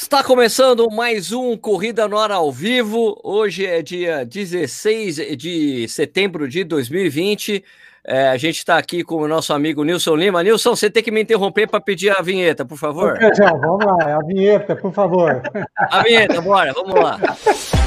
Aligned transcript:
Está 0.00 0.22
começando 0.22 0.88
mais 0.92 1.32
um 1.32 1.56
Corrida 1.56 2.06
no 2.06 2.16
Ar 2.16 2.30
ao 2.30 2.52
vivo. 2.52 3.20
Hoje 3.24 3.66
é 3.66 3.82
dia 3.82 4.24
16 4.24 5.36
de 5.36 5.88
setembro 5.88 6.48
de 6.48 6.62
2020. 6.62 7.64
É, 8.04 8.28
a 8.28 8.36
gente 8.36 8.58
está 8.58 8.78
aqui 8.78 9.02
com 9.02 9.16
o 9.16 9.26
nosso 9.26 9.52
amigo 9.52 9.82
Nilson 9.82 10.14
Lima. 10.14 10.40
Nilson, 10.40 10.76
você 10.76 10.88
tem 10.88 11.02
que 11.02 11.10
me 11.10 11.20
interromper 11.20 11.66
para 11.66 11.80
pedir 11.80 12.16
a 12.16 12.22
vinheta, 12.22 12.64
por 12.64 12.78
favor. 12.78 13.18
Já, 13.34 13.50
vamos 13.50 13.84
lá, 13.84 14.18
a 14.18 14.20
vinheta, 14.24 14.76
por 14.76 14.94
favor. 14.94 15.42
A 15.76 16.02
vinheta, 16.04 16.40
bora, 16.40 16.72
vamos 16.72 16.94
lá. 16.94 17.18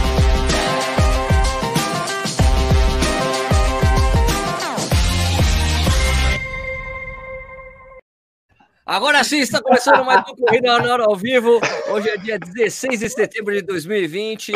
Agora 8.91 9.23
sim, 9.23 9.39
está 9.39 9.61
começando 9.61 10.03
mais 10.03 10.19
um 10.29 10.35
Corrida 10.35 10.77
na 10.77 10.91
Hora 10.91 11.05
ao 11.05 11.15
vivo. 11.15 11.61
Hoje 11.89 12.09
é 12.09 12.17
dia 12.17 12.37
16 12.37 12.99
de 12.99 13.09
setembro 13.09 13.53
de 13.53 13.61
2020. 13.61 14.51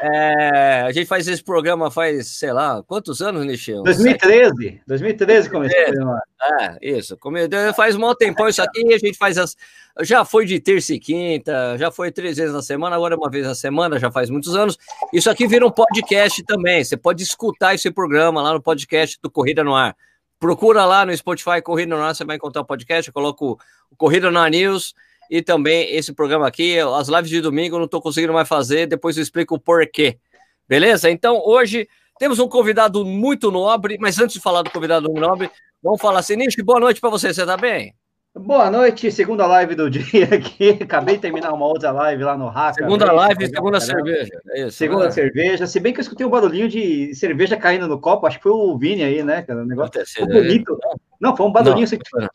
É, 0.00 0.80
a 0.86 0.90
gente 0.92 1.06
faz 1.06 1.28
esse 1.28 1.44
programa 1.44 1.90
faz, 1.90 2.26
sei 2.38 2.54
lá, 2.54 2.82
quantos 2.84 3.20
anos, 3.20 3.44
Nichel? 3.44 3.82
2013. 3.82 4.80
2013 4.86 5.50
começou. 5.50 5.78
É, 5.78 6.78
isso. 6.80 7.18
Faz 7.76 7.94
um 7.96 8.14
tempão 8.14 8.48
isso 8.48 8.62
aqui. 8.62 8.94
A 8.94 8.98
gente 8.98 9.18
faz 9.18 9.36
as. 9.36 9.54
Já 10.00 10.24
foi 10.24 10.46
de 10.46 10.58
terça 10.58 10.94
e 10.94 10.98
quinta, 10.98 11.76
já 11.76 11.90
foi 11.90 12.10
três 12.10 12.38
vezes 12.38 12.54
na 12.54 12.62
semana, 12.62 12.96
agora 12.96 13.14
é 13.14 13.18
uma 13.18 13.28
vez 13.28 13.46
na 13.46 13.54
semana, 13.54 13.98
já 13.98 14.10
faz 14.10 14.30
muitos 14.30 14.56
anos. 14.56 14.78
Isso 15.12 15.28
aqui 15.28 15.46
vira 15.46 15.66
um 15.66 15.70
podcast 15.70 16.42
também. 16.44 16.82
Você 16.82 16.96
pode 16.96 17.22
escutar 17.22 17.74
esse 17.74 17.90
programa 17.90 18.40
lá 18.40 18.54
no 18.54 18.62
podcast 18.62 19.18
do 19.22 19.30
Corrida 19.30 19.62
no 19.62 19.74
Ar. 19.74 19.94
Procura 20.38 20.84
lá 20.84 21.06
no 21.06 21.16
Spotify 21.16 21.62
Corrida 21.62 21.96
no 21.96 22.02
Ar, 22.02 22.14
você 22.14 22.24
vai 22.24 22.36
encontrar 22.36 22.62
o 22.62 22.64
podcast. 22.64 23.08
Eu 23.08 23.14
coloco 23.14 23.58
o 23.90 23.96
Corrida 23.96 24.30
no 24.30 24.38
Ar 24.38 24.50
News 24.50 24.94
e 25.30 25.42
também 25.42 25.94
esse 25.94 26.12
programa 26.12 26.46
aqui. 26.46 26.78
As 26.78 27.08
lives 27.08 27.30
de 27.30 27.40
domingo 27.40 27.76
eu 27.76 27.80
não 27.80 27.86
estou 27.86 28.00
conseguindo 28.00 28.32
mais 28.32 28.48
fazer, 28.48 28.86
depois 28.86 29.16
eu 29.16 29.22
explico 29.22 29.54
o 29.54 29.60
porquê. 29.60 30.18
Beleza? 30.68 31.10
Então, 31.10 31.40
hoje 31.44 31.88
temos 32.18 32.38
um 32.38 32.48
convidado 32.48 33.04
muito 33.04 33.50
nobre, 33.50 33.96
mas 34.00 34.18
antes 34.18 34.34
de 34.34 34.40
falar 34.40 34.62
do 34.62 34.70
convidado 34.70 35.08
nobre, 35.08 35.50
vamos 35.82 36.00
falar 36.00 36.20
assim, 36.20 36.36
Nish, 36.36 36.56
boa 36.64 36.80
noite 36.80 37.00
para 37.00 37.10
você, 37.10 37.32
você 37.32 37.42
está 37.42 37.56
bem? 37.56 37.94
Boa 38.38 38.70
noite, 38.70 39.10
segunda 39.10 39.46
live 39.46 39.74
do 39.74 39.88
dia 39.90 40.26
aqui. 40.26 40.78
Acabei 40.82 41.14
de 41.14 41.22
terminar 41.22 41.54
uma 41.54 41.66
outra 41.66 41.90
live 41.90 42.22
lá 42.22 42.36
no 42.36 42.48
Raca. 42.48 42.74
Segunda 42.74 43.10
live, 43.10 43.48
segunda 43.48 43.80
cerveja. 43.80 44.40
É 44.50 44.60
isso, 44.60 44.76
segunda 44.76 45.06
né? 45.06 45.10
cerveja. 45.10 45.66
Se 45.66 45.80
bem 45.80 45.92
que 45.92 46.00
eu 46.00 46.02
escutei 46.02 46.26
um 46.26 46.30
barulhinho 46.30 46.68
de 46.68 47.14
cerveja 47.14 47.56
caindo 47.56 47.88
no 47.88 47.98
copo, 47.98 48.26
acho 48.26 48.36
que 48.36 48.42
foi 48.42 48.52
o 48.52 48.76
Vini 48.76 49.02
aí, 49.02 49.22
né? 49.22 49.42
O 49.48 49.64
negócio 49.64 49.92
foi 50.06 50.26
bonito. 50.26 50.78
Não, 51.18 51.34
foi 51.34 51.46
um 51.46 51.52
barulhinho. 51.52 51.78
Não, 51.78 51.84
assim... 51.84 52.28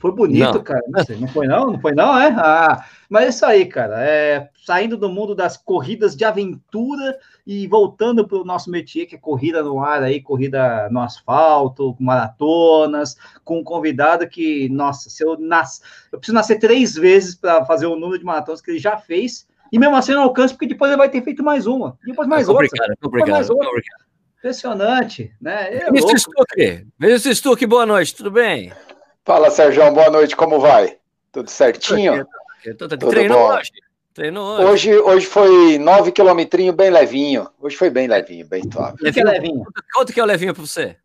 Foi 0.00 0.12
bonito, 0.12 0.54
não. 0.54 0.62
cara. 0.62 0.82
Não, 0.88 1.04
sei, 1.04 1.16
não, 1.18 1.28
foi 1.28 1.46
não? 1.46 1.72
Não 1.72 1.80
foi 1.80 1.92
não, 1.92 2.18
é? 2.18 2.28
Ah, 2.28 2.86
mas 3.08 3.24
é 3.24 3.28
isso 3.28 3.44
aí, 3.44 3.66
cara. 3.66 4.02
É, 4.02 4.48
saindo 4.64 4.96
do 4.96 5.10
mundo 5.10 5.34
das 5.34 5.58
corridas 5.58 6.16
de 6.16 6.24
aventura 6.24 7.18
e 7.46 7.66
voltando 7.66 8.26
para 8.26 8.38
o 8.38 8.44
nosso 8.44 8.70
métier, 8.70 9.06
que 9.06 9.14
é 9.14 9.18
corrida 9.18 9.62
no 9.62 9.78
ar 9.78 10.02
aí, 10.02 10.22
corrida 10.22 10.88
no 10.90 11.00
asfalto, 11.00 11.94
maratonas, 12.00 13.14
com 13.44 13.58
um 13.58 13.64
convidado 13.64 14.26
que, 14.26 14.70
nossa, 14.70 15.10
se 15.10 15.22
eu 15.22 15.38
nas... 15.38 15.82
eu 16.10 16.18
preciso 16.18 16.34
nascer 16.34 16.58
três 16.58 16.94
vezes 16.94 17.34
para 17.34 17.62
fazer 17.66 17.84
o 17.84 17.96
número 17.96 18.18
de 18.18 18.24
maratonas 18.24 18.62
que 18.62 18.70
ele 18.70 18.78
já 18.78 18.96
fez, 18.96 19.46
e 19.70 19.78
mesmo 19.78 19.96
assim 19.96 20.12
não 20.12 20.22
alcanço, 20.22 20.54
porque 20.54 20.66
depois 20.66 20.90
ele 20.90 20.98
vai 20.98 21.10
ter 21.10 21.22
feito 21.22 21.44
mais 21.44 21.66
uma, 21.66 21.98
depois 22.06 22.26
mais 22.26 22.48
é 22.48 22.50
outra. 22.50 22.96
Depois 23.02 23.28
mais 23.28 23.50
outra. 23.50 23.68
Impressionante, 24.38 25.30
né? 25.38 25.74
É 25.74 25.84
Vinícius 25.90 26.22
Stuck, 26.22 26.86
Vinícius 26.98 27.36
Stuck, 27.36 27.66
boa 27.66 27.84
noite, 27.84 28.14
tudo 28.14 28.30
bem? 28.30 28.72
Fala, 29.24 29.50
Sérgio, 29.50 29.90
boa 29.92 30.10
noite, 30.10 30.34
como 30.34 30.58
vai? 30.58 30.96
Tudo 31.30 31.50
certinho? 31.50 32.26
Tudo 32.78 32.96
Treinou 32.96 33.38
bom. 33.38 33.54
hoje? 33.54 33.70
Treinou 34.14 34.46
hoje. 34.58 34.64
hoje? 34.64 34.98
Hoje 34.98 35.26
foi 35.26 35.78
nove 35.78 36.10
quilometrinho 36.10 36.72
bem 36.72 36.90
levinho. 36.90 37.48
Hoje 37.60 37.76
foi 37.76 37.90
bem 37.90 38.08
levinho, 38.08 38.46
bem 38.48 38.62
suave. 38.70 38.96
Levinho, 39.00 39.26
que 39.26 39.30
é 39.30 39.38
levinho? 39.38 39.64
Quanto 39.94 40.12
que 40.12 40.20
é 40.20 40.22
o 40.22 40.26
levinho 40.26 40.54
para 40.54 40.66
você? 40.66 40.96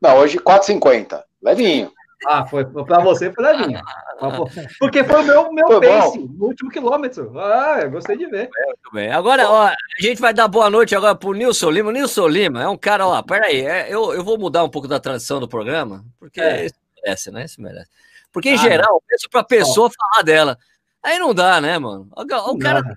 Não, 0.00 0.18
hoje 0.18 0.38
4,50. 0.38 1.22
Levinho. 1.42 1.92
Ah, 2.26 2.46
foi 2.46 2.64
para 2.64 3.00
você 3.00 3.30
foi 3.32 3.44
levinho. 3.44 3.80
Ah, 4.18 4.30
Porque 4.78 5.04
foi 5.04 5.20
o 5.20 5.24
meu, 5.24 5.52
meu 5.52 5.66
foi 5.66 5.86
pace 5.86 6.18
bom. 6.18 6.34
no 6.38 6.46
último 6.46 6.70
quilômetro. 6.70 7.38
Ah, 7.38 7.80
eu 7.82 7.90
gostei 7.90 8.16
de 8.16 8.26
ver. 8.26 8.48
Muito 8.66 8.92
bem. 8.94 9.12
Agora, 9.12 9.50
ó, 9.50 9.66
a 9.66 9.74
gente 10.00 10.20
vai 10.22 10.32
dar 10.32 10.48
boa 10.48 10.70
noite 10.70 10.94
agora 10.94 11.14
pro 11.14 11.34
Nilson 11.34 11.70
Lima. 11.70 11.92
Nilson 11.92 12.28
Lima 12.28 12.62
é 12.62 12.68
um 12.68 12.78
cara, 12.78 13.06
ó, 13.06 13.20
peraí, 13.22 13.60
é, 13.60 13.92
eu, 13.92 14.14
eu 14.14 14.24
vou 14.24 14.38
mudar 14.38 14.64
um 14.64 14.70
pouco 14.70 14.88
da 14.88 14.98
tradição 14.98 15.38
do 15.38 15.46
programa, 15.48 16.02
porque 16.18 16.40
é 16.40 16.66
merece, 17.04 17.30
né? 17.30 17.44
Isso 17.44 17.60
merece. 17.60 17.90
Porque, 18.32 18.50
em 18.50 18.54
ah, 18.54 18.58
geral, 18.58 18.94
eu 18.94 19.02
penso 19.06 19.28
pra 19.30 19.44
pessoa 19.44 19.90
falar 19.90 20.22
dela. 20.22 20.58
Aí 21.02 21.18
não 21.18 21.34
dá, 21.34 21.60
né, 21.60 21.78
mano? 21.78 22.08
O, 22.16 22.22
o 22.22 22.58
cara 22.58 22.82
dá. 22.82 22.96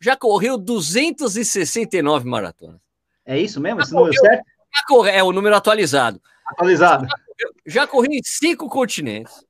já 0.00 0.16
correu 0.16 0.58
269 0.58 2.28
maratonas. 2.28 2.80
É 3.24 3.38
isso 3.38 3.60
mesmo? 3.60 3.80
Esse 3.80 3.92
número 3.92 4.14
certo? 4.14 4.44
Correu, 4.86 5.12
é 5.12 5.22
o 5.22 5.32
número 5.32 5.54
atualizado. 5.56 6.20
Atualizado. 6.46 7.06
Já, 7.06 7.48
já 7.66 7.86
corri 7.86 8.18
em 8.18 8.20
cinco 8.24 8.68
continentes. 8.68 9.44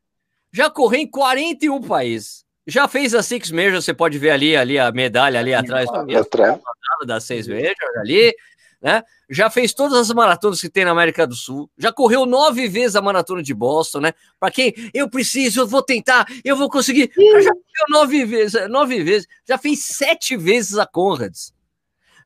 Já 0.53 0.71
corri 0.71 1.03
em 1.03 1.11
41 1.11 1.83
países. 1.83 2.45
Já 2.67 2.87
fez 2.87 3.15
a 3.15 3.23
Six 3.23 3.51
Majors, 3.51 3.85
você 3.85 3.95
pode 3.95 4.19
ver 4.19 4.31
ali, 4.31 4.57
ali 4.57 4.79
a 4.79 4.93
medalha 4.93 5.41
ali 5.41 5.53
atrás. 5.53 5.89
Atrás. 5.89 6.61
Das 7.07 7.25
seis 7.25 7.49
Majors 7.49 7.97
ali 7.97 8.35
né? 8.81 9.03
Já 9.29 9.51
fez 9.51 9.75
todas 9.75 9.99
as 9.99 10.15
maratonas 10.15 10.61
que 10.61 10.69
tem 10.69 10.85
na 10.85 10.91
América 10.91 11.27
do 11.27 11.35
Sul, 11.35 11.71
já 11.77 11.93
correu 11.93 12.25
nove 12.25 12.67
vezes 12.69 12.97
a 12.97 13.03
maratona 13.03 13.43
de 13.43 13.53
Boston, 13.53 14.01
né? 14.01 14.13
Para 14.39 14.51
quem 14.51 14.75
eu 14.95 15.09
preciso, 15.09 15.61
eu 15.61 15.67
vou 15.67 15.83
tentar, 15.83 16.27
eu 16.45 16.57
vou 16.57 16.71
conseguir. 16.71 17.11
Já 17.17 17.51
correu 17.51 17.87
nove 17.91 18.25
vezes, 18.25 18.69
nove 18.71 19.03
vezes, 19.03 19.29
já 19.47 19.59
fez 19.59 19.85
sete 19.85 20.37
vezes 20.37 20.79
a 20.79 20.87
Conrads. 20.87 21.53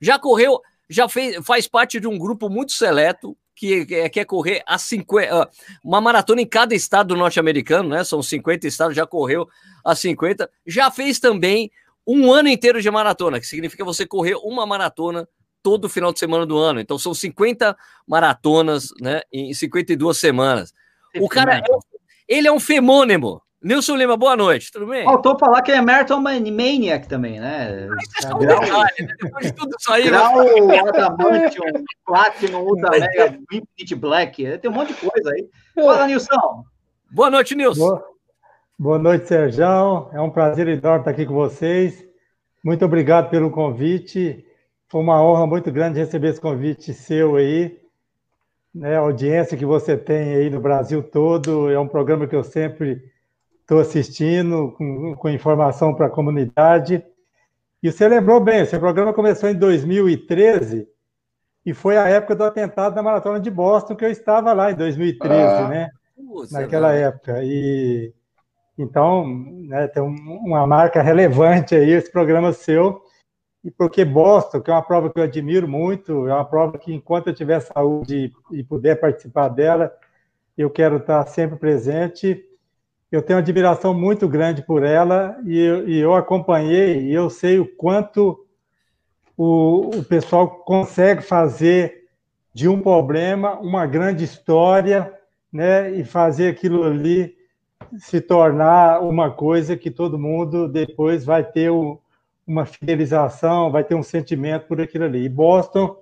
Já 0.01 0.19
correu, 0.19 0.61
já 0.89 1.09
fez, 1.09 1.45
faz 1.45 1.67
parte 1.67 1.99
de 1.99 2.07
um 2.07 2.19
grupo 2.19 2.49
muito 2.49 2.73
seleto 2.73 3.37
que 3.55 3.87
quer 4.11 4.25
correr 4.25 4.63
a 4.67 4.77
50, 4.79 5.49
uma 5.85 6.01
maratona 6.01 6.41
em 6.41 6.47
cada 6.47 6.75
estado 6.75 7.15
norte-americano, 7.15 7.89
né? 7.89 8.03
São 8.05 8.23
50 8.23 8.67
estados, 8.67 8.97
já 8.97 9.07
correu 9.07 9.49
a 9.85 9.95
50. 9.95 10.51
Já 10.67 10.91
fez 10.91 11.21
também 11.21 11.71
um 12.07 12.33
ano 12.33 12.49
inteiro 12.49 12.83
de 12.83 12.91
maratona, 12.91 13.41
que 13.41 13.47
significa 13.47 13.85
você 13.85 14.07
correr 14.07 14.35
uma 14.37 14.67
maratona 14.67 15.29
todo 15.65 15.89
final 15.89 16.13
de 16.13 16.19
semana 16.19 16.45
do 16.45 16.59
ano. 16.59 16.79
Então 16.79 16.99
são 16.99 17.15
50 17.15 17.75
maratonas, 18.07 18.91
né, 19.01 19.23
em 19.33 19.55
52 19.55 20.19
semanas. 20.19 20.75
O 21.19 21.27
cara, 21.27 21.57
é, 21.57 21.63
ele 22.29 22.47
é 22.47 22.53
um 22.53 22.61
femônimo. 22.61 23.41
Nilson 23.63 23.97
Lima, 23.97 24.15
boa 24.15 24.37
noite, 24.37 24.71
tudo 24.71 24.89
bem? 24.89 25.05
Faltou 25.05 25.39
falar 25.39 25.63
que 25.63 25.73
é 25.73 25.81
Marathon 25.81 26.21
Maniac 26.21 27.09
também, 27.09 27.41
né? 27.41 27.89
Isso 28.03 28.29
é 28.29 28.35
um 28.35 28.39
detalhe, 28.41 28.93
né? 29.01 29.15
Depois 29.23 29.47
de 29.47 29.53
tudo 29.55 29.75
isso 29.81 29.91
aí... 29.91 30.05
Grau, 30.05 30.39
Adamantium, 30.87 31.65
Platinum, 32.05 32.61
Ultra 32.61 32.91
Mega, 32.91 33.39
Infinite 33.51 33.95
Black, 33.95 34.59
tem 34.59 34.71
um 34.71 34.75
monte 34.75 34.89
de 34.89 35.01
coisa 35.01 35.31
aí. 35.31 35.49
Fala, 35.75 36.07
Nilson. 36.07 36.65
Boa 37.11 37.31
noite, 37.31 37.55
Nilson. 37.55 37.81
Boa, 37.81 38.05
boa 38.79 38.99
noite, 38.99 39.29
Sérgio. 39.29 39.65
É 40.13 40.21
um 40.21 40.29
prazer 40.29 40.69
enorme 40.69 40.99
estar 40.99 41.13
aqui 41.13 41.25
com 41.25 41.33
vocês. 41.33 42.05
Muito 42.63 42.85
obrigado 42.85 43.31
pelo 43.31 43.51
convite. 43.51 44.45
Foi 44.95 45.01
uma 45.01 45.21
honra 45.21 45.45
muito 45.45 45.73
grande 45.73 45.99
receber 45.99 46.29
esse 46.29 46.41
convite 46.41 46.95
seu 46.95 47.35
aí. 47.35 47.81
Né, 48.73 48.97
a 48.97 49.01
audiência 49.01 49.59
que 49.59 49.67
você 49.67 49.97
tem 49.97 50.37
aí 50.37 50.49
no 50.49 50.61
Brasil 50.61 51.03
todo. 51.03 51.69
É 51.69 51.77
um 51.77 51.89
programa 51.89 52.29
que 52.29 52.37
eu 52.37 52.45
sempre 52.45 53.03
estou 53.61 53.81
assistindo, 53.81 54.73
com, 54.79 55.17
com 55.17 55.29
informação 55.29 55.93
para 55.93 56.07
a 56.07 56.11
comunidade. 56.11 57.05
E 57.83 57.91
você 57.91 58.07
lembrou 58.07 58.39
bem, 58.39 58.61
esse 58.61 58.79
programa 58.79 59.13
começou 59.13 59.49
em 59.49 59.57
2013 59.57 60.87
e 61.67 61.75
foi 61.75 61.97
a 61.97 62.09
época 62.09 62.37
do 62.37 62.45
atentado 62.45 62.95
na 62.95 63.03
Maratona 63.03 63.41
de 63.41 63.51
Boston, 63.51 63.97
que 63.97 64.05
eu 64.05 64.11
estava 64.13 64.53
lá 64.53 64.71
em 64.71 64.77
2013, 64.77 65.35
ah, 65.35 65.69
né? 65.69 65.89
Naquela 66.53 66.93
época. 66.93 67.43
E 67.43 68.15
então, 68.79 69.27
né, 69.27 69.89
tem 69.89 70.05
uma 70.05 70.65
marca 70.69 71.03
relevante 71.03 71.75
aí 71.75 71.91
esse 71.91 72.13
programa 72.13 72.53
seu 72.53 73.03
e 73.65 73.71
porque 73.71 74.05
Boston, 74.05 74.61
que 74.61 74.71
é 74.71 74.75
uma 74.75 74.83
prova 74.83 75.11
que 75.11 75.19
eu 75.19 75.25
admiro 75.25 75.67
muito, 75.67 76.29
é 76.29 76.35
uma 76.35 76.45
prova 76.45 76.77
que, 76.77 76.93
enquanto 76.93 77.29
eu 77.29 77.35
tiver 77.35 77.61
saúde 77.61 78.31
e 78.53 78.63
puder 78.63 79.01
participar 79.01 79.49
dela, 79.49 79.91
eu 80.57 80.69
quero 80.69 80.99
estar 80.99 81.27
sempre 81.27 81.57
presente. 81.57 82.45
Eu 83.11 83.23
tenho 83.23 83.39
uma 83.39 83.43
admiração 83.43 83.95
muito 83.95 84.29
grande 84.29 84.61
por 84.61 84.83
ela 84.83 85.39
e 85.47 85.59
eu, 85.59 85.89
e 85.89 85.99
eu 85.99 86.15
acompanhei 86.15 87.05
e 87.05 87.15
eu 87.15 87.31
sei 87.31 87.59
o 87.59 87.67
quanto 87.67 88.45
o, 89.35 89.99
o 89.99 90.05
pessoal 90.05 90.47
consegue 90.49 91.23
fazer 91.23 92.05
de 92.53 92.69
um 92.69 92.83
problema 92.83 93.59
uma 93.61 93.87
grande 93.87 94.25
história, 94.25 95.13
né, 95.53 95.91
e 95.93 96.05
fazer 96.05 96.49
aquilo 96.49 96.85
ali 96.85 97.35
se 97.97 98.21
tornar 98.21 99.01
uma 99.01 99.31
coisa 99.31 99.77
que 99.77 99.91
todo 99.91 100.19
mundo 100.19 100.69
depois 100.69 101.25
vai 101.25 101.45
ter 101.45 101.71
o, 101.71 102.01
uma 102.47 102.67
fidelização, 102.67 103.71
vai 103.71 103.85
ter 103.85 103.95
um 103.95 104.03
sentimento 104.03 104.67
por 104.67 104.81
aquilo 104.81 105.05
ali. 105.05 105.25
E 105.25 105.29
Boston, 105.29 105.97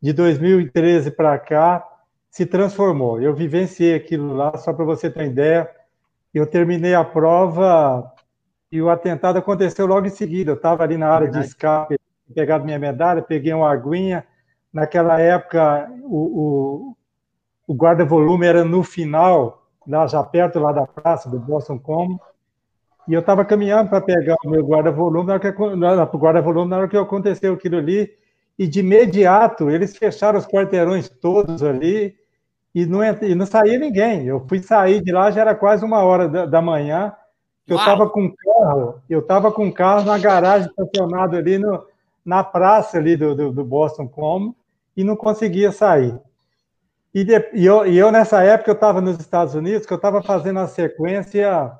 de 0.00 0.12
2013 0.12 1.10
para 1.10 1.38
cá, 1.38 1.86
se 2.30 2.46
transformou. 2.46 3.20
Eu 3.20 3.34
vivenciei 3.34 3.94
aquilo 3.94 4.34
lá, 4.34 4.56
só 4.56 4.72
para 4.72 4.84
você 4.84 5.10
ter 5.10 5.20
uma 5.20 5.26
ideia. 5.26 5.70
Eu 6.32 6.46
terminei 6.46 6.94
a 6.94 7.04
prova 7.04 8.12
e 8.70 8.80
o 8.82 8.90
atentado 8.90 9.38
aconteceu 9.38 9.86
logo 9.86 10.06
em 10.06 10.10
seguida. 10.10 10.52
Eu 10.52 10.56
estava 10.56 10.82
ali 10.82 10.96
na 10.96 11.08
área 11.08 11.28
de 11.28 11.40
escape, 11.40 11.98
pegado 12.34 12.64
minha 12.64 12.78
medalha, 12.78 13.22
peguei 13.22 13.52
uma 13.52 13.72
aguinha. 13.72 14.24
Naquela 14.72 15.18
época, 15.18 15.90
o, 16.04 16.92
o, 17.66 17.72
o 17.72 17.74
guarda-volume 17.74 18.46
era 18.46 18.64
no 18.64 18.82
final, 18.82 19.66
lá 19.86 20.06
já 20.06 20.22
perto 20.22 20.60
lá 20.60 20.72
da 20.72 20.86
praça 20.86 21.30
do 21.30 21.38
Boston 21.38 21.78
Common, 21.78 22.18
e 23.08 23.14
eu 23.14 23.20
estava 23.20 23.44
caminhando 23.44 23.88
para 23.88 24.02
pegar 24.02 24.36
o 24.44 24.50
meu 24.50 24.62
guarda-volume 24.62 25.26
na 25.26 25.34
hora 25.34 25.40
que, 25.40 26.16
guarda-volume 26.18 26.70
na 26.70 26.76
hora 26.76 26.88
que 26.88 26.96
aconteceu 26.96 27.54
aquilo 27.54 27.78
ali, 27.78 28.12
e 28.58 28.66
de 28.66 28.80
imediato 28.80 29.70
eles 29.70 29.96
fecharam 29.96 30.38
os 30.38 30.46
quarteirões 30.46 31.08
todos 31.08 31.62
ali 31.62 32.14
e 32.74 32.84
não, 32.84 33.02
e 33.02 33.34
não 33.34 33.46
saía 33.46 33.78
ninguém. 33.78 34.26
Eu 34.26 34.44
fui 34.46 34.58
sair 34.60 35.02
de 35.02 35.10
lá, 35.10 35.30
já 35.30 35.40
era 35.40 35.54
quase 35.54 35.84
uma 35.84 36.02
hora 36.02 36.28
da, 36.28 36.44
da 36.44 36.60
manhã, 36.60 37.14
eu 37.66 37.76
estava 37.76 38.08
com 38.08 38.32
carro, 38.32 39.02
eu 39.08 39.20
estava 39.20 39.52
com 39.52 39.72
carro 39.72 40.04
na 40.04 40.18
garagem 40.18 40.68
estacionado 40.68 41.36
ali 41.36 41.58
no, 41.58 41.86
na 42.24 42.44
praça 42.44 42.98
ali 42.98 43.16
do, 43.16 43.34
do, 43.34 43.52
do 43.52 43.64
Boston 43.64 44.06
Common 44.06 44.54
e 44.96 45.02
não 45.02 45.16
conseguia 45.16 45.72
sair. 45.72 46.18
E, 47.14 47.24
de, 47.24 47.50
e, 47.54 47.64
eu, 47.64 47.86
e 47.86 47.96
eu, 47.96 48.12
nessa 48.12 48.42
época, 48.42 48.70
eu 48.70 48.74
estava 48.74 49.00
nos 49.00 49.18
Estados 49.18 49.54
Unidos, 49.54 49.86
que 49.86 49.92
eu 49.92 49.96
estava 49.96 50.22
fazendo 50.22 50.58
a 50.60 50.66
sequência, 50.66 51.72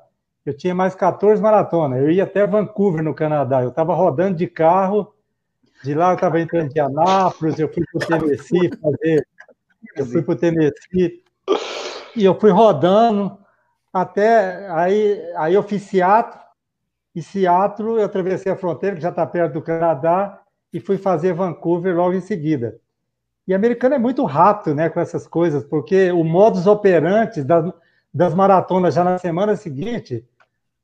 eu 0.45 0.55
tinha 0.55 0.73
mais 0.73 0.95
14 0.95 1.41
maratonas, 1.41 2.01
eu 2.01 2.09
ia 2.09 2.23
até 2.23 2.45
Vancouver, 2.45 3.03
no 3.03 3.13
Canadá, 3.13 3.61
eu 3.61 3.69
estava 3.69 3.93
rodando 3.93 4.37
de 4.37 4.47
carro, 4.47 5.13
de 5.83 5.93
lá 5.93 6.11
eu 6.11 6.15
estava 6.15 6.39
entrando 6.39 6.71
em 6.75 6.79
Anápolis, 6.79 7.59
eu 7.59 7.71
fui 7.71 7.83
para 7.91 8.17
o 8.17 8.19
Tennessee 8.19 8.69
fazer, 8.81 9.27
eu 9.95 10.05
fui 10.05 10.21
para 10.21 10.33
o 10.33 10.37
Tennessee, 10.37 11.23
e 12.15 12.25
eu 12.25 12.39
fui 12.39 12.51
rodando, 12.51 13.37
até 13.91 14.69
aí, 14.71 15.21
aí 15.35 15.53
eu 15.53 15.63
fiz 15.63 15.83
Seattle, 15.83 16.39
e 17.15 17.21
Seattle 17.21 17.99
eu 17.99 18.05
atravessei 18.05 18.51
a 18.51 18.55
fronteira, 18.55 18.95
que 18.95 19.01
já 19.01 19.09
está 19.09 19.25
perto 19.25 19.53
do 19.53 19.61
Canadá, 19.61 20.41
e 20.71 20.79
fui 20.79 20.97
fazer 20.97 21.33
Vancouver 21.33 21.95
logo 21.95 22.13
em 22.13 22.21
seguida. 22.21 22.79
E 23.47 23.53
americano 23.53 23.95
é 23.95 23.99
muito 23.99 24.23
rato 24.25 24.75
né, 24.75 24.89
com 24.89 24.99
essas 24.99 25.27
coisas, 25.27 25.63
porque 25.63 26.11
o 26.11 26.23
modus 26.23 26.67
operandi 26.67 27.43
das, 27.43 27.65
das 28.13 28.33
maratonas 28.33 28.93
já 28.93 29.03
na 29.03 29.17
semana 29.17 29.55
seguinte 29.55 30.25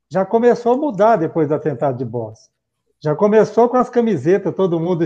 já 0.09 0.23
começou 0.25 0.73
a 0.73 0.77
mudar 0.77 1.15
depois 1.15 1.47
do 1.47 1.55
atentado 1.55 1.97
de 1.97 2.05
Boston. 2.05 2.51
Já 2.99 3.15
começou 3.15 3.67
com 3.67 3.77
as 3.77 3.89
camisetas, 3.89 4.53
todo 4.53 4.79
mundo 4.79 5.03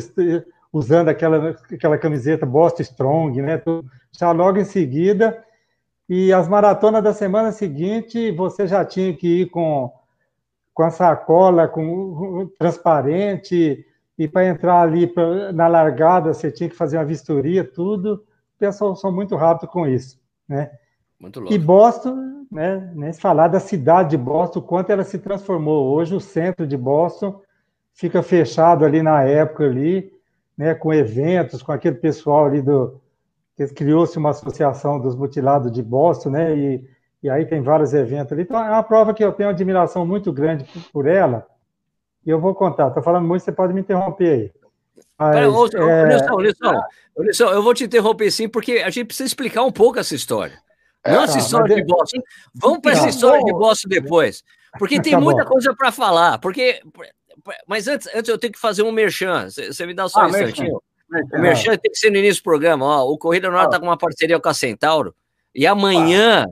usando 0.72 1.10
aquela, 1.10 1.52
aquela 1.72 1.98
camiseta 1.98 2.46
Boston 2.46 2.82
Strong, 2.84 3.42
né? 3.42 3.62
Já 4.12 4.32
logo 4.32 4.60
em 4.60 4.66
seguida 4.66 5.44
e 6.10 6.34
as 6.34 6.48
maratonas 6.48 7.04
da 7.04 7.14
semana 7.14 7.52
seguinte, 7.52 8.32
você 8.32 8.66
já 8.66 8.84
tinha 8.84 9.16
que 9.16 9.42
ir 9.42 9.50
com, 9.50 9.94
com 10.74 10.84
a 10.84 10.90
sacola 10.90 11.68
com 11.68 12.50
transparente, 12.58 13.86
e 14.18 14.28
para 14.28 14.48
entrar 14.48 14.82
ali 14.82 15.06
pra, 15.08 15.54
na 15.54 15.68
largada, 15.68 16.34
você 16.34 16.52
tinha 16.52 16.68
que 16.68 16.76
fazer 16.76 16.98
uma 16.98 17.06
vistoria, 17.06 17.64
tudo. 17.64 18.16
O 18.16 18.60
pessoal 18.60 18.96
são 18.96 19.12
muito 19.12 19.36
rápido 19.36 19.70
com 19.70 19.88
isso, 19.88 20.20
né? 20.48 20.72
Muito 21.20 21.40
louco. 21.40 21.54
E 21.54 21.58
Boston, 21.58 22.46
né, 22.52 22.92
nem 22.96 23.12
se 23.12 23.20
falar 23.20 23.48
da 23.48 23.60
cidade 23.60 24.12
de 24.12 24.18
Boston, 24.18 24.60
o 24.60 24.64
quanto 24.64 24.90
ela 24.92 25.04
se 25.04 25.20
transformou. 25.20 25.94
Hoje 25.94 26.16
o 26.16 26.20
centro 26.20 26.66
de 26.66 26.78
Boston 26.78 27.42
fica 27.94 28.24
fechado 28.24 28.86
ali 28.86 29.02
na 29.02 29.24
época 29.24 29.66
ali, 29.66 30.12
né, 30.58 30.74
com 30.74 30.94
eventos, 30.94 31.62
com 31.62 31.72
aquele 31.72 31.96
pessoal 31.96 32.46
ali 32.46 32.62
do, 32.62 33.00
criou-se 33.68 34.18
uma 34.18 34.30
associação 34.30 35.00
dos 35.00 35.16
mutilados 35.16 35.72
de 35.72 35.84
Boston, 35.84 36.30
né? 36.30 36.56
E, 36.56 36.90
e 37.24 37.30
aí 37.30 37.46
tem 37.46 37.62
vários 37.62 37.94
eventos 37.94 38.32
ali. 38.32 38.44
Então, 38.44 38.58
é 38.58 38.70
uma 38.70 38.84
prova 38.84 39.14
que 39.14 39.24
eu 39.24 39.34
tenho 39.34 39.50
uma 39.50 39.54
admiração 39.54 40.06
muito 40.06 40.32
grande 40.32 40.66
por, 40.94 41.06
ela. 41.06 41.46
E 42.26 42.30
eu 42.30 42.40
vou 42.40 42.56
contar. 42.56 42.88
Estou 42.88 43.04
falando 43.04 43.28
muito, 43.28 43.44
você 43.44 43.52
pode 43.52 43.74
me 43.74 43.82
interromper 43.82 44.30
aí. 44.30 44.52
Mas, 45.18 45.36
Pera, 45.36 45.52
ô, 45.52 45.68
é... 45.90 46.08
Nilson, 46.08 47.50
eu 47.52 47.62
vou 47.62 47.74
te 47.74 47.84
interromper 47.84 48.32
sim, 48.32 48.48
porque 48.48 48.74
a 48.74 48.90
gente 48.90 49.08
precisa 49.08 49.28
explicar 49.28 49.64
um 49.64 49.72
pouco 49.72 50.00
essa 50.00 50.16
história. 50.16 50.58
É, 51.04 51.14
Não 51.14 51.24
essa 51.24 51.34
tá, 51.34 51.40
história 51.40 51.76
de 51.76 51.84
Boston. 51.86 52.22
Vamos 52.54 52.80
para 52.80 52.92
essa 52.92 53.04
tá. 53.04 53.10
história 53.10 53.44
de 53.44 53.52
Boston 53.52 53.90
depois. 53.90 54.44
Porque 54.78 55.00
tem 55.02 55.14
tá 55.14 55.20
muita 55.20 55.46
coisa 55.46 55.74
para 55.76 55.92
falar. 55.92 56.38
Porque, 56.40 56.82
mas 57.68 57.88
antes, 57.88 58.08
antes 58.14 58.30
eu 58.30 58.38
tenho 58.38 58.54
que 58.54 58.60
fazer 58.60 58.84
um 58.84 58.92
merchan. 58.92 59.50
Você 59.50 59.86
me 59.86 59.94
dá 59.94 60.08
só 60.10 60.22
ah, 60.22 60.26
um 60.26 60.30
instantinho? 60.30 60.82
Merchan. 61.10 61.38
O 61.38 61.42
Merchan 61.42 61.78
tem 61.78 61.92
que 61.92 61.98
ser 61.98 62.12
no 62.12 62.18
início 62.18 62.42
do 62.42 62.44
programa. 62.44 62.86
Ó, 62.86 63.12
o 63.12 63.18
Corrida 63.18 63.50
no 63.50 63.58
Ar 63.58 63.66
está 63.66 63.80
com 63.80 63.86
uma 63.86 63.98
parceria 63.98 64.40
com 64.40 64.50
a 64.50 64.54
Centauro. 64.54 65.16
E 65.56 65.66
amanhã, 65.66 66.46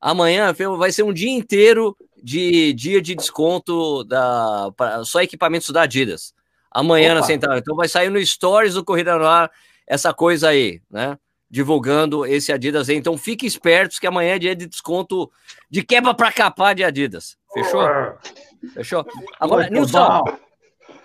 amanhã 0.00 0.52
vai 0.78 0.92
ser 0.92 1.02
um 1.02 1.12
dia 1.12 1.30
inteiro 1.30 1.96
de 2.22 2.72
dia 2.72 3.02
de 3.02 3.14
desconto 3.14 4.04
da 4.04 4.70
pra, 4.76 5.04
só 5.04 5.20
equipamentos 5.20 5.70
da 5.70 5.82
Adidas. 5.82 6.32
Amanhã 6.70 7.12
Opa. 7.12 7.20
na 7.20 7.26
Centauro. 7.26 7.58
Então 7.58 7.76
vai 7.76 7.88
sair 7.88 8.08
no 8.08 8.24
Stories 8.24 8.74
do 8.74 8.84
Corrida 8.84 9.18
no 9.18 9.26
Ar 9.26 9.50
essa 9.86 10.14
coisa 10.14 10.48
aí, 10.48 10.80
né? 10.90 11.18
Divulgando 11.54 12.26
esse 12.26 12.52
Adidas 12.52 12.88
aí. 12.88 12.96
Então 12.96 13.16
fiquem 13.16 13.46
espertos 13.46 14.00
que 14.00 14.08
amanhã 14.08 14.34
é 14.34 14.38
dia 14.40 14.56
de 14.56 14.66
desconto 14.66 15.30
de 15.70 15.84
quebra 15.84 16.12
para 16.12 16.32
capar 16.32 16.74
de 16.74 16.82
Adidas. 16.82 17.36
Fechou? 17.52 17.88
Fechou? 18.74 19.06
Agora, 19.38 19.70
Nilson, 19.70 20.24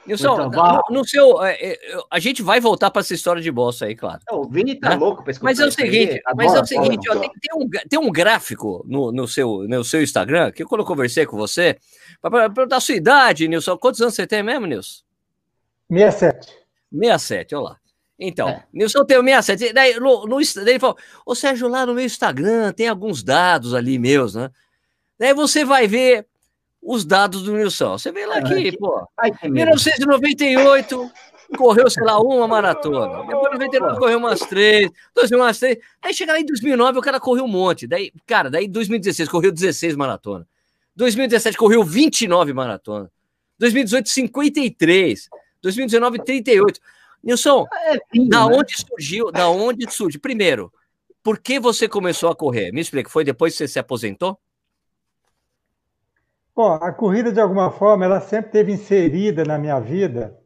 Nilson, 0.07 0.49
no, 0.49 0.81
no, 0.89 1.07
seu. 1.07 1.43
É, 1.45 1.53
é, 1.53 1.79
a 2.09 2.17
gente 2.17 2.41
vai 2.41 2.59
voltar 2.59 2.89
para 2.89 3.01
essa 3.01 3.13
história 3.13 3.39
de 3.39 3.51
bossa 3.51 3.85
aí, 3.85 3.95
claro. 3.95 4.21
o 4.31 4.49
Vini 4.49 4.73
tá 4.73 4.89
né? 4.89 4.95
louco 4.95 5.23
para 5.23 5.35
Mas 5.39 5.59
é 5.59 5.67
o 5.67 5.71
seguinte, 5.71 6.19
mas 6.35 6.51
é 6.55 6.59
o 6.59 6.65
seguinte, 6.65 7.07
ó, 7.11 7.19
tem, 7.19 7.29
tem, 7.29 7.55
um, 7.55 7.69
tem 7.87 7.99
um 7.99 8.11
gráfico 8.11 8.83
no, 8.87 9.11
no, 9.11 9.27
seu, 9.27 9.67
no 9.67 9.83
seu 9.83 10.01
Instagram, 10.01 10.51
que 10.51 10.65
quando 10.65 10.81
eu 10.81 10.87
conversei 10.87 11.27
com 11.27 11.37
você, 11.37 11.77
para 12.19 12.49
perguntar 12.49 12.77
a 12.77 12.81
sua 12.81 12.95
idade, 12.95 13.47
Nilson. 13.47 13.77
Quantos 13.77 14.01
anos 14.01 14.15
você 14.15 14.25
tem 14.25 14.41
mesmo, 14.41 14.65
Nilson? 14.65 15.03
67. 15.91 16.57
67, 16.91 17.53
olha 17.53 17.63
lá. 17.65 17.79
Então, 18.19 18.49
é. 18.49 18.63
Nilson 18.73 19.05
tem 19.05 19.17
o 19.17 19.23
67. 19.23 19.73
Daí, 19.73 19.97
no, 19.99 20.25
no, 20.25 20.37
daí 20.37 20.69
ele 20.69 20.79
falou: 20.79 20.97
Ô 21.25 21.33
Sérgio, 21.33 21.69
lá 21.69 21.85
no 21.85 21.93
meu 21.93 22.03
Instagram 22.03 22.73
tem 22.73 22.87
alguns 22.87 23.23
dados 23.23 23.73
ali 23.73 23.97
meus, 23.97 24.35
né? 24.35 24.51
Daí 25.17 25.33
você 25.33 25.63
vai 25.63 25.87
ver 25.87 26.27
os 26.81 27.05
dados 27.05 27.43
do 27.43 27.53
Nilson. 27.53 27.97
Você 27.97 28.11
vê 28.11 28.25
lá 28.25 28.37
ah, 28.37 28.43
que, 28.43 28.77
pô, 28.77 29.07
em 29.43 29.51
1998 29.51 31.11
correu, 31.57 31.89
sei 31.89 32.03
lá, 32.03 32.19
uma 32.19 32.47
maratona. 32.47 33.23
Depois, 33.25 33.51
em 33.51 33.53
99, 33.53 33.99
correu 33.99 34.17
umas 34.17 34.39
três. 34.41 34.89
2000, 35.15 35.39
umas 35.39 35.59
três. 35.59 35.77
Aí 36.01 36.13
chega 36.13 36.33
lá 36.33 36.39
em 36.39 36.45
2009, 36.45 36.99
o 36.99 37.01
cara 37.01 37.19
correu 37.19 37.45
um 37.45 37.47
monte. 37.47 37.87
Daí, 37.87 38.11
cara, 38.27 38.49
daí 38.49 38.65
em 38.65 38.69
2016 38.69 39.29
correu 39.29 39.51
16 39.51 39.95
maratonas. 39.95 40.45
2017 40.95 41.57
correu 41.57 41.83
29 41.83 42.51
maratonas. 42.51 43.09
2018, 43.57 44.09
53. 44.09 45.29
2019, 45.61 46.23
38. 46.23 46.79
Nilson, 47.23 47.65
é 47.85 47.99
lindo, 48.13 48.29
da 48.29 48.47
né? 48.47 48.55
onde 48.55 48.73
surgiu? 48.77 49.31
Da 49.31 49.49
onde 49.49 49.91
surge? 49.91 50.17
Primeiro, 50.17 50.71
por 51.23 51.39
que 51.39 51.59
você 51.59 51.87
começou 51.87 52.29
a 52.29 52.35
correr? 52.35 52.71
Me 52.71 52.81
explica, 52.81 53.09
foi 53.09 53.23
depois 53.23 53.53
que 53.53 53.57
você 53.59 53.67
se 53.67 53.79
aposentou? 53.79 54.39
Bom, 56.55 56.73
a 56.73 56.91
corrida, 56.91 57.31
de 57.31 57.39
alguma 57.39 57.71
forma, 57.71 58.03
ela 58.03 58.19
sempre 58.19 58.51
teve 58.51 58.71
inserida 58.71 59.45
na 59.45 59.57
minha 59.57 59.79
vida, 59.79 60.37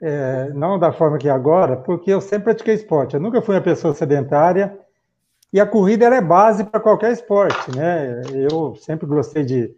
é, 0.00 0.50
não 0.50 0.78
da 0.78 0.92
forma 0.92 1.18
que 1.18 1.28
é 1.28 1.30
agora, 1.30 1.76
porque 1.76 2.10
eu 2.10 2.20
sempre 2.20 2.44
pratiquei 2.44 2.74
esporte. 2.74 3.14
Eu 3.14 3.20
nunca 3.20 3.40
fui 3.40 3.54
uma 3.54 3.60
pessoa 3.62 3.94
sedentária 3.94 4.78
e 5.52 5.58
a 5.58 5.66
corrida 5.66 6.04
é 6.06 6.20
base 6.20 6.64
para 6.64 6.80
qualquer 6.80 7.12
esporte, 7.12 7.74
né? 7.74 8.20
Eu 8.50 8.76
sempre 8.76 9.06
gostei 9.06 9.44
de, 9.44 9.74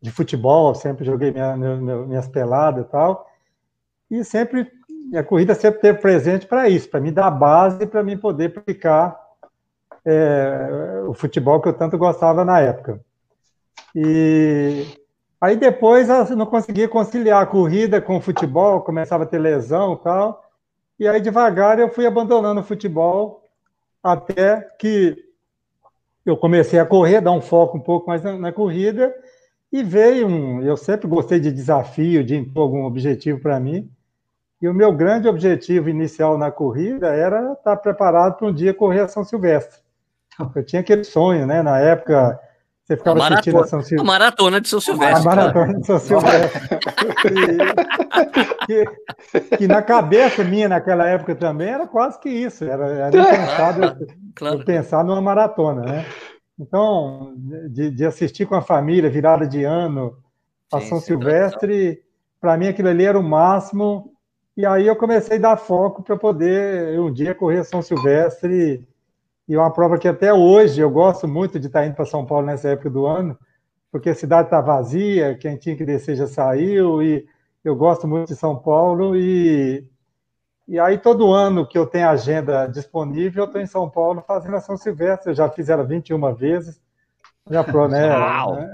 de 0.00 0.10
futebol, 0.10 0.74
sempre 0.74 1.04
joguei 1.04 1.32
minha, 1.32 1.56
minha, 1.56 1.76
minhas 1.76 2.28
peladas 2.28 2.84
e 2.84 2.88
tal, 2.90 3.26
e 4.10 4.22
sempre 4.22 4.70
a 5.16 5.24
corrida 5.24 5.54
sempre 5.54 5.80
teve 5.80 5.98
presente 5.98 6.46
para 6.46 6.68
isso, 6.68 6.88
para 6.88 7.00
me 7.00 7.10
dar 7.10 7.30
base 7.30 7.86
para 7.86 8.02
mim 8.02 8.16
poder 8.16 8.50
praticar 8.50 9.18
é, 10.04 11.02
o 11.06 11.14
futebol 11.14 11.60
que 11.60 11.68
eu 11.68 11.72
tanto 11.72 11.96
gostava 11.98 12.44
na 12.44 12.60
época. 12.60 13.00
E 13.94 14.86
Aí 15.44 15.56
depois 15.56 16.08
eu 16.08 16.36
não 16.36 16.46
conseguia 16.46 16.88
conciliar 16.88 17.42
a 17.42 17.46
corrida 17.46 18.00
com 18.00 18.16
o 18.16 18.20
futebol, 18.20 18.80
começava 18.80 19.24
a 19.24 19.26
ter 19.26 19.38
lesão 19.38 19.92
e 19.92 20.02
tal. 20.02 20.42
E 20.98 21.06
aí 21.06 21.20
devagar 21.20 21.78
eu 21.78 21.90
fui 21.90 22.06
abandonando 22.06 22.62
o 22.62 22.64
futebol 22.64 23.42
até 24.02 24.62
que 24.78 25.14
eu 26.24 26.34
comecei 26.34 26.78
a 26.78 26.86
correr, 26.86 27.20
dar 27.20 27.32
um 27.32 27.42
foco 27.42 27.76
um 27.76 27.80
pouco 27.80 28.08
mais 28.08 28.22
na, 28.22 28.38
na 28.38 28.52
corrida 28.52 29.14
e 29.70 29.82
veio 29.82 30.26
um. 30.26 30.62
Eu 30.62 30.78
sempre 30.78 31.06
gostei 31.06 31.38
de 31.38 31.52
desafio, 31.52 32.24
de 32.24 32.34
impor 32.34 32.62
algum 32.62 32.84
objetivo 32.84 33.38
para 33.38 33.60
mim. 33.60 33.90
E 34.64 34.68
o 34.68 34.72
meu 34.72 34.90
grande 34.94 35.28
objetivo 35.28 35.90
inicial 35.90 36.38
na 36.38 36.50
corrida 36.50 37.08
era 37.08 37.52
estar 37.52 37.76
preparado 37.76 38.38
para 38.38 38.48
um 38.48 38.54
dia 38.54 38.72
correr 38.72 39.00
a 39.00 39.08
São 39.08 39.22
Silvestre. 39.22 39.78
Eu 40.56 40.64
tinha 40.64 40.80
aquele 40.80 41.04
sonho, 41.04 41.46
né? 41.46 41.62
Na 41.62 41.78
época 41.78 42.40
você 42.82 42.96
ficava 42.96 43.18
a 43.18 43.18
maratona, 43.18 43.34
assistindo 43.34 43.60
a 43.60 43.66
São 43.66 43.82
Silvestre. 43.82 44.00
A 44.00 44.04
maratona 44.04 44.60
de 44.62 44.68
São 44.68 44.80
Silvestre. 44.80 45.20
A 45.20 45.22
maratona 45.22 45.78
de 45.78 45.86
São 45.86 45.98
Silvestre. 45.98 46.60
que, 48.66 49.56
que, 49.58 49.68
na 49.68 49.82
cabeça 49.82 50.42
minha, 50.42 50.70
naquela 50.70 51.06
época 51.08 51.34
também, 51.34 51.68
era 51.68 51.86
quase 51.86 52.18
que 52.18 52.30
isso. 52.30 52.64
Era, 52.64 52.86
era 52.86 53.10
pensado 53.10 53.80
claro, 53.80 54.06
claro. 54.34 54.64
pensar 54.64 55.04
numa 55.04 55.20
maratona, 55.20 55.82
né? 55.82 56.06
Então, 56.58 57.34
de, 57.68 57.90
de, 57.90 58.06
assistir 58.06 58.46
com 58.46 58.54
a 58.54 58.62
família, 58.62 59.10
virada 59.10 59.46
de 59.46 59.62
ano, 59.62 60.16
a 60.72 60.80
São 60.80 61.02
Silvestre, 61.02 62.02
para 62.40 62.56
mim 62.56 62.68
aquilo 62.68 62.88
ali 62.88 63.04
era 63.04 63.18
o 63.18 63.22
máximo. 63.22 64.13
E 64.56 64.64
aí 64.64 64.86
eu 64.86 64.94
comecei 64.94 65.36
a 65.36 65.40
dar 65.40 65.56
foco 65.56 66.02
para 66.02 66.16
poder 66.16 66.98
um 67.00 67.12
dia 67.12 67.34
correr 67.34 67.64
São 67.64 67.82
Silvestre. 67.82 68.86
E 69.48 69.54
é 69.54 69.58
uma 69.58 69.72
prova 69.72 69.98
que 69.98 70.06
até 70.06 70.32
hoje 70.32 70.80
eu 70.80 70.88
gosto 70.88 71.26
muito 71.26 71.58
de 71.58 71.66
estar 71.66 71.84
indo 71.84 71.96
para 71.96 72.06
São 72.06 72.24
Paulo 72.24 72.46
nessa 72.46 72.68
época 72.68 72.88
do 72.88 73.04
ano, 73.04 73.36
porque 73.90 74.10
a 74.10 74.14
cidade 74.14 74.46
está 74.46 74.60
vazia, 74.60 75.36
quem 75.36 75.56
tinha 75.56 75.76
que 75.76 75.84
descer 75.84 76.16
já 76.16 76.26
saiu, 76.26 77.02
e 77.02 77.26
eu 77.64 77.76
gosto 77.76 78.06
muito 78.06 78.28
de 78.28 78.36
São 78.36 78.56
Paulo. 78.56 79.16
E, 79.16 79.84
e 80.68 80.78
aí 80.78 80.98
todo 80.98 81.32
ano 81.32 81.66
que 81.66 81.76
eu 81.76 81.86
tenho 81.86 82.08
agenda 82.08 82.66
disponível, 82.66 83.42
eu 83.42 83.46
estou 83.46 83.60
em 83.60 83.66
São 83.66 83.90
Paulo 83.90 84.22
fazendo 84.26 84.56
a 84.56 84.60
São 84.60 84.76
Silvestre. 84.76 85.30
Eu 85.30 85.34
já 85.34 85.48
fiz 85.48 85.68
ela 85.68 85.82
21 85.82 86.32
vezes, 86.32 86.80
já 87.50 87.64
pro, 87.64 87.88
né, 87.88 88.08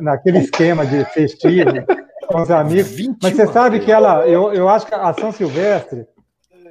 naquele 0.00 0.38
esquema 0.40 0.84
de 0.87 1.04
festivo 1.06 1.70
com 2.30 2.42
os 2.42 2.50
amigos. 2.50 2.96
Mas 3.22 3.34
você 3.34 3.46
sabe 3.46 3.80
que 3.80 3.90
ela, 3.90 4.26
eu, 4.26 4.52
eu 4.52 4.68
acho 4.68 4.87
que 4.87 4.94
a 4.94 5.12
São 5.12 5.32
Silvestre, 5.32 6.06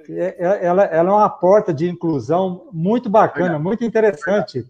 é, 0.09 0.35
é, 0.39 0.65
ela, 0.65 0.83
ela 0.85 1.09
é 1.09 1.13
uma 1.13 1.29
porta 1.29 1.73
de 1.73 1.89
inclusão 1.89 2.67
muito 2.71 3.09
bacana, 3.09 3.59
muito 3.59 3.83
interessante. 3.83 4.65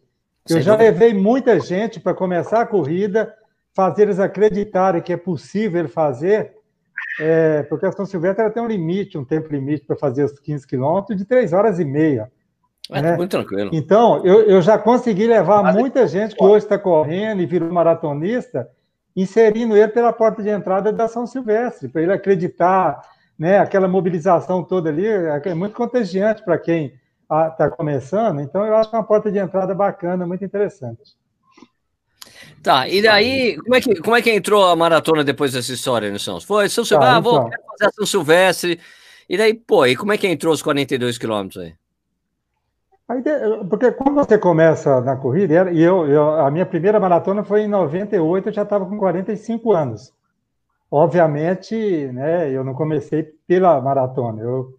Eu 0.49 0.61
já 0.61 0.75
levei 0.75 1.13
muita 1.13 1.59
gente 1.59 1.99
para 1.99 2.13
começar 2.13 2.61
a 2.61 2.65
corrida, 2.65 3.33
fazer 3.73 4.03
eles 4.03 4.19
acreditarem 4.19 5.01
que 5.01 5.13
é 5.13 5.17
possível 5.17 5.87
fazer, 5.87 6.53
é, 7.19 7.63
porque 7.63 7.85
a 7.85 7.91
São 7.91 8.05
Silvestre 8.05 8.43
ela 8.43 8.51
tem 8.51 8.63
um 8.63 8.67
limite, 8.67 9.17
um 9.17 9.23
tempo 9.23 9.51
limite 9.51 9.85
para 9.85 9.95
fazer 9.95 10.23
os 10.23 10.39
15 10.39 10.65
quilômetros 10.65 11.17
de 11.17 11.25
3 11.25 11.53
horas 11.53 11.79
e 11.79 11.85
meia. 11.85 12.31
É, 12.91 13.01
né? 13.01 13.15
Muito 13.15 13.29
tranquilo. 13.29 13.69
Então, 13.71 14.25
eu, 14.25 14.41
eu 14.41 14.61
já 14.61 14.77
consegui 14.77 15.27
levar 15.27 15.61
Mas 15.61 15.75
muita 15.75 16.07
gente 16.07 16.35
que 16.35 16.43
hoje 16.43 16.65
está 16.65 16.77
correndo 16.77 17.41
e 17.41 17.45
virou 17.45 17.71
maratonista, 17.71 18.67
inserindo 19.21 19.75
ele 19.75 19.89
pela 19.89 20.13
porta 20.13 20.41
de 20.41 20.49
entrada 20.49 20.91
da 20.93 21.07
São 21.07 21.27
Silvestre, 21.27 21.89
para 21.89 22.01
ele 22.01 22.13
acreditar, 22.13 23.01
né? 23.37 23.59
Aquela 23.59 23.87
mobilização 23.87 24.63
toda 24.63 24.89
ali 24.89 25.05
é 25.05 25.53
muito 25.53 25.75
contagiante 25.75 26.43
para 26.43 26.57
quem 26.57 26.93
está 27.23 27.69
começando. 27.69 28.39
Então, 28.41 28.65
eu 28.65 28.75
acho 28.75 28.89
que 28.89 28.95
é 28.95 28.99
uma 28.99 29.05
porta 29.05 29.31
de 29.31 29.37
entrada 29.37 29.75
bacana, 29.75 30.25
muito 30.25 30.43
interessante. 30.43 31.17
Tá, 32.63 32.87
e 32.87 33.01
daí, 33.01 33.57
como 33.57 33.75
é 33.75 33.81
que, 33.81 33.95
como 33.95 34.15
é 34.15 34.21
que 34.21 34.31
entrou 34.31 34.67
a 34.67 34.75
maratona 34.75 35.23
depois 35.23 35.53
dessa 35.53 35.71
história, 35.71 36.09
Nilson? 36.09 36.39
Foi 36.41 36.67
São 36.67 36.83
Silvestre, 36.83 37.13
tá, 37.13 37.17
ah, 37.17 37.19
vou 37.19 37.47
então. 37.47 37.51
fazer 37.71 37.89
a 37.89 37.91
São 37.91 38.05
Silvestre, 38.05 38.79
e 39.29 39.37
daí, 39.37 39.53
pô, 39.53 39.85
e 39.85 39.95
como 39.95 40.11
é 40.11 40.17
que 40.17 40.27
entrou 40.27 40.53
os 40.53 40.61
42 40.61 41.17
quilômetros 41.17 41.63
aí? 41.63 41.73
Porque 43.67 43.91
quando 43.93 44.13
você 44.13 44.37
começa 44.37 45.01
na 45.01 45.15
corrida, 45.15 45.71
e 45.71 45.81
eu, 45.81 46.07
eu, 46.07 46.29
a 46.41 46.51
minha 46.51 46.65
primeira 46.65 46.99
maratona 46.99 47.43
foi 47.43 47.61
em 47.61 47.67
98, 47.67 48.49
eu 48.49 48.53
já 48.53 48.61
estava 48.61 48.85
com 48.85 48.99
45 48.99 49.73
anos. 49.73 50.13
Obviamente, 50.91 51.75
né, 52.13 52.51
eu 52.51 52.63
não 52.63 52.75
comecei 52.75 53.23
pela 53.47 53.81
maratona, 53.81 54.43
eu 54.43 54.75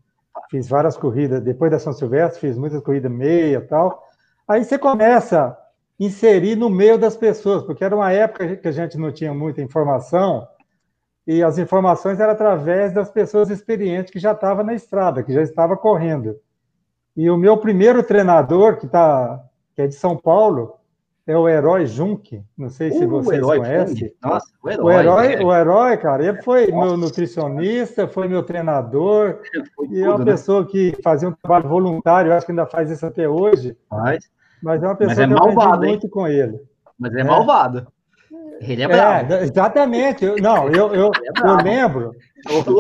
fiz 0.49 0.69
várias 0.69 0.97
corridas, 0.97 1.43
depois 1.43 1.73
da 1.73 1.81
São 1.81 1.93
Silvestre, 1.93 2.41
fiz 2.41 2.57
muitas 2.57 2.81
corridas 2.85 3.11
meia 3.11 3.59
e 3.59 3.61
tal. 3.63 4.01
Aí 4.47 4.65
você 4.65 4.79
começa 4.79 5.47
a 5.47 5.57
inserir 5.99 6.55
no 6.55 6.71
meio 6.71 6.97
das 6.97 7.17
pessoas, 7.17 7.65
porque 7.65 7.85
era 7.85 7.97
uma 7.97 8.13
época 8.13 8.57
que 8.57 8.69
a 8.69 8.73
gente 8.73 8.97
não 8.97 9.11
tinha 9.11 9.35
muita 9.35 9.61
informação, 9.61 10.47
e 11.27 11.43
as 11.43 11.59
informações 11.59 12.21
eram 12.21 12.33
através 12.33 12.93
das 12.93 13.11
pessoas 13.11 13.51
experientes 13.51 14.13
que 14.13 14.21
já 14.21 14.33
estavam 14.33 14.65
na 14.65 14.75
estrada, 14.75 15.23
que 15.25 15.33
já 15.33 15.43
estavam 15.43 15.77
correndo. 15.77 16.37
E 17.21 17.29
o 17.29 17.37
meu 17.37 17.59
primeiro 17.59 18.03
treinador, 18.03 18.79
que, 18.79 18.87
tá, 18.87 19.45
que 19.77 19.83
é 19.83 19.87
de 19.87 19.95
São 19.95 20.17
Paulo, 20.17 20.77
é 21.27 21.37
o 21.37 21.47
Herói 21.47 21.85
Junk. 21.85 22.43
Não 22.57 22.71
sei 22.71 22.91
se 22.91 23.05
uh, 23.05 23.11
vocês 23.11 23.43
conhecem. 23.43 24.15
Nossa, 24.23 24.47
o 24.63 24.71
herói, 24.71 24.87
o 24.87 24.91
herói, 24.91 25.45
o 25.45 25.55
herói, 25.55 25.97
cara, 25.99 26.25
ele 26.25 26.43
foi 26.43 26.69
Nossa. 26.69 26.87
meu 26.87 26.97
nutricionista, 26.97 28.09
foi 28.09 28.27
meu 28.27 28.43
treinador, 28.43 29.37
foi 29.77 29.85
e 29.85 29.89
tudo, 29.89 30.03
é 30.03 30.09
uma 30.09 30.19
né? 30.21 30.25
pessoa 30.25 30.67
que 30.67 30.97
fazia 31.05 31.29
um 31.29 31.33
trabalho 31.33 31.69
voluntário, 31.69 32.33
acho 32.33 32.47
que 32.47 32.53
ainda 32.53 32.65
faz 32.65 32.91
isso 32.91 33.05
até 33.05 33.29
hoje. 33.29 33.77
Faz. 33.91 34.25
Mas 34.63 34.83
é 34.83 34.87
uma 34.87 34.97
pessoa 34.97 35.23
é 35.23 35.29
que 35.29 35.35
malvado, 35.35 35.53
eu 35.53 35.61
aprendi 35.61 35.85
hein? 35.85 35.91
muito 35.91 36.09
com 36.09 36.27
ele. 36.27 36.59
Mas 36.99 37.15
é, 37.15 37.21
é. 37.21 37.25
malvado. 37.25 37.87
Ele 38.63 38.81
é, 38.81 38.85
é 38.87 38.89
bravo. 38.89 39.33
É, 39.35 39.43
exatamente. 39.43 40.25
Eu, 40.25 40.37
não, 40.37 40.71
eu, 40.71 40.95
eu, 40.95 41.11
é 41.15 41.41
eu 41.47 41.57
lembro. 41.63 42.13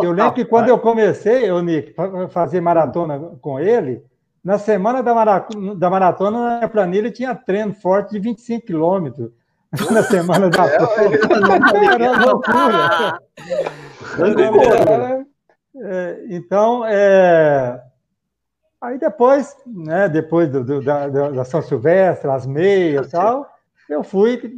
Eu 0.02 0.12
lembro 0.12 0.32
que 0.32 0.47
quando 0.47 0.68
eu 0.68 0.78
comecei, 0.78 1.50
eu, 1.50 1.62
Nick, 1.62 1.94
fazer 2.30 2.62
maratona 2.62 3.18
com 3.42 3.61
ele, 3.61 4.02
na 4.42 4.59
semana 4.59 5.02
da, 5.02 5.14
maratona, 5.14 5.75
da 5.75 5.90
maratona, 5.90 6.38
na 6.38 6.56
minha 6.56 6.68
planilha, 6.68 7.11
tinha 7.11 7.35
treino 7.35 7.75
forte 7.75 8.12
de 8.12 8.20
25 8.20 8.66
quilômetros. 8.66 9.30
Na 9.92 10.02
semana 10.02 10.50
da 10.50 10.66
prova. 10.66 11.94
Era 11.94 12.25
loucura. 12.25 13.20
É, 15.76 16.25
então, 16.28 16.85
é... 16.85 17.80
aí 18.80 18.99
depois, 18.99 19.56
né, 19.64 20.09
depois 20.09 20.50
do, 20.50 20.64
do, 20.64 20.82
da, 20.82 21.06
da 21.09 21.44
São 21.44 21.62
Silvestre, 21.62 22.28
as 22.28 22.47
meias 22.47 23.09
e 23.09 23.11
tal, 23.12 23.49
eu 23.88 24.02
fui 24.02 24.52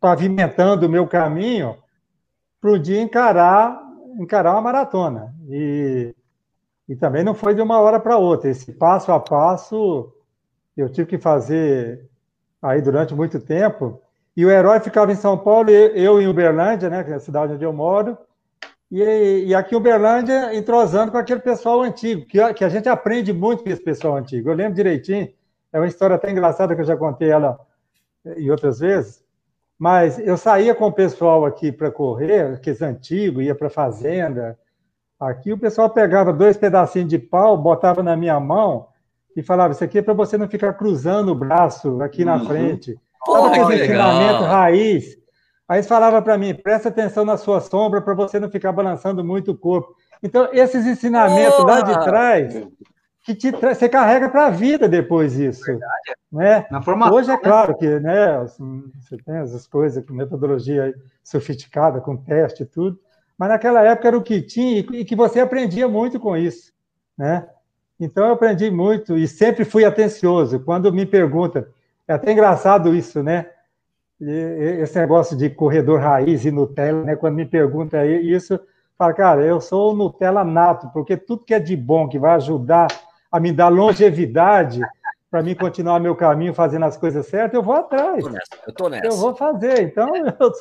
pavimentando 0.00 0.86
o 0.86 0.90
meu 0.90 1.06
caminho 1.06 1.76
para 2.60 2.70
o 2.70 2.78
dia 2.78 3.00
encarar, 3.00 3.80
encarar 4.20 4.52
uma 4.52 4.62
maratona. 4.62 5.34
E 5.48 6.14
e 6.88 6.94
também 6.94 7.24
não 7.24 7.34
foi 7.34 7.54
de 7.54 7.62
uma 7.62 7.80
hora 7.80 7.98
para 7.98 8.18
outra. 8.18 8.50
Esse 8.50 8.72
passo 8.72 9.10
a 9.12 9.18
passo 9.18 10.12
eu 10.76 10.88
tive 10.88 11.08
que 11.08 11.18
fazer 11.18 12.08
aí 12.60 12.80
durante 12.82 13.14
muito 13.14 13.40
tempo. 13.40 14.00
E 14.36 14.44
o 14.44 14.50
herói 14.50 14.80
ficava 14.80 15.12
em 15.12 15.16
São 15.16 15.38
Paulo, 15.38 15.70
eu 15.70 16.20
em 16.20 16.26
Uberlândia, 16.26 16.90
né, 16.90 17.04
que 17.04 17.10
é 17.10 17.14
a 17.14 17.20
cidade 17.20 17.52
onde 17.52 17.64
eu 17.64 17.72
moro, 17.72 18.18
e, 18.90 19.44
e 19.46 19.54
aqui 19.54 19.74
em 19.74 19.78
Uberlândia 19.78 20.54
entrosando 20.54 21.12
com 21.12 21.18
aquele 21.18 21.40
pessoal 21.40 21.82
antigo, 21.82 22.26
que, 22.26 22.54
que 22.54 22.64
a 22.64 22.68
gente 22.68 22.88
aprende 22.88 23.32
muito 23.32 23.62
com 23.62 23.70
esse 23.70 23.82
pessoal 23.82 24.16
antigo. 24.16 24.50
Eu 24.50 24.54
lembro 24.54 24.74
direitinho, 24.74 25.32
é 25.72 25.78
uma 25.78 25.86
história 25.86 26.16
até 26.16 26.30
engraçada 26.30 26.74
que 26.74 26.80
eu 26.80 26.86
já 26.86 26.96
contei 26.96 27.30
ela 27.30 27.58
em 28.36 28.50
outras 28.50 28.80
vezes, 28.80 29.22
mas 29.78 30.18
eu 30.18 30.36
saía 30.36 30.74
com 30.74 30.86
o 30.86 30.92
pessoal 30.92 31.44
aqui 31.44 31.70
para 31.70 31.90
correr, 31.90 32.54
aqueles 32.54 32.82
antigos, 32.82 33.44
ia 33.44 33.54
para 33.54 33.68
a 33.68 33.70
fazenda, 33.70 34.58
Aqui 35.18 35.52
o 35.52 35.58
pessoal 35.58 35.88
pegava 35.90 36.32
dois 36.32 36.56
pedacinhos 36.56 37.08
de 37.08 37.18
pau, 37.18 37.56
botava 37.56 38.02
na 38.02 38.16
minha 38.16 38.38
mão 38.40 38.88
e 39.36 39.42
falava: 39.42 39.72
Isso 39.72 39.84
aqui 39.84 39.98
é 39.98 40.02
para 40.02 40.14
você 40.14 40.36
não 40.36 40.48
ficar 40.48 40.74
cruzando 40.74 41.32
o 41.32 41.34
braço 41.34 42.00
aqui 42.02 42.24
na 42.24 42.36
uhum. 42.36 42.46
frente. 42.46 42.98
Sabe 43.26 43.60
aquele 43.60 43.84
ensinamento 43.84 44.44
raiz? 44.44 45.16
Aí 45.68 45.78
eles 45.78 45.88
falavam 45.88 46.22
para 46.22 46.36
mim: 46.36 46.54
presta 46.54 46.88
atenção 46.88 47.24
na 47.24 47.36
sua 47.36 47.60
sombra 47.60 48.02
para 48.02 48.14
você 48.14 48.38
não 48.38 48.50
ficar 48.50 48.72
balançando 48.72 49.24
muito 49.24 49.52
o 49.52 49.56
corpo. 49.56 49.94
Então, 50.22 50.48
esses 50.52 50.86
ensinamentos 50.86 51.56
Porra! 51.56 51.74
lá 51.74 51.80
de 51.80 52.04
trás, 52.04 52.66
que 53.22 53.34
te 53.34 53.50
tra... 53.52 53.74
você 53.74 53.88
carrega 53.88 54.28
para 54.28 54.46
a 54.46 54.50
vida 54.50 54.88
depois 54.88 55.38
isso. 55.38 55.64
Verdade. 55.64 56.14
Né? 56.30 56.66
Na 56.70 56.82
formação, 56.82 57.14
Hoje 57.14 57.30
é 57.30 57.34
né? 57.34 57.40
claro 57.42 57.76
que 57.76 58.00
né, 58.00 58.38
assim, 58.38 58.84
você 59.00 59.16
tem 59.16 59.36
essas 59.36 59.66
coisas 59.66 60.04
com 60.04 60.12
metodologia 60.12 60.94
sofisticada, 61.22 62.00
com 62.00 62.16
teste 62.16 62.62
e 62.62 62.66
tudo, 62.66 62.98
mas 63.38 63.48
naquela 63.48 63.82
época 63.82 64.08
era 64.08 64.16
o 64.16 64.22
que 64.22 64.40
tinha 64.40 64.78
e 64.78 65.04
que 65.04 65.16
você 65.16 65.40
aprendia 65.40 65.88
muito 65.88 66.20
com 66.20 66.36
isso, 66.36 66.72
né? 67.16 67.46
Então 67.98 68.26
eu 68.26 68.32
aprendi 68.32 68.70
muito 68.70 69.16
e 69.16 69.26
sempre 69.26 69.64
fui 69.64 69.84
atencioso. 69.84 70.60
Quando 70.60 70.92
me 70.92 71.06
pergunta, 71.06 71.68
é 72.06 72.14
até 72.14 72.32
engraçado 72.32 72.94
isso, 72.94 73.22
né? 73.22 73.46
Esse 74.20 74.98
negócio 74.98 75.36
de 75.36 75.50
corredor 75.50 76.00
raiz 76.00 76.44
e 76.44 76.50
Nutella, 76.50 77.04
né? 77.04 77.16
Quando 77.16 77.34
me 77.34 77.46
pergunta 77.46 78.04
isso, 78.06 78.58
fala, 78.96 79.12
cara, 79.12 79.42
eu 79.42 79.60
sou 79.60 79.94
Nutella 79.94 80.44
nato, 80.44 80.88
porque 80.92 81.16
tudo 81.16 81.44
que 81.44 81.54
é 81.54 81.60
de 81.60 81.76
bom, 81.76 82.08
que 82.08 82.18
vai 82.18 82.34
ajudar 82.36 82.88
a 83.30 83.40
me 83.40 83.52
dar 83.52 83.68
longevidade, 83.68 84.80
para 85.30 85.42
mim 85.42 85.54
continuar 85.54 85.98
meu 85.98 86.14
caminho 86.14 86.54
fazendo 86.54 86.84
as 86.84 86.96
coisas 86.96 87.26
certas, 87.26 87.54
eu 87.54 87.62
vou 87.62 87.74
atrás. 87.74 88.24
Eu 88.24 88.30
tô 88.30 88.30
nessa. 88.30 88.48
Eu, 88.66 88.72
tô 88.72 88.88
nessa. 88.88 89.06
eu 89.06 89.16
vou 89.16 89.34
fazer. 89.34 89.82
Então, 89.82 90.14
eu, 90.14 90.52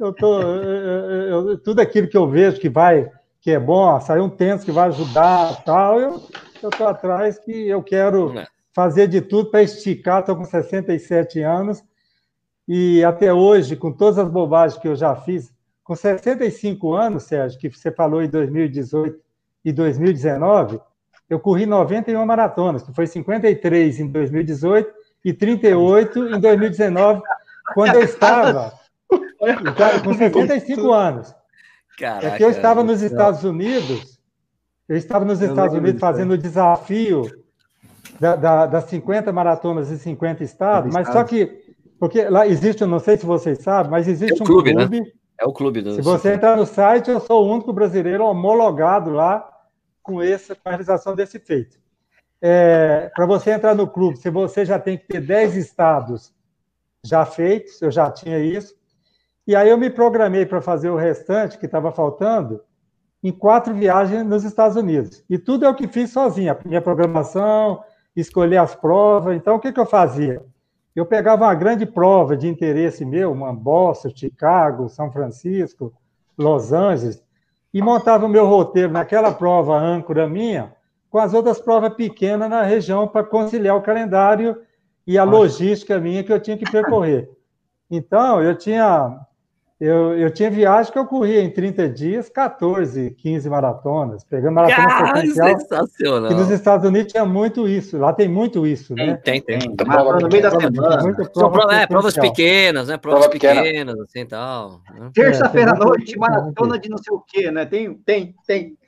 eu 0.00 0.12
tô, 0.12 0.40
eu, 0.40 1.48
eu, 1.48 1.58
tudo 1.58 1.80
aquilo 1.80 2.08
que 2.08 2.16
eu 2.16 2.28
vejo 2.28 2.60
que 2.60 2.68
vai, 2.68 3.10
que 3.40 3.50
é 3.50 3.58
bom, 3.58 4.00
sair 4.00 4.20
um 4.20 4.28
tênis 4.28 4.64
que 4.64 4.72
vai 4.72 4.88
ajudar, 4.88 5.62
tal, 5.64 6.00
eu 6.00 6.22
estou 6.62 6.86
atrás 6.86 7.38
que 7.38 7.68
eu 7.68 7.82
quero 7.82 8.34
fazer 8.72 9.06
de 9.08 9.20
tudo 9.20 9.50
para 9.50 9.62
esticar. 9.62 10.20
Estou 10.20 10.36
com 10.36 10.44
67 10.44 11.40
anos 11.40 11.82
e 12.66 13.02
até 13.04 13.32
hoje, 13.32 13.76
com 13.76 13.92
todas 13.92 14.18
as 14.18 14.30
bobagens 14.30 14.80
que 14.80 14.88
eu 14.88 14.94
já 14.94 15.14
fiz, 15.14 15.52
com 15.82 15.96
65 15.96 16.94
anos, 16.94 17.24
Sérgio, 17.24 17.58
que 17.58 17.68
você 17.68 17.90
falou 17.90 18.22
em 18.22 18.28
2018 18.28 19.18
e 19.64 19.72
2019, 19.72 20.80
eu 21.28 21.40
corri 21.40 21.66
91 21.66 22.24
maratonas, 22.24 22.82
que 22.82 22.94
foi 22.94 23.06
53 23.06 24.00
em 24.00 24.08
2018 24.08 24.92
e 25.24 25.32
38 25.32 26.34
em 26.34 26.40
2019, 26.40 27.22
quando 27.74 27.94
eu 27.94 28.02
estava 28.02 28.72
com 30.02 30.14
75 30.14 30.92
anos. 30.92 31.34
Caraca, 31.98 32.26
é 32.26 32.36
que 32.36 32.44
eu 32.44 32.50
estava 32.50 32.82
nos 32.82 33.02
Estados 33.02 33.44
Unidos, 33.44 34.18
eu 34.88 34.96
estava 34.96 35.24
nos 35.24 35.40
Estados 35.42 35.76
Unidos 35.76 36.00
fazendo 36.00 36.32
o 36.32 36.38
desafio 36.38 37.30
da, 38.18 38.36
da, 38.36 38.66
das 38.66 38.84
50 38.84 39.32
maratonas 39.32 39.90
em 39.90 39.98
50 39.98 40.42
estados, 40.42 40.92
mas 40.92 41.08
só 41.08 41.22
que, 41.24 41.60
porque 41.98 42.24
lá 42.24 42.46
existe, 42.46 42.82
eu 42.82 42.88
não 42.88 42.98
sei 42.98 43.16
se 43.16 43.26
vocês 43.26 43.58
sabem, 43.58 43.90
mas 43.90 44.08
existe 44.08 44.40
é 44.40 44.42
um 44.42 44.46
clube, 44.46 44.72
né? 44.72 44.80
clube 44.80 45.00
né? 45.00 45.06
É 45.38 45.44
o 45.44 45.52
clube 45.52 45.82
do. 45.82 45.94
Se 45.94 46.02
você 46.02 46.34
entrar 46.34 46.56
no 46.56 46.64
site, 46.64 47.10
eu 47.10 47.20
sou 47.20 47.44
o 47.44 47.52
único 47.52 47.72
brasileiro 47.72 48.24
homologado 48.24 49.10
lá 49.10 49.48
com, 50.02 50.22
essa, 50.22 50.54
com 50.54 50.60
a 50.64 50.70
realização 50.70 51.14
desse 51.14 51.38
feito. 51.38 51.78
É, 52.40 53.10
Para 53.14 53.26
você 53.26 53.50
entrar 53.50 53.74
no 53.74 53.86
clube, 53.86 54.18
se 54.18 54.30
você 54.30 54.64
já 54.64 54.78
tem 54.78 54.98
que 54.98 55.06
ter 55.06 55.20
10 55.20 55.56
estados 55.56 56.32
já 57.04 57.24
feitos, 57.24 57.80
eu 57.82 57.90
já 57.90 58.10
tinha 58.10 58.38
isso. 58.38 58.74
E 59.46 59.56
aí 59.56 59.68
eu 59.68 59.78
me 59.78 59.90
programei 59.90 60.46
para 60.46 60.60
fazer 60.60 60.88
o 60.88 60.96
restante, 60.96 61.58
que 61.58 61.66
estava 61.66 61.90
faltando, 61.90 62.60
em 63.22 63.32
quatro 63.32 63.74
viagens 63.74 64.24
nos 64.24 64.44
Estados 64.44 64.76
Unidos. 64.76 65.24
E 65.28 65.38
tudo 65.38 65.64
é 65.64 65.68
o 65.68 65.74
que 65.74 65.88
fiz 65.88 66.10
sozinho, 66.10 66.52
a 66.52 66.58
minha 66.64 66.80
programação, 66.80 67.82
escolher 68.14 68.58
as 68.58 68.74
provas. 68.74 69.36
Então, 69.36 69.56
o 69.56 69.60
que, 69.60 69.72
que 69.72 69.80
eu 69.80 69.86
fazia? 69.86 70.44
Eu 70.94 71.06
pegava 71.06 71.44
uma 71.44 71.54
grande 71.54 71.86
prova 71.86 72.36
de 72.36 72.46
interesse 72.46 73.04
meu, 73.04 73.32
uma 73.32 73.52
Boston, 73.52 74.10
Chicago, 74.14 74.88
São 74.88 75.10
Francisco, 75.10 75.92
Los 76.36 76.72
Angeles, 76.72 77.22
e 77.72 77.80
montava 77.80 78.26
o 78.26 78.28
meu 78.28 78.46
roteiro 78.46 78.92
naquela 78.92 79.32
prova 79.32 79.76
âncora 79.78 80.28
minha, 80.28 80.74
com 81.08 81.18
as 81.18 81.32
outras 81.32 81.58
provas 81.58 81.94
pequenas 81.94 82.50
na 82.50 82.62
região 82.62 83.08
para 83.08 83.24
conciliar 83.24 83.76
o 83.76 83.82
calendário 83.82 84.60
e 85.06 85.16
a 85.16 85.24
logística 85.24 85.98
minha 85.98 86.22
que 86.22 86.32
eu 86.32 86.40
tinha 86.40 86.56
que 86.56 86.70
percorrer. 86.70 87.30
Então, 87.90 88.42
eu 88.42 88.56
tinha 88.56 89.18
eu, 89.84 90.16
eu 90.16 90.30
tinha 90.30 90.48
viagem 90.48 90.92
que 90.92 90.98
eu 90.98 91.04
corria 91.04 91.42
em 91.42 91.50
30 91.50 91.88
dias, 91.88 92.28
14, 92.28 93.10
15 93.18 93.50
maratonas, 93.50 94.22
pegando 94.22 94.54
maratona 94.54 94.86
Cara, 94.86 95.16
sequencial. 95.16 95.58
Sensacional. 95.58 96.30
E 96.30 96.34
nos 96.36 96.50
Estados 96.50 96.88
Unidos 96.88 97.10
tinha 97.10 97.24
muito 97.24 97.66
isso. 97.68 97.98
Lá 97.98 98.12
tem 98.12 98.28
muito 98.28 98.64
isso, 98.64 98.94
tem, 98.94 99.06
né? 99.08 99.16
Tem, 99.16 99.42
tem. 99.42 99.58
no 99.58 100.28
meio 100.28 100.40
da 100.40 100.50
semana. 100.52 101.26
Prova, 101.34 101.74
é, 101.74 101.86
provas 101.88 102.14
pequenas, 102.14 102.86
né? 102.86 102.96
Provas 102.96 103.22
prova 103.22 103.32
pequenas, 103.32 103.64
pequena. 103.64 103.92
assim, 104.04 104.24
tal. 104.24 104.80
Né? 104.94 105.10
Terça-feira 105.12 105.72
à 105.72 105.74
noite, 105.74 106.16
maratona 106.16 106.78
de 106.78 106.88
não 106.88 106.98
sei 106.98 107.12
o 107.12 107.20
quê, 107.26 107.50
né? 107.50 107.66
Tem, 107.66 107.92
tem, 107.92 108.36
tem. 108.46 108.78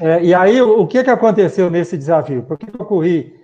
É, 0.00 0.22
e 0.22 0.34
aí, 0.34 0.62
o 0.62 0.86
que, 0.86 1.04
que 1.04 1.10
aconteceu 1.10 1.70
nesse 1.70 1.96
desafio? 1.98 2.42
Por 2.42 2.56
que 2.56 2.66
eu 2.66 2.86
corri 2.86 3.38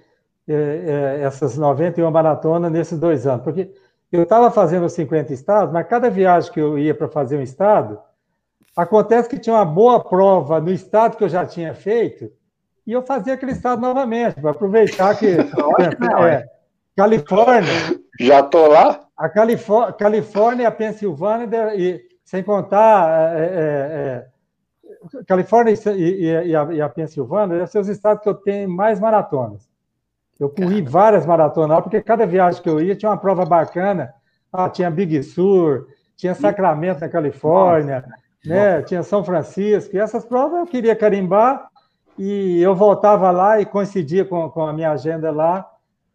é, 0.48 0.54
é, 0.54 1.22
essas 1.22 1.58
91 1.58 2.10
maratonas 2.10 2.72
nesses 2.72 2.98
dois 2.98 3.26
anos? 3.26 3.44
Porque 3.44 3.70
eu 4.12 4.24
estava 4.24 4.50
fazendo 4.50 4.88
50 4.88 5.32
estados, 5.32 5.72
mas 5.72 5.88
cada 5.88 6.10
viagem 6.10 6.52
que 6.52 6.60
eu 6.60 6.78
ia 6.78 6.94
para 6.94 7.08
fazer 7.08 7.38
um 7.38 7.42
estado, 7.42 7.98
acontece 8.76 9.28
que 9.28 9.38
tinha 9.38 9.56
uma 9.56 9.64
boa 9.64 10.04
prova 10.04 10.60
no 10.60 10.70
estado 10.70 11.16
que 11.16 11.24
eu 11.24 11.28
já 11.28 11.46
tinha 11.46 11.74
feito, 11.74 12.30
e 12.86 12.92
eu 12.92 13.02
fazia 13.02 13.34
aquele 13.34 13.52
estado 13.52 13.80
novamente, 13.80 14.40
para 14.40 14.50
aproveitar 14.50 15.16
que. 15.16 15.28
é, 16.28 16.46
Califórnia. 16.96 17.72
Já 18.20 18.40
estou 18.40 18.68
lá? 18.68 19.06
A 19.16 19.28
Califórnia, 19.28 19.92
Califórnia, 19.94 20.68
a 20.68 20.72
Pensilvânia, 20.72 21.74
e, 21.74 22.02
sem 22.24 22.42
contar. 22.42 23.38
É, 23.38 23.44
é, 23.44 23.48
é 23.48 24.32
Califórnia 25.26 25.74
e, 25.96 26.24
e, 26.24 26.56
a, 26.56 26.64
e 26.72 26.80
a 26.80 26.88
Pensilvânia 26.88 27.66
são 27.66 27.80
os 27.80 27.88
estados 27.88 28.22
que 28.22 28.28
eu 28.28 28.34
tenho 28.34 28.68
mais 28.68 29.00
maratonas. 29.00 29.71
Eu 30.42 30.50
corri 30.50 30.82
várias 30.82 31.24
maratonas, 31.24 31.80
porque 31.82 32.02
cada 32.02 32.26
viagem 32.26 32.60
que 32.60 32.68
eu 32.68 32.80
ia 32.80 32.96
tinha 32.96 33.10
uma 33.10 33.16
prova 33.16 33.44
bacana. 33.44 34.12
Ah, 34.52 34.68
tinha 34.68 34.90
Big 34.90 35.22
Sur, 35.22 35.86
tinha 36.16 36.34
Sacramento 36.34 37.00
na 37.00 37.08
Califórnia, 37.08 38.04
né? 38.44 38.82
tinha 38.82 39.02
São 39.02 39.24
Francisco, 39.24 39.94
e 39.94 40.00
essas 40.00 40.24
provas 40.24 40.58
eu 40.58 40.66
queria 40.66 40.96
carimbar, 40.96 41.68
e 42.18 42.60
eu 42.60 42.74
voltava 42.74 43.30
lá 43.30 43.60
e 43.60 43.64
coincidia 43.64 44.24
com, 44.24 44.50
com 44.50 44.66
a 44.66 44.72
minha 44.72 44.90
agenda 44.90 45.30
lá, 45.30 45.64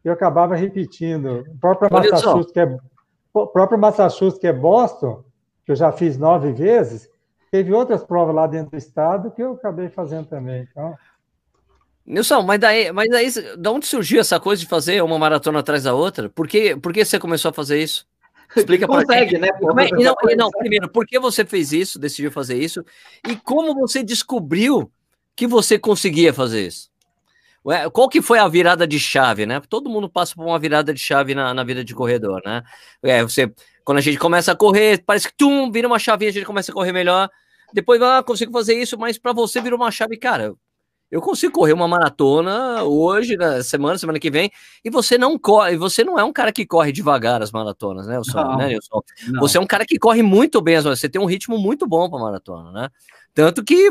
e 0.03 0.07
eu 0.07 0.13
acabava 0.13 0.55
repetindo. 0.55 1.45
O 1.55 1.59
próprio 1.59 1.89
Massachusetts, 1.91 2.51
que 2.51 2.59
é, 2.59 2.77
o 3.33 3.47
próprio 3.47 3.79
Massachusetts, 3.79 4.39
que 4.39 4.47
é 4.47 4.53
Boston, 4.53 5.23
que 5.65 5.71
eu 5.71 5.75
já 5.75 5.91
fiz 5.91 6.17
nove 6.17 6.51
vezes, 6.51 7.09
teve 7.49 7.73
outras 7.73 8.03
provas 8.03 8.35
lá 8.35 8.45
dentro 8.45 8.71
do 8.71 8.77
estado 8.77 9.31
que 9.31 9.41
eu 9.41 9.53
acabei 9.53 9.89
fazendo 9.89 10.27
também. 10.27 10.67
Então, 10.69 10.95
Nilson, 12.07 12.41
mas 12.41 12.57
daí, 12.57 12.89
mas 12.93 13.09
daí, 13.09 13.29
de 13.29 13.69
onde 13.69 13.85
surgiu 13.85 14.21
essa 14.21 14.39
coisa 14.39 14.61
de 14.61 14.67
fazer 14.67 15.03
uma 15.03 15.19
maratona 15.19 15.59
atrás 15.59 15.83
da 15.83 15.93
outra? 15.93 16.29
Por 16.29 16.47
que, 16.47 16.73
por 16.77 16.93
que 16.93 17.03
você 17.03 17.19
começou 17.19 17.49
a 17.49 17.53
fazer 17.53 17.83
isso? 17.83 18.07
Explica 18.55 18.87
para 18.87 19.01
Consegue, 19.01 19.37
né? 19.37 19.49
Como 19.59 19.77
é, 19.77 19.91
não, 19.91 20.15
não, 20.37 20.49
primeiro, 20.57 20.87
por 20.87 21.05
que 21.05 21.19
você 21.19 21.43
fez 21.43 21.73
isso, 21.73 21.99
decidiu 21.99 22.31
fazer 22.31 22.57
isso? 22.57 22.81
E 23.27 23.35
como 23.35 23.75
você 23.75 24.01
descobriu 24.01 24.89
que 25.35 25.45
você 25.45 25.77
conseguia 25.77 26.33
fazer 26.33 26.67
isso? 26.67 26.89
Qual 27.91 28.07
que 28.07 28.21
foi 28.21 28.39
a 28.39 28.47
virada 28.47 28.87
de 28.87 28.97
chave, 28.97 29.45
né? 29.45 29.61
Todo 29.67 29.89
mundo 29.89 30.09
passa 30.09 30.33
por 30.33 30.45
uma 30.45 30.57
virada 30.57 30.93
de 30.93 31.01
chave 31.01 31.35
na, 31.35 31.53
na 31.53 31.65
vida 31.65 31.83
de 31.83 31.93
corredor, 31.93 32.41
né? 32.45 32.63
É, 33.03 33.21
você, 33.21 33.51
quando 33.83 33.97
a 33.97 34.01
gente 34.01 34.17
começa 34.17 34.53
a 34.53 34.55
correr, 34.55 35.03
parece 35.05 35.27
que 35.27 35.35
tum, 35.35 35.69
vira 35.69 35.85
uma 35.85 35.99
chavinha, 35.99 36.29
a 36.29 36.33
gente 36.33 36.45
começa 36.45 36.71
a 36.71 36.73
correr 36.73 36.93
melhor. 36.93 37.29
Depois, 37.73 38.01
ah, 38.01 38.23
consigo 38.23 38.53
fazer 38.53 38.81
isso, 38.81 38.97
mas 38.97 39.17
para 39.17 39.33
você 39.33 39.59
virou 39.59 39.77
uma 39.77 39.91
chave, 39.91 40.15
cara, 40.15 40.53
eu 41.09 41.21
consigo 41.21 41.53
correr 41.53 41.73
uma 41.73 41.87
maratona 41.87 42.83
hoje, 42.83 43.37
na 43.37 43.63
semana, 43.63 43.97
semana 43.97 44.19
que 44.19 44.29
vem, 44.29 44.51
e 44.83 44.89
você 44.89 45.17
não 45.17 45.39
corre, 45.39 45.77
você 45.77 46.03
não 46.03 46.19
é 46.19 46.23
um 46.23 46.33
cara 46.33 46.51
que 46.51 46.65
corre 46.65 46.91
devagar 46.91 47.41
as 47.41 47.51
maratonas, 47.51 48.07
né, 48.07 48.17
Wilson, 48.17 48.41
não, 48.41 48.57
né, 48.57 48.67
Wilson? 48.67 49.01
Você 49.39 49.57
é 49.57 49.61
um 49.61 49.65
cara 49.65 49.85
que 49.85 49.97
corre 49.97 50.21
muito 50.21 50.61
bem 50.61 50.75
as 50.75 50.83
maratonas, 50.83 50.99
você 50.99 51.09
tem 51.09 51.21
um 51.21 51.25
ritmo 51.25 51.57
muito 51.57 51.87
bom 51.87 52.09
para 52.09 52.19
maratona, 52.19 52.71
né? 52.71 52.89
Tanto 53.33 53.63
que 53.63 53.89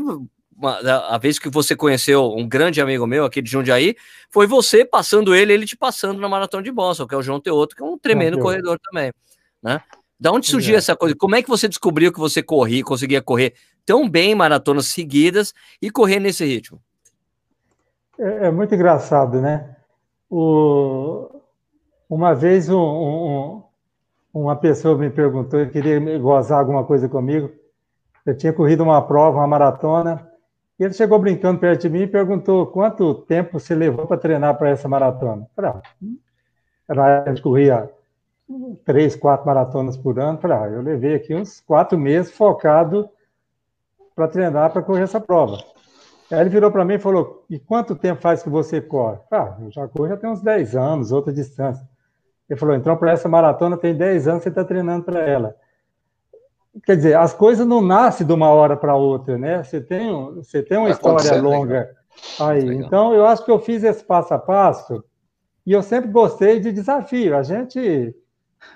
a 1.10 1.18
vez 1.18 1.38
que 1.38 1.48
você 1.48 1.76
conheceu 1.76 2.32
um 2.34 2.48
grande 2.48 2.80
amigo 2.80 3.06
meu 3.06 3.24
aqui 3.24 3.42
de 3.42 3.50
Jundiaí, 3.50 3.94
foi 4.30 4.46
você 4.46 4.84
passando 4.84 5.34
ele, 5.34 5.52
ele 5.52 5.66
te 5.66 5.76
passando 5.76 6.20
na 6.20 6.28
maratona 6.28 6.62
de 6.62 6.72
Boston, 6.72 7.06
que 7.06 7.14
é 7.14 7.18
o 7.18 7.22
João 7.22 7.40
Teoto, 7.40 7.76
que 7.76 7.82
é 7.82 7.86
um 7.86 7.98
tremendo 7.98 8.38
corredor 8.38 8.78
também, 8.78 9.12
né? 9.62 9.80
Da 10.18 10.32
onde 10.32 10.46
surgiu 10.46 10.74
é. 10.74 10.78
essa 10.78 10.96
coisa? 10.96 11.14
Como 11.14 11.36
é 11.36 11.42
que 11.42 11.48
você 11.48 11.68
descobriu 11.68 12.10
que 12.10 12.18
você 12.18 12.42
corria, 12.42 12.82
conseguia 12.82 13.20
correr 13.20 13.54
tão 13.84 14.08
bem 14.08 14.34
maratonas 14.34 14.86
seguidas 14.86 15.52
e 15.80 15.90
correr 15.90 16.18
nesse 16.20 16.44
ritmo? 16.44 16.80
É, 18.18 18.46
é 18.46 18.50
muito 18.50 18.74
engraçado, 18.74 19.40
né? 19.40 19.76
O, 20.28 21.28
uma 22.08 22.34
vez 22.34 22.68
um, 22.68 22.78
um, 22.78 23.62
uma 24.32 24.56
pessoa 24.56 24.96
me 24.96 25.10
perguntou, 25.10 25.60
eu 25.60 25.70
queria 25.70 26.18
gozar 26.18 26.58
alguma 26.58 26.84
coisa 26.84 27.08
comigo. 27.08 27.50
Eu 28.24 28.36
tinha 28.36 28.52
corrido 28.52 28.82
uma 28.82 29.00
prova, 29.00 29.38
uma 29.38 29.46
maratona, 29.46 30.28
e 30.78 30.84
ele 30.84 30.92
chegou 30.92 31.18
brincando 31.18 31.60
perto 31.60 31.82
de 31.82 31.88
mim 31.88 32.00
e 32.02 32.06
perguntou 32.06 32.66
quanto 32.66 33.14
tempo 33.14 33.58
você 33.58 33.74
levou 33.74 34.06
para 34.06 34.18
treinar 34.18 34.58
para 34.58 34.70
essa 34.70 34.88
maratona. 34.88 35.48
Falei, 35.54 35.72
ah, 36.88 37.22
a 37.24 37.28
gente 37.28 37.40
corria 37.40 37.88
três, 38.84 39.16
quatro 39.16 39.46
maratonas 39.46 39.96
por 39.96 40.18
ano. 40.18 40.38
Falei, 40.38 40.56
ah, 40.56 40.68
eu 40.68 40.82
levei 40.82 41.14
aqui 41.14 41.34
uns 41.34 41.60
quatro 41.60 41.98
meses 41.98 42.32
focado 42.32 43.08
para 44.14 44.28
treinar 44.28 44.72
para 44.72 44.82
correr 44.82 45.02
essa 45.02 45.20
prova. 45.20 45.58
Aí 46.30 46.40
ele 46.40 46.50
virou 46.50 46.70
para 46.70 46.84
mim 46.84 46.94
e 46.94 46.98
falou: 46.98 47.44
E 47.48 47.58
quanto 47.58 47.94
tempo 47.94 48.20
faz 48.20 48.42
que 48.42 48.48
você 48.48 48.80
corre? 48.80 49.18
Ah, 49.30 49.56
eu 49.60 49.70
já 49.70 49.86
corro 49.86 50.08
já 50.08 50.16
tem 50.16 50.28
uns 50.28 50.42
10 50.42 50.74
anos, 50.74 51.12
outra 51.12 51.32
distância. 51.32 51.86
Ele 52.48 52.58
falou: 52.58 52.74
Então, 52.74 52.96
para 52.96 53.12
essa 53.12 53.28
maratona 53.28 53.76
tem 53.76 53.96
10 53.96 54.28
anos, 54.28 54.42
você 54.42 54.48
está 54.48 54.64
treinando 54.64 55.04
para 55.04 55.20
ela. 55.20 55.54
Quer 56.84 56.96
dizer, 56.96 57.16
as 57.16 57.32
coisas 57.32 57.66
não 57.66 57.80
nascem 57.80 58.26
de 58.26 58.32
uma 58.32 58.50
hora 58.50 58.76
para 58.76 58.94
outra, 58.94 59.38
né? 59.38 59.62
Você 59.62 59.80
tem, 59.80 60.12
você 60.34 60.62
tem 60.62 60.76
uma 60.76 60.90
história 60.90 61.40
longa 61.40 61.90
aí. 62.38 62.74
Então, 62.74 63.14
eu 63.14 63.26
acho 63.26 63.44
que 63.44 63.50
eu 63.50 63.58
fiz 63.58 63.82
esse 63.82 64.04
passo 64.04 64.34
a 64.34 64.38
passo 64.38 65.02
e 65.64 65.72
eu 65.72 65.82
sempre 65.82 66.10
gostei 66.10 66.60
de 66.60 66.70
desafio. 66.72 67.36
A 67.36 67.42
gente, 67.42 68.14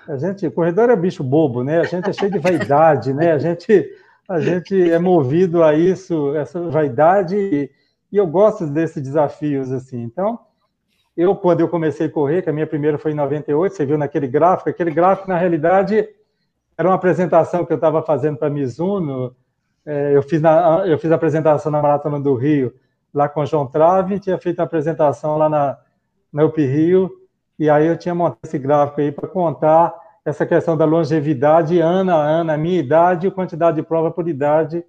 a 0.07 0.17
gente, 0.17 0.49
corredor 0.49 0.89
é 0.89 0.95
bicho 0.95 1.23
bobo, 1.23 1.63
né? 1.63 1.79
A 1.79 1.83
gente 1.83 2.09
é 2.09 2.13
cheio 2.13 2.31
de 2.31 2.39
vaidade, 2.39 3.13
né? 3.13 3.31
A 3.33 3.37
gente 3.37 3.87
a 4.31 4.39
gente 4.39 4.89
é 4.89 4.97
movido 4.97 5.61
a 5.61 5.73
isso, 5.73 6.33
essa 6.35 6.61
vaidade, 6.69 7.35
e, 7.35 7.69
e 8.11 8.17
eu 8.17 8.25
gosto 8.25 8.65
desses 8.65 9.03
desafios, 9.03 9.71
assim. 9.71 10.01
Então, 10.01 10.39
eu, 11.15 11.35
quando 11.35 11.59
eu 11.59 11.67
comecei 11.67 12.07
a 12.07 12.09
correr, 12.09 12.41
que 12.41 12.49
a 12.49 12.53
minha 12.53 12.65
primeira 12.65 12.97
foi 12.97 13.11
em 13.11 13.15
98, 13.15 13.75
você 13.75 13.85
viu 13.85 13.97
naquele 13.97 14.27
gráfico, 14.27 14.69
aquele 14.69 14.91
gráfico, 14.91 15.27
na 15.27 15.37
realidade, 15.37 16.07
era 16.77 16.87
uma 16.87 16.95
apresentação 16.95 17.65
que 17.65 17.73
eu 17.73 17.75
estava 17.75 18.01
fazendo 18.01 18.37
para 18.37 18.47
a 18.47 18.51
Mizuno, 18.51 19.35
é, 19.85 20.15
eu, 20.15 20.23
fiz 20.23 20.41
na, 20.41 20.83
eu 20.87 20.97
fiz 20.97 21.11
a 21.11 21.15
apresentação 21.15 21.71
na 21.71 21.81
Maratona 21.81 22.19
do 22.19 22.33
Rio, 22.33 22.73
lá 23.13 23.27
com 23.27 23.41
o 23.41 23.45
João 23.45 23.67
Trave, 23.67 24.19
tinha 24.19 24.37
feito 24.37 24.61
a 24.61 24.63
apresentação 24.63 25.37
lá 25.37 25.49
na, 25.49 25.77
na 26.31 26.45
UP 26.45 26.57
Rio, 26.65 27.11
e 27.59 27.69
aí 27.69 27.85
eu 27.85 27.97
tinha 27.97 28.15
montado 28.15 28.39
esse 28.43 28.57
gráfico 28.57 29.01
aí 29.01 29.11
para 29.11 29.27
contar 29.27 29.93
essa 30.25 30.45
questão 30.45 30.77
da 30.77 30.85
longevidade, 30.85 31.79
ano 31.79 32.11
a 32.11 32.23
ano, 32.23 32.51
a 32.51 32.57
minha 32.57 32.79
idade 32.79 33.27
e 33.27 33.31
quantidade 33.31 33.77
de 33.77 33.83
prova 33.83 34.11
por 34.11 34.27
idade. 34.27 34.83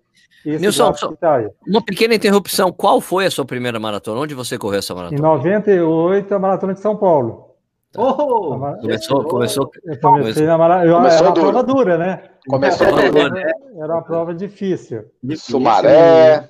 Nilson, 0.45 0.92
tá 1.21 1.49
uma 1.66 1.83
pequena 1.83 2.14
interrupção. 2.14 2.73
Qual 2.73 3.01
foi 3.01 3.27
a 3.27 3.31
sua 3.31 3.45
primeira 3.45 3.79
maratona? 3.79 4.21
Onde 4.21 4.35
você 4.35 4.59
correu 4.59 4.81
essa 4.81 4.95
maratona? 4.95 5.18
Em 5.18 5.23
98, 5.23 6.35
a 6.35 6.38
maratona 6.38 6.75
de 6.75 6.81
São 6.81 6.97
Paulo. 6.97 7.53
Oh, 7.97 8.59
começou, 8.81 9.25
começou, 9.25 9.71
eu 9.85 10.01
comecei 10.01 10.47
na 10.47 10.57
mara... 10.57 10.87
eu, 10.87 10.95
começou 10.97 11.18
era 11.18 11.29
uma 11.29 11.35
prova 11.35 11.62
dura, 11.62 11.99
né? 11.99 12.23
Começou 12.49 12.87
dura. 12.87 13.53
Era 13.77 13.92
uma 13.92 14.03
prova 14.03 14.35
difícil. 14.35 15.05
difícil. 15.23 15.53
Sumaré. 15.53 16.49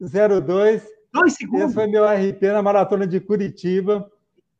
00002. 0.00 0.82
Dois 1.12 1.34
segundos. 1.34 1.66
Esse 1.66 1.74
foi 1.74 1.86
meu 1.86 2.04
RP 2.04 2.42
na 2.44 2.62
maratona 2.62 3.06
de 3.06 3.20
Curitiba. 3.20 4.10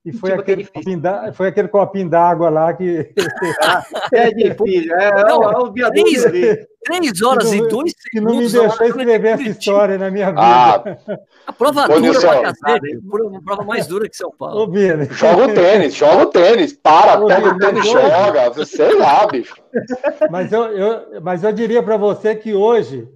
E 0.05 0.13
foi, 0.13 0.31
tipo 0.31 0.43
aquele 0.43 0.65
copinho 0.65 1.01
da, 1.01 1.33
foi 1.33 1.47
aquele 1.47 1.69
copinho 1.69 2.09
d'água 2.11 2.51
lá 2.51 2.73
que. 2.75 3.13
Ah, 3.61 3.85
é 4.13 4.31
difícil, 4.33 4.93
é, 4.97 5.09
é, 5.09 5.33
o, 5.33 5.43
é 5.45 5.59
o 5.59 5.73
viaduto 5.73 6.03
três, 6.03 6.67
três 6.83 7.23
horas 7.23 7.53
não, 7.53 7.55
e 7.55 7.69
dois 7.69 7.95
segundos. 7.97 8.05
Que 8.11 8.21
não 8.21 8.35
me 8.35 8.49
deixou 8.49 8.87
escrever 8.89 9.25
essa 9.25 9.43
história 9.45 9.99
na 9.99 10.11
minha 10.11 10.31
vida. 10.31 10.41
Ah, 10.43 10.83
a 11.47 11.53
prova 11.53 11.87
dura 11.87 12.21
pra 12.21 12.43
cacete, 12.43 12.99
uma 13.05 13.43
prova 13.43 13.63
mais 13.63 13.87
dura 13.87 14.09
que 14.09 14.17
São 14.17 14.33
Paulo. 14.37 14.69
Ô, 14.69 15.15
joga 15.15 15.45
o 15.45 15.55
tênis, 15.55 15.95
joga 15.95 16.23
o 16.25 16.27
tênis, 16.27 16.73
para, 16.73 17.21
Ô, 17.21 17.29
pega 17.29 17.49
o 17.51 17.59
tênis, 17.59 17.87
joga, 17.87 18.51
você 18.51 18.93
lá, 18.95 19.25
bicho. 19.29 19.55
Mas 20.29 20.51
eu, 20.51 20.65
eu, 20.65 21.23
mas 21.23 21.45
eu 21.45 21.53
diria 21.53 21.81
para 21.81 21.97
você 21.97 22.35
que 22.35 22.53
hoje 22.53 23.09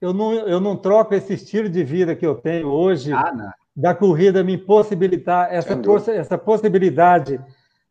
eu 0.00 0.12
não, 0.14 0.32
eu 0.32 0.60
não 0.60 0.76
troco 0.76 1.14
esse 1.14 1.34
estilo 1.34 1.68
de 1.68 1.84
vida 1.84 2.16
que 2.16 2.26
eu 2.26 2.34
tenho 2.34 2.68
hoje. 2.68 3.12
Ah, 3.12 3.54
da 3.74 3.94
corrida 3.94 4.42
me 4.42 4.58
possibilitar 4.58 5.52
essa, 5.52 5.78
essa 6.12 6.36
possibilidade 6.36 7.40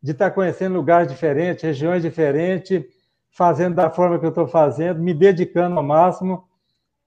de 0.02 0.12
estar 0.12 0.32
conhecendo 0.32 0.76
lugares 0.76 1.10
diferentes, 1.10 1.64
regiões 1.64 2.04
diferentes, 2.04 2.84
fazendo 3.32 3.76
da 3.76 3.90
forma 3.90 4.20
que 4.20 4.26
eu 4.26 4.30
estou 4.30 4.48
fazendo, 4.48 5.02
me 5.02 5.14
dedicando 5.14 5.78
ao 5.78 5.84
máximo. 5.84 6.44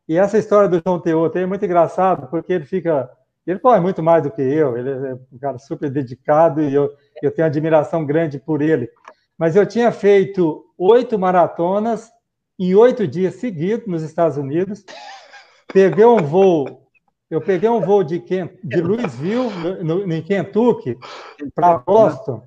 E 0.08 0.16
essa 0.16 0.38
história 0.38 0.68
do 0.68 0.82
João 0.84 1.00
Teoto 1.00 1.38
é 1.38 1.46
muito 1.46 1.64
engraçado, 1.64 2.28
porque 2.28 2.52
ele 2.52 2.64
fica. 2.64 3.08
Ele 3.46 3.58
corre 3.58 3.80
muito 3.80 4.02
mais 4.02 4.22
do 4.22 4.30
que 4.30 4.40
eu, 4.40 4.76
ele 4.76 4.90
é 4.90 5.14
um 5.32 5.38
cara 5.38 5.58
super 5.58 5.90
dedicado 5.90 6.62
e 6.62 6.72
eu, 6.72 6.88
eu 7.20 7.30
tenho 7.32 7.46
admiração 7.46 8.06
grande 8.06 8.38
por 8.38 8.62
ele. 8.62 8.88
Mas 9.36 9.56
eu 9.56 9.66
tinha 9.66 9.90
feito 9.90 10.64
oito 10.78 11.18
maratonas 11.18 12.08
em 12.58 12.74
oito 12.74 13.06
dias 13.06 13.36
seguidos 13.36 13.86
nos 13.86 14.02
Estados 14.02 14.36
Unidos. 14.36 14.84
Peguei 15.72 16.04
um 16.04 16.22
voo 16.22 16.82
eu 17.32 17.40
peguei 17.40 17.66
um 17.66 17.80
voo 17.80 18.04
de, 18.04 18.22
de 18.62 18.80
Louisville, 18.82 19.48
no, 19.82 20.04
no, 20.04 20.12
em 20.12 20.22
Kentucky, 20.22 20.98
para 21.54 21.78
Boston. 21.78 22.46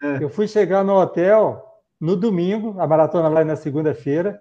É. 0.00 0.22
Eu 0.22 0.30
fui 0.30 0.46
chegar 0.46 0.84
no 0.84 0.94
hotel 0.94 1.60
no 2.00 2.14
domingo, 2.14 2.80
a 2.80 2.86
maratona 2.86 3.28
lá 3.28 3.44
na 3.44 3.56
segunda-feira. 3.56 4.40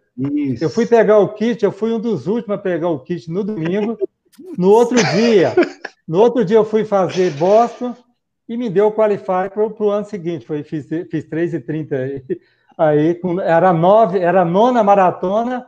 Eu 0.62 0.69
fui 0.69 0.86
pegar 0.86 1.17
o 1.17 1.34
kit, 1.34 1.65
eu 1.65 1.72
fui 1.72 1.91
um 1.91 2.00
dos 2.00 2.28
últimos 2.28 2.56
a 2.56 2.62
pegar 2.62 2.88
o 2.89 3.00
kit 3.00 3.32
no 3.32 3.43
domingo. 3.43 3.98
No 4.60 4.69
outro 4.69 4.95
dia, 5.15 5.56
no 6.08 6.19
outro 6.19 6.45
dia 6.45 6.58
eu 6.58 6.65
fui 6.65 6.86
fazer 6.86 7.32
Boston 7.32 7.95
e 8.48 8.56
me 8.56 8.69
deu 8.69 8.89
o 8.89 8.93
qualify 8.93 9.50
para 9.52 9.65
o 9.65 9.89
ano 9.89 10.06
seguinte. 10.06 10.45
Foi, 10.45 10.62
fiz, 10.62 10.88
fiz 10.88 11.28
3,30 11.28 12.24
aí. 12.80 13.20
era 13.44 13.72
nove, 13.74 14.20
era 14.20 14.42
a 14.42 14.46
nona 14.46 14.84
maratona 14.84 15.65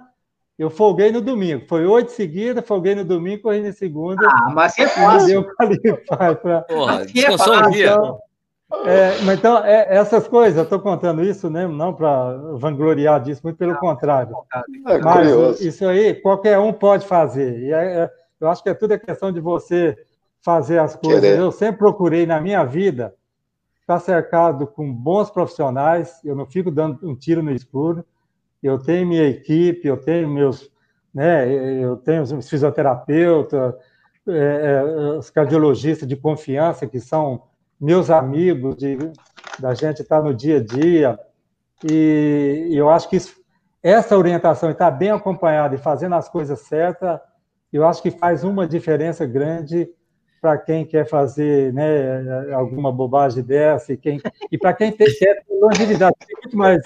eu 0.62 0.70
folguei 0.70 1.12
no 1.12 1.22
domingo. 1.22 1.66
Foi 1.68 1.88
oito 1.88 2.12
seguidas, 2.12 2.64
folguei 2.68 2.94
no 2.94 3.04
domingo, 3.04 3.42
corri 3.42 3.62
na 3.62 3.72
segunda. 3.72 4.28
Ah, 4.28 4.52
mas 4.54 4.78
é 4.78 4.88
fácil. 4.88 5.48
Deu 5.82 5.98
pra... 6.36 6.62
Porra, 6.62 7.04
descansou 7.04 7.56
um 7.56 7.72
dia. 7.72 7.94
Então, 7.94 8.20
é, 8.86 9.22
mas 9.24 9.40
então, 9.40 9.66
é, 9.66 9.88
essas 9.90 10.28
coisas, 10.28 10.58
eu 10.58 10.64
estou 10.64 10.80
contando 10.80 11.24
isso 11.24 11.50
né, 11.50 11.68
não 11.68 11.96
para 11.96 12.38
vangloriar 12.54 13.20
disso, 13.22 13.42
muito 13.44 13.58
pelo 13.58 13.76
contrário. 13.78 14.36
É 14.88 15.00
mas 15.00 15.18
curioso. 15.18 15.68
isso 15.68 15.84
aí, 15.88 16.14
qualquer 16.14 16.60
um 16.60 16.72
pode 16.72 17.08
fazer. 17.08 17.58
E 17.60 17.74
é, 17.74 18.04
é, 18.04 18.10
eu 18.40 18.48
acho 18.48 18.62
que 18.62 18.70
é 18.70 18.76
tudo 18.76 18.94
a 18.94 19.00
questão 19.00 19.32
de 19.32 19.42
você 19.42 19.98
fazer 20.44 20.78
as 20.78 20.96
coisas. 20.96 21.22
Querer. 21.22 21.40
Eu 21.40 21.52
sempre 21.52 21.80
procurei 21.80 22.28
na 22.28 22.40
minha 22.40 22.64
vida 22.64 23.16
estar 23.96 24.00
cercado 24.00 24.66
com 24.66 24.92
bons 24.92 25.30
profissionais, 25.30 26.20
eu 26.24 26.36
não 26.36 26.46
fico 26.46 26.72
dando 26.72 27.00
um 27.08 27.16
tiro 27.16 27.44
no 27.44 27.52
escuro. 27.52 28.06
Eu 28.62 28.78
tenho 28.78 29.08
minha 29.08 29.28
equipe, 29.28 29.88
eu 29.88 29.98
tenho 29.98 30.30
meus, 30.30 30.70
né, 31.14 31.52
eu 31.52 31.98
tenho 31.98 32.22
os 32.22 32.50
fisioterapeutas, 32.50 33.74
é, 34.28 34.34
é, 34.34 35.18
os 35.18 35.30
cardiologistas 35.30 36.08
de 36.08 36.16
confiança 36.16 36.88
que 36.88 37.00
são 37.00 37.44
meus 37.80 38.10
amigos, 38.10 38.76
de, 38.78 38.98
da 39.60 39.74
gente 39.74 40.04
estar 40.04 40.22
no 40.22 40.34
dia 40.34 40.58
a 40.58 40.64
dia, 40.64 41.20
e, 41.84 42.68
e 42.70 42.78
eu 42.78 42.90
acho 42.90 43.10
que 43.10 43.16
isso, 43.16 43.34
essa 43.82 44.16
orientação, 44.16 44.70
estar 44.70 44.92
bem 44.92 45.10
acompanhada 45.10 45.74
e 45.74 45.80
fazendo 45.80 46.14
as 46.14 46.30
coisas 46.30 46.60
certas, 46.60 47.20
eu 47.74 47.86
acho 47.86 48.02
que 48.02 48.12
faz 48.12 48.44
uma 48.44 48.68
diferença 48.68 49.26
grande 49.26 49.90
para 50.42 50.58
quem 50.58 50.84
quer 50.84 51.08
fazer 51.08 51.72
né, 51.72 52.52
alguma 52.54 52.92
bobagem 52.92 53.44
dessa 53.44 53.94
e, 53.94 53.98
quem, 53.98 54.20
e 54.52 54.58
para 54.58 54.74
quem 54.74 54.92
tem, 54.92 55.08
quer 55.14 55.44
longevidade. 55.50 56.16
Muito 56.42 56.58
mais 56.58 56.82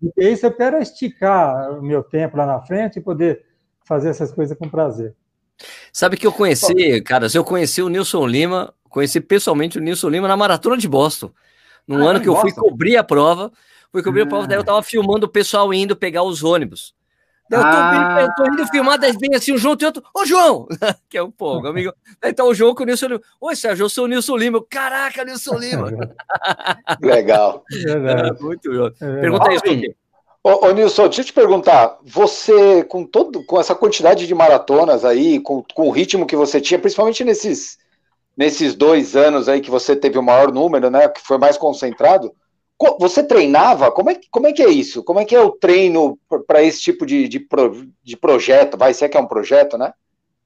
porque 0.00 0.28
isso 0.28 0.46
eu 0.46 0.52
quero 0.52 0.78
esticar 0.78 1.78
o 1.78 1.82
meu 1.82 2.02
tempo 2.02 2.36
lá 2.36 2.46
na 2.46 2.60
frente 2.60 2.98
e 2.98 3.02
poder 3.02 3.44
fazer 3.84 4.10
essas 4.10 4.32
coisas 4.32 4.56
com 4.56 4.68
prazer. 4.68 5.14
Sabe 5.92 6.16
que 6.16 6.26
eu 6.26 6.32
conheci, 6.32 7.00
caras, 7.00 7.34
eu 7.34 7.44
conheci 7.44 7.80
o 7.80 7.88
Nilson 7.88 8.26
Lima, 8.26 8.74
conheci 8.90 9.20
pessoalmente 9.20 9.78
o 9.78 9.80
Nilson 9.80 10.08
Lima 10.10 10.28
na 10.28 10.36
Maratona 10.36 10.76
de 10.76 10.88
Boston. 10.88 11.30
Num 11.86 12.06
ah, 12.06 12.10
ano 12.10 12.20
que 12.20 12.28
eu 12.28 12.36
fui 12.36 12.52
cobrir 12.52 12.96
a 12.96 13.04
prova, 13.04 13.50
fui 13.90 14.02
cobrir 14.02 14.22
ah. 14.22 14.24
a 14.24 14.28
prova, 14.28 14.46
daí 14.46 14.58
eu 14.58 14.64
tava 14.64 14.82
filmando 14.82 15.26
o 15.26 15.30
pessoal 15.30 15.72
indo 15.72 15.96
pegar 15.96 16.24
os 16.24 16.44
ônibus. 16.44 16.94
Eu 17.50 17.60
tô, 17.60 17.66
ah. 17.66 18.18
eu 18.22 18.34
tô 18.34 18.52
indo 18.52 18.66
filmar, 18.66 18.98
daí 18.98 19.12
vem 19.12 19.34
assim 19.34 19.52
o 19.52 19.58
João 19.58 19.76
e 19.80 19.84
outro, 19.84 20.02
ô 20.12 20.24
João! 20.24 20.66
que 21.08 21.16
é 21.16 21.22
um 21.22 21.30
pô, 21.30 21.58
amigo. 21.66 21.92
Daí 22.20 22.32
tá 22.32 22.44
o 22.44 22.52
João 22.52 22.74
com 22.74 22.82
o 22.82 22.86
Nilson 22.86 23.06
Lima. 23.06 23.20
Oi, 23.40 23.56
Sérgio, 23.56 23.84
eu 23.84 23.88
sou 23.88 24.04
o 24.04 24.08
Nilson 24.08 24.36
Lima. 24.36 24.64
Caraca, 24.68 25.24
Nilson 25.24 25.56
Lima. 25.56 25.90
Legal. 27.00 27.62
É, 27.72 28.42
muito 28.42 28.70
bom. 28.70 28.86
É 29.00 29.20
Pergunta 29.20 29.52
isso, 29.52 29.94
Ô, 30.42 30.66
ô, 30.66 30.70
Nilson, 30.72 31.04
deixa 31.04 31.22
eu 31.22 31.24
te 31.24 31.32
perguntar, 31.32 31.98
você, 32.04 32.84
com 32.84 33.04
todo, 33.04 33.44
com 33.44 33.58
essa 33.58 33.74
quantidade 33.74 34.28
de 34.28 34.34
maratonas 34.34 35.04
aí, 35.04 35.40
com, 35.40 35.64
com 35.74 35.88
o 35.88 35.90
ritmo 35.90 36.24
que 36.24 36.36
você 36.36 36.60
tinha, 36.60 36.78
principalmente 36.78 37.24
nesses, 37.24 37.78
nesses 38.36 38.74
dois 38.74 39.16
anos 39.16 39.48
aí 39.48 39.60
que 39.60 39.72
você 39.72 39.96
teve 39.96 40.18
o 40.18 40.22
maior 40.22 40.52
número, 40.52 40.88
né, 40.88 41.08
que 41.08 41.20
foi 41.20 41.36
mais 41.36 41.56
concentrado, 41.56 42.32
você 42.98 43.22
treinava? 43.22 43.90
Como 43.90 44.10
é, 44.10 44.20
como 44.30 44.46
é 44.46 44.52
que 44.52 44.62
é 44.62 44.68
isso? 44.68 45.02
Como 45.02 45.18
é 45.18 45.24
que 45.24 45.34
é 45.34 45.40
o 45.40 45.50
treino 45.50 46.18
para 46.46 46.62
esse 46.62 46.80
tipo 46.80 47.06
de, 47.06 47.26
de, 47.26 47.40
pro, 47.40 47.86
de 48.02 48.16
projeto? 48.16 48.76
Vai 48.76 48.92
ser 48.92 49.08
que 49.08 49.16
é 49.16 49.20
um 49.20 49.26
projeto, 49.26 49.78
né? 49.78 49.92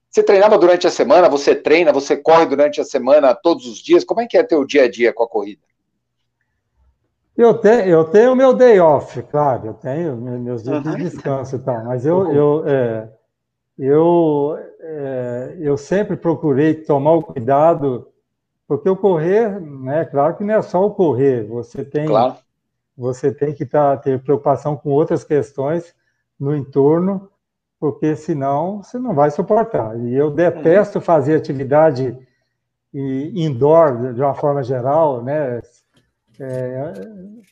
Você 0.09 0.23
treinava 0.23 0.57
durante 0.57 0.87
a 0.87 0.91
semana? 0.91 1.29
Você 1.29 1.55
treina? 1.55 1.91
Você 1.93 2.17
corre 2.17 2.45
durante 2.45 2.81
a 2.81 2.85
semana 2.85 3.33
todos 3.33 3.65
os 3.65 3.79
dias? 3.79 4.03
Como 4.03 4.21
é 4.21 4.27
que 4.27 4.37
é 4.37 4.43
teu 4.43 4.65
dia 4.65 4.83
a 4.83 4.89
dia 4.89 5.13
com 5.13 5.23
a 5.23 5.27
corrida? 5.27 5.61
Eu 7.37 7.53
tenho, 7.55 7.81
eu 7.85 8.03
tenho 8.03 8.35
meu 8.35 8.53
day 8.53 8.79
off, 8.79 9.21
claro, 9.23 9.67
eu 9.67 9.73
tenho 9.73 10.15
meus 10.17 10.63
dias 10.63 10.83
de 10.83 10.95
descanso 10.97 11.55
e 11.55 11.59
tal, 11.59 11.85
mas 11.85 12.05
eu, 12.05 12.31
eu, 12.31 12.63
é, 12.67 13.09
eu, 13.79 14.57
é, 14.79 15.55
eu 15.59 15.77
sempre 15.77 16.17
procurei 16.17 16.75
tomar 16.75 17.13
o 17.13 17.23
cuidado, 17.23 18.10
porque 18.71 18.89
o 18.89 18.95
correr, 18.95 19.59
né, 19.59 20.05
claro 20.05 20.37
que 20.37 20.45
não 20.45 20.53
é 20.53 20.61
só 20.61 20.85
o 20.85 20.91
correr, 20.91 21.43
você 21.43 21.83
tem, 21.83 22.05
claro. 22.05 22.37
você 22.95 23.29
tem 23.29 23.53
que 23.53 23.65
tá, 23.65 23.97
ter 23.97 24.23
preocupação 24.23 24.77
com 24.77 24.91
outras 24.91 25.25
questões 25.25 25.93
no 26.39 26.55
entorno, 26.55 27.29
porque 27.77 28.15
senão 28.15 28.81
você 28.81 28.97
não 28.97 29.13
vai 29.13 29.29
suportar. 29.29 29.99
E 29.99 30.15
eu 30.15 30.31
detesto 30.31 31.01
fazer 31.01 31.35
atividade 31.35 32.17
indoor 32.93 34.13
de 34.13 34.21
uma 34.21 34.35
forma 34.35 34.63
geral, 34.63 35.21
né? 35.21 35.59
é, 36.39 36.93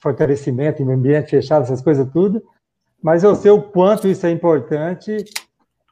fortalecimento 0.01 0.81
em 0.81 0.89
ambiente 0.89 1.31
fechado, 1.31 1.63
essas 1.63 1.81
coisas 1.81 2.09
tudo, 2.13 2.41
mas 3.03 3.25
eu 3.25 3.35
sei 3.35 3.51
o 3.51 3.61
quanto 3.61 4.07
isso 4.07 4.25
é 4.25 4.31
importante 4.31 5.17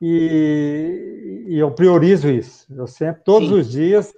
e, 0.01 1.47
e 1.49 1.59
eu 1.59 1.69
priorizo 1.69 2.29
isso. 2.29 2.65
Eu 2.73 2.87
sempre, 2.87 3.23
todos 3.25 3.49
Sim. 3.49 3.55
os 3.55 3.69
dias, 3.69 4.13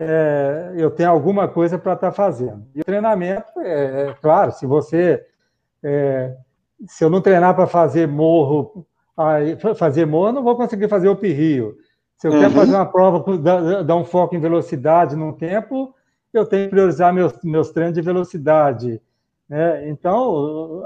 é, 0.00 0.72
eu 0.76 0.90
tenho 0.90 1.10
alguma 1.10 1.46
coisa 1.46 1.78
para 1.78 1.94
estar 1.94 2.10
tá 2.10 2.12
fazendo. 2.12 2.66
E 2.74 2.80
o 2.80 2.84
treinamento, 2.84 3.60
é, 3.60 4.08
é 4.08 4.14
claro, 4.20 4.52
se 4.52 4.66
você. 4.66 5.24
É, 5.82 6.34
se 6.86 7.04
eu 7.04 7.10
não 7.10 7.20
treinar 7.20 7.54
para 7.54 7.66
fazer 7.66 8.08
morro, 8.08 8.86
aí, 9.16 9.56
fazer 9.76 10.06
morro, 10.06 10.28
eu 10.28 10.32
não 10.32 10.42
vou 10.42 10.56
conseguir 10.56 10.88
fazer 10.88 11.08
o 11.08 11.14
Rio. 11.14 11.76
Se 12.16 12.26
eu 12.26 12.32
uhum. 12.32 12.40
quero 12.40 12.52
fazer 12.52 12.74
uma 12.74 12.86
prova, 12.86 13.38
dar, 13.38 13.82
dar 13.82 13.96
um 13.96 14.04
foco 14.04 14.34
em 14.34 14.40
velocidade 14.40 15.16
num 15.16 15.32
tempo, 15.32 15.94
eu 16.32 16.44
tenho 16.44 16.64
que 16.64 16.70
priorizar 16.70 17.12
meus, 17.12 17.32
meus 17.42 17.70
treinos 17.70 17.94
de 17.94 18.02
velocidade. 18.02 19.00
Né? 19.48 19.88
Então, 19.88 20.84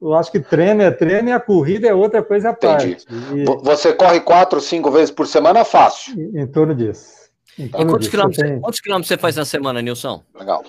eu 0.00 0.14
acho 0.14 0.32
que 0.32 0.40
treino 0.40 0.82
é 0.82 0.90
treino 0.90 1.28
e 1.28 1.32
a 1.32 1.40
corrida 1.40 1.88
é 1.88 1.94
outra 1.94 2.22
coisa 2.22 2.50
à 2.50 2.54
parte. 2.54 2.96
E... 3.32 3.44
Você 3.62 3.92
corre 3.92 4.20
quatro, 4.20 4.60
cinco 4.60 4.90
vezes 4.90 5.10
por 5.10 5.26
semana, 5.26 5.64
fácil. 5.64 6.18
Em, 6.18 6.40
em 6.40 6.46
torno 6.46 6.74
disso. 6.74 7.23
Torno 7.56 7.66
e 7.66 7.90
quantos. 7.90 8.08
Quilômetros, 8.08 8.42
tenho... 8.42 8.60
quantos 8.60 8.80
quilômetros 8.80 9.08
você 9.08 9.18
faz 9.18 9.36
na 9.36 9.44
semana, 9.44 9.80
Nilson? 9.80 10.22
Legal. 10.34 10.64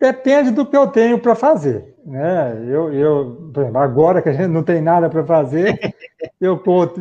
Depende 0.00 0.52
do 0.52 0.64
que 0.64 0.76
eu 0.76 0.86
tenho 0.86 1.18
para 1.18 1.34
fazer. 1.34 1.96
né? 2.06 2.56
Eu, 2.68 2.92
eu, 2.92 3.52
agora 3.74 4.22
que 4.22 4.28
a 4.28 4.32
gente 4.32 4.48
não 4.48 4.62
tem 4.62 4.80
nada 4.80 5.10
para 5.10 5.24
fazer, 5.24 5.78
eu 6.40 6.56
corro, 6.58 6.92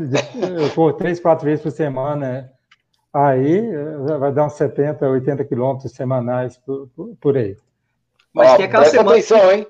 eu 0.59 0.69
corro 0.71 0.93
três, 0.93 1.19
quatro 1.19 1.45
vezes 1.45 1.61
por 1.61 1.71
semana. 1.71 2.51
Aí 3.13 3.71
vai 4.19 4.31
dar 4.31 4.45
uns 4.45 4.53
70, 4.53 5.07
80 5.07 5.43
quilômetros 5.45 5.91
semanais 5.91 6.57
por, 6.57 6.87
por, 6.95 7.15
por 7.21 7.37
aí. 7.37 7.55
Mas 8.33 8.51
Ó, 8.51 8.55
presta 8.55 8.85
semana... 8.85 9.11
atenção, 9.11 9.51
hein? 9.51 9.67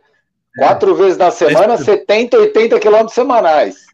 Quatro 0.58 0.92
é. 0.92 0.96
vezes 0.96 1.18
na 1.18 1.32
semana, 1.32 1.74
é. 1.76 1.78
70, 1.78 2.38
80 2.38 2.80
quilômetros 2.80 3.14
semanais. 3.14 3.87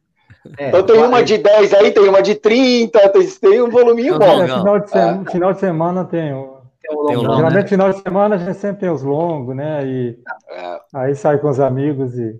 É, 0.57 0.67
então 0.67 0.83
tem 0.83 0.97
uma 0.97 1.23
de 1.23 1.37
10 1.37 1.73
aí, 1.73 1.91
tem 1.91 2.07
uma 2.07 2.21
de 2.21 2.35
30, 2.35 3.09
tem, 3.09 3.27
tem 3.27 3.61
um 3.61 3.69
voluminho 3.69 4.19
bom. 4.19 4.43
É, 4.43 4.47
final, 4.47 4.79
de 4.79 4.89
semana, 4.89 5.31
final 5.31 5.53
de 5.53 5.59
semana 5.59 6.05
tem 6.05 6.33
um. 6.33 6.53
Tem 6.81 6.95
um 6.95 7.01
longo, 7.01 7.35
Geralmente, 7.35 7.53
né? 7.53 7.67
final 7.67 7.93
de 7.93 8.01
semana 8.01 8.35
a 8.35 8.37
gente 8.37 8.57
sempre 8.57 8.81
tem 8.81 8.89
os 8.89 9.03
longos, 9.03 9.55
né? 9.55 9.85
E 9.85 10.19
é. 10.49 10.79
aí 10.93 11.15
sai 11.15 11.37
com 11.37 11.49
os 11.49 11.59
amigos 11.59 12.17
e. 12.17 12.35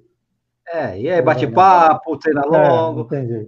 É, 0.68 1.00
e 1.00 1.10
aí 1.10 1.22
bate 1.22 1.48
papo, 1.48 2.18
treina 2.18 2.42
é, 2.42 2.46
longo. 2.46 3.02
É, 3.02 3.04
entendi. 3.04 3.48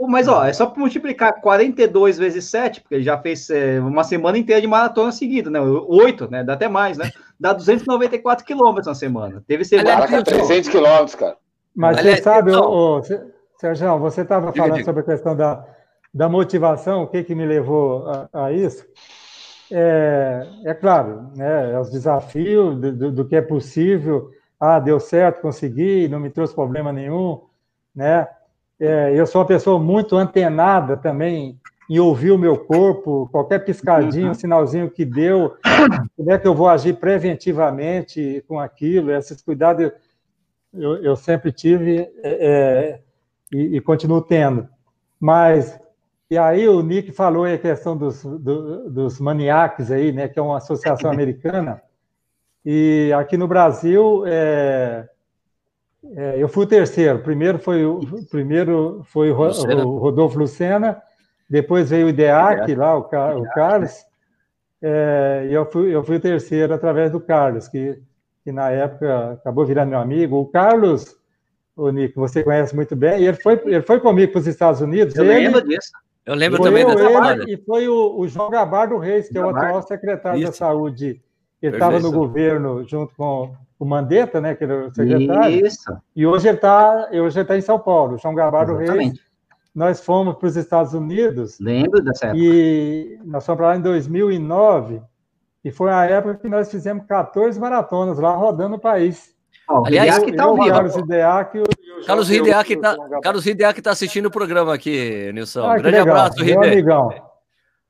Mas, 0.00 0.26
ó, 0.26 0.44
é 0.44 0.52
só 0.52 0.72
multiplicar 0.76 1.40
42 1.40 2.18
vezes 2.18 2.46
7, 2.46 2.80
porque 2.80 2.96
ele 2.96 3.04
já 3.04 3.16
fez 3.16 3.48
é, 3.48 3.78
uma 3.78 4.02
semana 4.02 4.36
inteira 4.36 4.60
de 4.60 4.66
maratona 4.66 5.12
seguida, 5.12 5.48
né? 5.50 5.60
Oito, 5.60 6.28
né? 6.28 6.42
Dá 6.42 6.54
até 6.54 6.68
mais, 6.68 6.98
né? 6.98 7.10
Dá 7.38 7.52
294 7.52 8.44
quilômetros 8.44 8.86
na 8.86 8.94
semana. 8.94 9.42
Teve 9.46 9.64
semana. 9.64 10.06
Caraca, 10.06 10.24
300 10.24 10.68
quilômetros, 10.68 11.14
cara. 11.14 11.36
Mas 11.74 12.00
você 12.00 12.16
sabe, 12.16 12.52
ô, 12.52 13.00
Sérgio, 13.64 13.98
você 13.98 14.20
estava 14.20 14.52
falando 14.52 14.84
sobre 14.84 15.00
a 15.00 15.04
questão 15.04 15.34
da, 15.34 15.64
da 16.12 16.28
motivação, 16.28 17.04
o 17.04 17.06
que, 17.06 17.24
que 17.24 17.34
me 17.34 17.46
levou 17.46 18.06
a, 18.06 18.28
a 18.44 18.52
isso. 18.52 18.84
É, 19.72 20.46
é, 20.66 20.74
claro, 20.74 21.30
né, 21.34 21.72
é 21.72 21.80
os 21.80 21.90
desafios 21.90 22.78
do, 22.78 22.92
do, 22.92 23.12
do, 23.12 23.24
que 23.24 23.34
é 23.34 23.40
possível. 23.40 24.30
Ah, 24.60 24.78
deu 24.78 25.00
certo, 25.00 25.40
consegui, 25.40 26.06
não 26.08 26.20
me 26.20 26.28
trouxe 26.28 26.54
problema 26.54 26.92
nenhum, 26.92 27.40
né? 27.94 28.28
É, 28.78 29.12
eu 29.14 29.26
sou 29.26 29.40
uma 29.40 29.46
pessoa 29.46 29.78
muito 29.78 30.14
antenada 30.14 30.94
também 30.98 31.58
em 31.88 31.98
ouvir 31.98 32.32
o 32.32 32.38
meu 32.38 32.58
corpo, 32.58 33.30
qualquer 33.32 33.60
piscadinho, 33.60 34.28
uhum. 34.28 34.34
sinalzinho 34.34 34.90
que 34.90 35.06
deu, 35.06 35.54
como 36.14 36.30
é 36.30 36.38
que 36.38 36.46
eu 36.46 36.54
vou 36.54 36.68
agir 36.68 36.96
preventivamente 36.96 38.44
com 38.46 38.60
aquilo, 38.60 39.10
esses 39.10 39.40
cuidados 39.40 39.90
eu, 40.72 40.96
eu 41.02 41.16
sempre 41.16 41.52
tive 41.52 42.00
é, 42.22 42.46
é 42.46 43.03
e, 43.54 43.76
e, 43.76 43.80
continuo 43.80 44.20
tendo. 44.20 44.68
Mas, 45.20 45.78
e 46.30 46.36
aí 46.36 46.68
o 46.68 46.82
Nick 46.82 47.12
falou 47.12 47.44
a 47.44 47.56
questão 47.56 47.96
dos, 47.96 48.22
do, 48.22 48.90
dos 48.90 49.20
maniacs 49.20 49.90
aí, 49.90 50.12
né, 50.12 50.28
que 50.28 50.38
é 50.38 50.42
uma 50.42 50.58
associação 50.58 51.10
americana, 51.12 51.80
e 52.64 53.12
aqui 53.14 53.36
no 53.36 53.46
Brasil, 53.46 54.24
é, 54.26 55.06
é, 56.16 56.34
eu 56.38 56.48
fui 56.48 56.64
o 56.64 56.68
terceiro. 56.68 57.18
Primeiro 57.18 57.58
foi 57.58 57.84
o 57.84 58.00
primeiro 58.30 59.02
foi 59.04 59.30
o, 59.30 59.34
o 59.34 59.98
Rodolfo 59.98 60.38
Lucena, 60.38 61.00
depois 61.48 61.90
veio 61.90 62.06
o 62.06 62.08
IDEAC, 62.08 62.74
lá, 62.74 62.96
o, 62.96 63.00
o 63.00 63.44
Carlos, 63.54 64.04
é, 64.82 65.46
e 65.48 65.54
eu 65.54 65.64
fui, 65.70 65.94
eu 65.94 66.02
fui 66.04 66.16
o 66.16 66.20
terceiro 66.20 66.74
através 66.74 67.10
do 67.10 67.20
Carlos, 67.20 67.68
que, 67.68 67.98
que 68.42 68.52
na 68.52 68.70
época 68.70 69.32
acabou 69.32 69.64
virando 69.64 69.90
meu 69.90 69.98
amigo. 69.98 70.36
O 70.36 70.46
Carlos, 70.46 71.16
o 71.76 71.90
Nico, 71.90 72.20
você 72.20 72.42
conhece 72.42 72.74
muito 72.74 72.94
bem, 72.94 73.20
e 73.20 73.26
ele 73.26 73.36
foi, 73.42 73.60
ele 73.64 73.82
foi 73.82 74.00
comigo 74.00 74.32
para 74.32 74.40
os 74.40 74.46
Estados 74.46 74.80
Unidos. 74.80 75.14
Eu 75.16 75.24
ele, 75.24 75.34
lembro 75.34 75.66
disso. 75.66 75.90
Eu 76.24 76.34
lembro 76.34 76.62
também 76.62 76.82
eu, 76.82 76.94
dessa 76.94 77.32
ele, 77.32 77.54
E 77.54 77.56
foi 77.64 77.88
o, 77.88 78.18
o 78.18 78.26
João 78.26 78.48
Gabardo 78.50 78.96
Reis, 78.96 79.28
que 79.28 79.36
é 79.36 79.44
o 79.44 79.50
atual 79.50 79.82
secretário 79.82 80.40
Isso. 80.40 80.52
da 80.52 80.56
Saúde. 80.56 81.20
Ele 81.60 81.76
estava 81.76 81.98
no 81.98 82.12
governo 82.12 82.84
junto 82.86 83.14
com 83.14 83.54
o 83.78 83.84
Mandetta, 83.84 84.40
né, 84.40 84.54
que 84.54 84.64
era 84.64 84.86
o 84.86 84.94
secretário. 84.94 85.66
Isso. 85.66 85.96
E 86.14 86.26
hoje 86.26 86.48
ele 86.48 86.56
está 86.56 87.08
tá 87.46 87.56
em 87.56 87.60
São 87.60 87.78
Paulo, 87.78 88.18
João 88.18 88.34
Gabardo 88.34 88.80
Exatamente. 88.80 89.16
Reis. 89.16 89.24
Nós 89.74 90.00
fomos 90.00 90.36
para 90.36 90.46
os 90.46 90.56
Estados 90.56 90.94
Unidos. 90.94 91.58
Lembro 91.58 92.00
dessa 92.02 92.26
época. 92.26 92.40
E 92.42 93.18
nós 93.24 93.44
fomos 93.44 93.58
para 93.58 93.68
lá 93.68 93.76
em 93.76 93.80
2009, 93.80 95.02
e 95.64 95.70
foi 95.70 95.90
a 95.90 96.04
época 96.04 96.36
que 96.36 96.48
nós 96.48 96.70
fizemos 96.70 97.06
14 97.06 97.58
maratonas 97.58 98.18
lá 98.18 98.34
rodando 98.34 98.76
o 98.76 98.78
país. 98.78 99.34
Aliás, 99.68 100.18
que 100.18 100.32
tá 100.32 100.46
ouvindo. 100.46 100.72
Carlos 100.72 100.96
Hideaki, 100.96 101.62
Carlos 102.06 102.30
Hideaki 102.30 102.72
está 102.74 102.96
Carlos 103.22 103.44
tá 103.82 103.90
assistindo 103.90 104.26
o 104.26 104.30
programa 104.30 104.74
aqui, 104.74 105.30
Nilson. 105.32 105.64
Ah, 105.64 105.78
Grande 105.78 105.98
legal. 105.98 106.16
abraço, 106.16 106.42
Hideaki. 106.42 106.66
amigão. 106.66 107.10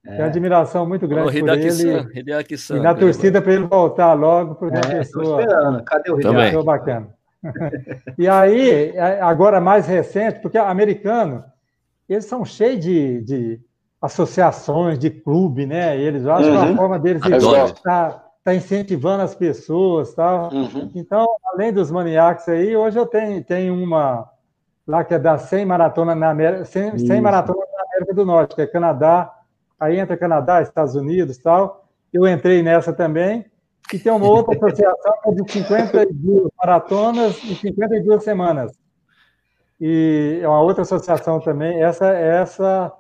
É. 0.07 0.17
Tenho 0.17 0.27
admiração 0.27 0.87
muito 0.87 1.09
grande 1.09 1.41
por 1.41 1.49
ele. 1.49 2.09
Hideaki 2.15 2.55
e 2.71 2.75
na 2.81 2.95
torcida 2.95 3.41
para 3.41 3.55
ele 3.55 3.67
voltar 3.67 4.13
logo, 4.13 4.55
porque 4.55 4.77
é, 4.77 4.81
uma 4.81 4.99
pessoa. 4.99 5.41
esperando. 5.41 5.85
Cadê 5.85 6.13
o 6.13 6.21
Hideaki? 6.21 6.37
Pessoa 6.37 6.65
bacana. 6.65 7.09
e 8.19 8.29
aí, 8.29 8.91
é, 8.95 9.21
agora 9.21 9.61
mais 9.61 9.87
recente, 9.87 10.41
porque 10.41 10.59
americano, 10.59 11.45
eles 12.09 12.25
são 12.27 12.45
cheios 12.45 12.81
de, 12.81 13.21
de 13.23 13.61
associações, 14.01 14.99
de 14.99 15.11
clube, 15.11 15.67
né? 15.67 15.99
Eles 15.99 16.27
acham 16.27 16.53
uhum. 16.53 16.73
a 16.73 16.77
forma 16.77 16.99
deles 16.99 17.23
de 17.23 17.35
estar 17.35 18.24
tá 18.45 18.55
incentivando 18.55 19.23
as 19.23 19.35
pessoas, 19.35 20.13
tal. 20.15 20.53
Uhum. 20.53 20.91
Então, 20.95 21.27
além 21.47 21.73
dos 21.73 21.91
maniacs 21.91 22.47
aí, 22.47 22.77
hoje 22.77 22.99
eu 22.99 23.07
tenho, 23.07 23.43
tenho 23.43 23.75
uma 23.75 24.31
lá 24.87 25.03
que 25.03 25.15
é 25.15 25.19
da 25.19 25.39
100 25.39 25.65
maratona 25.65 26.15
na 26.15 26.29
América, 26.29 26.67
100, 26.67 26.99
100 26.99 27.21
maratona 27.23 27.59
na 27.59 27.83
América 27.85 28.15
do 28.15 28.27
Norte, 28.27 28.55
que 28.55 28.61
é 28.61 28.67
Canadá, 28.67 29.33
aí 29.81 29.99
entra 29.99 30.15
Canadá, 30.15 30.61
Estados 30.61 30.95
Unidos, 30.95 31.39
tal. 31.39 31.89
Eu 32.13 32.29
entrei 32.29 32.63
nessa 32.63 32.93
também. 32.93 33.47
E 33.93 33.99
tem 33.99 34.13
uma 34.13 34.29
outra 34.29 34.55
associação 34.57 35.13
que 35.23 35.31
é 35.31 35.33
de 35.33 35.53
52 35.53 36.49
maratonas 36.59 37.43
e 37.45 37.55
52 37.55 38.23
semanas. 38.23 38.79
E 39.81 40.39
é 40.43 40.49
uma 40.49 40.61
outra 40.61 40.83
associação 40.83 41.41
também. 41.41 41.83
Essa, 41.83 42.09
essa, 42.09 42.93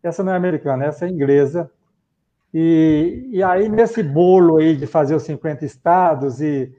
essa 0.00 0.22
não 0.22 0.32
é 0.32 0.36
americana, 0.36 0.86
essa 0.86 1.06
é 1.06 1.08
inglesa. 1.08 1.68
E, 2.52 3.28
e 3.30 3.42
aí, 3.42 3.68
nesse 3.68 4.02
bolo 4.02 4.58
aí 4.58 4.76
de 4.76 4.86
fazer 4.86 5.14
os 5.14 5.22
50 5.22 5.64
estados, 5.64 6.40
e 6.40 6.70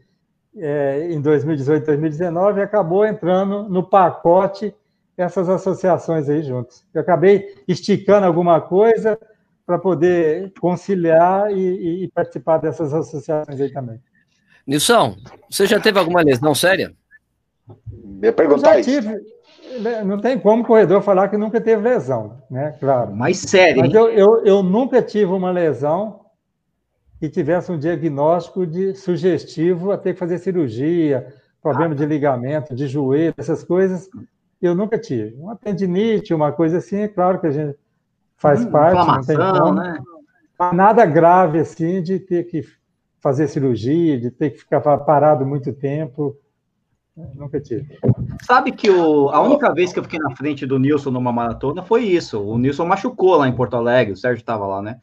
é, 0.56 1.08
em 1.12 1.20
2018, 1.20 1.86
2019, 1.86 2.62
acabou 2.62 3.06
entrando 3.06 3.68
no 3.70 3.84
pacote 3.84 4.74
essas 5.18 5.50
associações 5.50 6.30
aí 6.30 6.44
juntos. 6.44 6.86
Eu 6.94 7.02
acabei 7.02 7.56
esticando 7.68 8.26
alguma 8.26 8.62
coisa 8.62 9.18
para 9.66 9.80
poder 9.80 10.52
conciliar 10.60 11.52
e, 11.52 12.04
e, 12.04 12.08
participar 12.10 12.58
dessas 12.58 12.94
associações 12.94 13.60
aí 13.60 13.72
também. 13.72 14.00
Nilson, 14.68 15.16
você 15.50 15.66
já 15.66 15.80
teve 15.80 16.00
alguma 16.00 16.22
lesão 16.22 16.54
séria? 16.54 16.94
Me 17.94 18.32
perguntar 18.32 18.80
isso. 18.80 18.90
Tive, 18.90 19.20
não 20.06 20.20
tem 20.20 20.40
como 20.40 20.64
o 20.64 20.66
corredor 20.66 21.02
falar 21.02 21.28
que 21.28 21.38
nunca 21.38 21.60
teve 21.60 21.82
lesão, 21.82 22.42
né? 22.50 22.76
Claro. 22.80 23.16
Mais 23.16 23.38
sério. 23.38 23.82
Mas 23.82 23.94
eu, 23.94 24.10
eu, 24.10 24.46
eu, 24.46 24.64
nunca 24.64 25.02
tive 25.02 25.32
uma 25.32 25.52
lesão 25.52 26.22
que 27.20 27.30
tivesse 27.30 27.72
um 27.72 27.78
diagnóstico 27.78 28.66
de 28.66 28.96
sugestivo 28.96 29.92
a 29.92 29.98
ter 29.98 30.14
que 30.14 30.20
fazer 30.20 30.38
cirurgia, 30.40 31.34
problema 31.62 31.94
ah. 31.94 31.98
de 31.98 32.06
ligamento, 32.06 32.76
de 32.76 32.88
joelho, 32.88 33.34
essas 33.38 33.64
coisas. 33.64 34.10
Eu 34.62 34.76
nunca 34.76 34.98
tive. 34.98 35.36
Uma 35.36 35.56
tendinite, 35.56 36.34
uma 36.34 36.52
coisa 36.52 36.78
assim, 36.78 36.98
é 36.98 37.08
claro 37.08 37.40
que 37.40 37.48
a 37.48 37.52
gente 37.52 37.78
faz 38.36 38.66
hum, 38.66 38.72
parte, 38.72 39.08
não 39.08 39.22
tem 39.22 39.38
como. 39.38 39.74
Né? 39.74 40.00
Nada 40.74 41.06
grave 41.06 41.60
assim 41.60 42.02
de 42.02 42.20
ter 42.20 42.44
que 42.44 42.62
fazer 43.20 43.48
cirurgia, 43.48 44.20
de 44.20 44.30
ter 44.30 44.50
que 44.50 44.60
ficar 44.60 44.82
parado 44.82 45.46
muito 45.46 45.72
tempo. 45.72 46.38
Nunca 47.16 47.62
tive. 47.62 48.00
Sabe 48.44 48.72
que 48.72 48.90
o, 48.90 49.30
a 49.30 49.40
única 49.42 49.72
vez 49.72 49.94
que 49.94 50.00
eu 50.00 50.04
fiquei 50.04 50.18
na 50.20 50.36
frente 50.36 50.66
do 50.66 50.80
Nilson 50.80 51.12
numa 51.12 51.32
maratona 51.32 51.84
foi 51.84 52.06
isso. 52.06 52.42
O 52.42 52.58
Nilson 52.58 52.86
machucou 52.86 53.36
lá 53.36 53.48
em 53.48 53.56
Porto 53.56 53.76
Alegre, 53.76 54.14
o 54.14 54.18
Sérgio 54.18 54.42
estava 54.42 54.66
lá, 54.66 54.82
né? 54.82 55.00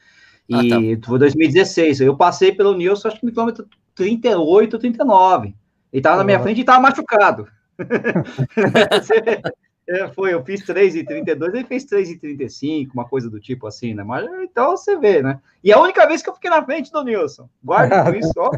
E 0.49 0.55
ah, 0.55 0.63
tá. 0.69 0.77
foi 1.07 1.21
2016. 1.21 2.01
Eu 2.01 2.17
passei 2.17 2.51
pelo 2.51 2.77
Nilson, 2.77 3.09
acho 3.09 3.21
que 3.21 3.27
no 3.27 3.33
quilômetro 3.33 3.69
38, 3.95 4.79
39. 4.79 5.55
Ele 5.93 6.01
estava 6.01 6.17
na 6.17 6.25
minha 6.25 6.41
frente 6.41 6.59
e 6.59 6.63
estava 6.63 6.81
machucado. 6.81 7.47
é, 9.89 10.09
foi, 10.09 10.35
eu 10.35 10.45
fiz 10.45 10.67
3,32, 10.67 11.55
ele 11.55 11.65
fez 11.65 11.87
3,35, 11.87 12.89
uma 12.93 13.09
coisa 13.09 13.31
do 13.31 13.41
tipo 13.41 13.67
assim, 13.67 13.95
né? 13.95 14.03
Mas 14.03 14.29
então 14.43 14.77
você 14.77 14.99
vê, 14.99 15.23
né? 15.23 15.39
E 15.63 15.73
a 15.73 15.81
única 15.81 16.07
vez 16.09 16.23
que 16.23 16.29
eu 16.29 16.35
fiquei 16.35 16.51
na 16.51 16.65
frente 16.65 16.91
do 16.91 17.05
Nilson. 17.05 17.49
Guarda 17.63 18.17
isso, 18.17 18.33
ó. 18.37 18.51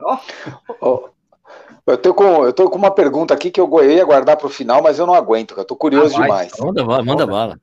ó. 0.80 1.08
Eu 1.86 1.98
tô, 1.98 2.14
com, 2.14 2.44
eu 2.44 2.52
tô 2.52 2.70
com 2.70 2.78
uma 2.78 2.90
pergunta 2.90 3.34
aqui 3.34 3.50
que 3.50 3.60
eu 3.60 3.84
ia 3.84 4.04
guardar 4.04 4.36
para 4.36 4.46
o 4.46 4.50
final, 4.50 4.82
mas 4.82 4.98
eu 4.98 5.06
não 5.06 5.14
aguento, 5.14 5.54
eu 5.56 5.64
tô 5.64 5.74
curioso 5.74 6.16
ah, 6.16 6.22
demais. 6.22 6.52
Manda 6.58 6.84
bala, 6.84 7.04
manda 7.04 7.26
bala. 7.26 7.60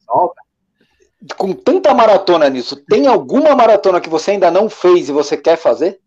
Com 1.37 1.53
tanta 1.53 1.93
maratona 1.93 2.49
nisso, 2.49 2.75
tem 2.75 3.07
alguma 3.07 3.55
maratona 3.55 4.01
que 4.01 4.09
você 4.09 4.31
ainda 4.31 4.51
não 4.51 4.69
fez 4.69 5.09
e 5.09 5.11
você 5.11 5.37
quer 5.37 5.57
fazer? 5.57 5.99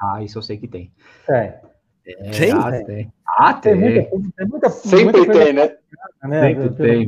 Ah, 0.00 0.22
isso 0.22 0.38
eu 0.38 0.42
sei 0.42 0.56
que 0.56 0.68
tem. 0.68 0.92
É. 1.28 1.60
Tem? 2.04 2.52
Ah, 2.52 2.84
tem. 2.84 3.12
Ah, 3.26 3.54
tem. 3.54 3.80
tem 3.80 3.90
muita, 3.90 4.32
tem 4.36 4.46
muita, 4.48 4.70
Sempre 4.70 5.18
muita 5.18 5.32
tem, 5.32 5.52
né? 5.52 5.76
né? 6.24 6.48
Sempre 6.48 6.70
tem. 6.70 7.06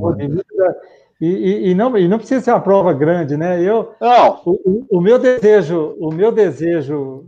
E, 1.21 1.27
e, 1.27 1.71
e, 1.71 1.75
não, 1.75 1.97
e 1.97 2.09
não 2.09 2.19
precisa 2.19 2.41
ser 2.41 2.51
uma 2.51 2.61
prova 2.61 2.93
grande, 2.93 3.37
né? 3.37 3.61
Eu, 3.63 3.95
não. 4.01 4.43
O, 4.45 4.99
o, 4.99 5.01
meu 5.01 5.19
desejo, 5.19 5.97
o 5.99 6.13
meu 6.13 6.31
desejo, 6.31 7.27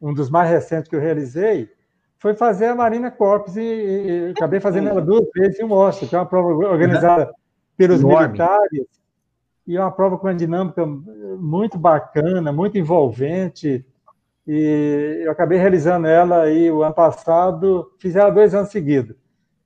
um 0.00 0.14
dos 0.14 0.30
mais 0.30 0.48
recentes 0.48 0.88
que 0.88 0.96
eu 0.96 1.00
realizei, 1.00 1.68
foi 2.18 2.34
fazer 2.34 2.66
a 2.66 2.74
Marina 2.74 3.10
Corps 3.10 3.56
e, 3.56 3.60
e 3.60 4.32
acabei 4.36 4.60
fazendo 4.60 4.88
ela 4.88 5.00
duas 5.00 5.26
vezes 5.34 5.60
em 5.60 5.64
Washington, 5.64 6.08
que 6.08 6.14
é 6.14 6.18
uma 6.18 6.26
prova 6.26 6.48
organizada 6.68 7.32
pelos 7.76 8.00
Enorme. 8.00 8.28
militares 8.28 8.86
e 9.66 9.76
é 9.76 9.80
uma 9.80 9.90
prova 9.90 10.16
com 10.16 10.26
uma 10.26 10.34
dinâmica 10.34 10.86
muito 10.86 11.76
bacana, 11.76 12.52
muito 12.52 12.78
envolvente. 12.78 13.84
E 14.46 15.22
eu 15.24 15.32
acabei 15.32 15.58
realizando 15.58 16.06
ela 16.06 16.42
aí 16.42 16.70
o 16.70 16.84
ano 16.84 16.94
passado, 16.94 17.90
fiz 17.98 18.14
ela 18.14 18.30
dois 18.30 18.54
anos 18.54 18.70
seguidos. 18.70 19.16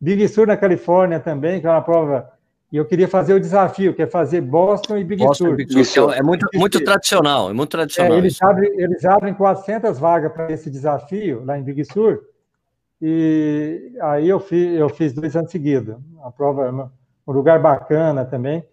Big 0.00 0.26
Sur 0.28 0.46
na 0.46 0.56
Califórnia 0.56 1.20
também, 1.20 1.60
que 1.60 1.66
é 1.66 1.70
uma 1.70 1.82
prova. 1.82 2.30
E 2.72 2.78
eu 2.78 2.86
queria 2.86 3.06
fazer 3.06 3.34
o 3.34 3.40
desafio, 3.40 3.92
que 3.92 4.00
é 4.00 4.06
fazer 4.06 4.40
Boston 4.40 4.96
e 4.96 5.04
Big 5.04 5.22
Boston, 5.22 5.48
Sur. 5.48 5.56
Big 5.56 5.84
Sur. 5.84 6.14
É 6.14 6.22
muito, 6.22 6.46
muito 6.54 6.82
tradicional, 6.82 7.50
é 7.50 7.52
muito 7.52 7.70
tradicional. 7.70 8.14
É, 8.14 8.18
eles, 8.18 8.40
abrem, 8.40 8.80
eles 8.80 9.04
abrem 9.04 9.34
400 9.34 9.98
vagas 9.98 10.32
para 10.32 10.50
esse 10.50 10.70
desafio 10.70 11.44
lá 11.44 11.58
em 11.58 11.62
Big 11.62 11.84
Sur. 11.84 12.22
E 13.00 13.92
aí 14.00 14.28
eu 14.28 14.38
fiz, 14.38 14.78
eu 14.78 14.88
fiz 14.88 15.12
dois 15.12 15.34
anos 15.34 15.50
seguidos. 15.50 15.96
A 16.22 16.30
prova, 16.30 16.92
um 17.26 17.32
lugar 17.32 17.58
bacana 17.58 18.24
também. 18.24 18.64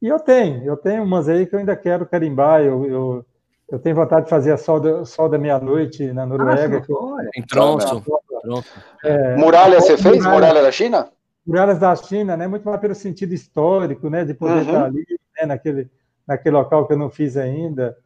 E 0.00 0.08
eu 0.08 0.18
tenho, 0.18 0.64
eu 0.64 0.76
tenho 0.76 1.02
umas 1.02 1.28
aí 1.28 1.46
que 1.46 1.54
eu 1.54 1.58
ainda 1.58 1.76
quero 1.76 2.06
carimbar. 2.06 2.62
Eu, 2.62 2.84
eu, 2.86 3.26
eu 3.70 3.78
tenho 3.78 3.96
vontade 3.96 4.24
de 4.24 4.30
fazer 4.30 4.52
a 4.52 4.56
Sol 4.56 4.80
da, 4.80 5.04
Sol 5.04 5.28
da 5.28 5.38
Meia-Noite 5.38 6.12
na 6.12 6.24
Noruega. 6.24 6.82
Ah, 6.88 7.28
em 7.36 7.42
Tronso. 7.42 8.02
É, 9.04 9.36
Muralha 9.36 9.80
você 9.80 9.96
fez? 9.96 10.16
Muralha, 10.18 10.34
Muralha 10.34 10.62
da 10.62 10.72
China? 10.72 11.08
Muralhas 11.46 11.78
da 11.78 11.94
China, 11.96 12.36
né? 12.36 12.46
Muito 12.46 12.64
mais 12.64 12.80
pelo 12.80 12.94
sentido 12.94 13.34
histórico, 13.34 14.08
né? 14.08 14.24
De 14.24 14.34
poder 14.34 14.54
uhum. 14.54 14.60
estar 14.60 14.84
ali, 14.84 15.06
né? 15.38 15.46
naquele, 15.46 15.90
naquele 16.26 16.56
local 16.56 16.86
que 16.86 16.94
eu 16.94 16.98
não 16.98 17.10
fiz 17.10 17.36
ainda. 17.36 17.96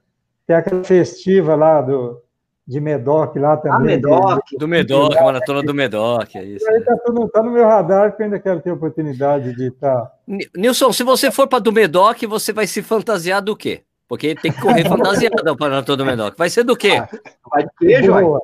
Tem 0.46 0.56
aquela 0.56 0.82
festiva 0.82 1.54
lá 1.54 1.80
do, 1.82 2.20
de 2.68 2.80
Medoc 2.80 3.34
lá 3.36 3.56
também. 3.56 3.76
Ah, 3.76 3.80
Medoc. 3.80 4.42
Do 4.58 4.68
Medoc, 4.68 5.14
maratona 5.14 5.62
do 5.62 5.72
Medoc, 5.72 6.36
é 6.36 6.44
isso. 6.44 6.70
Aí 6.70 6.80
tá, 6.82 6.94
tudo, 7.06 7.26
tá 7.30 7.42
no 7.42 7.50
meu 7.50 7.64
radar, 7.64 8.14
que 8.14 8.20
eu 8.20 8.26
ainda 8.26 8.38
quero 8.38 8.60
ter 8.60 8.70
oportunidade 8.70 9.56
de 9.56 9.68
estar. 9.68 9.96
Tá... 9.96 10.12
Nilson, 10.54 10.92
se 10.92 11.02
você 11.02 11.30
for 11.30 11.48
para 11.48 11.60
do 11.60 11.72
Medoc, 11.72 12.22
você 12.26 12.52
vai 12.52 12.66
se 12.66 12.82
fantasiar 12.82 13.40
do 13.40 13.56
quê? 13.56 13.80
Porque 14.06 14.34
tem 14.34 14.52
que 14.52 14.60
correr 14.60 14.86
fantasiado 14.86 15.56
para 15.56 15.70
maratona 15.70 15.96
do 15.96 16.04
Medoc. 16.04 16.36
Vai 16.36 16.50
ser 16.50 16.62
do 16.62 16.76
quê? 16.76 17.02
Vai 17.50 17.64
de 17.64 17.70
queijo, 17.78 18.12
Boa. 18.12 18.42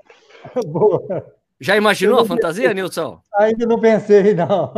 Boa. 0.66 1.26
Já 1.60 1.76
imaginou 1.76 2.18
a 2.18 2.26
fantasia, 2.26 2.74
Nilson? 2.74 3.20
Ainda 3.36 3.64
não 3.66 3.78
pensei, 3.78 4.34
não. 4.34 4.72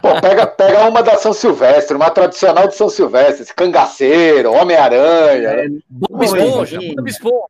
Pô, 0.00 0.20
pega, 0.20 0.46
pega 0.46 0.88
uma 0.88 1.02
da 1.02 1.16
São 1.16 1.32
Silvestre, 1.32 1.96
uma 1.96 2.10
tradicional 2.10 2.66
de 2.66 2.74
São 2.74 2.88
Silvestre, 2.88 3.42
esse 3.42 3.54
cangaceiro, 3.54 4.52
Homem-Aranha. 4.52 5.48
É, 5.50 5.68
Bob 5.88 6.24
Esponja, 6.24 6.78
Bob 6.96 7.08
Esponja. 7.08 7.46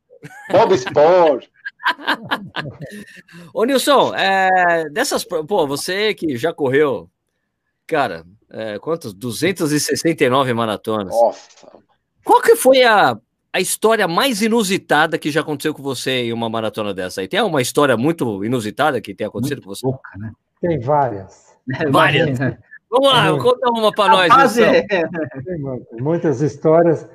Bob 0.50 0.74
Esponja. 0.74 1.48
Ô, 3.52 3.64
Nilson, 3.64 4.14
é, 4.14 4.88
dessas. 4.90 5.24
Pô, 5.24 5.66
você 5.66 6.14
que 6.14 6.36
já 6.36 6.52
correu, 6.52 7.10
cara, 7.86 8.24
é, 8.50 8.78
quantos? 8.78 9.14
269 9.14 10.52
maratonas. 10.52 11.14
Nossa. 11.14 11.66
Qual 12.24 12.40
que 12.40 12.54
foi 12.54 12.84
a 12.84 13.18
a 13.52 13.60
história 13.60 14.08
mais 14.08 14.40
inusitada 14.40 15.18
que 15.18 15.30
já 15.30 15.42
aconteceu 15.42 15.74
com 15.74 15.82
você 15.82 16.24
em 16.24 16.32
uma 16.32 16.48
maratona 16.48 16.94
dessa 16.94 17.20
aí? 17.20 17.28
Tem 17.28 17.40
uma 17.42 17.60
história 17.60 17.96
muito 17.96 18.42
inusitada 18.44 19.00
que 19.00 19.14
tem 19.14 19.26
acontecido 19.26 19.62
muito 19.62 19.80
com 19.80 19.90
você? 19.92 20.18
Né? 20.18 20.32
Tem 20.60 20.80
várias. 20.80 21.54
várias. 21.90 22.38
Vamos 22.90 23.12
lá, 23.12 23.38
conta 23.38 23.70
uma 23.70 23.92
para 23.92 24.28
nós. 24.28 24.58
É. 24.58 24.86
Muitas 26.00 26.40
histórias, 26.40 27.06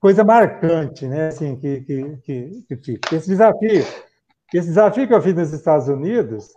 coisa 0.00 0.24
marcante, 0.24 1.06
né? 1.06 1.28
Assim, 1.28 1.56
que, 1.56 1.80
que, 1.82 2.16
que, 2.24 2.76
que, 2.76 3.00
Esse 3.14 3.28
desafio, 3.28 3.84
esse 4.52 4.68
desafio 4.68 5.06
que 5.06 5.14
eu 5.14 5.22
fiz 5.22 5.34
nos 5.34 5.52
Estados 5.52 5.88
Unidos, 5.88 6.48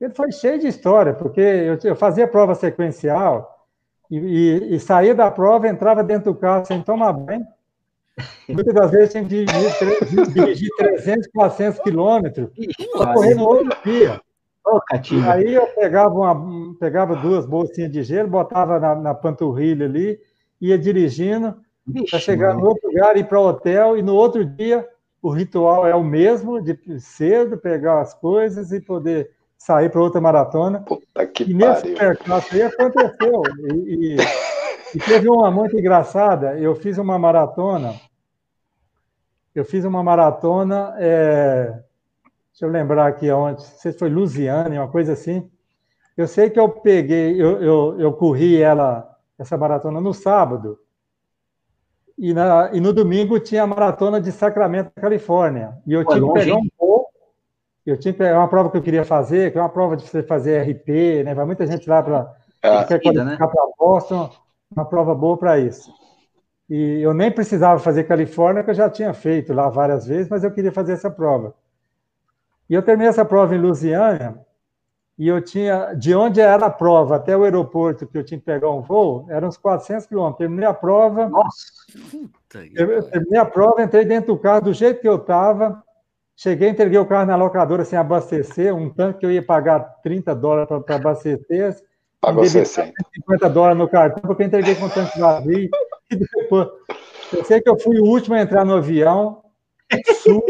ele 0.00 0.14
foi 0.14 0.30
cheio 0.30 0.58
de 0.58 0.68
história, 0.68 1.14
porque 1.14 1.40
eu, 1.40 1.78
eu 1.82 1.96
fazia 1.96 2.28
prova 2.28 2.54
sequencial 2.54 3.66
e, 4.08 4.18
e, 4.18 4.74
e 4.76 4.80
saía 4.80 5.14
da 5.14 5.30
prova, 5.30 5.68
entrava 5.68 6.04
dentro 6.04 6.32
do 6.32 6.38
carro 6.38 6.64
sem 6.64 6.80
tomar 6.82 7.12
banho 7.12 7.46
Muitas 8.48 8.74
das 8.74 8.90
vezes 8.90 9.12
tinha 9.12 9.24
que 9.24 9.28
dirigir, 9.28 10.32
dirigir 10.32 10.70
300, 10.76 11.28
400 11.28 11.80
quilômetros 11.80 12.50
para 12.96 13.14
correr 13.14 13.34
no 13.34 13.44
outro 13.44 13.68
dia. 13.84 14.20
Oh, 14.66 14.80
Aí 15.30 15.54
eu 15.54 15.66
pegava, 15.68 16.14
uma, 16.14 16.74
pegava 16.78 17.16
duas 17.16 17.46
bolsinhas 17.46 17.90
de 17.90 18.02
gelo, 18.02 18.28
botava 18.28 18.78
na, 18.78 18.94
na 18.94 19.14
panturrilha 19.14 19.86
ali, 19.86 20.18
ia 20.60 20.78
dirigindo 20.78 21.56
para 22.10 22.18
chegar 22.18 22.54
no 22.54 22.66
outro 22.66 22.88
lugar, 22.88 23.16
ir 23.16 23.26
para 23.26 23.40
o 23.40 23.48
hotel, 23.48 23.96
e 23.96 24.02
no 24.02 24.14
outro 24.14 24.44
dia 24.44 24.86
o 25.22 25.30
ritual 25.30 25.86
é 25.86 25.94
o 25.94 26.04
mesmo, 26.04 26.60
de 26.60 26.76
cedo 27.00 27.56
pegar 27.56 28.00
as 28.00 28.12
coisas 28.12 28.70
e 28.70 28.80
poder 28.80 29.30
sair 29.56 29.90
para 29.90 30.00
outra 30.00 30.20
maratona. 30.20 30.80
Puta 30.80 31.26
que 31.26 31.44
e 31.44 31.54
nesse 31.54 31.94
percurso 31.94 32.54
aí 32.54 32.62
aconteceu. 32.62 33.42
E, 33.86 34.14
e, 34.14 34.16
e 34.94 34.98
teve 34.98 35.28
uma 35.28 35.50
muito 35.50 35.78
engraçada, 35.78 36.58
eu 36.58 36.74
fiz 36.74 36.98
uma 36.98 37.18
maratona 37.18 37.94
eu 39.58 39.64
fiz 39.64 39.84
uma 39.84 40.02
maratona, 40.02 40.94
é, 40.98 41.64
deixa 42.52 42.64
eu 42.64 42.68
lembrar 42.68 43.08
aqui 43.08 43.30
onde, 43.30 43.60
não 43.60 43.68
sei 43.68 43.92
se 43.92 43.98
foi 43.98 44.08
Lusiane, 44.08 44.78
uma 44.78 44.88
coisa 44.88 45.12
assim. 45.12 45.50
Eu 46.16 46.28
sei 46.28 46.48
que 46.48 46.60
eu 46.60 46.68
peguei, 46.68 47.40
eu, 47.40 47.60
eu, 47.60 48.00
eu 48.00 48.12
corri 48.12 48.60
ela, 48.60 49.16
essa 49.38 49.56
maratona 49.56 50.00
no 50.00 50.14
sábado, 50.14 50.78
e, 52.16 52.32
na, 52.32 52.70
e 52.72 52.80
no 52.80 52.92
domingo 52.92 53.38
tinha 53.38 53.62
a 53.62 53.66
maratona 53.66 54.20
de 54.20 54.32
Sacramento, 54.32 54.90
Califórnia. 54.94 55.76
E 55.86 55.92
eu 55.92 56.04
Pô, 56.04 56.12
tinha 56.12 56.26
que 56.26 56.32
pegar 56.32 56.56
um 56.56 56.68
voo, 56.78 57.06
eu 57.86 57.98
tinha 57.98 58.12
que 58.12 58.18
pegar 58.18 58.38
uma 58.38 58.48
prova 58.48 58.70
que 58.70 58.76
eu 58.76 58.82
queria 58.82 59.04
fazer, 59.04 59.50
que 59.50 59.58
é 59.58 59.60
uma 59.60 59.68
prova 59.68 59.96
de 59.96 60.06
você 60.06 60.22
fazer 60.22 60.62
RP, 60.62 61.24
né? 61.24 61.34
Vai 61.34 61.44
muita 61.44 61.66
gente 61.66 61.88
lá 61.88 62.02
para 62.02 62.32
é, 62.62 63.24
né? 63.24 63.36
para 63.36 63.48
Boston, 63.78 64.30
uma 64.70 64.84
prova 64.84 65.14
boa 65.14 65.36
para 65.36 65.58
isso. 65.58 65.92
E 66.68 67.00
eu 67.00 67.14
nem 67.14 67.30
precisava 67.30 67.80
fazer 67.80 68.04
Califórnia, 68.04 68.62
que 68.62 68.70
eu 68.70 68.74
já 68.74 68.90
tinha 68.90 69.14
feito 69.14 69.52
lá 69.54 69.68
várias 69.68 70.06
vezes, 70.06 70.28
mas 70.28 70.44
eu 70.44 70.50
queria 70.50 70.72
fazer 70.72 70.92
essa 70.92 71.10
prova. 71.10 71.54
E 72.68 72.74
eu 72.74 72.82
terminei 72.82 73.08
essa 73.08 73.24
prova 73.24 73.54
em 73.54 73.60
Lusiânia, 73.60 74.38
e 75.18 75.26
eu 75.26 75.42
tinha, 75.42 75.94
de 75.94 76.14
onde 76.14 76.40
era 76.40 76.66
a 76.66 76.70
prova 76.70 77.16
até 77.16 77.36
o 77.36 77.42
aeroporto, 77.42 78.06
que 78.06 78.16
eu 78.16 78.22
tinha 78.22 78.38
que 78.38 78.46
pegar 78.46 78.70
um 78.70 78.82
voo, 78.82 79.26
eram 79.28 79.48
uns 79.48 79.56
400 79.56 80.06
quilômetros. 80.06 80.38
Terminei 80.38 80.68
a 80.68 80.72
prova. 80.72 81.28
Nossa! 81.28 81.66
Eu 82.72 83.02
terminei 83.02 83.40
a 83.40 83.44
prova, 83.44 83.82
entrei 83.82 84.04
dentro 84.04 84.34
do 84.34 84.38
carro 84.38 84.60
do 84.60 84.72
jeito 84.72 85.00
que 85.00 85.08
eu 85.08 85.16
estava. 85.16 85.82
Cheguei, 86.36 86.68
entreguei 86.68 86.98
o 87.00 87.06
carro 87.06 87.26
na 87.26 87.34
locadora 87.34 87.84
sem 87.84 87.98
abastecer, 87.98 88.72
um 88.72 88.88
tanque 88.88 89.18
que 89.18 89.26
eu 89.26 89.32
ia 89.32 89.44
pagar 89.44 89.80
30 90.04 90.36
dólares 90.36 90.68
para 90.86 90.94
abastecer. 90.94 91.76
Pagou 92.20 92.44
60. 92.44 92.92
50 93.14 93.50
dólares 93.50 93.78
no 93.78 93.88
cartão, 93.88 94.22
porque 94.22 94.42
eu 94.42 94.46
entreguei 94.46 94.74
com 94.74 94.86
o 94.86 94.90
tanque 94.90 95.18
vazio. 95.18 95.70
E 96.10 96.16
depois, 96.16 96.68
eu 97.32 97.44
sei 97.44 97.60
que 97.60 97.68
eu 97.68 97.78
fui 97.78 97.98
o 97.98 98.04
último 98.04 98.34
a 98.34 98.40
entrar 98.40 98.64
no 98.64 98.74
avião, 98.74 99.42
su, 100.22 100.42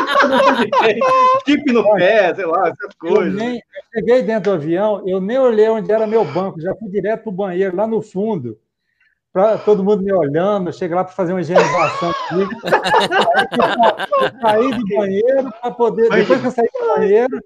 Chip 1.45 1.73
no 1.73 1.83
pé, 1.95 2.35
sei 2.35 2.45
lá, 2.45 2.69
essas 2.69 2.95
coisas. 2.99 3.33
Eu, 3.33 3.33
nem, 3.33 3.55
eu 3.55 3.61
cheguei 3.93 4.21
dentro 4.21 4.51
do 4.51 4.55
avião, 4.55 5.03
eu 5.05 5.19
nem 5.19 5.37
olhei 5.37 5.67
onde 5.69 5.91
era 5.91 6.07
meu 6.07 6.23
banco, 6.23 6.61
já 6.61 6.73
fui 6.75 6.89
direto 6.89 7.23
para 7.23 7.29
o 7.29 7.35
banheiro, 7.35 7.75
lá 7.75 7.87
no 7.87 8.01
fundo 8.01 8.57
para 9.37 9.55
todo 9.59 9.83
mundo 9.83 10.01
me 10.01 10.11
olhando, 10.11 10.73
chega 10.73 10.95
lá 10.95 11.03
para 11.03 11.13
fazer 11.13 11.31
uma 11.31 11.41
higienização 11.41 12.11
comigo. 12.27 12.51
Aí, 14.43 14.63
saí 14.63 14.71
do 14.71 14.95
banheiro 14.95 15.51
para 15.61 15.69
poder. 15.69 16.09
Depois 16.09 16.41
que 16.41 16.47
eu 16.47 16.51
saí 16.51 16.67
do 16.73 16.95
banheiro, 16.95 17.39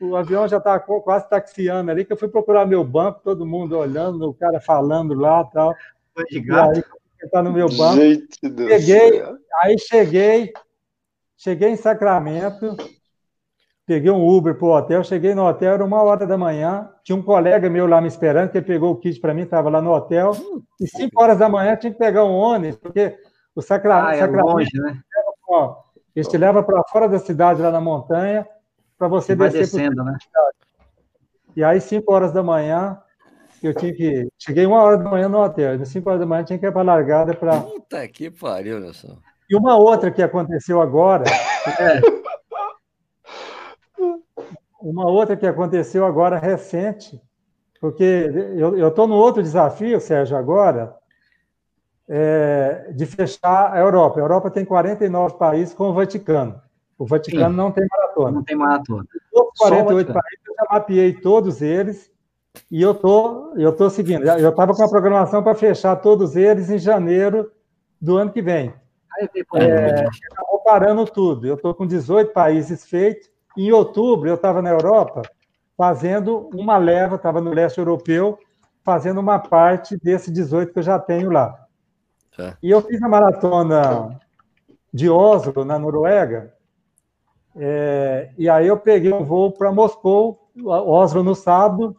o 0.00 0.14
avião 0.14 0.46
já 0.46 0.58
estava 0.58 0.78
quase 0.78 1.28
taxiando 1.28 1.90
ali, 1.90 2.04
que 2.04 2.12
eu 2.12 2.16
fui 2.16 2.28
procurar 2.28 2.66
meu 2.66 2.84
banco, 2.84 3.20
todo 3.24 3.44
mundo 3.44 3.76
olhando, 3.76 4.28
o 4.28 4.34
cara 4.34 4.60
falando 4.60 5.12
lá 5.12 5.42
tal. 5.42 5.74
Foi 6.14 6.24
de 6.26 6.40
gato. 6.40 6.78
E 6.78 6.84
aí, 7.24 7.30
tá 7.30 7.42
no 7.42 7.52
meu 7.52 7.68
banco. 7.68 8.00
Gente 8.00 8.28
cheguei, 8.40 9.24
aí 9.60 9.76
cheguei, 9.76 10.52
cheguei 11.36 11.70
em 11.70 11.76
Sacramento, 11.76 12.76
peguei 13.88 14.10
um 14.10 14.28
Uber 14.28 14.54
para 14.54 14.66
o 14.66 14.76
hotel, 14.76 15.02
cheguei 15.02 15.34
no 15.34 15.48
hotel, 15.48 15.72
era 15.72 15.82
uma 15.82 16.02
hora 16.02 16.26
da 16.26 16.36
manhã, 16.36 16.90
tinha 17.02 17.16
um 17.16 17.22
colega 17.22 17.70
meu 17.70 17.86
lá 17.86 18.02
me 18.02 18.06
esperando, 18.06 18.50
que 18.50 18.60
pegou 18.60 18.90
o 18.90 18.96
kit 18.96 19.18
para 19.18 19.32
mim, 19.32 19.42
estava 19.42 19.70
lá 19.70 19.80
no 19.80 19.94
hotel, 19.94 20.32
e 20.78 20.86
cinco 20.86 21.22
horas 21.22 21.38
da 21.38 21.48
manhã 21.48 21.74
tinha 21.74 21.90
que 21.90 21.98
pegar 21.98 22.22
um 22.22 22.34
ônibus, 22.34 22.76
porque 22.76 23.16
o 23.56 23.62
Sacra... 23.62 24.08
ah, 24.08 24.14
é 24.14 24.18
Sacramento 24.18 24.46
longe, 24.46 24.70
né? 24.74 25.00
ó, 25.48 25.76
eles 26.14 26.28
te 26.28 26.36
leva 26.36 26.62
para 26.62 26.82
fora 26.90 27.08
da 27.08 27.18
cidade, 27.18 27.62
lá 27.62 27.70
na 27.70 27.80
montanha, 27.80 28.46
para 28.98 29.08
você 29.08 29.34
Vai 29.34 29.48
descer 29.48 29.78
descendo, 29.78 30.04
né? 30.04 30.18
E 31.56 31.64
aí, 31.64 31.80
cinco 31.80 32.12
horas 32.12 32.30
da 32.30 32.42
manhã, 32.42 32.98
eu 33.62 33.72
tinha 33.72 33.92
que. 33.94 34.28
Cheguei 34.38 34.66
uma 34.66 34.82
hora 34.82 34.98
da 34.98 35.10
manhã 35.10 35.28
no 35.30 35.42
hotel, 35.42 35.76
e 35.76 35.86
cinco 35.86 36.10
horas 36.10 36.20
da 36.20 36.26
manhã 36.26 36.44
tinha 36.44 36.58
que 36.58 36.66
ir 36.66 36.72
para 36.72 36.82
a 36.82 36.84
largada 36.84 37.32
para. 37.32 37.60
Puta 37.62 38.06
que 38.06 38.30
pariu, 38.30 38.78
Nelson. 38.78 39.16
E 39.48 39.56
uma 39.56 39.76
outra 39.76 40.10
que 40.10 40.22
aconteceu 40.22 40.78
agora. 40.82 41.24
É, 41.80 42.00
uma 44.80 45.06
outra 45.06 45.36
que 45.36 45.46
aconteceu 45.46 46.04
agora 46.04 46.38
recente, 46.38 47.20
porque 47.80 48.30
eu 48.56 48.88
estou 48.88 49.06
no 49.06 49.14
outro 49.14 49.42
desafio, 49.42 50.00
Sérgio, 50.00 50.36
agora, 50.36 50.94
é, 52.08 52.90
de 52.92 53.06
fechar 53.06 53.72
a 53.72 53.78
Europa. 53.78 54.18
A 54.18 54.22
Europa 54.22 54.50
tem 54.50 54.64
49 54.64 55.36
países 55.36 55.74
com 55.74 55.90
o 55.90 55.92
Vaticano. 55.92 56.60
O 56.98 57.06
Vaticano 57.06 57.50
Sim. 57.50 57.56
não 57.56 57.70
tem 57.70 57.86
maratona. 57.88 58.30
Não 58.32 58.42
tem 58.42 58.56
maratona. 58.56 59.06
Os 59.32 59.58
48 59.58 60.12
países, 60.12 60.40
eu 60.46 60.54
já 60.54 60.66
mapeei 60.70 61.12
todos 61.12 61.62
eles 61.62 62.10
e 62.70 62.82
eu 62.82 62.94
tô, 62.94 63.54
eu 63.56 63.72
tô 63.72 63.88
seguindo. 63.88 64.26
Eu 64.26 64.50
estava 64.50 64.74
com 64.74 64.82
a 64.82 64.88
programação 64.88 65.42
para 65.42 65.54
fechar 65.54 65.94
todos 65.96 66.34
eles 66.34 66.70
em 66.70 66.78
janeiro 66.78 67.52
do 68.00 68.16
ano 68.16 68.32
que 68.32 68.42
vem. 68.42 68.74
É, 69.54 70.06
acabou 70.32 70.60
parando 70.64 71.04
tudo. 71.04 71.46
Eu 71.46 71.54
estou 71.54 71.74
com 71.74 71.86
18 71.86 72.32
países 72.32 72.86
feitos. 72.86 73.30
Em 73.58 73.72
outubro, 73.72 74.28
eu 74.28 74.36
estava 74.36 74.62
na 74.62 74.70
Europa 74.70 75.22
fazendo 75.76 76.48
uma 76.54 76.78
leva, 76.78 77.16
estava 77.16 77.40
no 77.40 77.52
leste 77.52 77.78
europeu, 77.78 78.38
fazendo 78.84 79.18
uma 79.18 79.40
parte 79.40 79.96
desses 79.96 80.32
18 80.32 80.72
que 80.72 80.78
eu 80.78 80.82
já 80.82 80.96
tenho 80.96 81.28
lá. 81.28 81.66
Tá. 82.36 82.56
E 82.62 82.70
eu 82.70 82.80
fiz 82.80 83.02
a 83.02 83.08
maratona 83.08 84.16
de 84.94 85.10
Oslo, 85.10 85.64
na 85.64 85.76
Noruega, 85.76 86.54
é, 87.56 88.30
e 88.38 88.48
aí 88.48 88.68
eu 88.68 88.78
peguei 88.78 89.12
um 89.12 89.24
voo 89.24 89.50
para 89.50 89.72
Moscou, 89.72 90.48
Oslo 90.64 91.24
no 91.24 91.34
sábado, 91.34 91.96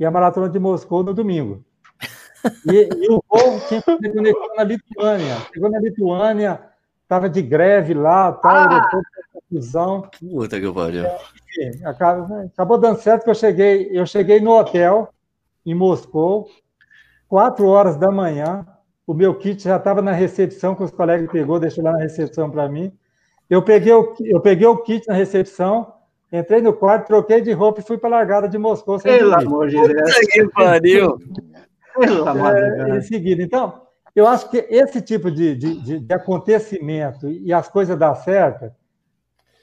e 0.00 0.04
a 0.04 0.10
maratona 0.10 0.48
de 0.48 0.58
Moscou 0.58 1.04
no 1.04 1.14
domingo. 1.14 1.64
E, 2.72 2.88
e 2.94 3.10
o 3.10 3.22
voo 3.28 3.60
tinha 3.68 3.82
que 3.82 4.56
na 4.56 4.62
Lituânia. 4.62 5.36
Chegou 5.52 5.68
na 5.68 5.80
Lituânia, 5.80 6.60
estava 7.08 7.26
de 7.26 7.40
greve 7.40 7.94
lá, 7.94 8.32
tal, 8.32 8.54
ah! 8.54 8.68
aeroporto 8.70 9.18
confusão. 9.48 10.02
Puta 10.20 10.60
que 10.60 10.70
pariu. 10.70 11.04
É, 11.06 11.70
acabou, 11.84 12.38
acabou 12.38 12.78
dando 12.78 13.00
certo 13.00 13.24
que 13.24 13.30
eu 13.30 13.34
cheguei, 13.34 13.88
eu 13.90 14.06
cheguei 14.06 14.40
no 14.40 14.52
hotel 14.52 15.08
em 15.64 15.74
Moscou, 15.74 16.48
quatro 17.26 17.66
horas 17.66 17.96
da 17.96 18.10
manhã. 18.10 18.66
O 19.06 19.14
meu 19.14 19.34
kit 19.34 19.62
já 19.62 19.76
estava 19.76 20.02
na 20.02 20.12
recepção, 20.12 20.74
que 20.74 20.82
os 20.82 20.90
colegas 20.90 21.30
pegou, 21.30 21.58
deixou 21.58 21.82
lá 21.82 21.92
na 21.92 21.98
recepção 21.98 22.50
para 22.50 22.68
mim. 22.68 22.92
Eu 23.48 23.62
peguei, 23.62 23.92
o, 23.92 24.14
eu 24.20 24.40
peguei 24.40 24.66
o 24.66 24.76
kit 24.76 25.08
na 25.08 25.14
recepção, 25.14 25.94
entrei 26.30 26.60
no 26.60 26.74
quarto, 26.74 27.06
troquei 27.06 27.40
de 27.40 27.52
roupa 27.52 27.80
e 27.80 27.82
fui 27.82 27.96
para 27.96 28.10
a 28.10 28.18
largada 28.18 28.46
de 28.46 28.58
Moscou. 28.58 29.00
Pelo 29.00 29.34
amor 29.34 29.68
de 29.68 29.76
Deus. 29.76 30.18
que 30.30 30.46
pariu. 30.48 31.18
É, 32.00 32.96
em 32.96 33.00
seguida. 33.00 33.42
Então, 33.42 33.87
eu 34.18 34.26
acho 34.26 34.50
que 34.50 34.66
esse 34.68 35.00
tipo 35.00 35.30
de, 35.30 35.54
de, 35.54 36.00
de 36.00 36.12
acontecimento 36.12 37.30
e 37.30 37.52
as 37.52 37.68
coisas 37.68 37.96
dar 37.96 38.16
certo, 38.16 38.68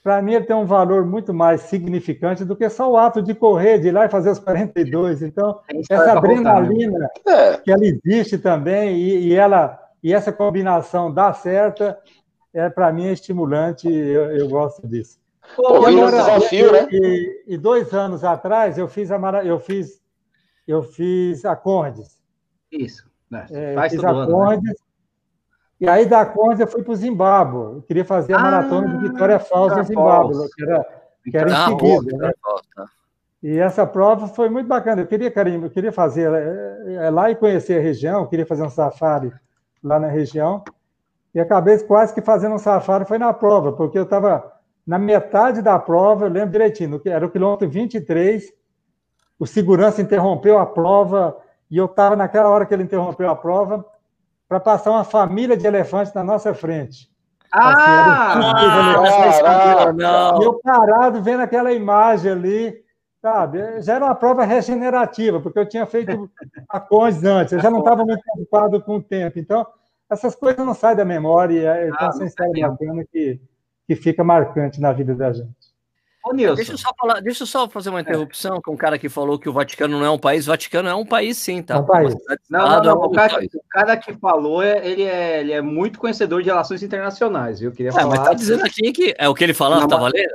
para 0.01 0.21
mim, 0.21 0.35
ele 0.35 0.45
tem 0.45 0.55
um 0.55 0.65
valor 0.65 1.05
muito 1.05 1.33
mais 1.33 1.61
significante 1.61 2.45
do 2.45 2.55
que 2.55 2.69
só 2.69 2.89
o 2.89 2.95
ato 2.95 3.21
de 3.21 3.35
correr, 3.35 3.79
de 3.79 3.89
ir 3.89 3.91
lá 3.91 4.05
e 4.05 4.09
fazer 4.09 4.29
os 4.29 4.39
42. 4.39 5.23
Então, 5.23 5.59
essa 5.89 6.17
adrenalina 6.17 7.09
é. 7.27 7.57
que 7.57 7.69
ela 7.69 7.83
existe 7.85 8.37
também 8.37 8.95
e, 8.95 9.27
e, 9.27 9.33
ela 9.33 9.77
e 10.01 10.13
essa 10.13 10.31
combinação 10.31 11.13
dá 11.13 11.33
certa, 11.33 11.99
é 12.53 12.69
para 12.69 12.93
mim 12.93 13.07
é 13.07 13.11
estimulante. 13.11 13.91
Eu, 13.91 14.37
eu 14.37 14.47
gosto 14.47 14.87
disso. 14.87 15.19
Pô, 15.57 15.89
e, 15.89 15.97
agora, 15.97 16.17
desafio, 16.17 16.67
e, 16.67 16.71
né? 16.71 16.87
E, 16.91 17.43
e, 17.47 17.57
dois 17.57 17.93
anos 17.93 18.23
atrás 18.23 18.77
eu 18.77 18.87
fiz 18.87 19.11
a 19.11 19.19
eu 19.43 19.59
fiz 19.59 20.01
eu 20.65 20.81
fiz 20.81 21.43
a 21.43 21.57
Condes. 21.57 22.23
Isso. 22.71 23.13
Né? 23.29 23.45
É, 23.51 23.73
Faz 23.73 23.93
fiz 23.93 24.03
a 24.03 24.13
né? 24.13 24.73
E 25.79 25.89
aí 25.89 26.05
da 26.05 26.25
Conde 26.25 26.61
eu 26.61 26.67
fui 26.67 26.83
para 26.83 26.93
o 26.93 26.95
Zimbábue. 26.95 27.75
Eu 27.75 27.81
queria 27.81 28.05
fazer 28.05 28.33
a 28.33 28.37
ah, 28.37 28.43
maratona 28.43 28.97
de 28.97 29.09
Vitória 29.09 29.39
Falls 29.39 29.75
no 29.75 29.83
Zimbábue, 29.83 30.49
que 30.55 30.63
era, 30.63 30.85
que 31.23 31.37
era 31.37 31.49
em 31.49 31.53
ah, 31.53 31.65
seguida. 31.65 32.17
Né? 32.17 32.31
Tá. 32.75 32.85
E 33.43 33.59
essa 33.59 33.85
prova 33.85 34.27
foi 34.27 34.49
muito 34.49 34.67
bacana. 34.67 35.01
Eu 35.01 35.07
queria, 35.07 35.31
eu 35.61 35.69
queria 35.69 35.91
fazer 35.91 36.31
é, 36.33 36.93
é, 36.95 37.09
lá 37.09 37.29
e 37.29 37.35
conhecer 37.35 37.77
a 37.77 37.81
região, 37.81 38.21
eu 38.21 38.27
queria 38.27 38.45
fazer 38.45 38.63
um 38.63 38.69
safari 38.69 39.31
lá 39.83 39.99
na 39.99 40.07
região. 40.07 40.63
E 41.33 41.39
acabei 41.39 41.77
quase 41.79 42.13
que 42.13 42.21
fazendo 42.21 42.55
um 42.55 42.57
safari, 42.57 43.05
foi 43.05 43.17
na 43.17 43.33
prova, 43.33 43.73
porque 43.73 43.99
eu 43.99 44.03
estava 44.03 44.51
na 44.87 44.97
metade 44.97 45.61
da 45.61 45.77
prova, 45.77 46.25
eu 46.25 46.29
lembro 46.29 46.51
direitinho, 46.51 47.01
era 47.05 47.25
o 47.25 47.29
quilômetro 47.29 47.69
23, 47.69 48.53
o 49.37 49.45
segurança 49.45 50.01
interrompeu 50.01 50.57
a 50.57 50.65
prova, 50.65 51.35
e 51.69 51.77
eu 51.77 51.85
estava 51.85 52.15
naquela 52.15 52.49
hora 52.49 52.65
que 52.65 52.73
ele 52.73 52.83
interrompeu 52.83 53.29
a 53.29 53.35
prova, 53.35 53.85
para 54.47 54.59
passar 54.59 54.91
uma 54.91 55.03
família 55.03 55.57
de 55.57 55.65
elefantes 55.65 56.13
na 56.13 56.23
nossa 56.23 56.53
frente. 56.53 57.09
Ah! 57.51 58.33
Assim, 59.01 59.43
ah 59.45 59.93
não. 59.93 60.41
E 60.41 60.45
eu 60.45 60.59
parado 60.61 61.21
vendo 61.21 61.41
aquela 61.41 61.71
imagem 61.71 62.31
ali, 62.31 62.83
sabe? 63.21 63.81
Já 63.81 63.95
era 63.95 64.05
uma 64.05 64.15
prova 64.15 64.43
regenerativa, 64.43 65.39
porque 65.39 65.59
eu 65.59 65.67
tinha 65.67 65.85
feito 65.85 66.29
a 66.69 66.79
Condes 66.79 67.23
antes, 67.23 67.53
eu 67.53 67.59
já 67.59 67.71
não 67.71 67.79
estava 67.79 68.05
muito 68.05 68.21
preocupado 68.21 68.81
com 68.81 68.97
o 68.97 69.03
tempo. 69.03 69.39
Então, 69.39 69.65
essas 70.09 70.35
coisas 70.35 70.63
não 70.63 70.73
saem 70.73 70.97
da 70.97 71.05
memória, 71.05 71.87
então 71.87 72.07
ah, 72.07 72.11
são 72.11 72.25
histórias 72.25 72.59
bacanas 72.59 73.05
que, 73.11 73.41
que 73.87 73.95
fica 73.95 74.23
marcante 74.23 74.79
na 74.79 74.91
vida 74.91 75.15
da 75.15 75.33
gente. 75.33 75.74
Ô. 76.25 76.33
Deixa 76.33 76.71
eu, 76.71 76.77
só 76.77 76.89
falar, 76.99 77.19
deixa 77.19 77.43
eu 77.43 77.47
só 77.47 77.69
fazer 77.69 77.91
uma 77.91 77.99
é. 77.99 78.01
interrupção 78.01 78.55
é. 78.57 78.61
com 78.61 78.73
um 78.73 78.77
cara 78.77 78.97
que 78.97 79.07
falou 79.07 79.37
que 79.37 79.47
o 79.47 79.53
Vaticano 79.53 79.99
não 79.99 80.05
é 80.05 80.09
um 80.09 80.17
país. 80.17 80.47
O 80.47 80.51
Vaticano 80.51 80.89
é 80.89 80.95
um 80.95 81.05
país, 81.05 81.37
sim, 81.37 81.61
tá? 81.61 81.75
É 81.75 81.77
um 81.77 81.85
país. 81.85 82.15
Não, 82.49 82.59
não, 82.67 82.83
não. 82.83 82.89
É 82.89 82.93
um 82.93 83.03
o, 83.03 83.11
cara, 83.11 83.43
o, 83.43 83.61
cara, 83.69 83.95
que 83.95 84.13
falou, 84.13 84.63
é, 84.63 84.87
ele 84.87 85.03
é, 85.03 85.41
ele 85.41 85.51
é 85.51 85.61
muito 85.61 85.99
conhecedor 85.99 86.41
de 86.41 86.49
relações 86.49 86.81
internacionais, 86.81 87.59
viu? 87.59 87.71
Queria 87.71 87.89
é, 87.89 87.93
falar. 87.93 88.07
Mas 88.07 88.27
tá 88.27 88.33
dizendo 88.33 88.65
aqui 88.65 88.91
que 88.91 89.13
é 89.17 89.29
o 89.29 89.35
que 89.35 89.43
ele 89.43 89.53
falava, 89.53 89.81
não, 89.81 89.87
tá 89.87 89.97
valendo? 89.97 90.33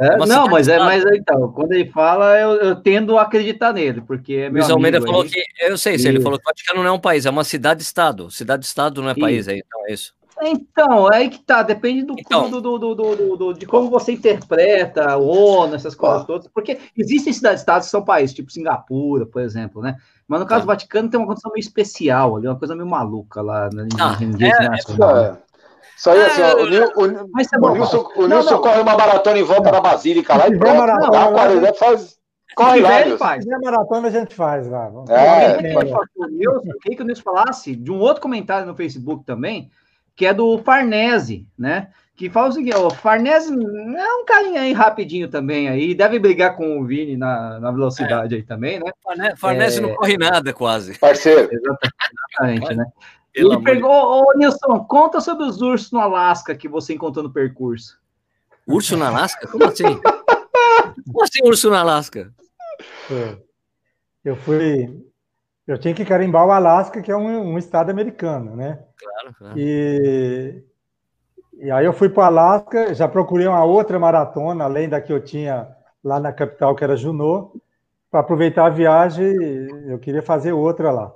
É, 0.00 0.16
não, 0.26 0.48
mas 0.48 0.66
é, 0.66 0.78
mas 0.78 1.04
então, 1.04 1.52
quando 1.52 1.72
ele 1.72 1.88
fala, 1.90 2.36
eu, 2.38 2.50
eu 2.56 2.76
tendo 2.76 3.16
a 3.16 3.22
acreditar 3.22 3.72
nele, 3.72 4.00
porque 4.00 4.34
é 4.34 4.50
meu 4.50 4.62
Luiz 4.62 4.70
Almeida 4.70 5.00
falou 5.00 5.22
aí. 5.22 5.28
que, 5.28 5.40
eu 5.60 5.78
sei, 5.78 5.98
se 5.98 6.08
ele 6.08 6.20
falou 6.20 6.38
que 6.38 6.44
o 6.44 6.50
Vaticano 6.50 6.82
não 6.82 6.88
é 6.88 6.92
um 6.92 6.98
país, 6.98 7.26
é 7.26 7.30
uma 7.30 7.44
cidade-estado. 7.44 8.28
Cidade-estado 8.28 9.00
não 9.00 9.10
é 9.10 9.14
país, 9.14 9.46
aí, 9.46 9.62
então 9.64 9.86
é 9.86 9.92
isso. 9.92 10.14
Então, 10.44 11.10
é 11.10 11.16
aí 11.18 11.28
que 11.28 11.38
tá, 11.38 11.62
depende 11.62 12.02
do, 12.02 12.14
então, 12.18 12.50
do, 12.50 12.60
do, 12.60 12.78
do, 12.78 13.36
do, 13.36 13.52
de 13.54 13.66
como 13.66 13.88
você 13.90 14.12
interpreta 14.12 15.16
o 15.16 15.26
ONU, 15.26 15.74
essas 15.74 15.94
coisas 15.94 16.24
todas, 16.26 16.48
porque 16.48 16.78
existem 16.96 17.32
cidades-estados 17.32 17.86
que 17.86 17.90
são 17.90 18.04
países, 18.04 18.34
tipo 18.34 18.50
Singapura, 18.50 19.24
por 19.26 19.42
exemplo, 19.42 19.80
né? 19.80 19.96
Mas 20.26 20.40
no 20.40 20.46
caso 20.46 20.62
do 20.62 20.66
Vaticano 20.66 21.08
tem 21.08 21.20
uma 21.20 21.26
condição 21.26 21.52
meio 21.52 21.62
especial 21.62 22.36
ali, 22.36 22.46
uma 22.48 22.58
coisa 22.58 22.74
meio 22.74 22.88
maluca 22.88 23.40
lá 23.42 23.68
na 23.72 23.86
ah, 24.00 24.16
é, 24.20 24.24
internacional. 24.24 25.16
É, 25.16 25.36
isso 25.96 26.10
aí, 26.10 26.20
assim, 26.20 26.42
o, 26.42 26.66
Nil, 26.66 26.92
o, 26.96 27.00
o, 27.00 27.70
o 27.70 27.74
Nilson, 27.74 28.08
o 28.16 28.26
Nilson 28.26 28.58
corre 28.58 28.80
uma 28.80 28.96
maratona 28.96 29.38
em 29.38 29.44
volta 29.44 29.70
da 29.70 29.80
Basílica 29.80 30.34
lá 30.36 30.48
e 30.48 30.58
pronto. 30.58 30.76
Maratona, 30.76 31.30
não, 31.30 31.60
não, 31.60 31.74
faz, 31.74 32.16
corre 32.56 32.80
lá, 32.80 33.00
ele 33.02 33.16
faz. 33.16 33.44
Se 33.44 33.50
maratona 33.50 34.08
a 34.08 34.10
gente 34.10 34.34
faz 34.34 34.66
lá. 34.66 34.90
É, 35.10 35.74
eu 36.40 36.60
queria 36.80 36.96
que 36.96 37.02
o 37.02 37.04
Nilson 37.04 37.22
falasse 37.22 37.76
de 37.76 37.92
um 37.92 38.00
outro 38.00 38.20
comentário 38.20 38.66
no 38.66 38.74
Facebook 38.74 39.24
também, 39.24 39.70
que 40.14 40.26
é 40.26 40.34
do 40.34 40.58
Farnese, 40.58 41.46
né? 41.58 41.88
Que 42.14 42.28
fala 42.28 42.48
o 42.48 42.52
seguinte, 42.52 42.76
o 42.76 42.90
Farnese 42.90 43.52
é 43.52 44.14
um 44.14 44.24
carinha 44.24 44.60
aí 44.60 44.72
rapidinho 44.72 45.28
também 45.28 45.68
aí, 45.68 45.94
deve 45.94 46.18
brigar 46.18 46.56
com 46.56 46.78
o 46.78 46.84
Vini 46.84 47.16
na, 47.16 47.58
na 47.58 47.70
velocidade 47.70 48.34
é. 48.34 48.38
aí 48.38 48.42
também, 48.42 48.78
né? 48.78 48.92
Farnese, 49.36 49.78
é... 49.78 49.80
não 49.80 49.94
corre 49.94 50.16
nada 50.16 50.52
quase. 50.52 50.98
Parceiro. 50.98 51.48
Exatamente, 51.50 52.74
né? 52.74 52.84
Ele 53.34 53.58
pegou, 53.62 53.90
ô 53.90 54.32
Nilson, 54.36 54.84
conta 54.84 55.18
sobre 55.20 55.46
os 55.46 55.62
ursos 55.62 55.90
no 55.90 56.00
Alasca 56.00 56.54
que 56.54 56.68
você 56.68 56.92
encontrou 56.92 57.24
no 57.24 57.32
percurso. 57.32 57.98
Urso 58.66 58.94
no 58.96 59.04
Alasca? 59.04 59.48
Como 59.48 59.64
assim? 59.64 60.00
Como 61.06 61.22
assim 61.22 61.40
urso 61.42 61.70
no 61.70 61.76
Alasca? 61.76 62.30
É. 63.10 63.36
Eu 64.22 64.36
fui 64.36 65.02
eu 65.66 65.78
tinha 65.78 65.94
que 65.94 66.04
carimbar 66.04 66.46
o 66.46 66.50
Alasca, 66.50 67.00
que 67.00 67.10
é 67.10 67.16
um, 67.16 67.52
um 67.52 67.58
estado 67.58 67.90
americano, 67.90 68.56
né? 68.56 68.82
Claro, 68.96 69.34
claro. 69.38 69.58
E, 69.58 70.62
e 71.54 71.70
aí 71.70 71.84
eu 71.84 71.92
fui 71.92 72.08
para 72.08 72.22
o 72.22 72.26
Alasca, 72.26 72.94
já 72.94 73.06
procurei 73.06 73.46
uma 73.46 73.64
outra 73.64 73.98
maratona, 73.98 74.64
além 74.64 74.88
da 74.88 75.00
que 75.00 75.12
eu 75.12 75.22
tinha 75.22 75.68
lá 76.02 76.18
na 76.18 76.32
capital, 76.32 76.74
que 76.74 76.82
era 76.82 76.96
Juneau, 76.96 77.54
para 78.10 78.20
aproveitar 78.20 78.66
a 78.66 78.70
viagem, 78.70 79.32
eu 79.86 79.98
queria 79.98 80.22
fazer 80.22 80.52
outra 80.52 80.90
lá. 80.90 81.14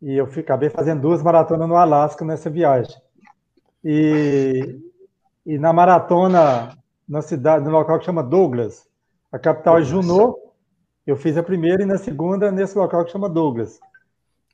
E 0.00 0.16
eu 0.16 0.24
acabei 0.24 0.70
fazendo 0.70 1.02
duas 1.02 1.22
maratonas 1.22 1.68
no 1.68 1.76
Alasca 1.76 2.24
nessa 2.24 2.48
viagem. 2.48 2.96
E, 3.84 4.80
e 5.44 5.58
na 5.58 5.72
maratona, 5.72 6.76
na 7.08 7.20
cidade, 7.20 7.64
no 7.64 7.70
local 7.70 7.98
que 7.98 8.04
chama 8.04 8.22
Douglas, 8.22 8.88
a 9.30 9.38
capital 9.38 9.78
é 9.78 9.82
Juneau, 9.82 10.47
eu 11.08 11.16
fiz 11.16 11.38
a 11.38 11.42
primeira 11.42 11.82
e 11.82 11.86
na 11.86 11.96
segunda 11.96 12.52
nesse 12.52 12.76
local 12.76 13.02
que 13.02 13.12
chama 13.12 13.30
Douglas. 13.30 13.80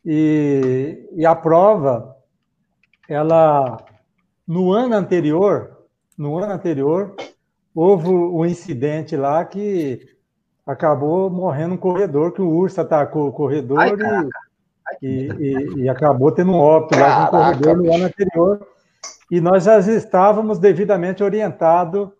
E, 0.06 1.04
e 1.12 1.26
a 1.26 1.34
prova, 1.34 2.16
ela, 3.08 3.84
no 4.46 4.70
ano 4.70 4.94
anterior, 4.94 5.78
no 6.16 6.38
ano 6.38 6.52
anterior, 6.52 7.16
houve 7.74 8.08
um 8.08 8.46
incidente 8.46 9.16
lá 9.16 9.44
que 9.44 10.06
acabou 10.64 11.28
morrendo 11.28 11.74
um 11.74 11.76
corredor, 11.76 12.30
que 12.30 12.40
o 12.40 12.48
urso 12.48 12.80
atacou 12.80 13.26
o 13.26 13.32
corredor 13.32 13.80
Ai, 13.80 14.28
e, 15.02 15.08
e, 15.08 15.80
e, 15.80 15.88
acabou 15.88 16.30
tendo 16.30 16.52
um 16.52 16.60
óbito 16.60 16.96
lá 16.96 17.26
com 17.26 17.36
o 17.36 17.40
corredor 17.40 17.76
no 17.78 17.92
ano 17.92 18.04
anterior. 18.04 18.64
E 19.28 19.40
nós 19.40 19.64
já 19.64 19.80
estávamos 19.80 20.60
devidamente 20.60 21.20
orientados 21.20 22.10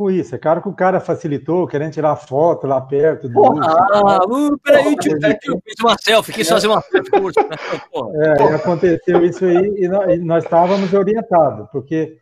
com 0.00 0.10
isso. 0.10 0.34
É 0.34 0.38
claro 0.38 0.62
que 0.62 0.68
o 0.70 0.72
cara 0.72 0.98
facilitou, 0.98 1.66
querendo 1.66 1.92
tirar 1.92 2.16
foto 2.16 2.66
lá 2.66 2.80
perto. 2.80 3.30
Porra, 3.30 3.66
ah, 3.66 4.24
uh, 4.24 4.58
peraí, 4.60 4.96
tio, 4.96 5.12
eu 5.12 5.60
fiz 5.62 5.74
uma 5.78 5.98
selfie, 5.98 6.32
quis 6.32 6.48
fazer 6.48 6.68
uma 6.68 6.80
selfie 6.80 7.10
curso. 7.10 7.38
Né? 7.40 7.56
É, 8.24 8.54
aconteceu 8.54 9.22
isso 9.22 9.44
aí 9.44 9.74
e 9.76 9.88
nós, 9.88 10.14
e 10.14 10.18
nós 10.20 10.44
estávamos 10.44 10.94
orientados, 10.94 11.68
porque 11.70 12.16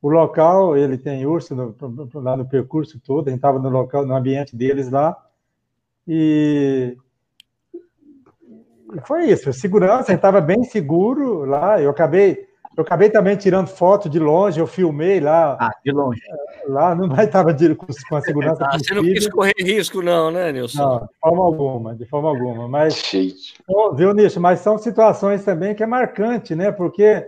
o 0.00 0.08
local, 0.08 0.76
ele 0.76 0.96
tem 0.96 1.26
urso 1.26 1.56
no, 1.56 1.74
lá 2.22 2.36
no 2.36 2.48
percurso 2.48 3.00
todo, 3.04 3.26
a 3.26 3.30
gente 3.30 3.38
estava 3.38 3.58
no 3.58 3.68
local, 3.68 4.06
no 4.06 4.14
ambiente 4.14 4.54
deles 4.54 4.88
lá, 4.88 5.16
e 6.06 6.96
foi 9.04 9.24
isso, 9.24 9.52
segurança, 9.52 10.04
a 10.04 10.12
gente 10.12 10.16
estava 10.16 10.40
bem 10.40 10.62
seguro 10.62 11.44
lá, 11.44 11.82
eu 11.82 11.90
acabei 11.90 12.46
eu 12.76 12.82
acabei 12.82 13.08
também 13.08 13.36
tirando 13.36 13.68
foto 13.68 14.08
de 14.08 14.18
longe, 14.18 14.58
eu 14.58 14.66
filmei 14.66 15.20
lá. 15.20 15.56
Ah, 15.60 15.70
de 15.84 15.92
longe. 15.92 16.20
Lá, 16.66 16.94
não 16.94 17.06
estava 17.20 17.54
com 17.54 18.16
a 18.16 18.20
segurança. 18.20 18.64
Ah, 18.66 18.78
você 18.78 18.94
não 18.94 19.02
quis 19.02 19.28
correr 19.28 19.54
risco, 19.58 20.02
não, 20.02 20.30
né, 20.30 20.50
Nilson? 20.50 20.82
Não, 20.82 20.98
de 21.00 21.18
forma 21.20 21.44
alguma, 21.44 21.94
de 21.94 22.04
forma 22.06 22.28
alguma. 22.30 22.68
Mas, 22.68 23.12
viu, 23.94 24.12
Nicho, 24.12 24.40
mas 24.40 24.60
são 24.60 24.76
situações 24.76 25.44
também 25.44 25.74
que 25.74 25.82
é 25.82 25.86
marcante, 25.86 26.54
né? 26.54 26.72
Porque 26.72 27.24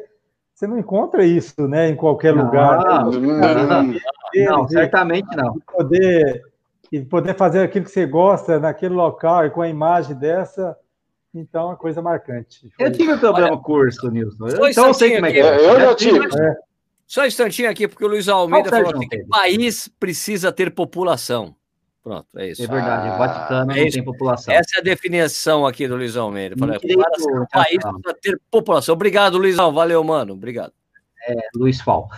você 0.52 0.66
não 0.66 0.78
encontra 0.78 1.24
isso 1.24 1.68
né, 1.68 1.88
em 1.88 1.94
qualquer 1.94 2.34
não, 2.34 2.44
lugar. 2.44 2.82
Não, 2.84 3.10
não, 3.12 3.94
não, 4.34 4.68
certamente 4.68 5.36
não. 5.36 5.56
E 5.56 5.60
poder, 5.72 6.42
e 6.90 7.00
poder 7.02 7.36
fazer 7.36 7.62
aquilo 7.62 7.84
que 7.84 7.90
você 7.90 8.06
gosta 8.06 8.58
naquele 8.58 8.94
local 8.94 9.46
e 9.46 9.50
com 9.50 9.62
a 9.62 9.68
imagem 9.68 10.16
dessa 10.16 10.76
então, 11.38 11.72
é 11.72 11.76
coisa 11.76 12.02
marcante. 12.02 12.68
Foi... 12.76 12.86
Eu 12.86 12.92
tive 12.92 13.12
um 13.12 13.18
problema 13.18 13.52
Olha, 13.52 13.58
curso, 13.58 14.10
Nilson. 14.10 14.48
Só 14.50 14.68
então, 14.68 14.86
eu 14.88 14.94
sei 14.94 15.14
como 15.14 15.26
é 15.26 15.32
que 15.32 15.40
é. 15.40 15.70
Eu 15.70 15.80
já 15.80 15.94
tive. 15.94 16.26
É. 16.26 16.56
Só 17.06 17.22
um 17.22 17.26
instantinho 17.26 17.70
aqui, 17.70 17.86
porque 17.86 18.04
o 18.04 18.08
Luiz 18.08 18.28
Almeida 18.28 18.68
falou 18.68 18.94
assim, 18.94 19.08
que 19.08 19.22
o 19.22 19.28
país 19.28 19.88
precisa 20.00 20.50
ter 20.50 20.74
população. 20.74 21.54
Pronto, 22.02 22.26
é 22.36 22.50
isso. 22.50 22.62
É 22.62 22.66
verdade, 22.68 23.08
o 23.08 23.18
Vaticano 23.18 23.72
é 23.72 23.84
não 23.84 23.90
tem 23.90 24.04
população. 24.04 24.54
Essa 24.54 24.76
é 24.76 24.80
a 24.80 24.82
definição 24.82 25.66
aqui 25.66 25.88
do 25.88 25.96
Luiz 25.96 26.16
Almeida. 26.16 26.56
Falei, 26.56 26.76
o 26.76 27.46
país 27.48 27.78
precisa 27.78 28.18
ter 28.22 28.40
população. 28.50 28.92
Obrigado, 28.94 29.38
Luizão. 29.38 29.72
Valeu, 29.72 30.02
mano. 30.04 30.34
Obrigado. 30.34 30.72
É, 31.28 31.34
Luiz 31.54 31.80
Fal. 31.80 32.08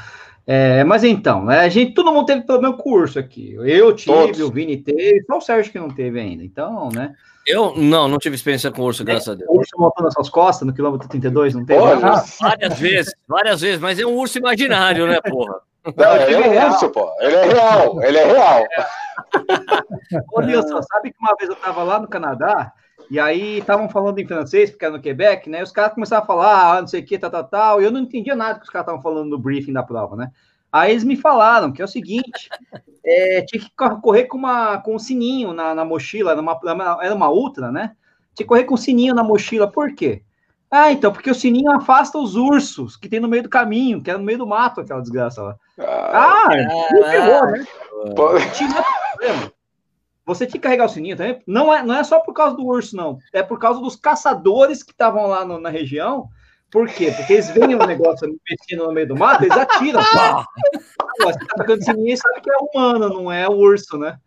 É, 0.51 0.83
mas 0.83 1.05
então, 1.05 1.45
né, 1.45 1.61
a 1.61 1.69
gente, 1.69 1.93
todo 1.93 2.11
mundo 2.11 2.25
teve 2.25 2.41
pelo 2.41 2.63
meu 2.63 2.73
curso 2.73 3.19
aqui. 3.19 3.53
Eu 3.53 3.95
tive, 3.95 4.17
Todos. 4.17 4.41
o 4.41 4.51
Vini 4.51 4.79
teve, 4.79 5.23
só 5.27 5.37
o 5.37 5.41
Sérgio 5.43 5.71
que 5.71 5.79
não 5.79 5.91
teve 5.91 6.19
ainda. 6.19 6.43
Então, 6.43 6.89
né? 6.89 7.15
Eu 7.47 7.75
não, 7.77 8.09
não 8.09 8.17
tive 8.17 8.35
experiência 8.35 8.71
com 8.71 8.81
urso, 8.81 9.05
graças 9.05 9.29
a 9.29 9.35
Deus. 9.35 9.47
O 9.51 9.59
urso 9.59 9.73
montou 9.77 10.03
nas 10.03 10.15
suas 10.15 10.31
costas 10.31 10.67
no 10.67 10.73
quilômetro 10.73 11.07
32, 11.07 11.55
não 11.55 11.67
teve? 11.67 11.83
Ah, 11.83 12.25
várias 12.41 12.79
vezes, 12.79 13.15
várias 13.29 13.61
vezes, 13.61 13.79
mas 13.79 13.99
é 13.99 14.07
um 14.07 14.17
urso 14.17 14.39
imaginário, 14.39 15.07
né, 15.07 15.21
porra? 15.21 15.61
Não, 15.95 16.17
ele 16.17 16.57
é 16.57 16.65
um 16.65 16.73
urso, 16.73 16.89
pô. 16.91 17.11
Ele 17.21 17.35
é 17.35 17.47
real, 17.47 18.03
ele 18.03 18.17
é 18.17 18.25
real. 18.25 18.65
Ô, 20.33 20.41
Nilson, 20.41 20.81
sabe 20.81 21.11
que 21.11 21.19
uma 21.21 21.37
vez 21.39 21.51
eu 21.51 21.57
tava 21.57 21.83
lá 21.83 22.01
no 22.01 22.09
Canadá 22.09 22.73
e 23.11 23.19
aí 23.19 23.59
estavam 23.59 23.89
falando 23.89 24.19
em 24.19 24.27
francês, 24.27 24.71
porque 24.71 24.85
era 24.85 24.95
no 24.95 25.01
Quebec, 25.01 25.49
né? 25.49 25.61
E 25.61 25.63
os 25.63 25.73
caras 25.73 25.95
começaram 25.95 26.23
a 26.23 26.27
falar, 26.27 26.77
ah, 26.77 26.81
não 26.81 26.89
sei 26.89 27.01
o 27.01 27.05
que, 27.05 27.19
tal, 27.19 27.31
tal, 27.31 27.45
tal. 27.45 27.81
E 27.81 27.85
eu 27.85 27.91
não 27.91 28.01
entendia 28.01 28.37
nada 28.37 28.59
que 28.59 28.65
os 28.65 28.71
caras 28.71 28.87
estavam 28.87 29.03
falando 29.03 29.31
no 29.31 29.39
briefing 29.39 29.73
da 29.73 29.83
prova, 29.83 30.15
né? 30.17 30.31
Aí 30.71 30.91
eles 30.91 31.05
me 31.05 31.17
falaram 31.17 31.73
que 31.73 31.81
é 31.81 31.85
o 31.85 31.89
seguinte: 31.89 32.51
é, 33.05 33.43
tinha 33.49 33.63
que 33.63 33.71
correr 34.03 34.25
com, 34.25 34.37
uma, 34.37 34.79
com 34.79 34.95
um 34.95 34.99
sininho 34.99 35.53
na, 35.53 35.75
na 35.75 35.85
mochila, 35.85 36.35
numa, 36.35 36.59
era 37.03 37.15
uma 37.15 37.31
ultra, 37.31 37.73
né? 37.73 37.93
Tinha 38.35 38.45
que 38.45 38.49
correr 38.49 38.65
com 38.65 38.75
um 38.75 38.79
sininho 38.79 39.15
na 39.15 39.23
mochila, 39.23 39.71
por 39.71 39.95
quê? 39.95 40.23
Ah, 40.71 40.93
então, 40.93 41.11
porque 41.11 41.31
o 41.31 41.35
sininho 41.35 41.73
afasta 41.73 42.19
os 42.19 42.37
ursos 42.37 42.95
que 42.95 43.09
tem 43.09 43.21
no 43.21 43.29
meio 43.29 43.43
do 43.43 43.49
caminho, 43.49 44.03
que 44.03 44.11
é 44.11 44.19
no 44.19 44.23
meio 44.23 44.37
do 44.37 44.47
mato, 44.47 44.83
aquela 44.83 45.01
desgraça 45.01 45.43
lá. 45.43 45.57
Ah, 45.79 46.45
ah 46.45 47.11
ferrou, 47.11 47.47
né? 47.47 47.65
Tinha 48.55 48.85
problema. 49.13 49.53
Você 50.29 50.47
tinha 50.47 50.61
que 50.61 50.65
carregar 50.67 50.85
o 50.85 50.89
sininho 50.91 51.17
também. 51.17 51.41
Não 51.47 51.73
é, 51.73 51.83
não 51.83 51.95
é 51.95 52.05
só 52.05 52.21
por 52.21 52.35
causa 52.35 52.55
do 52.55 52.67
urso, 52.67 52.95
não. 52.95 53.19
É 53.33 53.43
por 53.43 53.59
causa 53.59 53.81
dos 53.81 53.97
caçadores 53.97 54.83
que 54.83 54.93
estavam 54.93 55.27
lá 55.27 55.43
no, 55.43 55.59
na 55.59 55.71
região. 55.71 56.29
Por 56.71 56.87
quê? 56.87 57.11
Porque 57.17 57.33
eles 57.33 57.49
veem 57.49 57.75
um 57.75 57.87
negócio 57.87 58.29
mexendo 58.47 58.87
no 58.87 58.93
meio 58.93 59.09
do 59.09 59.17
mato, 59.17 59.45
eles 59.45 59.57
atiram. 59.57 60.03
Pá! 60.13 60.45
Você 61.23 61.39
tá 61.39 61.55
tocando 61.57 61.83
sininho 61.83 62.13
e 62.13 62.17
sabe 62.19 62.43
que 62.43 62.51
é 62.51 62.57
humano, 62.59 63.09
não 63.09 63.33
é 63.33 63.49
o 63.49 63.53
urso, 63.53 63.97
né? 63.97 64.19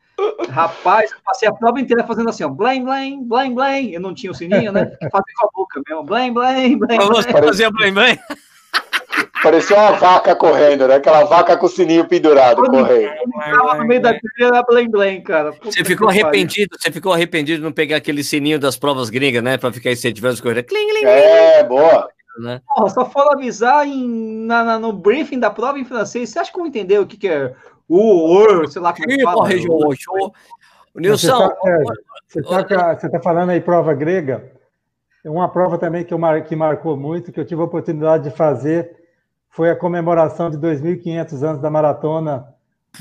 Rapaz, 0.49 1.11
eu 1.11 1.17
passei 1.23 1.47
a 1.47 1.53
prova 1.53 1.79
inteira 1.79 2.03
fazendo 2.03 2.29
assim, 2.29 2.43
ó, 2.43 2.49
blém, 2.49 2.83
blém, 2.83 3.23
blém, 3.23 3.53
blém. 3.53 3.91
Eu 3.91 4.01
não 4.01 4.15
tinha 4.15 4.31
o 4.31 4.35
sininho, 4.35 4.71
né? 4.71 4.85
Fazia 5.11 5.33
com 5.39 5.47
a 5.47 5.49
boca 5.53 5.81
mesmo, 5.87 6.03
blém, 6.03 6.33
blém, 6.33 6.79
blém. 6.79 6.99
Fazia 7.45 7.69
blém, 7.69 7.93
blém? 7.93 8.19
Parecia 9.41 9.76
uma 9.76 9.93
vaca 9.93 10.36
correndo, 10.36 10.88
né? 10.88 10.95
Aquela 10.95 11.24
vaca 11.24 11.57
com 11.57 11.66
o 11.66 11.70
sininho 11.70 12.07
pendurado 12.07 12.57
Quando 12.57 12.78
correndo. 12.78 13.12
Tava 13.39 13.76
no 13.76 13.86
meio 13.86 14.01
da 14.01 14.09
trilha, 14.09 14.47
era 14.47 14.64
blém 14.64 14.89
blém, 14.89 15.24
cara. 15.24 15.51
Puta 15.51 15.72
você 15.72 15.84
ficou 15.84 16.09
arrependido, 16.09 16.78
você 16.80 16.91
ficou 16.91 17.12
arrependido 17.12 17.57
de 17.57 17.64
não 17.64 17.72
pegar 17.72 17.97
aquele 17.97 18.24
sininho 18.24 18.59
das 18.59 18.78
provas 18.78 19.09
gringas, 19.09 19.43
né? 19.43 19.57
Pra 19.57 19.72
ficar 19.74 19.91
incentivando 19.91 20.34
as 20.34 20.41
corridas. 20.41 20.66
Cling, 20.66 20.88
cling, 20.88 21.05
é, 21.05 21.64
boa. 21.64 22.07
Né? 22.39 22.62
Porra, 22.68 22.89
só 22.89 23.05
foram 23.05 23.34
avisar 23.34 23.86
em, 23.86 24.45
na, 24.45 24.64
na, 24.64 24.80
no 24.80 24.93
briefing 24.93 25.39
da 25.39 25.49
prova 25.49 25.78
em 25.80 25.86
francês. 25.86 26.30
Você 26.30 26.39
acha 26.39 26.51
que 26.51 26.59
eu 26.59 26.66
entender 26.66 26.99
o 26.99 27.05
que, 27.05 27.18
que 27.18 27.28
é 27.28 27.53
o, 27.88 28.38
o, 28.38 28.68
sei 28.68 28.82
lá 28.82 28.93
como 28.93 29.12
é 29.12 29.18
que 29.18 29.24
fala? 29.24 29.49
O 30.93 30.99
Nilson. 30.99 31.49
Você 32.28 32.39
está 32.39 32.64
tá, 32.64 32.95
tá 32.95 33.20
falando 33.22 33.49
aí 33.49 33.59
prova 33.59 33.93
grega? 33.93 34.49
Uma 35.26 35.49
prova 35.49 35.78
também 35.78 36.03
que, 36.03 36.14
eu, 36.14 36.20
que 36.47 36.55
marcou 36.55 36.95
muito, 36.95 37.32
que 37.32 37.39
eu 37.39 37.45
tive 37.45 37.62
a 37.62 37.66
oportunidade 37.66 38.24
de 38.24 38.36
fazer, 38.36 38.95
foi 39.51 39.69
a 39.69 39.75
comemoração 39.75 40.49
de 40.49 40.57
2.500 40.57 41.43
anos 41.43 41.61
da 41.61 41.69
maratona 41.69 42.47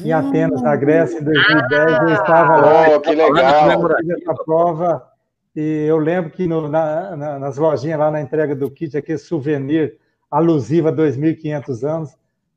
em 0.04 0.12
Atenas, 0.12 0.62
na 0.62 0.76
Grécia, 0.76 1.18
em 1.18 1.24
2010. 1.24 2.00
eu 2.02 2.08
estava 2.14 2.56
lá. 2.56 2.96
Oh, 2.96 3.00
que 3.00 3.14
legal! 3.14 3.70
Essa 3.70 4.34
prova 4.44 5.10
e 5.54 5.86
eu 5.86 5.98
lembro 5.98 6.30
que 6.30 6.46
no, 6.46 6.68
na, 6.68 7.16
na, 7.16 7.38
nas 7.38 7.56
lojinhas 7.56 7.98
lá 7.98 8.10
na 8.10 8.20
entrega 8.20 8.54
do 8.54 8.70
kit, 8.70 8.96
aquele 8.96 9.18
souvenir 9.18 9.98
alusivo 10.30 10.88
a 10.88 10.92
2.500 10.92 11.88
anos, 11.88 12.10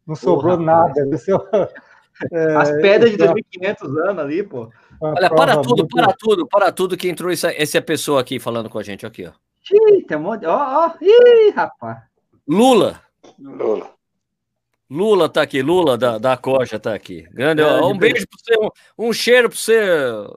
não 0.06 0.16
sobrou 0.16 0.58
Porra, 0.58 0.66
nada. 0.66 1.18
Seu, 1.18 1.38
é, 2.32 2.56
As 2.56 2.72
pedras 2.74 3.12
de 3.12 3.18
2.500 3.18 3.42
então, 3.62 3.88
anos 4.10 4.20
ali, 4.20 4.44
pô. 4.44 4.70
Olha, 5.02 5.30
para 5.30 5.58
tudo, 5.58 5.78
muito... 5.78 5.96
para 5.96 6.14
tudo, 6.14 6.48
para 6.48 6.72
tudo 6.72 6.98
que 6.98 7.10
entrou 7.10 7.32
essa, 7.32 7.52
essa 7.52 7.82
pessoa 7.82 8.22
aqui 8.22 8.40
falando 8.40 8.70
com 8.70 8.78
a 8.78 8.84
gente 8.84 9.06
aqui, 9.06 9.26
ó. 9.26 9.32
Ih, 9.72 10.04
tem 10.04 10.18
um 10.18 10.22
monte. 10.22 10.46
Ó, 10.46 10.56
ó, 10.56 10.92
ih, 11.02 11.50
rapaz. 11.52 12.00
Lula. 12.48 13.03
Lula. 13.40 13.92
Lula 14.90 15.30
tá 15.30 15.42
aqui, 15.42 15.62
Lula 15.62 15.98
da, 15.98 16.18
da 16.18 16.38
Coja 16.38 16.80
tá 16.80 16.94
aqui. 16.94 17.24
Grande, 17.32 17.62
ó, 17.62 17.90
um 17.90 17.98
beijo 17.98 18.28
para 18.28 18.40
você, 18.40 18.66
um, 18.98 19.08
um 19.10 19.14
cheiro 19.14 19.50
para 19.50 19.58
você, 19.58 19.82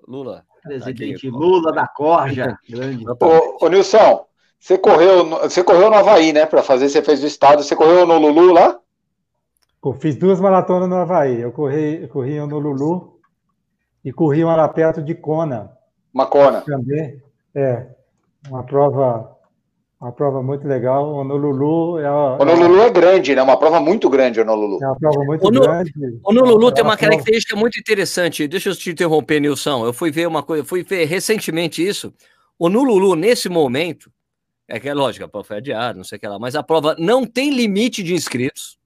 Lula. 0.09 0.45
Presidente 0.63 1.31
tá 1.31 1.37
Lula 1.37 1.73
da 1.73 1.87
Corja. 1.87 2.59
Grande. 2.69 3.05
Ô, 3.09 3.65
ô, 3.65 3.69
Nilson, 3.69 4.27
você 4.59 4.79
correu, 4.79 5.29
você 5.41 5.63
correu 5.63 5.91
no 5.91 5.97
Havaí, 5.97 6.33
né? 6.33 6.47
Para 6.47 6.63
fazer, 6.63 6.89
você 6.89 7.03
fez 7.03 7.23
o 7.23 7.27
estado. 7.27 7.63
Você 7.63 7.77
correu 7.77 8.07
no 8.07 8.19
Lulu 8.19 8.53
lá? 8.53 8.79
Eu 9.85 9.93
fiz 9.95 10.17
duas 10.17 10.41
maratonas 10.41 10.89
no 10.89 10.97
Havaí. 10.97 11.41
Eu 11.41 11.53
corri, 11.53 12.03
eu 12.03 12.09
corri 12.09 12.41
no 12.41 12.59
Lulu 12.59 13.21
e 14.05 14.13
corri 14.13 14.43
uma 14.43 14.57
lá 14.57 14.69
perto 14.69 15.03
de 15.03 15.15
Kona. 15.15 15.71
Macona. 16.13 16.63
Também. 16.63 17.23
É. 17.55 17.87
Uma 18.49 18.65
prova 18.65 19.36
uma 20.07 20.13
prova 20.13 20.41
muito 20.43 20.67
legal. 20.67 21.13
O 21.13 21.17
Honolulu 21.17 21.99
é. 21.99 22.11
O 22.11 22.41
Honolulu 22.41 22.81
é 22.81 22.91
grande, 22.91 23.35
né? 23.35 23.43
Uma 23.43 23.59
prova 23.59 23.81
muito 23.81 24.09
grande, 24.09 24.39
o 24.39 24.43
Honolulu. 24.43 24.79
É 24.81 24.87
uma 24.87 24.97
prova 24.97 25.25
muito 25.25 25.51
grande. 25.51 25.93
O 26.23 26.31
Honolulu 26.31 26.69
é 26.69 26.73
tem 26.73 26.85
uma 26.85 26.97
característica 26.97 27.55
prova... 27.55 27.61
muito 27.63 27.81
interessante. 27.81 28.47
Deixa 28.47 28.69
eu 28.69 28.77
te 28.77 28.91
interromper, 28.91 29.41
Nilson. 29.41 29.85
Eu 29.85 29.93
fui 29.93 30.13
ver 30.13 30.29
uma 30.29 30.43
coisa, 30.43 30.65
fui 30.65 30.85
ver 30.85 31.07
recentemente 31.07 31.87
isso. 31.87 32.15
O 32.57 32.67
Honolulu, 32.67 33.17
nesse 33.17 33.49
momento, 33.49 34.11
é 34.69 34.79
que 34.79 34.89
é 34.89 34.95
lógico, 34.95 35.25
a 35.25 35.29
prova 35.29 35.47
foi 35.47 35.57
adiada, 35.57 35.97
não 35.97 36.05
sei 36.05 36.19
o 36.19 36.21
que 36.21 36.29
lá, 36.29 36.39
mas 36.39 36.55
a 36.55 36.63
prova 36.63 36.95
não 36.99 37.27
tem 37.27 37.51
limite 37.51 38.03
de 38.03 38.15
inscritos. 38.15 38.79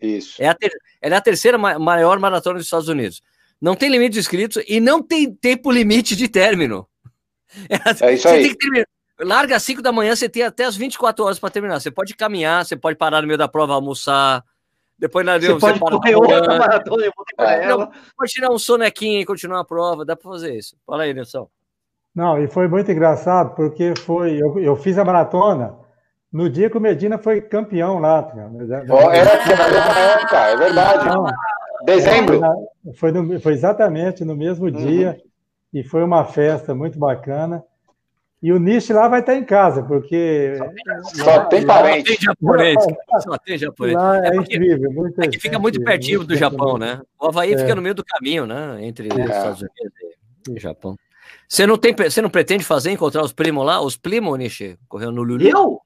Isso. 0.00 0.42
É 0.42 0.48
a 0.48 0.54
ter... 0.54 0.72
Ela 1.02 1.16
é 1.16 1.18
a 1.18 1.22
terceira 1.22 1.58
maior 1.58 2.18
maratona 2.18 2.56
dos 2.56 2.66
Estados 2.66 2.88
Unidos. 2.88 3.20
Não 3.60 3.76
tem 3.76 3.90
limite 3.90 4.14
de 4.14 4.20
inscritos 4.20 4.62
e 4.66 4.80
não 4.80 5.02
tem 5.02 5.32
tempo 5.32 5.70
limite 5.70 6.16
de 6.16 6.28
término. 6.28 6.86
É 8.00 8.14
isso 8.14 8.28
aí. 8.28 8.56
Larga 9.22 9.56
às 9.56 9.62
5 9.62 9.82
da 9.82 9.92
manhã, 9.92 10.14
você 10.14 10.28
tem 10.28 10.42
até 10.42 10.64
as 10.64 10.76
24 10.76 11.24
horas 11.24 11.38
para 11.38 11.50
terminar. 11.50 11.80
Você 11.80 11.90
pode 11.90 12.14
caminhar, 12.14 12.64
você 12.64 12.76
pode 12.76 12.96
parar 12.96 13.20
no 13.20 13.26
meio 13.26 13.38
da 13.38 13.48
prova, 13.48 13.74
almoçar. 13.74 14.44
Depois 14.98 15.24
na 15.24 15.38
você, 15.38 15.48
você 15.48 15.60
pode 15.60 15.80
para 15.80 15.90
correr 15.90 16.14
outra 16.14 16.58
maratona, 16.58 17.04
eu 17.04 17.12
vou 17.16 17.24
ter 17.24 17.42
é, 17.42 17.64
ela. 17.64 17.90
Pode 18.16 18.30
tirar 18.30 18.50
um 18.50 18.58
sonequinho 18.58 19.20
e 19.20 19.24
continuar 19.24 19.60
a 19.60 19.64
prova, 19.64 20.04
dá 20.04 20.14
para 20.14 20.30
fazer 20.30 20.54
isso. 20.54 20.76
Fala 20.86 21.02
aí, 21.02 21.12
Nilson. 21.12 21.48
Não, 22.14 22.42
e 22.42 22.46
foi 22.46 22.68
muito 22.68 22.90
engraçado, 22.90 23.54
porque 23.54 23.94
foi. 23.96 24.36
Eu, 24.40 24.58
eu 24.58 24.76
fiz 24.76 24.98
a 24.98 25.04
maratona 25.04 25.74
no 26.32 26.48
dia 26.48 26.70
que 26.70 26.76
o 26.76 26.80
Medina 26.80 27.18
foi 27.18 27.40
campeão 27.40 27.98
lá. 27.98 28.30
Oh, 28.88 29.10
é, 29.10 29.18
é, 29.18 30.26
cara, 30.26 30.50
é 30.52 30.56
verdade. 30.56 31.08
Então, 31.08 31.26
Dezembro. 31.84 32.40
Foi, 32.94 33.12
no, 33.12 33.40
foi 33.40 33.52
exatamente 33.52 34.24
no 34.24 34.36
mesmo 34.36 34.66
uhum. 34.66 34.72
dia, 34.72 35.18
e 35.72 35.82
foi 35.82 36.02
uma 36.02 36.24
festa 36.24 36.74
muito 36.74 36.98
bacana. 36.98 37.62
E 38.42 38.52
o 38.52 38.58
Nishi 38.58 38.92
lá 38.92 39.06
vai 39.06 39.20
estar 39.20 39.36
em 39.36 39.44
casa, 39.44 39.84
porque. 39.84 40.54
Só 41.14 41.44
tem 41.44 41.64
parente. 41.64 42.08
Só 42.08 42.16
tem 42.16 42.26
japonês. 42.26 42.84
Só 43.20 43.38
tem 43.38 43.58
japonês. 43.58 43.96
Lá 43.96 44.18
é, 44.18 44.30
é 44.30 44.36
incrível. 44.36 44.90
Muito 44.90 45.22
é 45.22 45.28
que 45.28 45.38
fica 45.38 45.60
muito 45.60 45.80
pertinho 45.84 46.24
do 46.24 46.34
Japão, 46.34 46.76
né? 46.76 47.00
O 47.20 47.26
Havaí 47.26 47.54
é. 47.54 47.58
fica 47.58 47.74
no 47.76 47.80
meio 47.80 47.94
do 47.94 48.04
caminho, 48.04 48.44
né? 48.44 48.84
Entre 48.84 49.08
é. 49.08 49.14
os 49.14 49.20
Estados 49.20 49.62
Unidos 49.62 49.98
e 50.48 50.52
o 50.54 50.58
Japão. 50.58 50.96
Você 51.48 51.66
não, 51.66 51.78
tem, 51.78 51.94
você 51.94 52.20
não 52.20 52.30
pretende 52.30 52.64
fazer, 52.64 52.90
encontrar 52.90 53.22
os 53.22 53.32
primos 53.32 53.64
lá? 53.64 53.80
Os 53.80 53.96
primos, 53.96 54.36
Nishi? 54.36 54.76
Correndo 54.88 55.12
no 55.12 55.22
Lulu? 55.22 55.42
Eu? 55.42 55.80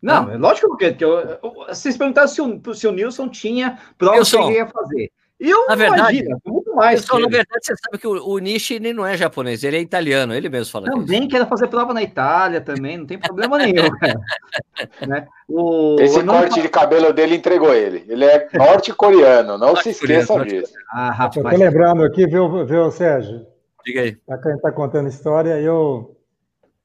Não, 0.00 0.24
não. 0.24 0.38
lógico 0.38 0.74
que, 0.78 0.94
que 0.94 1.04
eu, 1.04 1.18
eu, 1.18 1.38
vocês 1.68 1.96
perguntaram 1.98 2.28
se 2.28 2.40
o, 2.40 2.74
se 2.74 2.86
o 2.86 2.92
Nilson 2.92 3.28
tinha 3.28 3.78
prova 3.98 4.24
que 4.24 4.36
ele 4.36 4.52
ia 4.54 4.66
fazer. 4.66 5.12
Eu 5.40 5.66
na 5.68 5.74
verdade, 5.74 6.18
imagino, 6.18 6.38
muito 6.46 6.74
mais. 6.74 7.00
Pessoal, 7.00 7.22
na 7.22 7.28
verdade, 7.28 7.60
você 7.62 7.74
sabe 7.74 7.96
que 7.96 8.06
o, 8.06 8.28
o 8.28 8.38
Nishi 8.38 8.74
ele 8.74 8.92
não 8.92 9.06
é 9.06 9.16
japonês, 9.16 9.64
ele 9.64 9.78
é 9.78 9.80
italiano, 9.80 10.34
ele 10.34 10.50
mesmo 10.50 10.70
fala. 10.70 10.90
Também 10.90 11.26
quero 11.26 11.46
fazer 11.46 11.66
prova 11.68 11.94
na 11.94 12.02
Itália 12.02 12.60
também, 12.60 12.98
não 12.98 13.06
tem 13.06 13.18
problema 13.18 13.56
nenhum. 13.56 13.88
né? 15.08 15.26
o, 15.48 15.96
Esse 15.98 16.22
corte 16.22 16.56
não... 16.56 16.62
de 16.62 16.68
cabelo 16.68 17.10
dele 17.14 17.36
entregou 17.36 17.72
ele. 17.72 18.04
Ele 18.06 18.26
é 18.26 18.48
norte-coreano, 18.52 19.56
não 19.56 19.74
se 19.76 19.90
esqueçam 19.90 20.44
disso. 20.44 20.74
Ah, 20.92 21.10
rapaz. 21.10 21.36
Eu 21.36 21.50
tô 21.50 21.56
lembrando 21.56 22.04
aqui, 22.04 22.26
viu, 22.26 22.66
viu 22.66 22.90
Sérgio? 22.90 23.46
Diga 23.82 24.02
aí. 24.02 24.08
Gente 24.08 24.60
tá 24.60 24.70
contando 24.70 25.08
história, 25.08 25.58
eu, 25.58 26.14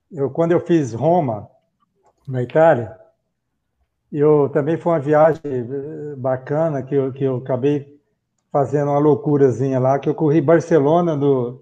eu 0.10 0.30
quando 0.30 0.54
eu 0.54 0.62
fiz 0.62 0.94
Roma, 0.94 1.50
na 2.26 2.42
Itália, 2.42 2.96
eu 4.12 4.50
também 4.54 4.78
foi 4.78 4.94
uma 4.94 5.00
viagem 5.00 5.42
bacana 6.18 6.82
que 6.82 6.96
eu, 6.96 7.12
que 7.12 7.24
eu 7.26 7.38
acabei 7.38 7.95
fazendo 8.56 8.92
uma 8.92 9.00
loucurazinha 9.00 9.78
lá, 9.80 10.00
que 10.00 10.08
eu 10.08 10.16
corri 10.16 10.40
Barcelona 10.40 11.14
no, 11.14 11.62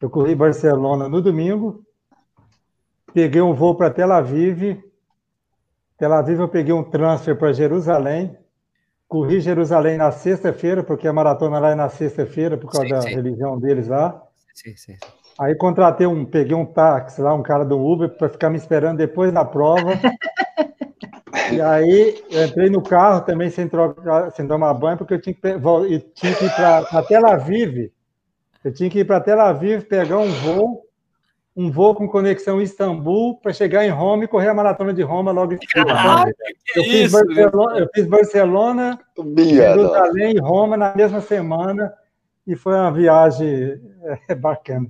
eu 0.00 0.10
corri 0.10 0.34
Barcelona 0.34 1.08
no 1.08 1.22
domingo, 1.22 1.84
peguei 3.12 3.40
um 3.40 3.54
voo 3.54 3.76
para 3.76 3.88
Tel 3.88 4.10
Aviv, 4.10 4.82
Tel 5.96 6.12
Aviv 6.12 6.40
eu 6.40 6.48
peguei 6.48 6.74
um 6.74 6.82
transfer 6.82 7.38
para 7.38 7.52
Jerusalém, 7.52 8.36
corri 9.06 9.40
Jerusalém 9.40 9.96
na 9.96 10.10
sexta-feira, 10.10 10.82
porque 10.82 11.06
a 11.06 11.12
maratona 11.12 11.60
lá 11.60 11.70
é 11.70 11.76
na 11.76 11.88
sexta-feira, 11.88 12.58
por 12.58 12.68
causa 12.68 12.88
sim, 12.88 12.92
da 12.94 13.02
sim. 13.02 13.14
religião 13.14 13.56
deles 13.56 13.86
lá. 13.86 14.20
Sim, 14.52 14.76
sim. 14.76 14.96
Aí 15.38 15.54
contratei 15.54 16.04
um, 16.04 16.24
peguei 16.24 16.56
um 16.56 16.66
táxi 16.66 17.22
lá, 17.22 17.32
um 17.32 17.44
cara 17.44 17.64
do 17.64 17.78
Uber, 17.78 18.08
para 18.08 18.28
ficar 18.28 18.50
me 18.50 18.56
esperando 18.56 18.96
depois 18.96 19.32
da 19.32 19.44
prova. 19.44 19.92
E 21.52 21.60
aí 21.60 22.22
eu 22.30 22.44
entrei 22.44 22.70
no 22.70 22.82
carro 22.82 23.20
também 23.22 23.50
sem, 23.50 23.68
trocar, 23.68 24.30
sem 24.32 24.46
tomar 24.46 24.72
banho, 24.74 24.96
porque 24.96 25.14
eu 25.14 25.20
tinha 25.20 25.34
que, 25.34 25.46
eu 25.46 26.00
tinha 26.14 26.34
que 26.34 26.44
ir 26.44 26.54
para 26.54 27.02
Tel 27.02 27.26
Aviv. 27.26 27.92
Eu 28.62 28.72
tinha 28.72 28.88
que 28.88 29.00
ir 29.00 29.04
para 29.04 29.20
Tel 29.20 29.40
Aviv, 29.40 29.82
pegar 29.82 30.18
um 30.18 30.30
voo, 30.30 30.82
um 31.56 31.70
voo 31.70 31.94
com 31.94 32.08
conexão 32.08 32.62
Istambul, 32.62 33.38
para 33.40 33.52
chegar 33.52 33.84
em 33.84 33.90
Roma 33.90 34.24
e 34.24 34.28
correr 34.28 34.48
a 34.48 34.54
maratona 34.54 34.94
de 34.94 35.02
Roma 35.02 35.32
logo 35.32 35.54
em 35.54 35.58
seguida. 35.58 36.32
Eu, 36.74 36.84
fiz 36.84 37.12
Barcelona, 37.12 37.78
eu 37.78 37.88
fiz 37.94 38.06
Barcelona, 38.06 38.98
Jerusalém 39.36 40.36
e 40.36 40.40
Roma 40.40 40.76
na 40.76 40.94
mesma 40.94 41.20
semana, 41.20 41.92
e 42.46 42.56
foi 42.56 42.74
uma 42.74 42.90
viagem 42.90 43.80
é, 44.28 44.34
bacana. 44.34 44.86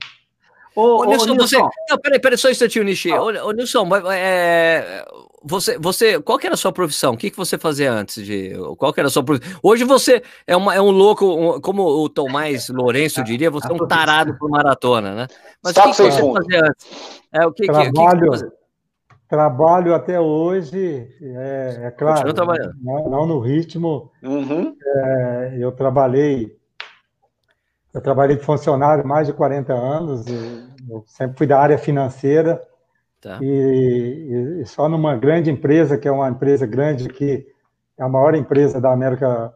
Ô, 0.77 1.03
ô, 1.03 1.05
Nilson, 1.05 1.37
você. 1.37 1.59
Não, 1.59 1.99
peraí, 2.03 2.19
peraí, 2.19 2.37
só 2.37 2.49
um 2.49 2.51
instantinho, 2.51 2.85
Nishi. 2.85 3.13
Ô, 3.13 3.27
ô, 3.47 3.53
Nilson, 3.53 3.89
é, 4.13 5.05
você, 5.43 5.79
você, 5.79 6.21
qual 6.21 6.39
que 6.39 6.47
era 6.47 6.55
a 6.55 6.57
sua 6.57 6.73
profissão? 6.73 7.13
O 7.13 7.17
que, 7.17 7.31
que 7.31 7.37
você 7.37 7.59
fazia 7.59 7.93
antes 7.93 8.25
de. 8.25 8.55
Qual 8.79 8.93
que 8.93 9.01
era 9.01 9.09
a 9.09 9.11
sua 9.11 9.23
profissão? 9.23 9.61
Hoje 9.63 9.85
você 9.85 10.23
é, 10.47 10.57
uma, 10.57 10.75
é 10.75 10.81
um 10.81 10.91
louco, 10.91 11.27
um, 11.27 11.61
como 11.61 11.83
o 11.85 12.09
Tomás 12.09 12.69
Lourenço 12.73 13.23
diria, 13.23 13.51
você 13.51 13.71
é 13.71 13.75
um 13.75 13.87
tarado 13.87 14.37
por 14.39 14.49
maratona, 14.49 15.15
né? 15.15 15.27
Mas 15.63 15.75
Sabe 15.75 15.89
o 15.89 15.95
que, 15.95 16.03
que 16.03 16.11
você 16.11 16.33
fazia 16.33 16.61
antes? 16.61 17.23
É, 17.31 17.47
o 17.47 17.53
que, 17.53 17.67
trabalho, 17.67 18.31
que, 18.33 18.39
que 18.39 18.65
trabalho 19.29 19.95
até 19.95 20.19
hoje, 20.19 21.09
é, 21.21 21.81
é 21.85 21.91
claro, 21.91 22.33
não, 22.83 23.11
não, 23.11 23.27
no 23.27 23.39
ritmo. 23.39 24.11
Uhum. 24.23 24.75
É, 24.83 25.57
eu 25.61 25.73
trabalhei. 25.73 26.57
Eu 27.95 28.01
trabalhei 28.01 28.37
de 28.37 28.43
funcionário 28.43 29.07
mais 29.07 29.29
de 29.29 29.33
40 29.33 29.73
anos, 29.73 30.25
sempre 31.07 31.39
fui 31.39 31.47
da 31.47 31.61
área 31.61 31.79
financeira. 31.79 32.61
Tá. 33.21 33.39
E, 33.41 34.61
e, 34.61 34.67
só 34.67 34.89
numa 34.89 35.17
grande 35.17 35.49
empresa, 35.49 35.97
que 35.97 36.09
é 36.09 36.11
uma 36.11 36.29
empresa 36.29 36.67
grande 36.67 37.09
que 37.09 37.47
é 37.97 38.03
a 38.03 38.09
maior 38.09 38.35
empresa 38.35 38.81
da 38.81 38.93
América 38.93 39.55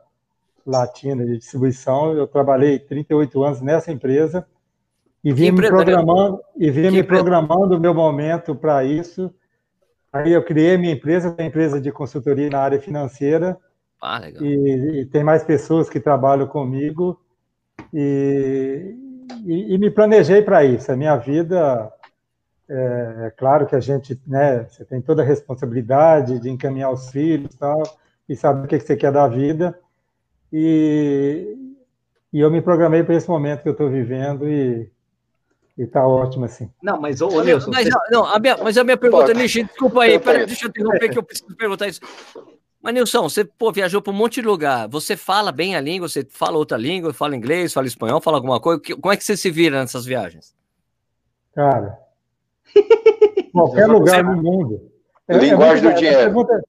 Latina 0.64 1.26
de 1.26 1.36
distribuição, 1.36 2.12
eu 2.12 2.28
trabalhei 2.28 2.78
38 2.78 3.42
anos 3.42 3.60
nessa 3.60 3.90
empresa 3.90 4.46
e 5.24 5.32
vim 5.32 5.50
me 5.50 5.66
programando 5.66 6.40
e 6.56 6.70
vim 6.70 6.90
me 6.90 7.02
programando 7.02 7.76
o 7.76 7.80
meu 7.80 7.92
momento 7.92 8.54
para 8.54 8.84
isso. 8.84 9.34
Aí 10.12 10.32
eu 10.32 10.44
criei 10.44 10.78
minha 10.78 10.92
empresa, 10.92 11.34
a 11.36 11.42
empresa 11.42 11.80
de 11.80 11.90
consultoria 11.90 12.48
na 12.48 12.60
área 12.60 12.80
financeira. 12.80 13.58
Ah, 14.00 14.20
e, 14.40 15.00
e, 15.00 15.06
tem 15.06 15.24
mais 15.24 15.42
pessoas 15.42 15.90
que 15.90 15.98
trabalham 15.98 16.46
comigo 16.46 17.18
e, 17.92 18.94
e, 19.44 19.74
e 19.74 19.78
me 19.78 19.90
planejei 19.90 20.42
para 20.42 20.64
isso. 20.64 20.90
A 20.90 20.96
minha 20.96 21.16
vida 21.16 21.92
é, 22.68 23.26
é, 23.26 23.30
claro 23.30 23.66
que 23.66 23.74
a 23.74 23.80
gente, 23.80 24.20
né, 24.26 24.64
você 24.68 24.84
tem 24.84 25.00
toda 25.00 25.22
a 25.22 25.24
responsabilidade 25.24 26.38
de 26.38 26.50
encaminhar 26.50 26.92
os 26.92 27.08
filhos 27.10 27.54
e 27.54 27.58
tal, 27.58 27.82
e 28.28 28.36
saber 28.36 28.66
o 28.66 28.68
que 28.68 28.78
você 28.78 28.94
quer 28.94 29.10
da 29.10 29.26
vida. 29.26 29.78
E, 30.52 31.56
e 32.32 32.40
eu 32.40 32.50
me 32.50 32.60
programei 32.60 33.02
para 33.02 33.14
esse 33.14 33.28
momento 33.28 33.62
que 33.62 33.68
eu 33.68 33.72
estou 33.72 33.88
vivendo 33.88 34.46
e 34.46 34.90
está 35.78 36.06
ótimo 36.06 36.44
assim. 36.44 36.70
Não, 36.82 37.00
mas 37.00 37.22
ô, 37.22 37.42
Nilson. 37.42 37.70
Mas, 37.70 37.88
você... 37.88 37.98
não, 38.10 38.26
a 38.26 38.38
minha, 38.38 38.56
mas 38.58 38.76
a 38.76 38.84
minha 38.84 38.96
pergunta, 38.96 39.32
Nishi, 39.32 39.64
desculpa 39.64 40.02
aí, 40.02 40.18
peraí, 40.18 40.44
deixa 40.44 40.66
eu 40.66 40.70
interromper 40.70 41.08
que 41.08 41.18
eu 41.18 41.22
preciso 41.22 41.56
perguntar 41.56 41.88
isso. 41.88 42.00
Mas, 42.80 42.94
Nilson, 42.94 43.22
você 43.28 43.44
pô, 43.44 43.72
viajou 43.72 44.00
para 44.00 44.12
um 44.12 44.16
monte 44.16 44.40
de 44.40 44.46
lugar. 44.46 44.88
Você 44.88 45.16
fala 45.16 45.50
bem 45.50 45.74
a 45.74 45.80
língua, 45.80 46.08
você 46.08 46.26
fala 46.30 46.56
outra 46.56 46.78
língua, 46.78 47.12
fala 47.12 47.36
inglês, 47.36 47.72
fala 47.72 47.86
espanhol, 47.86 48.20
fala 48.20 48.36
alguma 48.36 48.60
coisa. 48.60 48.80
Como 49.00 49.12
é 49.12 49.16
que 49.16 49.24
você 49.24 49.36
se 49.36 49.50
vira 49.50 49.80
nessas 49.80 50.04
viagens? 50.04 50.54
Cara, 51.54 51.98
Qualquer 53.52 53.86
lugar 53.86 54.22
no 54.22 54.42
mundo. 54.42 54.90
É, 55.26 55.36
é 55.36 55.38
Linguagem 55.38 55.86
é 55.86 55.92
do 55.92 55.96
dinheiro. 55.96 56.18
Essa 56.18 56.24
pergunta, 56.24 56.62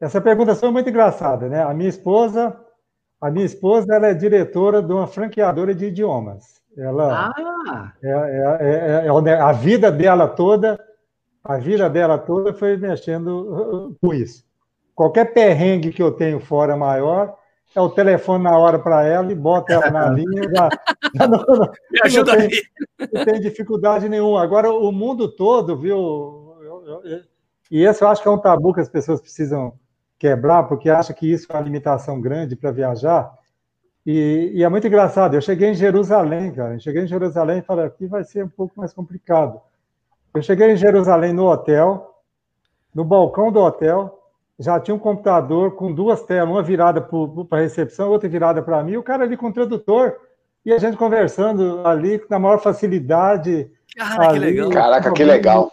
essa 0.00 0.20
pergunta 0.20 0.54
foi 0.54 0.70
muito 0.70 0.88
engraçada, 0.88 1.48
né? 1.48 1.62
A 1.62 1.74
minha 1.74 1.88
esposa, 1.88 2.56
a 3.20 3.30
minha 3.30 3.46
esposa, 3.46 3.94
ela 3.94 4.08
é 4.08 4.14
diretora 4.14 4.82
de 4.82 4.92
uma 4.92 5.06
franqueadora 5.06 5.74
de 5.74 5.86
idiomas. 5.86 6.60
Ela, 6.76 7.32
ah. 7.36 7.92
é, 8.02 8.10
é, 8.10 9.06
é, 9.06 9.40
a 9.40 9.52
vida 9.52 9.90
dela 9.90 10.28
toda, 10.28 10.78
a 11.42 11.56
vida 11.56 11.88
dela 11.88 12.18
toda 12.18 12.52
foi 12.52 12.76
mexendo 12.76 13.28
uh, 13.28 13.96
com 14.00 14.12
isso. 14.12 14.44
Qualquer 14.96 15.34
perrengue 15.34 15.92
que 15.92 16.02
eu 16.02 16.10
tenho 16.10 16.40
fora 16.40 16.74
maior, 16.74 17.36
é 17.74 17.80
o 17.80 17.90
telefone 17.90 18.42
na 18.42 18.56
hora 18.56 18.78
para 18.78 19.04
ela 19.04 19.30
e 19.30 19.34
bota 19.34 19.74
ela 19.74 19.90
na 19.90 20.08
linha. 20.08 20.42
Já, 20.44 20.70
já 21.14 21.28
não, 21.28 21.38
não, 21.38 21.70
Me 21.90 22.00
ajuda 22.02 22.32
não 22.32 22.38
tem, 22.38 22.48
aí. 22.48 23.08
Não 23.12 23.24
tem 23.26 23.40
dificuldade 23.40 24.08
nenhuma. 24.08 24.42
Agora, 24.42 24.72
o 24.72 24.90
mundo 24.90 25.28
todo, 25.28 25.76
viu? 25.76 26.56
Eu, 26.62 26.82
eu, 26.86 27.04
eu, 27.04 27.20
e 27.70 27.84
esse 27.84 28.02
eu 28.02 28.08
acho 28.08 28.22
que 28.22 28.28
é 28.28 28.30
um 28.30 28.38
tabu 28.38 28.72
que 28.72 28.80
as 28.80 28.88
pessoas 28.88 29.20
precisam 29.20 29.74
quebrar, 30.18 30.62
porque 30.62 30.88
acham 30.88 31.14
que 31.14 31.30
isso 31.30 31.46
é 31.50 31.54
uma 31.54 31.62
limitação 31.62 32.18
grande 32.18 32.56
para 32.56 32.72
viajar. 32.72 33.30
E, 34.06 34.52
e, 34.54 34.64
é 34.64 34.68
muito 34.70 34.86
engraçado. 34.86 35.34
Eu 35.34 35.42
cheguei 35.42 35.68
em 35.68 35.74
Jerusalém, 35.74 36.52
cara. 36.52 36.74
Eu 36.74 36.80
cheguei 36.80 37.02
em 37.02 37.06
Jerusalém 37.06 37.58
e 37.58 37.62
falei, 37.62 37.84
aqui 37.84 38.06
vai 38.06 38.24
ser 38.24 38.46
um 38.46 38.48
pouco 38.48 38.72
mais 38.76 38.94
complicado. 38.94 39.60
Eu 40.32 40.42
cheguei 40.42 40.70
em 40.70 40.76
Jerusalém 40.76 41.34
no 41.34 41.44
hotel, 41.44 42.14
no 42.94 43.04
balcão 43.04 43.52
do 43.52 43.60
hotel, 43.60 44.16
já 44.58 44.80
tinha 44.80 44.94
um 44.94 44.98
computador 44.98 45.72
com 45.72 45.92
duas 45.92 46.22
telas, 46.22 46.48
uma 46.48 46.62
virada 46.62 47.00
para 47.00 47.58
a 47.58 47.62
recepção, 47.62 48.10
outra 48.10 48.28
virada 48.28 48.62
para 48.62 48.82
mim, 48.82 48.96
o 48.96 49.02
cara 49.02 49.24
ali 49.24 49.36
com 49.36 49.48
o 49.48 49.52
tradutor, 49.52 50.16
e 50.64 50.72
a 50.72 50.78
gente 50.78 50.96
conversando 50.96 51.86
ali 51.86 52.20
na 52.28 52.38
maior 52.38 52.58
facilidade. 52.58 53.70
Cara, 53.96 54.30
ali, 54.30 54.38
que 54.40 54.46
legal. 54.46 54.70
Caraca, 54.70 55.12
que 55.12 55.24
legal. 55.24 55.72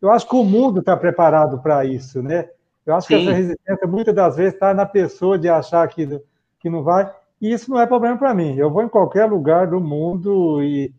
Eu 0.00 0.10
acho 0.10 0.28
que 0.28 0.34
o 0.34 0.44
mundo 0.44 0.80
está 0.80 0.96
preparado 0.96 1.60
para 1.60 1.84
isso, 1.84 2.22
né? 2.22 2.48
Eu 2.84 2.96
acho 2.96 3.06
Sim. 3.06 3.18
que 3.18 3.22
essa 3.22 3.36
resistência 3.36 3.86
muitas 3.86 4.14
das 4.14 4.36
vezes 4.36 4.54
está 4.54 4.74
na 4.74 4.84
pessoa 4.84 5.38
de 5.38 5.48
achar 5.48 5.86
que, 5.86 6.20
que 6.58 6.68
não 6.68 6.82
vai, 6.82 7.08
e 7.40 7.52
isso 7.52 7.70
não 7.70 7.80
é 7.80 7.86
problema 7.86 8.16
para 8.16 8.34
mim. 8.34 8.56
Eu 8.56 8.70
vou 8.70 8.82
em 8.82 8.88
qualquer 8.88 9.26
lugar 9.26 9.68
do 9.68 9.80
mundo 9.80 10.62
e, 10.62 10.92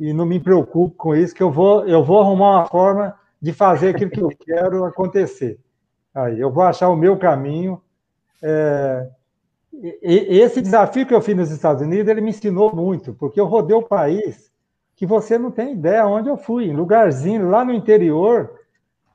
e 0.00 0.12
não 0.12 0.24
me 0.26 0.40
preocupo 0.40 0.96
com 0.96 1.14
isso, 1.14 1.34
que 1.34 1.42
eu 1.42 1.52
vou, 1.52 1.86
eu 1.86 2.02
vou 2.02 2.20
arrumar 2.20 2.58
uma 2.58 2.66
forma 2.66 3.14
de 3.40 3.52
fazer 3.52 3.90
aquilo 3.90 4.10
que 4.10 4.20
eu 4.20 4.28
quero 4.44 4.84
acontecer. 4.84 5.58
Aí, 6.18 6.40
eu 6.40 6.50
vou 6.50 6.64
achar 6.64 6.88
o 6.88 6.96
meu 6.96 7.16
caminho. 7.16 7.80
É, 8.42 9.06
e, 9.72 10.38
esse 10.40 10.60
desafio 10.60 11.06
que 11.06 11.14
eu 11.14 11.20
fiz 11.20 11.36
nos 11.36 11.50
Estados 11.50 11.82
Unidos, 11.82 12.08
ele 12.08 12.20
me 12.20 12.30
ensinou 12.30 12.74
muito, 12.74 13.14
porque 13.14 13.40
eu 13.40 13.46
rodei 13.46 13.76
o 13.76 13.82
país 13.82 14.50
que 14.96 15.06
você 15.06 15.38
não 15.38 15.52
tem 15.52 15.74
ideia 15.74 16.06
onde 16.06 16.28
eu 16.28 16.36
fui, 16.36 16.64
em 16.64 16.74
lugarzinho 16.74 17.48
lá 17.48 17.64
no 17.64 17.72
interior, 17.72 18.50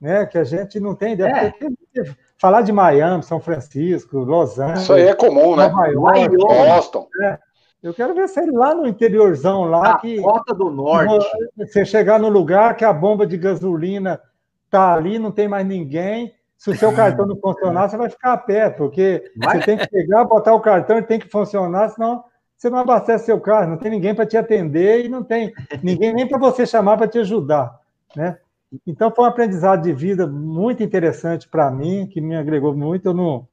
né, 0.00 0.24
que 0.24 0.38
a 0.38 0.44
gente 0.44 0.80
não 0.80 0.94
tem 0.94 1.12
ideia. 1.12 1.54
É. 1.96 2.04
Falar 2.38 2.62
de 2.62 2.72
Miami, 2.72 3.22
São 3.22 3.38
Francisco, 3.38 4.18
Los 4.18 4.58
Angeles. 4.58 4.82
Isso 4.82 4.92
aí 4.94 5.02
é 5.02 5.14
comum, 5.14 5.56
né? 5.56 5.70
York, 5.92 6.36
Boston. 6.36 7.06
É. 7.20 7.38
Eu 7.82 7.92
quero 7.92 8.14
ver 8.14 8.28
se 8.28 8.40
lá 8.50 8.74
no 8.74 8.86
interiorzão 8.86 9.64
lá. 9.64 9.92
A 9.92 9.98
que, 9.98 10.18
Rota 10.18 10.54
do 10.54 10.70
Norte. 10.70 11.26
Você 11.56 11.84
chegar 11.84 12.18
no 12.18 12.30
lugar 12.30 12.76
que 12.76 12.84
a 12.84 12.92
bomba 12.92 13.26
de 13.26 13.36
gasolina 13.36 14.20
está 14.64 14.94
ali, 14.94 15.18
não 15.18 15.30
tem 15.30 15.46
mais 15.46 15.66
ninguém. 15.66 16.34
Se 16.64 16.70
o 16.70 16.76
seu 16.78 16.94
cartão 16.94 17.26
não 17.26 17.36
funcionar, 17.36 17.90
você 17.90 17.96
vai 17.98 18.08
ficar 18.08 18.32
a 18.32 18.38
pé, 18.38 18.70
porque 18.70 19.30
vai? 19.36 19.58
você 19.58 19.66
tem 19.66 19.76
que 19.76 19.86
pegar, 19.86 20.24
botar 20.24 20.54
o 20.54 20.60
cartão, 20.60 20.96
ele 20.96 21.04
tem 21.04 21.18
que 21.18 21.28
funcionar, 21.28 21.90
senão 21.90 22.24
você 22.56 22.70
não 22.70 22.78
abastece 22.78 23.26
seu 23.26 23.38
carro, 23.38 23.68
não 23.68 23.76
tem 23.76 23.90
ninguém 23.90 24.14
para 24.14 24.24
te 24.24 24.38
atender 24.38 25.04
e 25.04 25.08
não 25.10 25.22
tem 25.22 25.52
ninguém 25.82 26.14
nem 26.14 26.26
para 26.26 26.38
você 26.38 26.64
chamar 26.64 26.96
para 26.96 27.06
te 27.06 27.18
ajudar, 27.18 27.78
né? 28.16 28.38
Então 28.86 29.12
foi 29.14 29.26
um 29.26 29.28
aprendizado 29.28 29.82
de 29.82 29.92
vida 29.92 30.26
muito 30.26 30.82
interessante 30.82 31.46
para 31.50 31.70
mim, 31.70 32.06
que 32.10 32.18
me 32.18 32.34
agregou 32.34 32.74
muito. 32.74 33.10
Eu 33.10 33.14
não, 33.14 33.46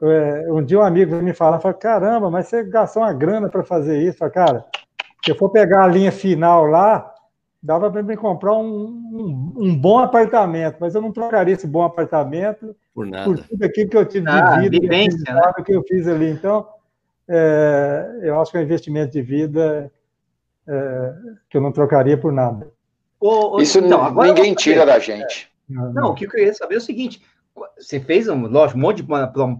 é, 0.00 0.46
um 0.52 0.62
dia 0.62 0.78
um 0.78 0.82
amigo 0.82 1.16
me 1.16 1.34
falou, 1.34 1.58
falou, 1.58 1.76
caramba, 1.76 2.30
mas 2.30 2.46
você 2.46 2.62
gastou 2.62 3.02
uma 3.02 3.12
grana 3.12 3.48
para 3.48 3.64
fazer 3.64 4.00
isso. 4.00 4.18
falei, 4.18 4.34
cara, 4.34 4.64
se 5.24 5.32
eu 5.32 5.36
for 5.36 5.50
pegar 5.50 5.82
a 5.82 5.88
linha 5.88 6.12
final 6.12 6.66
lá, 6.66 7.11
dava 7.62 7.90
para 7.90 8.02
me 8.02 8.16
comprar 8.16 8.54
um, 8.54 8.86
um, 8.86 9.52
um, 9.56 9.78
bom 9.78 10.00
apartamento, 10.00 10.78
mas 10.80 10.94
eu 10.94 11.00
não 11.00 11.12
trocaria 11.12 11.54
esse 11.54 11.66
bom 11.66 11.82
apartamento 11.82 12.74
por, 12.92 13.06
nada. 13.06 13.24
por 13.24 13.38
tudo 13.38 13.62
aquilo 13.64 13.88
que 13.88 13.96
eu 13.96 14.04
tive 14.04 14.28
ah, 14.28 14.56
de 14.56 14.68
vida, 14.68 14.80
vivência, 14.80 15.32
né? 15.32 15.52
que 15.64 15.72
eu 15.72 15.82
fiz 15.84 16.08
ali. 16.08 16.30
Então, 16.30 16.66
é, 17.28 18.18
eu 18.22 18.40
acho 18.40 18.50
que 18.50 18.56
é 18.56 18.60
um 18.60 18.64
investimento 18.64 19.12
de 19.12 19.22
vida 19.22 19.92
é, 20.66 21.14
que 21.48 21.56
eu 21.56 21.60
não 21.60 21.70
trocaria 21.70 22.18
por 22.18 22.32
nada. 22.32 22.68
Isso 23.60 23.78
então, 23.78 24.12
ninguém 24.12 24.54
tira 24.54 24.84
da 24.84 24.98
gente. 24.98 25.48
Não, 25.68 26.10
o 26.10 26.14
que 26.14 26.26
eu 26.26 26.30
queria 26.30 26.52
saber 26.52 26.74
é 26.74 26.78
o 26.78 26.80
seguinte: 26.80 27.22
você 27.78 28.00
fez, 28.00 28.28
um, 28.28 28.46
lógico, 28.46 28.78
um 28.78 28.82
monte 28.82 29.02
de 29.02 29.08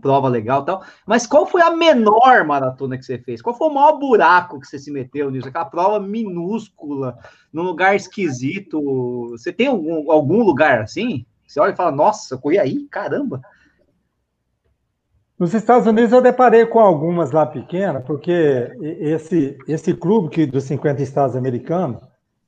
prova 0.00 0.28
legal 0.28 0.62
e 0.62 0.66
tal, 0.66 0.84
mas 1.06 1.26
qual 1.26 1.46
foi 1.46 1.60
a 1.60 1.70
menor 1.70 2.44
maratona 2.46 2.96
que 2.96 3.04
você 3.04 3.18
fez? 3.18 3.42
Qual 3.42 3.56
foi 3.56 3.68
o 3.68 3.74
maior 3.74 3.98
buraco 3.98 4.60
que 4.60 4.66
você 4.66 4.78
se 4.78 4.90
meteu 4.90 5.30
nisso? 5.30 5.48
Aquela 5.48 5.64
prova 5.64 6.00
minúscula, 6.00 7.18
num 7.52 7.62
lugar 7.62 7.94
esquisito. 7.94 9.30
Você 9.30 9.52
tem 9.52 9.66
algum, 9.66 10.10
algum 10.10 10.42
lugar 10.42 10.80
assim? 10.80 11.26
Você 11.46 11.60
olha 11.60 11.72
e 11.72 11.76
fala, 11.76 11.90
nossa, 11.92 12.34
eu 12.34 12.38
corri 12.38 12.58
aí, 12.58 12.86
caramba. 12.88 13.42
Nos 15.38 15.52
Estados 15.52 15.86
Unidos 15.86 16.12
eu 16.12 16.22
deparei 16.22 16.64
com 16.64 16.78
algumas 16.78 17.32
lá 17.32 17.44
pequenas, 17.44 18.04
porque 18.04 18.70
esse, 18.80 19.58
esse 19.66 19.92
clube 19.92 20.28
que, 20.28 20.46
dos 20.46 20.64
50 20.64 21.02
estados 21.02 21.34
americanos, 21.34 22.00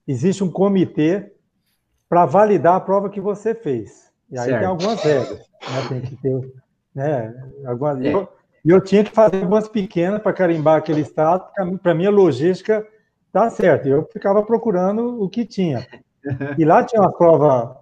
existe 0.07 0.45
um 0.45 0.51
comitê 0.51 1.32
para 2.09 2.24
validar 2.24 2.76
a 2.76 2.80
prova 2.80 3.11
que 3.11 3.20
você 3.20 3.55
fez. 3.55 4.13
E 4.30 4.38
aí 4.38 4.46
certo. 4.46 4.58
tem 4.58 4.68
algumas 4.68 5.02
regras, 5.02 5.38
né? 5.38 5.88
Tem 5.88 6.00
que 6.00 6.16
ter, 6.16 6.52
né? 6.94 7.34
Algumas, 7.66 8.00
é. 8.00 8.12
eu, 8.12 8.28
eu 8.64 8.80
tinha 8.80 9.04
que 9.04 9.10
fazer 9.10 9.42
algumas 9.42 9.68
pequenas 9.68 10.22
para 10.22 10.32
carimbar 10.32 10.76
aquele 10.76 11.00
estado, 11.00 11.44
para 11.82 11.94
minha 11.94 12.10
logística 12.10 12.86
tá 13.34 13.50
certo. 13.50 13.88
Eu 13.88 14.08
ficava 14.12 14.42
procurando 14.44 15.20
o 15.20 15.28
que 15.28 15.44
tinha. 15.44 15.84
E 16.56 16.64
lá 16.64 16.84
tinha 16.84 17.02
uma 17.02 17.12
prova 17.12 17.76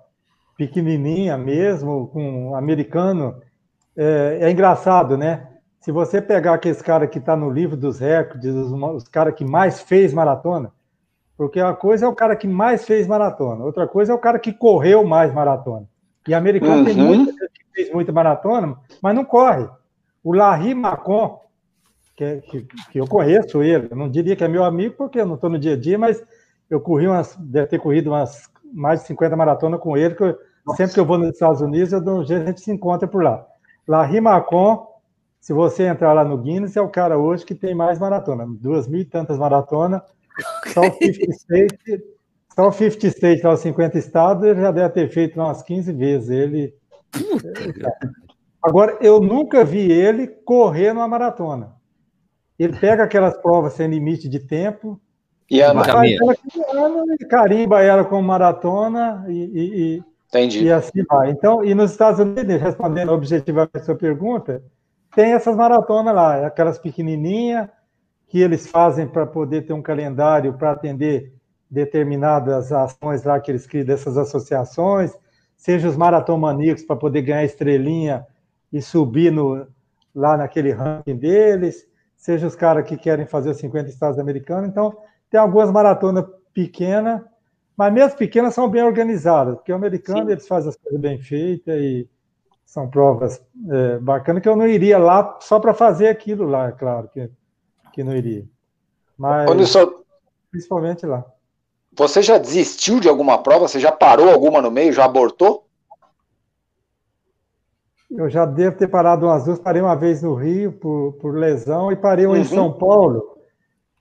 pequenininha 0.57 1.37
mesmo, 1.37 2.09
com 2.09 2.49
um 2.49 2.57
americano. 2.57 3.41
É, 3.95 4.39
é 4.41 4.51
engraçado, 4.51 5.19
né? 5.19 5.47
Se 5.79 5.93
você 5.93 6.23
pegar 6.23 6.55
aqueles 6.55 6.81
cara 6.81 7.07
que 7.07 7.19
está 7.19 7.37
no 7.37 7.51
livro 7.51 7.77
dos 7.77 7.99
recordes, 7.99 8.55
os, 8.55 8.73
os 8.73 9.09
caras 9.09 9.35
que 9.35 9.45
mais 9.45 9.81
fez 9.81 10.15
maratona, 10.15 10.73
porque 11.37 11.61
uma 11.61 11.75
coisa 11.75 12.07
é 12.07 12.09
o 12.09 12.15
cara 12.15 12.35
que 12.35 12.47
mais 12.47 12.87
fez 12.87 13.07
maratona, 13.07 13.65
outra 13.65 13.87
coisa 13.87 14.13
é 14.13 14.15
o 14.15 14.19
cara 14.19 14.39
que 14.39 14.53
correu 14.53 15.05
mais 15.05 15.35
maratona. 15.35 15.87
E 16.27 16.35
americano 16.35 16.79
uhum. 16.79 16.85
tem 16.85 16.95
muita 16.95 17.33
que 17.33 17.65
fez 17.75 17.93
muita 17.93 18.13
maratona, 18.13 18.77
mas 19.03 19.15
não 19.15 19.25
corre. 19.25 19.69
O 20.23 20.33
Larry 20.33 20.75
Macon, 20.75 21.41
que, 22.17 22.41
que, 22.43 22.67
que, 22.91 22.99
eu 22.99 23.07
conheço 23.07 23.63
ele, 23.63 23.89
eu 23.91 23.97
não 23.97 24.09
diria 24.09 24.37
que 24.37 24.45
é 24.45 24.49
meu 24.49 24.65
amigo, 24.65 24.95
porque 24.97 25.21
eu 25.21 25.27
não 25.27 25.35
estou 25.35 25.51
no 25.51 25.59
dia 25.59 25.75
a 25.75 25.77
dia, 25.77 25.99
mas 25.99 26.23
eu 26.71 26.81
corri 26.81 27.09
umas, 27.09 27.35
deve 27.37 27.67
ter 27.67 27.79
corrido 27.79 28.09
umas 28.11 28.49
mais 28.73 29.01
de 29.01 29.07
50 29.09 29.37
maratonas 29.37 29.81
com 29.81 29.97
ele, 29.97 30.15
que 30.15 30.23
eu, 30.23 30.39
sempre 30.77 30.95
que 30.95 31.01
eu 31.01 31.05
vou 31.05 31.19
nos 31.19 31.31
Estados 31.31 31.61
Unidos, 31.61 31.93
eu 31.93 32.01
dou 32.01 32.21
um 32.21 32.25
jeito, 32.25 32.43
a 32.43 32.47
gente 32.47 32.61
se 32.61 32.71
encontra 32.71 33.09
por 33.09 33.23
lá. 33.23 33.45
Larry 33.87 34.21
Macon, 34.21 34.87
se 35.41 35.53
você 35.53 35.85
entrar 35.85 36.13
lá 36.13 36.25
no 36.25 36.39
Guinness, 36.39 36.77
é 36.77 36.81
o 36.81 36.89
cara 36.89 37.19
hoje 37.19 37.45
que 37.45 37.55
tem 37.55 37.75
mais 37.75 37.99
maratona, 37.99 38.47
duas 38.49 38.87
mil 38.87 39.01
e 39.01 39.05
tantas 39.05 39.39
maratonas, 39.39 40.01
só 40.73 40.81
o 40.83 40.93
50 41.03 41.31
State, 41.33 42.05
só 42.55 42.69
o 42.69 42.73
50 42.73 43.07
State, 43.07 43.43
lá, 43.43 43.55
os 43.55 43.61
50 43.61 43.99
estados, 43.99 44.45
ele 44.45 44.61
já 44.61 44.71
deve 44.71 44.91
ter 44.91 45.09
feito 45.09 45.41
umas 45.41 45.63
15 45.63 45.93
vezes. 45.93 46.31
Ele. 46.31 46.75
Agora, 48.63 48.99
eu 49.01 49.21
nunca 49.21 49.65
vi 49.65 49.91
ele 49.91 50.27
correr 50.27 50.93
numa 50.93 51.09
maratona. 51.09 51.73
Ele 52.59 52.79
pega 52.79 53.05
aquelas 53.05 53.37
provas 53.39 53.73
sem 53.73 53.89
limite 53.89 54.29
de 54.29 54.39
tempo. 54.39 55.01
E 55.51 55.61
anda. 55.61 55.83
Ela, 55.83 56.37
carimba 57.29 57.83
ela 57.83 58.05
como 58.05 58.23
maratona 58.23 59.25
e, 59.29 59.33
e, 59.35 60.03
Entendi. 60.29 60.65
e 60.65 60.73
assim 60.73 61.03
vai. 61.09 61.31
Então, 61.31 61.65
e 61.65 61.75
nos 61.75 61.91
Estados 61.91 62.21
Unidos, 62.21 62.61
respondendo 62.61 63.13
objetivamente 63.13 63.77
a 63.77 63.83
sua 63.83 63.95
pergunta, 63.95 64.63
tem 65.15 65.33
essas 65.33 65.57
maratonas 65.57 66.15
lá, 66.15 66.47
aquelas 66.47 66.79
pequenininhas, 66.79 67.69
que 68.29 68.41
eles 68.41 68.67
fazem 68.67 69.07
para 69.07 69.27
poder 69.27 69.67
ter 69.67 69.75
um 69.75 69.83
calendário 69.83 70.55
para 70.55 70.73
atender 70.73 71.35
determinadas 71.73 72.71
ações 72.71 73.25
lá 73.25 73.41
que 73.41 73.51
eles 73.51 73.67
criam 73.67 73.87
dessas 73.87 74.19
associações, 74.19 75.13
seja 75.57 75.89
os 75.89 75.97
maratomaníacos 75.97 76.85
para 76.85 76.97
poder 76.97 77.23
ganhar 77.23 77.45
estrelinha 77.45 78.27
e 78.71 78.83
subir 78.83 79.33
no, 79.33 79.67
lá 80.15 80.37
naquele 80.37 80.71
ranking 80.73 81.17
deles, 81.17 81.87
seja 82.17 82.47
os 82.47 82.55
caras 82.55 82.87
que 82.87 82.97
querem 82.97 83.27
fazer 83.27 83.51
os 83.51 83.57
50 83.57 83.89
estados 83.89 84.19
americanos. 84.19 84.69
Então, 84.69 84.97
tem 85.31 85.41
algumas 85.41 85.71
maratonas 85.71 86.27
pequenas, 86.53 87.23
mas 87.75 87.93
mesmo 87.93 88.19
pequenas 88.19 88.53
são 88.53 88.69
bem 88.69 88.83
organizadas, 88.83 89.55
porque 89.55 89.73
o 89.73 89.77
americano 89.77 90.27
Sim. 90.27 90.33
eles 90.33 90.47
fazem 90.47 90.69
as 90.69 90.77
coisas 90.77 91.01
bem 91.01 91.19
feitas 91.19 91.81
e 91.81 92.09
são 92.67 92.89
provas 92.89 93.43
é, 93.71 93.99
bacanas 93.99 94.43
que 94.43 94.49
eu 94.49 94.57
não 94.57 94.67
iria 94.67 94.99
lá 94.99 95.39
só 95.41 95.59
para 95.59 95.73
fazer 95.73 96.09
aquilo 96.09 96.45
lá, 96.45 96.69
é 96.69 96.73
claro 96.73 97.09
que 97.09 97.31
que 97.93 98.03
não 98.03 98.17
iria. 98.17 98.47
Mas 99.17 99.47
principalmente 100.51 101.07
lá. 101.07 101.25
Você 101.95 102.23
já 102.23 102.39
desistiu 102.39 103.01
de 103.01 103.09
alguma 103.09 103.43
prova? 103.43 103.69
Você 103.69 103.79
já 103.79 103.93
parou 103.93 104.31
alguma 104.31 104.63
no 104.63 104.71
meio? 104.71 104.93
Já 104.93 105.05
abortou? 105.05 105.67
Eu 108.11 108.29
já 108.29 108.45
devo 108.45 108.77
ter 108.77 108.89
parado 108.89 109.27
umas 109.27 109.45
duas. 109.45 109.59
Parei 109.59 109.81
uma 109.83 109.95
vez 109.95 110.23
no 110.23 110.35
Rio 110.35 110.73
por, 110.73 111.13
por 111.15 111.35
lesão 111.35 111.93
e 111.93 111.97
parei 111.97 112.27
uma 112.27 112.35
uhum. 112.35 112.41
em 112.41 112.45
São 112.45 112.73
Paulo, 112.73 113.37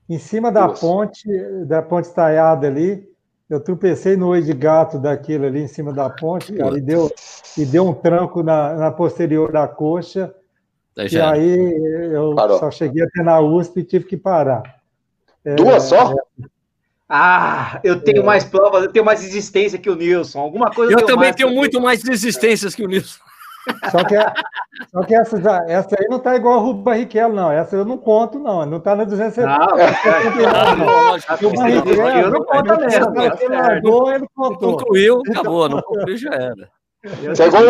em 0.09 0.17
cima 0.17 0.51
da 0.51 0.67
ponte, 0.67 1.27
da 1.65 1.81
ponte 1.81 2.05
estaiada 2.05 2.67
ali. 2.67 3.09
Eu 3.49 3.59
tropecei 3.59 4.15
no 4.15 4.29
olho 4.29 4.43
de 4.43 4.53
gato 4.53 4.97
daquilo 4.97 5.45
ali 5.45 5.61
em 5.61 5.67
cima 5.67 5.91
da 5.91 6.09
ponte, 6.09 6.53
cara, 6.53 6.77
e 6.77 6.81
deu, 6.81 7.11
e 7.57 7.65
deu 7.65 7.85
um 7.85 7.93
tranco 7.93 8.41
na, 8.41 8.75
na 8.75 8.91
posterior 8.91 9.51
da 9.51 9.67
coxa. 9.67 10.33
E 10.97 11.19
aí 11.19 12.11
eu 12.13 12.33
Parou. 12.35 12.59
só 12.59 12.71
cheguei 12.71 13.03
até 13.03 13.23
na 13.23 13.41
USP 13.41 13.81
e 13.81 13.83
tive 13.83 14.05
que 14.05 14.15
parar. 14.15 14.81
Duas 15.57 15.75
é, 15.75 15.79
só? 15.79 16.11
É... 16.11 16.15
Ah, 17.13 17.81
eu 17.83 17.99
tenho 17.99 18.21
é... 18.21 18.23
mais 18.23 18.45
provas, 18.45 18.83
eu 18.83 18.91
tenho 18.91 19.03
mais 19.03 19.21
existência 19.21 19.77
que 19.77 19.89
o 19.89 19.95
Nilson. 19.95 20.39
Alguma 20.39 20.71
coisa 20.71 20.93
eu, 20.93 20.99
eu 20.99 21.05
também 21.05 21.33
tenho 21.33 21.51
muito 21.51 21.81
mais 21.81 22.07
existências 22.07 22.73
que 22.73 22.85
o 22.85 22.87
Nilson. 22.87 23.19
Só 23.91 24.03
que, 24.05 24.15
só 24.89 25.03
que 25.03 25.13
essa, 25.13 25.37
essa 25.67 25.95
aí 25.99 26.07
não 26.09 26.17
está 26.17 26.37
igual 26.37 26.57
a 26.57 26.61
Ruba 26.61 26.83
Barrichello, 26.83 27.35
não. 27.35 27.51
Essa 27.51 27.75
eu 27.75 27.83
não 27.83 27.97
conto, 27.97 28.39
não. 28.39 28.65
Não 28.65 28.77
está 28.77 28.95
na 28.95 29.03
270. 29.03 29.45
Não, 29.45 29.57
não, 29.57 30.77
não. 30.77 31.49
O 31.49 31.53
Barrichello 31.53 32.31
não 32.31 32.45
conta 32.45 32.77
mesmo. 32.77 33.21
Ele 33.41 33.55
largou, 33.55 34.13
ele 34.13 34.27
contou. 34.33 34.77
Concluiu, 34.77 35.21
acabou. 35.29 35.67
Não 35.67 35.81
concluiu, 35.81 36.17
já 36.17 36.33
era. 36.33 36.69
Isso 37.03 37.43
é 37.43 37.47
igual, 37.47 37.63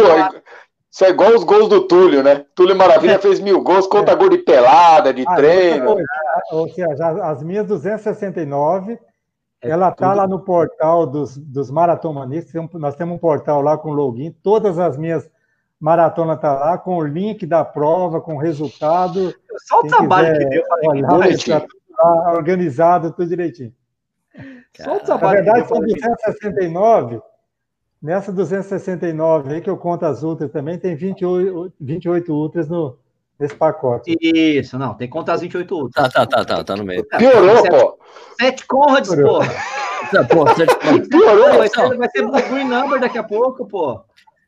isso 0.92 1.06
é 1.06 1.10
igual 1.10 1.32
os 1.32 1.44
gols 1.44 1.68
do 1.68 1.88
Túlio, 1.88 2.22
né? 2.22 2.46
Túlio 2.54 2.76
Maravilha 2.76 3.14
é. 3.14 3.20
fez 3.20 3.40
mil 3.40 3.62
gols, 3.62 3.88
conta 3.88 4.12
é. 4.12 4.16
gol 4.16 4.30
de 4.30 4.38
pelada, 4.38 5.12
de 5.12 5.24
ah, 5.28 5.36
treino. 5.36 5.96
Ou 6.52 6.70
seja, 6.70 7.08
as 7.24 7.42
minhas 7.42 7.66
269, 7.66 9.00
é 9.62 9.70
ela 9.70 9.92
tá 9.92 10.14
lá 10.14 10.28
no 10.28 10.40
portal 10.40 11.06
dos, 11.06 11.38
dos 11.38 11.70
maratomanistas. 11.70 12.54
Nós 12.74 12.96
temos 12.96 13.16
um 13.16 13.20
portal 13.20 13.62
lá 13.62 13.78
com 13.78 13.92
login. 13.92 14.32
Todas 14.44 14.80
as 14.80 14.98
minhas 14.98 15.30
maratonas 15.80 16.40
tá 16.40 16.54
lá, 16.54 16.78
com 16.78 16.98
o 16.98 17.04
link 17.04 17.46
da 17.46 17.64
prova, 17.64 18.22
com 18.22 18.36
o 18.36 18.40
resultado. 18.40 19.34
Só 19.68 19.80
o 19.80 19.88
trabalho 19.88 20.38
que 20.38 20.46
deu 20.46 20.64
para 20.68 20.90
olhar, 20.90 21.38
tá, 21.46 21.68
tá 21.96 22.34
organizado, 22.34 23.12
tudo 23.12 23.30
direitinho. 23.30 23.74
Só 24.76 24.98
o 24.98 25.00
trabalho. 25.00 25.46
Na 25.46 25.54
verdade, 25.54 25.68
são 25.68 25.80
269 25.80 27.22
Nessa 28.02 28.32
269 28.32 29.54
aí, 29.54 29.62
que 29.62 29.70
eu 29.70 29.78
conto 29.78 30.06
as 30.08 30.24
ultras 30.24 30.52
também, 30.52 30.80
tem 30.80 30.96
28, 30.96 31.72
28 31.80 32.34
ultras 32.34 32.68
no, 32.68 32.98
nesse 33.42 33.56
pacote. 33.56 34.16
Isso, 34.22 34.78
não, 34.78 34.94
tem 34.94 35.08
que 35.08 35.12
contar 35.12 35.34
as 35.34 35.42
28 35.42 35.76
ultras. 35.76 35.94
Tá, 35.94 36.10
tá, 36.10 36.26
tá, 36.26 36.46
tá, 36.46 36.64
tá 36.64 36.76
no 36.76 36.86
meio. 36.86 37.04
Piorou, 37.06 37.64
pô. 37.64 38.00
Sete 38.40 38.66
Conrads, 38.68 39.16
porra. 39.16 39.50
Pô, 40.30 40.48
sete 40.56 40.76
Piorou. 41.10 41.58
Vai 41.58 41.68
ser, 41.68 41.98
vai 41.98 42.10
ser 42.10 42.50
green 42.50 42.66
number 42.66 43.00
daqui 43.00 43.18
a 43.18 43.24
pouco, 43.24 43.68
pô. 43.68 44.02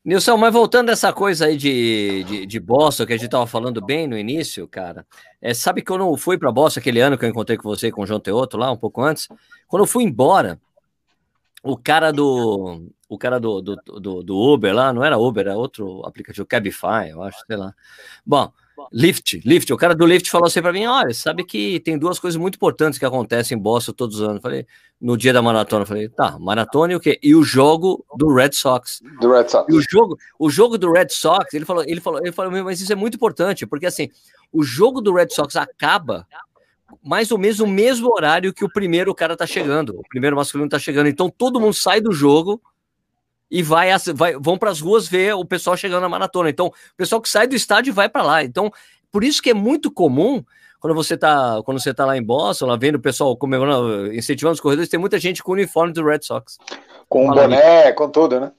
Nilson, 0.05 0.35
mas 0.35 0.53
voltando 0.53 0.89
a 0.89 0.91
essa 0.91 1.13
coisa 1.13 1.45
aí 1.45 1.55
de, 1.55 2.25
de, 2.25 2.45
de 2.45 2.59
Boston, 2.59 3.05
que 3.05 3.13
a 3.13 3.17
gente 3.17 3.29
tava 3.29 3.47
falando 3.47 3.81
bem 3.81 4.05
no 4.05 4.17
início, 4.17 4.67
cara, 4.67 5.07
é, 5.41 5.53
sabe 5.53 5.81
que 5.81 5.89
eu 5.89 5.97
não 5.97 6.17
fui 6.17 6.37
para 6.37 6.51
Boston 6.51 6.81
aquele 6.81 6.99
ano 6.99 7.17
que 7.17 7.23
eu 7.23 7.29
encontrei 7.29 7.57
com 7.57 7.69
você 7.69 7.87
e 7.87 7.91
com 7.91 8.01
o 8.01 8.05
João 8.05 8.19
Teoto 8.19 8.57
lá, 8.57 8.69
um 8.69 8.77
pouco 8.77 9.01
antes? 9.01 9.29
Quando 9.65 9.83
eu 9.83 9.87
fui 9.87 10.03
embora, 10.03 10.59
o 11.63 11.77
cara 11.77 12.11
do 12.11 12.91
o 13.07 13.17
cara 13.17 13.39
do, 13.39 13.61
do, 13.61 13.75
do, 13.75 14.23
do, 14.23 14.37
Uber 14.37 14.73
lá, 14.73 14.91
não 14.91 15.05
era 15.05 15.17
Uber, 15.17 15.45
era 15.45 15.55
outro 15.55 16.05
aplicativo, 16.05 16.45
Cabify, 16.45 17.09
eu 17.11 17.21
acho, 17.23 17.37
sei 17.47 17.55
lá. 17.55 17.73
Bom, 18.25 18.51
Lyft, 18.91 19.41
Lyft, 19.45 19.71
o 19.71 19.77
cara 19.77 19.95
do 19.95 20.05
Lyft 20.05 20.29
falou 20.29 20.47
assim 20.47 20.61
para 20.61 20.73
mim: 20.73 20.85
olha, 20.85 21.13
sabe 21.13 21.43
que 21.43 21.79
tem 21.79 21.97
duas 21.97 22.19
coisas 22.19 22.39
muito 22.39 22.55
importantes 22.55 22.99
que 22.99 23.05
acontecem 23.05 23.57
em 23.57 23.61
Boston 23.61 23.93
todos 23.93 24.19
os 24.19 24.27
anos. 24.27 24.41
falei, 24.41 24.65
no 24.99 25.17
dia 25.17 25.33
da 25.33 25.41
maratona, 25.41 25.85
falei, 25.85 26.09
tá, 26.09 26.37
maratona 26.39 26.93
e 26.93 26.95
o 26.95 26.99
quê? 26.99 27.19
E 27.21 27.35
o 27.35 27.43
jogo 27.43 28.05
do 28.15 28.33
Red 28.33 28.53
Sox. 28.53 29.01
Do 29.19 29.31
Red 29.31 29.49
Sox. 29.49 29.73
E 29.73 29.77
o 29.77 29.81
jogo, 29.81 30.17
o 30.39 30.49
jogo 30.49 30.77
do 30.77 30.91
Red 30.91 31.09
Sox, 31.09 31.53
ele 31.53 31.65
falou, 31.65 31.83
ele 31.85 32.01
falou, 32.01 32.19
ele 32.21 32.31
falou, 32.31 32.63
mas 32.63 32.79
isso 32.81 32.91
é 32.91 32.95
muito 32.95 33.15
importante, 33.15 33.65
porque 33.65 33.85
assim, 33.85 34.09
o 34.51 34.63
jogo 34.63 35.01
do 35.01 35.13
Red 35.13 35.29
Sox 35.29 35.55
acaba 35.55 36.25
mais 37.03 37.31
ou 37.31 37.37
menos 37.37 37.59
o 37.59 37.67
mesmo 37.67 38.13
horário 38.13 38.53
que 38.53 38.63
o 38.63 38.71
primeiro 38.71 39.13
cara 39.13 39.35
tá 39.35 39.45
chegando, 39.45 39.99
o 39.99 40.07
primeiro 40.07 40.35
masculino 40.35 40.69
tá 40.69 40.79
chegando. 40.79 41.07
Então 41.07 41.29
todo 41.29 41.59
mundo 41.59 41.73
sai 41.73 41.99
do 41.99 42.11
jogo 42.11 42.61
e 43.53 43.61
vai, 43.61 43.89
vai 44.15 44.33
vão 44.33 44.57
para 44.57 44.71
as 44.71 44.81
ruas 44.81 45.07
ver 45.07 45.35
o 45.35 45.45
pessoal 45.45 45.77
chegando 45.77 46.01
na 46.01 46.09
maratona. 46.09 46.49
Então, 46.49 46.67
o 46.67 46.97
pessoal 46.97 47.21
que 47.21 47.29
sai 47.29 47.45
do 47.45 47.55
estádio 47.55 47.93
vai 47.93 48.09
para 48.09 48.23
lá. 48.23 48.43
Então, 48.43 48.71
por 49.11 49.23
isso 49.23 49.43
que 49.43 49.51
é 49.51 49.53
muito 49.53 49.91
comum 49.91 50.43
quando 50.79 50.95
você 50.95 51.15
tá, 51.15 51.61
quando 51.63 51.79
você 51.79 51.93
tá 51.93 52.03
lá 52.03 52.17
em 52.17 52.23
Boston, 52.23 52.65
lá 52.65 52.75
vendo 52.75 52.95
o 52.95 52.99
pessoal 52.99 53.37
comemorando, 53.37 54.11
incentivando 54.11 54.55
os 54.55 54.59
corredores, 54.59 54.89
tem 54.89 54.99
muita 54.99 55.19
gente 55.19 55.43
com 55.43 55.51
o 55.51 55.53
uniforme 55.53 55.93
do 55.93 56.03
Red 56.03 56.23
Sox. 56.23 56.57
Com 57.07 57.27
Fala 57.27 57.43
boné, 57.43 57.83
aí. 57.83 57.93
com 57.93 58.09
tudo, 58.09 58.39
né? 58.39 58.51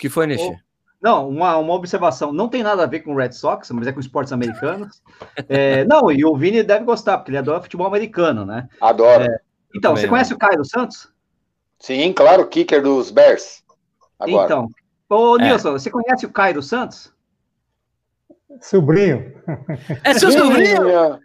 que 0.00 0.08
foi, 0.08 0.26
Nishi? 0.26 0.52
Não, 1.00 1.28
uma, 1.28 1.56
uma 1.56 1.74
observação. 1.74 2.32
Não 2.32 2.48
tem 2.48 2.64
nada 2.64 2.82
a 2.82 2.86
ver 2.86 3.00
com 3.00 3.14
o 3.14 3.16
Red 3.16 3.30
Sox, 3.30 3.70
mas 3.70 3.86
é 3.86 3.92
com 3.92 4.00
esportes 4.00 4.32
americanos. 4.32 5.00
É, 5.48 5.84
não, 5.84 6.10
e 6.10 6.24
o 6.24 6.36
Vini 6.36 6.62
deve 6.62 6.84
gostar, 6.84 7.18
porque 7.18 7.30
ele 7.30 7.38
adora 7.38 7.62
futebol 7.62 7.86
americano, 7.86 8.44
né? 8.44 8.68
Adoro. 8.80 9.24
É, 9.24 9.40
então, 9.74 9.94
você 9.96 10.08
conhece 10.08 10.34
o 10.34 10.38
Cairo 10.38 10.64
Santos? 10.64 11.08
Sim, 11.78 12.12
claro, 12.12 12.46
kicker 12.46 12.82
dos 12.82 13.10
Bears. 13.10 13.59
Agora. 14.20 14.44
Então, 14.44 14.68
ô 15.08 15.36
é. 15.38 15.44
Nilson, 15.44 15.72
você 15.72 15.90
conhece 15.90 16.26
o 16.26 16.32
Cairo 16.32 16.62
Santos? 16.62 17.12
Sobrinho. 18.60 19.32
É 20.04 20.14
seu 20.14 20.30
sobrinho? 20.30 21.18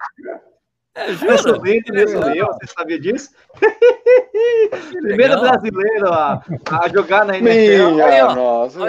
É, 0.98 1.12
é 1.12 1.38
sobrinho 1.38 1.84
do 1.84 1.94
Nilson 1.94 2.20
Leão, 2.20 2.48
você 2.54 2.68
sabia 2.68 2.98
disso? 3.00 3.32
Primeiro 5.02 5.42
brasileiro 5.42 6.08
a, 6.08 6.42
a, 6.72 6.88
jogar 6.88 7.26
na 7.26 7.38
NFL. 7.38 7.92
Minha, 7.92 8.06
Aí, 8.06 8.22
nossa. 8.36 8.80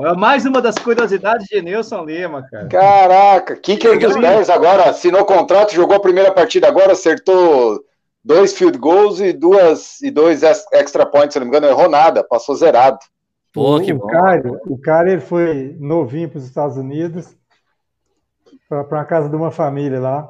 é 0.00 0.16
mais 0.16 0.44
uma 0.44 0.60
das 0.60 0.76
curiosidades 0.76 1.46
de 1.46 1.62
Nilson 1.62 2.04
Lima, 2.04 2.44
cara. 2.50 2.66
Caraca, 2.66 3.54
kicker 3.54 3.98
dos 4.00 4.16
Bears 4.16 4.50
agora, 4.50 4.90
assinou 4.90 5.24
contrato, 5.24 5.72
jogou 5.74 5.96
a 5.96 6.00
primeira 6.00 6.32
partida 6.32 6.66
agora, 6.66 6.92
acertou 6.92 7.80
dois 8.28 8.52
field 8.52 8.76
goals 8.76 9.20
e 9.20 9.32
duas 9.32 10.02
e 10.02 10.10
dois 10.10 10.42
extra 10.42 11.06
points, 11.06 11.32
se 11.32 11.38
não 11.38 11.46
me 11.46 11.50
engano, 11.50 11.66
errou 11.66 11.88
nada, 11.88 12.22
passou 12.22 12.54
zerado. 12.54 12.98
Pô, 13.54 13.80
que 13.80 13.90
o, 13.90 14.00
Cara, 14.00 14.60
o 14.66 14.78
cara 14.78 15.10
ele 15.10 15.22
foi 15.22 15.74
novinho 15.80 16.28
para 16.28 16.36
os 16.36 16.44
Estados 16.44 16.76
Unidos, 16.76 17.34
para 18.68 18.82
uma 18.86 19.04
casa 19.06 19.30
de 19.30 19.34
uma 19.34 19.50
família 19.50 19.98
lá. 19.98 20.28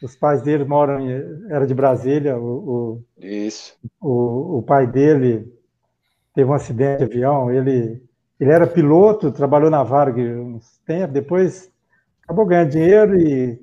Os 0.00 0.14
pais 0.14 0.42
dele 0.42 0.64
moram, 0.64 1.00
em, 1.00 1.10
era 1.50 1.66
de 1.66 1.74
Brasília. 1.74 2.38
O, 2.38 2.44
o, 2.46 3.04
Isso. 3.20 3.76
O, 4.00 4.58
o 4.58 4.62
pai 4.62 4.86
dele 4.86 5.52
teve 6.32 6.48
um 6.48 6.54
acidente 6.54 6.98
de 6.98 7.04
avião. 7.04 7.50
Ele, 7.50 8.00
ele 8.38 8.50
era 8.52 8.64
piloto, 8.64 9.32
trabalhou 9.32 9.68
na 9.68 9.82
Varg 9.82 10.16
uns 10.20 10.78
tempos, 10.86 11.14
depois 11.14 11.68
acabou 12.22 12.46
ganhando 12.46 12.70
dinheiro 12.70 13.20
e 13.20 13.60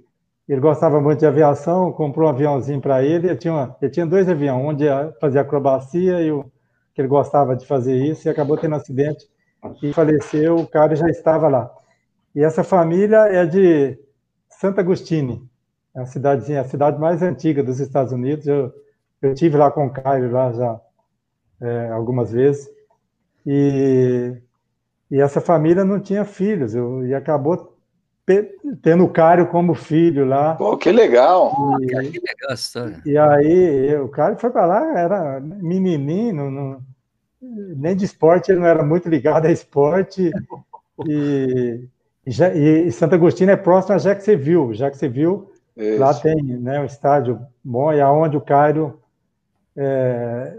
ele 0.47 0.61
gostava 0.61 1.01
muito 1.01 1.19
de 1.19 1.25
aviação, 1.25 1.91
comprou 1.91 2.27
um 2.27 2.31
aviãozinho 2.31 2.79
para 2.79 3.03
ele. 3.03 3.27
Ele 3.27 3.37
tinha, 3.37 3.53
uma, 3.53 3.75
ele 3.81 3.91
tinha 3.91 4.05
dois 4.05 4.29
aviões, 4.29 4.63
um 4.63 4.73
de 4.73 4.85
fazer 5.19 5.39
acrobacia 5.39 6.21
e 6.21 6.31
o 6.31 6.43
que 6.93 7.01
ele 7.01 7.07
gostava 7.07 7.55
de 7.55 7.65
fazer 7.65 7.95
isso, 8.05 8.27
e 8.27 8.31
acabou 8.31 8.57
tendo 8.57 8.73
um 8.73 8.77
acidente 8.77 9.27
e 9.83 9.91
faleceu. 9.91 10.55
O 10.55 10.67
cara 10.67 10.95
já 10.95 11.07
estava 11.09 11.47
lá. 11.47 11.69
E 12.33 12.43
essa 12.43 12.63
família 12.63 13.17
é 13.27 13.45
de 13.45 13.97
Santa 14.49 14.81
Agustine, 14.81 15.41
é 15.95 16.01
a 16.01 16.05
cidadezinha, 16.05 16.61
a 16.61 16.65
cidade 16.65 16.99
mais 16.99 17.21
antiga 17.21 17.63
dos 17.63 17.79
Estados 17.79 18.13
Unidos. 18.13 18.45
Eu, 18.47 18.71
eu 19.21 19.33
tive 19.33 19.57
lá 19.57 19.71
com 19.71 19.87
o 19.87 19.91
Caio 19.91 20.31
lá 20.31 20.51
já 20.53 20.79
é, 21.61 21.89
algumas 21.89 22.31
vezes. 22.31 22.69
E, 23.45 24.33
e 25.11 25.21
essa 25.21 25.41
família 25.41 25.83
não 25.83 25.99
tinha 25.99 26.25
filhos, 26.25 26.75
eu, 26.75 27.05
e 27.05 27.13
acabou 27.13 27.74
tendo 28.81 29.03
o 29.03 29.09
Cário 29.09 29.47
como 29.47 29.75
filho 29.75 30.25
lá. 30.25 30.55
Pô, 30.55 30.75
que 30.77 30.91
legal! 30.91 31.53
E, 31.79 31.87
que 31.87 32.19
legal 32.19 32.53
história. 32.53 33.01
E 33.05 33.17
aí, 33.17 33.95
o 33.97 34.07
Cário 34.09 34.37
foi 34.37 34.49
para 34.49 34.65
lá, 34.65 34.99
era 34.99 35.39
menininho, 35.39 36.49
não, 36.49 36.81
nem 37.41 37.95
de 37.95 38.05
esporte, 38.05 38.51
ele 38.51 38.59
não 38.59 38.67
era 38.67 38.83
muito 38.83 39.07
ligado 39.07 39.45
a 39.45 39.51
esporte. 39.51 40.31
E, 41.07 41.87
e, 42.25 42.87
e 42.87 42.91
Santo 42.91 43.15
Agostinho 43.15 43.51
é 43.51 43.55
próximo 43.55 43.95
a 43.95 43.99
Jacksonville. 43.99 44.75
Jacksonville, 44.75 45.43
Isso. 45.77 45.99
lá 45.99 46.13
tem 46.13 46.35
né, 46.35 46.79
um 46.79 46.85
estádio 46.85 47.39
bom, 47.63 47.93
e 47.93 48.01
aonde 48.01 48.37
o 48.37 48.41
Cário 48.41 48.99
é, 49.77 50.53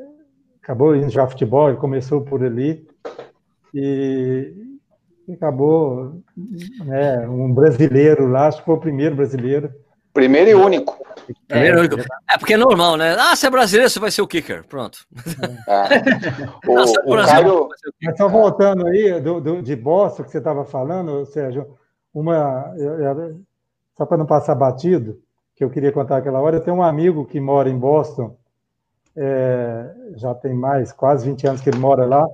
acabou 0.62 0.94
indo 0.94 1.10
jogar 1.10 1.28
futebol, 1.28 1.68
ele 1.68 1.78
começou 1.78 2.20
por 2.20 2.44
ali. 2.44 2.86
E, 3.74 4.65
acabou 5.32 6.22
né, 6.84 7.28
um 7.28 7.52
brasileiro 7.52 8.26
lá, 8.26 8.46
acho 8.48 8.58
que 8.58 8.64
foi 8.64 8.74
o 8.74 8.80
primeiro 8.80 9.16
brasileiro. 9.16 9.72
Primeiro 10.12 10.50
e 10.50 10.54
único. 10.54 10.96
Primeiro 11.46 11.78
é, 11.78 11.80
único. 11.80 11.96
É 12.30 12.38
porque 12.38 12.54
é 12.54 12.56
normal, 12.56 12.96
né? 12.96 13.14
Ah, 13.18 13.36
você 13.36 13.48
é 13.48 13.50
brasileiro, 13.50 13.90
você 13.90 13.98
vai 13.98 14.10
ser 14.10 14.22
o 14.22 14.26
kicker. 14.26 14.64
Pronto. 14.64 14.98
É. 15.68 16.66
o, 16.66 17.14
o 17.14 17.26
Caio... 17.26 17.68
Mas 18.02 18.16
só 18.16 18.28
voltando 18.28 18.86
aí, 18.86 19.20
do, 19.20 19.40
do, 19.40 19.62
de 19.62 19.76
Boston, 19.76 20.24
que 20.24 20.30
você 20.30 20.38
estava 20.38 20.64
falando, 20.64 21.26
Sérgio, 21.26 21.76
uma. 22.14 22.72
Só 23.96 24.06
para 24.06 24.16
não 24.16 24.26
passar 24.26 24.54
batido, 24.54 25.20
que 25.54 25.64
eu 25.64 25.70
queria 25.70 25.92
contar 25.92 26.18
aquela 26.18 26.40
hora, 26.40 26.56
eu 26.56 26.60
tenho 26.60 26.76
um 26.76 26.82
amigo 26.82 27.26
que 27.26 27.40
mora 27.40 27.68
em 27.68 27.78
Boston, 27.78 28.36
é, 29.16 29.94
já 30.16 30.34
tem 30.34 30.54
mais, 30.54 30.92
quase 30.92 31.28
20 31.28 31.46
anos 31.46 31.60
que 31.60 31.70
ele 31.70 31.78
mora 31.78 32.04
lá, 32.04 32.26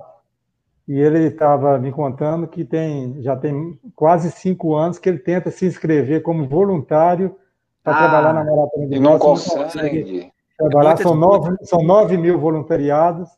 e 0.87 0.99
ele 0.99 1.27
estava 1.27 1.77
me 1.77 1.91
contando 1.91 2.47
que 2.47 2.65
tem 2.65 3.21
já 3.21 3.35
tem 3.35 3.79
quase 3.95 4.31
cinco 4.31 4.75
anos 4.75 4.99
que 4.99 5.07
ele 5.07 5.19
tenta 5.19 5.49
se 5.49 5.65
inscrever 5.65 6.21
como 6.21 6.47
voluntário 6.47 7.35
para 7.83 7.93
ah, 7.93 7.97
trabalhar 7.99 8.33
na 8.33 8.43
maratona 8.43 8.87
de 8.87 8.95
e 8.95 8.99
não 8.99 9.19
consegue. 9.19 9.55
não 9.55 9.63
consegue 9.65 10.33
trabalhar. 10.57 10.97
São 10.97 11.15
nove, 11.15 11.55
são 11.63 11.83
nove 11.83 12.17
mil 12.17 12.39
voluntariados 12.39 13.29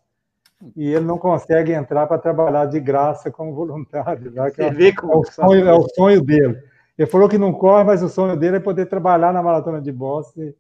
e 0.76 0.88
ele 0.94 1.06
não 1.06 1.18
consegue 1.18 1.72
entrar 1.74 2.08
para 2.08 2.18
trabalhar 2.18 2.66
de 2.66 2.80
graça 2.80 3.32
como 3.32 3.54
voluntário. 3.54 4.32
Né? 4.32 4.52
Que 4.52 4.62
é, 4.62 4.68
é, 4.68 4.94
o 5.04 5.24
sonho, 5.26 5.68
é 5.68 5.74
o 5.74 5.88
sonho 5.90 6.22
dele. 6.22 6.58
Ele 6.98 7.08
falou 7.08 7.28
que 7.28 7.38
não 7.38 7.52
corre, 7.52 7.84
mas 7.84 8.02
o 8.02 8.10
sonho 8.10 8.38
dele 8.38 8.58
é 8.58 8.60
poder 8.60 8.86
trabalhar 8.86 9.34
na 9.34 9.44
maratona 9.44 9.82
de 9.82 9.92
Boston. 9.92 10.54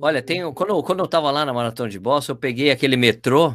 Olha, 0.00 0.22
tem, 0.22 0.50
quando, 0.54 0.82
quando 0.82 1.00
eu 1.00 1.04
estava 1.04 1.30
lá 1.30 1.44
na 1.44 1.52
maratona 1.52 1.90
de 1.90 1.98
Boston, 1.98 2.32
eu 2.32 2.36
peguei 2.36 2.70
aquele 2.70 2.96
metrô 2.96 3.54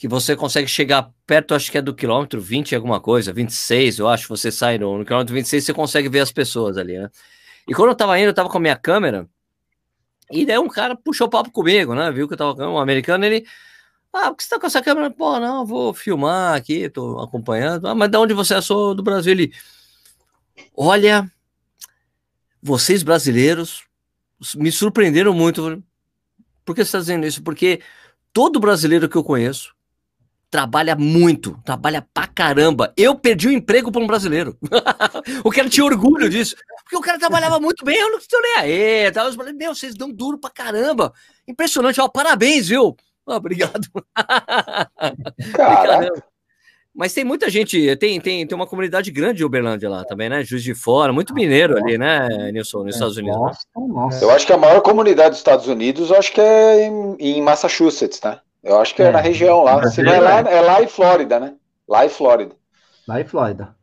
que 0.00 0.08
você 0.08 0.34
consegue 0.34 0.66
chegar 0.66 1.12
perto, 1.26 1.54
acho 1.54 1.70
que 1.70 1.76
é 1.76 1.82
do 1.82 1.94
quilômetro 1.94 2.40
20 2.40 2.74
alguma 2.74 2.98
coisa, 2.98 3.34
26, 3.34 3.98
eu 3.98 4.08
acho, 4.08 4.26
você 4.30 4.50
sai 4.50 4.78
no, 4.78 4.96
no 4.96 5.04
quilômetro 5.04 5.34
26, 5.34 5.62
você 5.62 5.74
consegue 5.74 6.08
ver 6.08 6.20
as 6.20 6.32
pessoas 6.32 6.78
ali, 6.78 6.98
né? 6.98 7.10
E 7.68 7.74
quando 7.74 7.90
eu 7.90 7.94
tava 7.94 8.18
indo, 8.18 8.28
eu 8.28 8.34
tava 8.34 8.48
com 8.48 8.56
a 8.56 8.60
minha 8.60 8.76
câmera, 8.76 9.28
e 10.30 10.46
daí 10.46 10.58
um 10.58 10.68
cara 10.68 10.96
puxou 10.96 11.28
papo 11.28 11.50
comigo, 11.50 11.94
né? 11.94 12.10
Viu 12.10 12.26
que 12.26 12.32
eu 12.32 12.38
tava 12.38 12.66
um 12.66 12.78
americano, 12.78 13.26
ele. 13.26 13.44
Ah, 14.10 14.30
por 14.30 14.38
que 14.38 14.44
você 14.44 14.48
tá 14.48 14.58
com 14.58 14.66
essa 14.66 14.80
câmera? 14.80 15.10
Pô, 15.10 15.38
não, 15.38 15.66
vou 15.66 15.92
filmar 15.92 16.56
aqui, 16.56 16.88
tô 16.88 17.18
acompanhando. 17.20 17.86
Ah, 17.86 17.94
mas 17.94 18.10
de 18.10 18.16
onde 18.16 18.32
você 18.32 18.54
é? 18.54 18.60
Sou 18.62 18.94
do 18.94 19.02
Brasil. 19.02 19.32
Ele. 19.32 19.52
Olha, 20.74 21.30
vocês 22.62 23.02
brasileiros 23.02 23.84
me 24.56 24.72
surpreenderam 24.72 25.34
muito. 25.34 25.82
Por 26.64 26.74
que 26.74 26.82
você 26.82 26.88
está 26.88 27.00
dizendo 27.00 27.26
isso? 27.26 27.42
Porque 27.42 27.82
todo 28.32 28.58
brasileiro 28.58 29.06
que 29.06 29.16
eu 29.16 29.24
conheço 29.24 29.78
trabalha 30.50 30.96
muito, 30.96 31.58
trabalha 31.64 32.06
pra 32.12 32.26
caramba. 32.26 32.92
Eu 32.96 33.14
perdi 33.14 33.48
o 33.48 33.52
emprego 33.52 33.92
para 33.92 34.02
um 34.02 34.06
brasileiro. 34.06 34.58
o 35.44 35.50
cara 35.50 35.68
tinha 35.68 35.84
orgulho 35.84 36.28
disso. 36.28 36.56
Porque 36.82 36.96
o 36.96 37.00
cara 37.00 37.18
trabalhava 37.18 37.60
muito 37.60 37.84
bem, 37.84 37.98
eu 37.98 38.10
não 38.10 38.18
estou 38.18 38.40
nem 38.42 38.56
aí. 38.56 39.06
Eu 39.06 39.32
falei, 39.32 39.52
meu, 39.52 39.74
vocês 39.74 39.94
dão 39.94 40.10
duro 40.10 40.38
pra 40.38 40.50
caramba. 40.50 41.12
Impressionante, 41.46 42.00
ó, 42.00 42.08
parabéns, 42.08 42.68
viu? 42.68 42.96
Oh, 43.24 43.34
obrigado. 43.34 43.86
Mas 46.92 47.14
tem 47.14 47.22
muita 47.22 47.48
gente, 47.48 47.94
tem, 47.96 48.20
tem, 48.20 48.44
tem 48.44 48.56
uma 48.56 48.66
comunidade 48.66 49.12
grande 49.12 49.38
de 49.38 49.44
Uberlândia 49.44 49.88
lá 49.88 50.04
também, 50.04 50.28
né? 50.28 50.42
Juiz 50.42 50.64
de 50.64 50.74
Fora, 50.74 51.12
muito 51.12 51.32
mineiro 51.32 51.78
ali, 51.78 51.96
né, 51.96 52.50
Nilson, 52.52 52.82
nos 52.82 52.96
Estados 52.96 53.16
Unidos. 53.16 53.38
Nossa, 53.38 53.60
nossa. 53.76 54.24
Eu 54.24 54.30
acho 54.32 54.44
que 54.44 54.52
a 54.52 54.58
maior 54.58 54.80
comunidade 54.80 55.30
dos 55.30 55.38
Estados 55.38 55.68
Unidos, 55.68 56.10
eu 56.10 56.16
acho 56.16 56.32
que 56.32 56.40
é 56.40 56.86
em, 56.86 57.16
em 57.20 57.40
Massachusetts, 57.40 58.20
né? 58.22 58.40
Eu 58.62 58.78
acho 58.78 58.94
que 58.94 59.02
é, 59.02 59.06
é 59.06 59.12
na 59.12 59.20
região 59.20 59.62
lá. 59.62 59.86
Se 59.88 60.02
não 60.02 60.12
é 60.12 60.20
lá, 60.20 60.40
é 60.40 60.60
lá 60.60 60.82
em 60.82 60.88
Flórida, 60.88 61.40
né? 61.40 61.54
Lá 61.88 62.04
em 62.04 62.08
Flórida. 62.08 62.54
Lá 63.08 63.20
em 63.20 63.24
Flórida. 63.24 63.74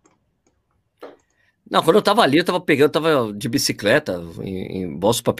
Não, 1.70 1.84
quando 1.84 1.98
eu 1.98 2.02
tava 2.02 2.22
ali, 2.22 2.38
eu 2.38 2.46
tava 2.46 2.62
pegando, 2.62 2.92
tava 2.92 3.34
de 3.34 3.50
bicicleta 3.50 4.24
em, 4.42 4.84
em 4.84 4.98
Boston, 4.98 5.34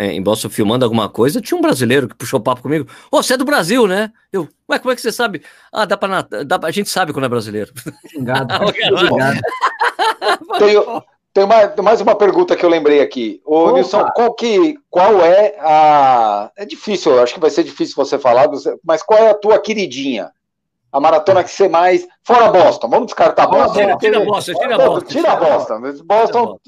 em 0.00 0.22
Boston 0.22 0.48
filmando 0.48 0.84
alguma 0.84 1.10
coisa, 1.10 1.42
tinha 1.42 1.58
um 1.58 1.60
brasileiro 1.60 2.08
que 2.08 2.14
puxou 2.14 2.40
papo 2.40 2.62
comigo. 2.62 2.88
Ô, 3.10 3.18
oh, 3.18 3.22
você 3.22 3.34
é 3.34 3.36
do 3.36 3.44
Brasil, 3.44 3.86
né? 3.86 4.10
Eu, 4.32 4.48
ué, 4.70 4.78
como 4.78 4.92
é 4.92 4.94
que 4.94 5.02
você 5.02 5.12
sabe? 5.12 5.42
Ah, 5.70 5.84
dá 5.84 5.96
pra, 5.96 6.22
dá 6.22 6.58
pra 6.58 6.70
a 6.70 6.72
gente 6.72 6.88
sabe 6.88 7.12
quando 7.12 7.26
é 7.26 7.28
brasileiro. 7.28 7.70
Obrigado. 8.14 8.48
Tenho, 10.58 10.82
tem 10.82 11.17
mais, 11.46 11.76
mais 11.76 12.00
uma 12.00 12.14
pergunta 12.14 12.56
que 12.56 12.64
eu 12.64 12.68
lembrei 12.68 13.00
aqui. 13.00 13.40
Ô, 13.44 13.70
Nilson, 13.70 14.04
qual, 14.14 14.34
que, 14.34 14.76
qual 14.90 15.20
é 15.24 15.54
a. 15.60 16.50
É 16.56 16.64
difícil, 16.64 17.20
acho 17.22 17.34
que 17.34 17.40
vai 17.40 17.50
ser 17.50 17.64
difícil 17.64 17.94
você 17.96 18.18
falar, 18.18 18.48
mas 18.84 19.02
qual 19.02 19.20
é 19.20 19.30
a 19.30 19.34
tua 19.34 19.58
queridinha? 19.58 20.32
A 20.90 21.00
maratona 21.00 21.44
que 21.44 21.50
você 21.50 21.68
mais. 21.68 22.06
Fora 22.24 22.50
Boston, 22.50 22.88
vamos 22.88 23.06
descartar 23.06 23.46
Boston. 23.46 23.78
Tira, 23.78 23.96
tira 23.98 24.24
Boston, 24.24 24.54
tira 24.54 24.78
Boston. 24.78 25.06
Tira 25.06 25.36
Boston. 25.36 25.80
Boston. 26.04 26.58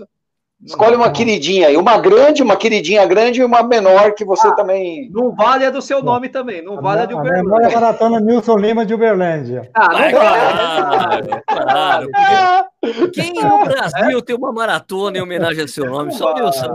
Escolhe 0.65 0.95
uma 0.95 1.11
queridinha 1.11 1.69
aí, 1.69 1.77
uma 1.77 1.97
grande, 1.99 2.43
uma 2.43 2.55
queridinha 2.55 3.07
grande 3.07 3.41
e 3.41 3.45
uma 3.45 3.63
menor 3.63 4.13
que 4.13 4.27
você 4.27 4.47
ah, 4.47 4.53
também. 4.53 5.11
Não 5.11 5.35
vale 5.35 5.65
a 5.65 5.71
do 5.71 5.81
seu 5.81 6.03
nome 6.03 6.29
também, 6.29 6.63
não 6.63 6.83
vale 6.83 7.01
a, 7.01 7.07
de 7.07 7.15
Uberlândia. 7.15 7.41
A 7.41 7.45
menor 7.45 7.63
é 7.63 7.67
a 7.67 7.81
maratona 7.81 8.21
Nilson 8.21 8.57
Lima 8.57 8.85
de 8.85 8.93
Uberlândia. 8.93 9.71
Ah, 9.73 9.89
não 9.89 10.11
claro, 10.11 11.41
claro. 11.47 13.11
Quem 13.13 13.33
no 13.33 13.65
Brasil 13.65 14.21
tem 14.21 14.37
uma 14.37 14.53
maratona 14.53 15.17
em 15.17 15.23
homenagem 15.23 15.65
a 15.65 15.69
seu 15.69 15.87
nome? 15.87 16.13
Só 16.13 16.35
Nilson. 16.35 16.75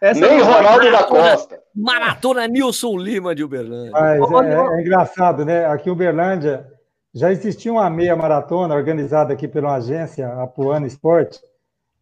Essa 0.00 0.20
Nem 0.20 0.38
é 0.38 0.42
Ronaldo 0.42 0.90
da 0.90 1.04
Costa. 1.04 1.60
Maratona 1.74 2.46
Nilson 2.46 2.96
Lima 2.96 3.34
de 3.34 3.44
Uberlândia. 3.44 3.90
Mas 3.92 4.46
é, 4.46 4.54
é, 4.54 4.80
engraçado, 4.80 5.44
né? 5.44 5.66
Aqui 5.66 5.90
em 5.90 5.92
Uberlândia 5.92 6.66
já 7.14 7.30
existia 7.30 7.72
uma 7.72 7.90
meia 7.90 8.16
maratona 8.16 8.74
organizada 8.74 9.34
aqui 9.34 9.46
pela 9.46 9.74
agência, 9.74 10.28
a 10.28 10.46
Puana 10.46 10.86
Esporte. 10.86 11.38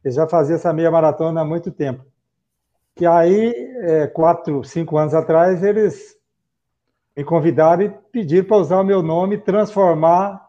Eles 0.04 0.16
já 0.16 0.28
faziam 0.28 0.56
essa 0.56 0.72
meia 0.72 0.90
maratona 0.90 1.40
há 1.40 1.44
muito 1.44 1.70
tempo. 1.70 2.04
E 3.00 3.06
aí, 3.06 3.52
é, 3.80 4.06
quatro, 4.06 4.62
cinco 4.62 4.98
anos 4.98 5.14
atrás, 5.14 5.64
eles 5.64 6.16
me 7.16 7.24
convidaram 7.24 7.82
e 7.82 7.88
pediram 7.88 8.46
para 8.46 8.56
usar 8.58 8.80
o 8.80 8.84
meu 8.84 9.02
nome, 9.02 9.38
transformar 9.38 10.44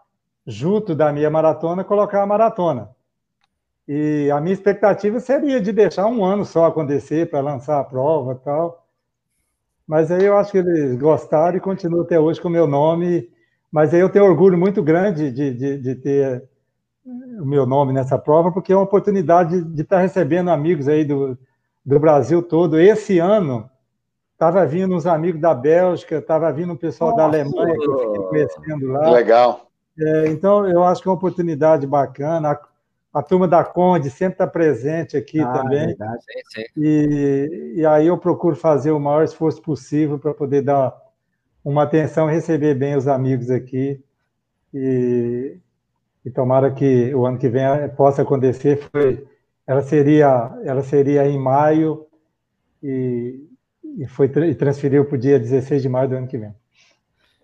junto 0.46 0.94
da 0.94 1.12
minha 1.12 1.30
maratona, 1.30 1.84
colocar 1.84 2.22
a 2.22 2.28
maratona. 2.28 2.90
E 3.88 4.30
a 4.32 4.42
minha 4.42 4.54
expectativa 4.54 5.20
seria 5.20 5.62
de 5.62 5.72
deixar 5.72 6.08
um 6.08 6.24
ano 6.24 6.44
só 6.44 6.66
acontecer 6.66 7.30
para 7.30 7.40
lançar 7.40 7.80
a 7.80 7.84
prova 7.84 8.34
e 8.34 8.44
tal. 8.44 8.86
Mas 9.88 10.12
aí 10.12 10.26
eu 10.26 10.38
acho 10.38 10.52
que 10.52 10.58
eles 10.58 10.98
gostaram 10.98 11.58
e 11.58 11.62
continuam 11.62 12.04
até 12.04 12.20
hoje 12.20 12.42
com 12.42 12.48
o 12.48 12.52
meu 12.52 12.68
nome. 12.68 13.30
Mas 13.72 13.94
aí 13.94 14.00
eu 14.00 14.10
tenho 14.10 14.26
orgulho 14.26 14.58
muito 14.58 14.82
grande 14.82 15.32
de, 15.32 15.54
de, 15.54 15.78
de 15.78 15.96
ter 15.96 16.44
o 17.40 17.46
meu 17.46 17.66
nome 17.66 17.94
nessa 17.94 18.18
prova, 18.18 18.52
porque 18.52 18.74
é 18.74 18.76
uma 18.76 18.84
oportunidade 18.84 19.62
de, 19.62 19.82
estar 19.82 20.00
recebendo 20.00 20.50
amigos 20.50 20.88
aí 20.88 21.06
do, 21.06 21.38
do 21.86 22.00
Brasil 22.00 22.42
todo. 22.42 22.80
Esse 22.80 23.20
ano 23.20 23.70
estava 24.34 24.66
vindo 24.66 24.96
uns 24.96 25.06
amigos 25.06 25.42
da 25.42 25.54
Bélgica, 25.54 26.18
estava 26.18 26.52
vindo 26.52 26.74
um 26.74 26.78
pessoal 26.78 27.12
Nossa, 27.12 27.22
da 27.22 27.28
Alemanha 27.28 27.74
que 27.74 27.86
eu 27.86 28.00
fiquei 28.00 28.22
conhecendo 28.28 28.88
lá. 28.88 29.10
Legal. 29.12 29.68
É, 29.98 30.28
então, 30.28 30.68
eu 30.68 30.84
acho 30.84 31.02
que 31.02 31.08
é 31.08 31.12
uma 31.12 31.18
oportunidade 31.18 31.88
bacana. 31.88 32.60
A 33.14 33.24
turma 33.24 33.48
da 33.48 33.64
Conde 33.64 34.10
sempre 34.10 34.34
está 34.34 34.46
presente 34.46 35.16
aqui 35.16 35.40
ah, 35.40 35.48
também. 35.54 35.88
Verdade, 35.88 36.22
sim, 36.24 36.62
sim. 36.62 36.66
E, 36.78 37.74
e 37.78 37.86
aí 37.86 38.08
eu 38.08 38.18
procuro 38.18 38.56
fazer 38.58 38.92
o 38.92 39.00
maior 39.00 39.24
esforço 39.24 39.62
possível 39.62 40.20
para 40.20 40.34
poder 40.34 40.62
dar 40.62 40.94
uma 41.64 41.84
atenção 41.84 42.30
e 42.30 42.34
receber 42.34 42.76
bem 42.76 42.96
os 42.96 43.08
amigos 43.08 43.50
aqui. 43.50 44.04
E, 44.74 45.58
e 46.26 46.32
tomara 46.32 46.72
que 46.72 47.14
o 47.14 47.26
ano 47.26 47.38
que 47.38 47.48
vem 47.48 47.64
possa 47.96 48.24
acontecer. 48.24 48.78
Foi, 48.92 49.26
ela 49.68 49.82
seria, 49.84 50.52
ela 50.64 50.82
seria 50.82 51.28
em 51.28 51.38
maio 51.38 52.08
e, 52.82 53.40
e 54.00 54.08
foi 54.08 54.26
e 54.26 54.56
transferiu 54.56 55.06
para 55.06 55.16
o 55.16 55.20
dia 55.20 55.40
16 55.40 55.84
de 55.84 55.90
maio 55.90 56.10
do 56.10 56.16
ano 56.16 56.28
que 56.28 56.38
vem. 56.38 56.54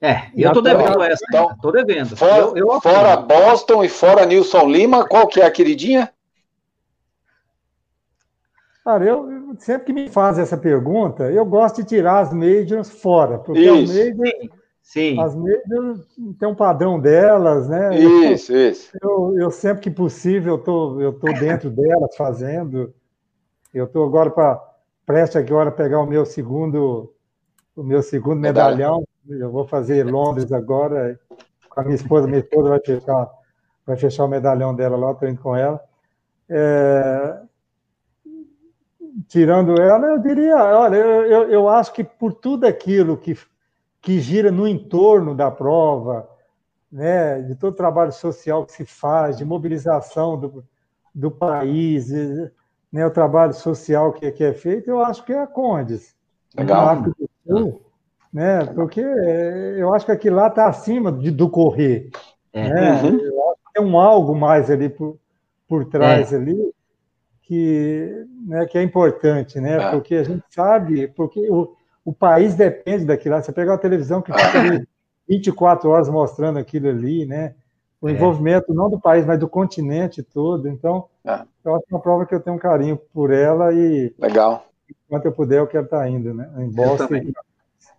É, 0.01 0.31
eu 0.35 0.47
estou 0.47 0.63
devendo 0.63 0.99
essa, 1.03 1.23
então, 1.29 1.55
tô 1.61 1.71
devendo. 1.71 2.17
Fora, 2.17 2.37
eu, 2.37 2.57
eu 2.57 2.81
fora 2.81 3.15
Boston 3.17 3.83
e 3.83 3.89
fora 3.89 4.25
Nilson 4.25 4.67
Lima, 4.67 5.07
qual 5.07 5.27
que 5.27 5.39
é 5.39 5.45
a 5.45 5.51
queridinha? 5.51 6.11
Cara, 8.83 9.05
eu 9.05 9.55
sempre 9.59 9.85
que 9.85 9.93
me 9.93 10.09
fazem 10.09 10.41
essa 10.41 10.57
pergunta, 10.57 11.29
eu 11.29 11.45
gosto 11.45 11.83
de 11.83 11.87
tirar 11.87 12.21
as 12.21 12.33
majors 12.33 12.89
fora, 12.89 13.37
porque 13.37 13.61
Isso. 13.61 13.91
as 13.91 14.17
majors, 14.17 14.49
Sim. 14.81 15.19
as 15.21 15.35
majors 15.35 16.05
tem 16.39 16.49
um 16.49 16.55
padrão 16.55 16.99
delas, 16.99 17.69
né? 17.69 17.97
Isso, 17.97 18.51
eu, 18.51 18.69
isso. 18.71 18.97
Eu, 19.01 19.39
eu 19.39 19.51
sempre 19.51 19.83
que 19.83 19.91
possível 19.91 20.55
eu 20.55 20.57
tô, 20.57 20.99
eu 20.99 21.13
tô 21.13 21.27
dentro 21.33 21.69
delas 21.69 22.15
fazendo. 22.15 22.93
Eu 23.73 23.85
estou 23.85 24.05
agora 24.05 24.29
para 24.29 24.61
preste 25.05 25.37
agora 25.37 25.71
pegar 25.71 25.99
o 25.99 26.05
meu 26.05 26.25
segundo 26.25 27.13
o 27.75 27.83
meu 27.83 28.01
segundo 28.01 28.39
medalhão 28.39 29.03
eu 29.29 29.51
vou 29.51 29.65
fazer 29.65 30.03
Londres 30.03 30.51
agora, 30.51 31.19
com 31.69 31.79
a 31.79 31.83
minha 31.83 31.95
esposa, 31.95 32.27
minha 32.27 32.39
esposa 32.39 32.69
vai 32.69 32.79
fechar, 32.79 33.29
vai 33.85 33.97
fechar 33.97 34.25
o 34.25 34.27
medalhão 34.27 34.75
dela 34.75 34.97
lá, 34.97 35.11
estou 35.11 35.29
indo 35.29 35.41
com 35.41 35.55
ela. 35.55 35.81
É, 36.49 37.39
tirando 39.27 39.79
ela, 39.79 40.07
eu 40.07 40.19
diria, 40.19 40.55
olha, 40.55 40.95
eu, 40.95 41.25
eu, 41.25 41.49
eu, 41.49 41.69
acho 41.69 41.93
que 41.93 42.03
por 42.03 42.33
tudo 42.33 42.65
aquilo 42.65 43.15
que, 43.15 43.37
que 44.01 44.19
gira 44.19 44.51
no 44.51 44.67
entorno 44.67 45.35
da 45.35 45.51
prova, 45.51 46.27
né, 46.91 47.41
de 47.41 47.55
todo 47.55 47.73
o 47.73 47.75
trabalho 47.75 48.11
social 48.11 48.65
que 48.65 48.73
se 48.73 48.85
faz, 48.85 49.37
de 49.37 49.45
mobilização 49.45 50.39
do, 50.39 50.65
do 51.13 51.29
país, 51.29 52.09
né, 52.91 53.05
o 53.05 53.11
trabalho 53.11 53.53
social 53.53 54.11
que, 54.11 54.31
que 54.31 54.43
é 54.43 54.53
feito, 54.53 54.89
eu 54.89 54.99
acho 54.99 55.23
que 55.23 55.31
é 55.31 55.41
a 55.41 55.47
Condes. 55.47 56.15
Legal 56.57 57.03
né? 58.31 58.65
Porque 58.65 59.01
eu 59.01 59.93
acho 59.93 60.05
que 60.05 60.11
aquilo 60.11 60.37
lá 60.37 60.47
está 60.47 60.67
acima 60.67 61.11
de, 61.11 61.31
do 61.31 61.49
correr. 61.49 62.09
É. 62.53 62.69
Né? 62.69 63.01
Uhum. 63.03 63.19
Eu 63.19 63.49
acho 63.49 63.59
que 63.65 63.73
tem 63.73 63.83
um 63.83 63.99
algo 63.99 64.35
mais 64.35 64.71
ali 64.71 64.89
por, 64.89 65.17
por 65.67 65.85
trás 65.85 66.31
é. 66.31 66.37
ali 66.37 66.73
que, 67.43 68.25
né, 68.47 68.65
que 68.65 68.77
é 68.77 68.83
importante, 68.83 69.59
né? 69.59 69.75
É. 69.75 69.91
Porque 69.91 70.15
a 70.15 70.23
gente 70.23 70.43
sabe, 70.49 71.07
porque 71.09 71.39
o, 71.49 71.75
o 72.03 72.13
país 72.13 72.55
depende 72.55 73.05
daquilo 73.05 73.35
lá. 73.35 73.41
Você 73.41 73.51
pega 73.51 73.73
a 73.73 73.77
televisão 73.77 74.21
que 74.21 74.31
fica 74.33 74.59
ali 74.59 74.87
24 75.27 75.89
horas 75.89 76.09
mostrando 76.09 76.59
aquilo 76.59 76.89
ali, 76.89 77.25
né? 77.25 77.53
O 78.01 78.09
é. 78.09 78.13
envolvimento 78.13 78.73
não 78.73 78.89
do 78.89 78.99
país, 78.99 79.25
mas 79.25 79.39
do 79.39 79.47
continente 79.47 80.23
todo. 80.23 80.67
Então, 80.67 81.05
é. 81.25 81.41
eu 81.63 81.75
acho 81.75 81.85
uma 81.89 81.99
prova 81.99 82.25
que 82.25 82.33
eu 82.33 82.39
tenho 82.39 82.55
um 82.55 82.59
carinho 82.59 82.97
por 83.13 83.31
ela 83.31 83.73
e 83.73 84.13
legal. 84.17 84.65
Enquanto 85.05 85.25
eu 85.25 85.31
puder, 85.31 85.59
eu 85.59 85.67
quero 85.67 85.85
estar 85.85 86.09
indo, 86.09 86.33
né? 86.33 86.49
Em 86.57 86.69
Boston. 86.69 87.07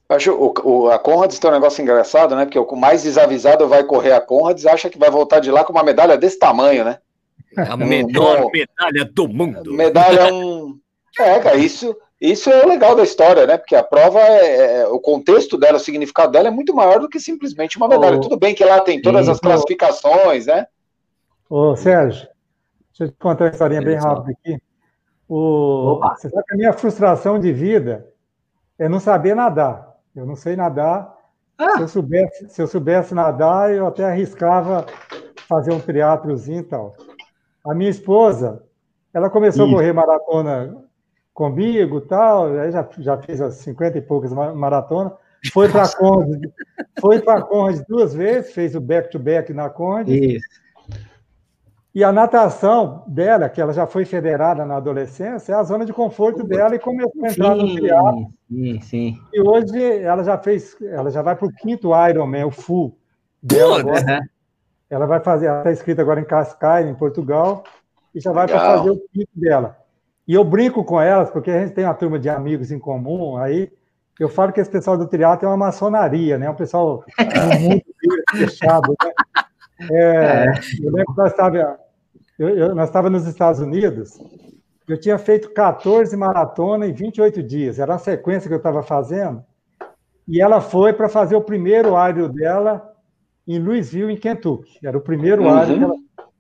Acho 0.09 0.33
o, 0.35 0.53
o, 0.65 0.91
a 0.91 0.99
Conrads 0.99 1.39
tem 1.39 1.51
um 1.51 1.55
negócio 1.55 1.81
engraçado, 1.81 2.37
né? 2.37 2.45
Porque 2.45 2.59
o 2.59 2.77
mais 2.77 3.03
desavisado 3.03 3.67
vai 3.67 3.83
correr 3.85 4.13
a 4.13 4.21
Conrads 4.21 4.67
acha 4.67 4.91
que 4.91 4.99
vai 4.99 5.11
voltar 5.11 5.41
de 5.41 5.51
lá 5.51 5.65
com 5.65 5.73
uma 5.73 5.83
medalha 5.83 6.19
desse 6.19 6.39
tamanho, 6.39 6.85
né? 6.85 6.99
A 7.57 7.77
menor 7.77 8.51
medalha 8.53 9.05
do 9.11 9.29
mundo. 9.29 9.73
Medalha 9.73 10.21
é 10.21 10.33
um. 10.33 10.79
É, 11.21 11.39
cara, 11.41 11.57
isso, 11.57 11.95
isso 12.23 12.49
é 12.49 12.65
o 12.65 12.69
legal 12.69 12.95
da 12.95 13.03
história, 13.03 13.45
né? 13.49 13.59
Porque 13.59 13.75
a 13.75 13.83
prova, 13.83 14.21
é, 14.21 14.83
é, 14.83 14.87
o 14.87 15.01
contexto 15.01 15.59
dela, 15.59 15.77
o 15.77 15.81
significado 15.81 16.31
dela 16.31 16.47
é 16.47 16.51
muito 16.53 16.73
maior 16.73 17.01
do 17.01 17.09
que 17.09 17.19
simplesmente 17.19 17.77
uma 17.77 17.89
medalha. 17.89 18.17
Oh, 18.17 18.21
Tudo 18.21 18.39
bem 18.39 18.55
que 18.55 18.65
lá 18.65 18.81
tem 18.81 19.03
todas 19.03 19.29
as 19.29 19.41
classificações, 19.41 20.47
né? 20.47 20.69
Ô, 21.51 21.75
Sérgio, 21.75 22.29
deixa 22.91 23.05
eu 23.05 23.09
te 23.11 23.17
contar 23.19 23.47
uma 23.47 23.51
historinha 23.51 23.83
bem 23.83 23.97
rápida 23.97 24.31
aqui. 24.31 24.63
O, 25.29 25.99
você 25.99 26.31
sabe 26.31 26.45
que 26.47 26.55
a 26.55 26.57
minha 26.57 26.73
frustração 26.73 27.41
de 27.41 27.53
vida 27.53 28.07
é 28.79 28.89
não 28.89 29.01
saber 29.01 29.35
nadar. 29.35 29.97
Eu 30.15 30.25
não 30.25 30.37
sei 30.37 30.55
nadar. 30.55 31.13
Ah. 31.59 31.73
Se, 31.73 31.81
eu 31.81 31.89
soubesse, 31.89 32.49
se 32.51 32.63
eu 32.63 32.69
soubesse 32.69 33.15
nadar, 33.15 33.75
eu 33.75 33.85
até 33.85 34.05
arriscava 34.05 34.87
fazer 35.49 35.73
um 35.73 35.81
triatlozinho 35.81 36.61
e 36.61 36.65
tal. 36.65 36.95
A 37.67 37.75
minha 37.75 37.91
esposa, 37.91 38.63
ela 39.13 39.29
começou 39.29 39.67
Isso. 39.67 39.75
a 39.75 39.79
correr 39.79 39.93
maratona 39.93 40.85
comigo 41.33 42.01
tal, 42.03 42.47
aí 42.59 42.71
já, 42.71 42.89
já 42.99 43.17
fez 43.19 43.41
as 43.41 43.55
50 43.57 43.99
e 43.99 44.03
poucas 44.03 44.33
maratonas, 44.33 45.13
foi 45.53 45.69
para 45.69 45.85
a 45.85 45.97
Conde, 45.97 46.53
foi 47.01 47.21
para 47.21 47.43
Conde 47.43 47.85
duas 47.89 48.15
vezes, 48.15 48.53
fez 48.53 48.75
o 48.75 48.81
back-to-back 48.81 49.53
-back 49.53 49.57
na 49.57 49.69
Conde. 49.69 50.37
Isso. 50.37 50.63
E 51.95 52.03
a 52.03 52.11
natação 52.11 53.05
dela, 53.07 53.51
que 53.51 53.61
ela 53.61 53.73
já 53.73 53.87
foi 53.87 54.07
federada 54.07 54.65
na 54.65 54.77
adolescência, 54.77 55.53
é 55.53 55.57
a 55.57 55.63
zona 55.63 55.85
de 55.85 55.93
conforto 55.93 56.43
dela 56.43 56.75
e 56.75 56.79
começou 56.79 57.23
a 57.23 57.29
entrar 57.29 57.55
sim, 57.55 57.61
no 57.61 57.75
triatlo. 57.75 58.33
Sim, 58.49 58.81
sim. 58.81 59.21
E 59.31 59.41
hoje 59.41 60.01
ela 60.01 60.25
já 60.25 60.39
fez, 60.39 60.75
ela 60.81 61.11
já 61.11 61.21
vai 61.21 61.37
para 61.37 61.47
o 61.47 61.53
quinto 61.53 61.91
Ironman, 62.09 62.45
o 62.45 62.51
full 62.51 62.97
dela 63.43 63.81
agora. 63.81 64.21
Ela 64.89 65.07
vai 65.07 65.21
fazer, 65.21 65.47
ela 65.47 65.59
está 65.59 65.73
inscrita 65.73 66.01
agora 66.01 66.21
em 66.21 66.25
Cascais, 66.25 66.87
em 66.87 66.95
Portugal, 66.95 67.63
e 68.15 68.21
já 68.21 68.33
vai 68.33 68.47
para 68.47 68.59
fazer 68.59 68.91
o 68.91 69.01
quinto 69.13 69.31
dela. 69.35 69.77
E 70.27 70.35
eu 70.35 70.45
brinco 70.45 70.85
com 70.85 71.01
elas, 71.01 71.31
porque 71.31 71.51
a 71.51 71.61
gente 71.61 71.75
tem 71.75 71.85
uma 71.85 71.95
turma 71.95 72.19
de 72.19 72.29
amigos 72.29 72.71
em 72.71 72.79
comum, 72.79 73.37
aí 73.37 73.71
eu 74.21 74.29
falo 74.29 74.53
que 74.53 74.61
esse 74.61 74.71
pessoal 74.71 74.97
do 74.97 75.09
triatlo 75.09 75.47
é 75.47 75.51
uma 75.51 75.57
maçonaria, 75.57 76.39
né? 76.39 76.49
Um 76.49 76.55
pessoal 76.55 77.05
mundo 77.61 77.83
fechado, 78.33 78.95
né? 79.03 79.13
É, 79.91 80.05
é. 80.05 80.53
Eu 80.81 80.93
lembro 80.93 81.13
que 81.13 81.19
nós 81.19 81.31
estávamos 81.31 81.77
eu, 82.39 82.49
eu, 82.49 82.75
nós 82.75 82.89
estávamos 82.89 83.23
nos 83.23 83.31
Estados 83.31 83.61
Unidos, 83.61 84.19
eu 84.89 84.99
tinha 84.99 85.19
feito 85.19 85.53
14 85.53 86.17
maratonas 86.17 86.89
em 86.89 86.93
28 86.93 87.43
dias, 87.43 87.79
era 87.79 87.95
a 87.95 87.99
sequência 87.99 88.49
que 88.49 88.55
eu 88.55 88.59
estava 88.59 88.83
fazendo, 88.83 89.45
e 90.27 90.41
ela 90.41 90.61
foi 90.61 90.93
para 90.93 91.09
fazer 91.09 91.37
o 91.37 91.43
primeiro 91.43 91.95
área 91.95 92.29
dela 92.29 92.93
em 93.47 93.59
Louisville, 93.59 94.13
em 94.13 94.17
Kentucky. 94.17 94.79
Era 94.85 94.97
o 94.97 95.01
primeiro 95.01 95.43
uhum. 95.43 95.51
área. 95.51 95.75
Ela, 95.75 95.95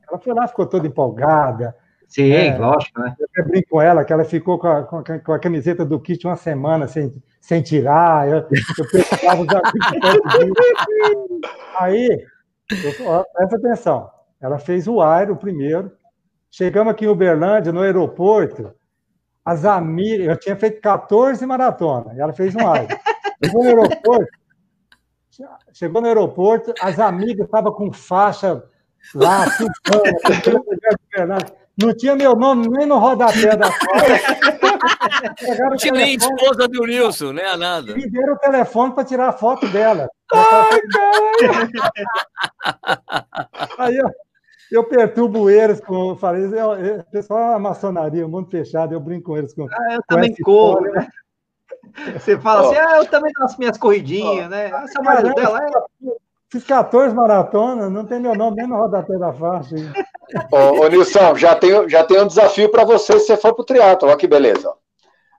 ela 0.09 0.19
foi 0.19 0.35
lá, 0.35 0.47
ficou 0.47 0.67
toda 0.67 0.87
empolgada. 0.87 1.77
Sim, 2.13 2.31
é, 2.31 2.59
lógico, 2.59 3.01
né? 3.01 3.17
Eu 3.35 3.47
brinco 3.47 3.71
com 3.71 3.81
ela 3.81 4.05
que 4.05 4.13
ela 4.13 4.23
ficou 4.23 4.59
com 4.59 4.67
a, 4.67 4.83
com 4.83 4.99
a, 4.99 5.19
com 5.19 5.33
a 5.33 5.39
camiseta 5.39 5.83
do 5.83 5.99
kit 5.99 6.27
uma 6.27 6.37
semana 6.37 6.87
sem, 6.87 7.11
sem 7.41 7.63
tirar. 7.63 8.29
Eu, 8.29 8.37
eu 8.37 8.89
precisava 8.91 9.41
usar 9.41 9.63
Aí, 11.81 12.27
eu, 12.71 13.25
presta 13.33 13.57
atenção. 13.57 14.11
Ela 14.43 14.59
fez 14.59 14.87
o 14.87 15.01
Aero 15.01 15.37
primeiro. 15.37 15.91
Chegamos 16.51 16.93
aqui 16.93 17.07
em 17.07 17.09
Uberlândia, 17.09 17.73
no 17.73 17.81
aeroporto. 17.81 18.75
As 19.43 19.65
amigas, 19.65 20.27
eu 20.27 20.39
tinha 20.39 20.55
feito 20.55 20.83
14 20.83 21.47
maratonas, 21.47 22.19
ela 22.19 22.35
fez 22.35 22.55
um 22.55 22.71
Aero. 22.71 22.89
Chegou 23.43 23.65
no 23.65 23.71
aeroporto, 23.71 24.33
chegou 25.73 26.03
no 26.03 26.09
aeroporto, 26.09 26.75
as 26.79 27.01
amigas 27.01 27.47
estavam 27.47 27.73
com 27.73 27.91
faixa 27.91 28.63
lá, 29.15 29.47
não 31.81 31.95
tinha 31.95 32.15
meu 32.15 32.35
nome 32.35 32.69
nem 32.69 32.87
no 32.87 32.99
rodapé 32.99 33.57
da 33.57 33.71
foto. 33.71 34.11
Não 35.59 35.77
tinha 35.77 35.93
nem 35.93 36.17
esposa 36.17 36.69
do 36.69 36.87
Nilson, 36.87 37.33
nem 37.33 37.45
a 37.45 37.57
nada. 37.57 37.95
Me 37.95 38.11
deram 38.11 38.35
o 38.35 38.39
telefone 38.39 38.95
para 38.95 39.05
tirar 39.05 39.29
a 39.29 39.33
foto 39.33 39.67
dela. 39.69 40.09
Ai, 40.33 40.81
Aí 43.79 43.97
eu, 43.97 44.11
eu 44.71 44.85
perturbo 44.85 45.49
eles 45.49 45.81
com. 45.81 46.15
Falei, 46.17 46.45
eu, 46.45 47.03
pessoal 47.11 47.41
é 47.41 47.51
uma 47.51 47.71
maçonaria, 47.71 48.27
um 48.27 48.31
mundo 48.31 48.51
fechado, 48.51 48.93
eu 48.93 49.01
brinco 49.01 49.31
com 49.31 49.39
eles. 49.39 49.55
Com, 49.55 49.65
ah, 49.65 49.95
eu 49.95 50.03
também 50.09 50.35
corro, 50.37 50.81
né? 50.81 51.09
Você 52.15 52.39
fala 52.39 52.63
oh. 52.63 52.71
assim, 52.71 52.79
ah, 52.79 52.97
eu 52.99 53.07
também 53.07 53.33
as 53.41 53.57
minhas 53.57 53.77
corridinhas, 53.77 54.47
oh. 54.47 54.49
né? 54.49 54.67
Essa 54.67 55.03
Caramba, 55.03 55.35
dela 55.35 55.59
é. 55.63 55.71
Fiz 56.53 56.65
14 56.65 57.15
maratonas, 57.15 57.91
não 57.91 58.05
tem 58.05 58.21
meu 58.21 58.35
nome 58.35 58.59
nem 58.59 58.67
no 58.67 58.77
rodapé 58.77 59.17
da 59.17 59.33
faixa. 59.33 59.75
Ô, 60.53 60.85
ô 60.85 60.89
Nilson, 60.89 61.35
já 61.35 61.55
tem, 61.55 61.89
já 61.89 62.05
tem 62.05 62.21
um 62.21 62.27
desafio 62.27 62.71
para 62.71 62.85
você 62.85 63.19
se 63.19 63.25
você 63.25 63.39
for 63.39 63.55
para 63.55 63.63
o 63.63 63.65
triatlo. 63.65 64.07
Olha 64.07 64.19
que 64.19 64.27
beleza. 64.27 64.71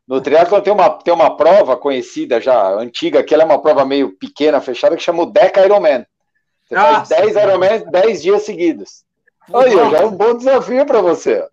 No 0.08 0.20
triatlo 0.20 0.60
tem 0.60 0.74
uma, 0.74 0.90
tem 0.90 1.14
uma 1.14 1.38
prova 1.38 1.78
conhecida 1.78 2.42
já, 2.42 2.68
antiga, 2.68 3.22
que 3.24 3.32
ela 3.32 3.44
é 3.44 3.46
uma 3.46 3.62
prova 3.62 3.86
meio 3.86 4.18
pequena, 4.18 4.60
fechada, 4.60 4.96
que 4.96 5.04
chama 5.04 5.22
o 5.22 5.28
Deca 5.28 5.64
Ironman. 5.64 6.04
Você 6.68 6.76
ah, 6.76 7.06
faz 7.06 7.10
10 7.10 7.36
Ironman 7.36 7.84
10 7.92 8.22
dias 8.24 8.42
seguidos. 8.42 9.04
Aí, 9.54 9.72
já 9.72 10.00
é 10.00 10.06
um 10.06 10.18
bom 10.18 10.36
desafio 10.36 10.84
para 10.84 11.00
você. 11.00 11.48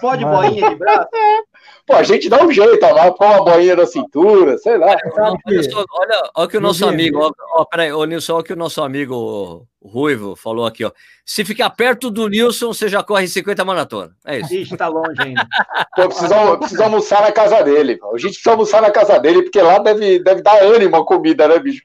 Pode 0.00 0.24
boinha 0.24 0.70
de 0.70 0.76
braço? 0.76 1.08
Pô, 1.88 1.94
a 1.94 2.02
gente 2.02 2.28
dá 2.28 2.44
um 2.44 2.52
jeito, 2.52 2.84
ó, 2.84 3.10
põe 3.12 3.28
uma 3.28 3.44
boinha 3.44 3.74
na 3.74 3.86
cintura, 3.86 4.58
sei 4.58 4.76
lá. 4.76 4.94
Olha, 5.16 5.62
só, 5.62 5.82
olha, 5.90 6.30
olha 6.36 6.46
o 6.46 6.48
que 6.48 6.58
o 6.58 6.60
nosso 6.60 6.86
amigo, 6.86 7.18
ó, 7.18 7.32
ó, 7.56 7.64
peraí, 7.64 7.90
ô 7.90 8.04
Nilson, 8.04 8.34
olha 8.34 8.40
o 8.42 8.44
que 8.44 8.52
o 8.52 8.56
nosso 8.56 8.82
amigo 8.82 9.66
Ruivo 9.82 10.36
falou 10.36 10.66
aqui, 10.66 10.84
ó. 10.84 10.92
Se 11.24 11.46
ficar 11.46 11.70
perto 11.70 12.10
do 12.10 12.28
Nilson, 12.28 12.74
você 12.74 12.90
já 12.90 13.02
corre 13.02 13.26
50 13.26 13.64
maratona. 13.64 14.10
É 14.26 14.40
isso. 14.40 14.52
Ixi, 14.52 14.76
tá 14.76 14.86
longe 14.86 15.14
ainda. 15.18 15.46
Pô, 15.96 16.08
precisa, 16.08 16.56
precisa 16.58 16.84
almoçar 16.84 17.22
na 17.22 17.32
casa 17.32 17.62
dele. 17.62 17.98
A 18.02 18.18
gente 18.18 18.32
precisa 18.32 18.50
almoçar 18.50 18.82
na 18.82 18.90
casa 18.90 19.18
dele, 19.18 19.44
porque 19.44 19.62
lá 19.62 19.78
deve, 19.78 20.22
deve 20.22 20.42
dar 20.42 20.62
ânimo 20.62 20.94
a 20.94 21.06
comida, 21.06 21.48
né, 21.48 21.58
bicho? 21.58 21.82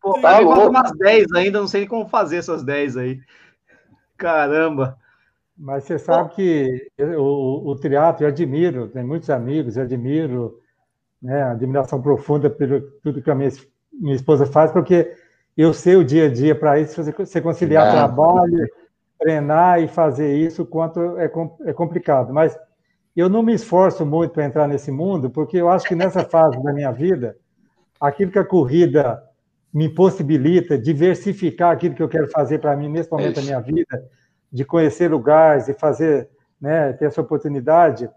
Pô, 0.00 0.20
tá 0.20 0.38
louco. 0.38 0.68
umas 0.68 0.96
10 0.96 1.32
ainda, 1.32 1.58
não 1.58 1.66
sei 1.66 1.84
como 1.84 2.08
fazer 2.08 2.36
essas 2.36 2.62
10 2.62 2.96
aí. 2.96 3.18
Caramba. 4.16 5.01
Mas 5.56 5.84
você 5.84 5.98
sabe 5.98 6.34
que 6.34 6.90
o, 6.98 7.70
o 7.70 7.76
teatro, 7.76 8.24
eu 8.24 8.28
admiro, 8.28 8.88
tenho 8.88 9.06
muitos 9.06 9.30
amigos, 9.30 9.76
eu 9.76 9.84
admiro, 9.84 10.58
né, 11.20 11.42
admiração 11.42 12.00
profunda 12.00 12.50
por 12.50 12.66
tudo 13.02 13.22
que 13.22 13.30
a 13.30 13.34
minha, 13.34 13.50
minha 13.92 14.16
esposa 14.16 14.46
faz, 14.46 14.72
porque 14.72 15.14
eu 15.56 15.72
sei 15.72 15.96
o 15.96 16.04
dia 16.04 16.26
a 16.26 16.32
dia 16.32 16.54
para 16.54 16.80
isso, 16.80 17.02
você 17.02 17.40
conciliar 17.40 17.88
é. 17.88 17.90
trabalho, 17.92 18.66
treinar 19.18 19.80
e 19.80 19.88
fazer 19.88 20.34
isso, 20.36 20.64
quanto 20.64 21.18
é, 21.18 21.30
é 21.66 21.72
complicado. 21.72 22.32
Mas 22.32 22.58
eu 23.14 23.28
não 23.28 23.42
me 23.42 23.54
esforço 23.54 24.04
muito 24.04 24.32
para 24.32 24.44
entrar 24.44 24.66
nesse 24.66 24.90
mundo, 24.90 25.30
porque 25.30 25.58
eu 25.58 25.68
acho 25.68 25.86
que 25.86 25.94
nessa 25.94 26.24
fase 26.28 26.60
da 26.62 26.72
minha 26.72 26.90
vida, 26.90 27.36
aquilo 28.00 28.32
que 28.32 28.38
a 28.38 28.44
corrida 28.44 29.22
me 29.72 29.88
possibilita 29.88 30.76
diversificar 30.76 31.72
aquilo 31.72 31.94
que 31.94 32.02
eu 32.02 32.08
quero 32.08 32.28
fazer 32.28 32.58
para 32.58 32.76
mim 32.76 32.88
nesse 32.88 33.10
momento 33.10 33.36
da 33.36 33.42
minha 33.42 33.60
vida, 33.60 34.04
de 34.52 34.64
conhecer 34.64 35.10
lugares 35.10 35.68
e 35.68 35.74
fazer, 35.74 36.28
né, 36.60 36.92
ter 36.92 37.06
essa 37.06 37.20
oportunidade, 37.20 38.10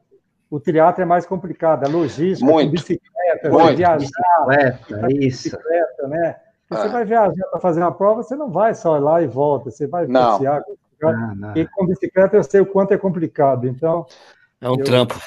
o 0.49 0.59
triatlo 0.59 1.01
é 1.01 1.05
mais 1.05 1.25
complicado, 1.25 1.85
a 1.85 1.89
logística, 1.89 2.49
Muito. 2.49 2.71
bicicleta, 2.71 3.49
Muito. 3.49 3.77
viajar, 3.77 3.97
bicicleta, 3.97 5.11
isso. 5.11 5.43
bicicleta, 5.49 6.07
né? 6.07 6.35
Você 6.69 6.87
ah. 6.87 6.87
vai 6.87 7.05
viajar 7.05 7.47
para 7.51 7.59
fazer 7.59 7.79
uma 7.79 7.91
prova, 7.91 8.23
você 8.23 8.35
não 8.35 8.49
vai 8.49 8.73
só 8.73 8.97
lá 8.97 9.21
e 9.21 9.27
volta, 9.27 9.71
você 9.71 9.87
vai 9.87 10.07
não. 10.07 10.31
passear. 10.31 10.63
Não, 11.01 11.35
não. 11.35 11.55
E 11.55 11.65
com 11.67 11.85
bicicleta 11.85 12.35
eu 12.35 12.43
sei 12.43 12.61
o 12.61 12.65
quanto 12.65 12.93
é 12.93 12.97
complicado, 12.97 13.67
então... 13.67 14.05
É 14.61 14.69
um 14.69 14.75
eu, 14.79 14.83
trampo. 14.83 15.19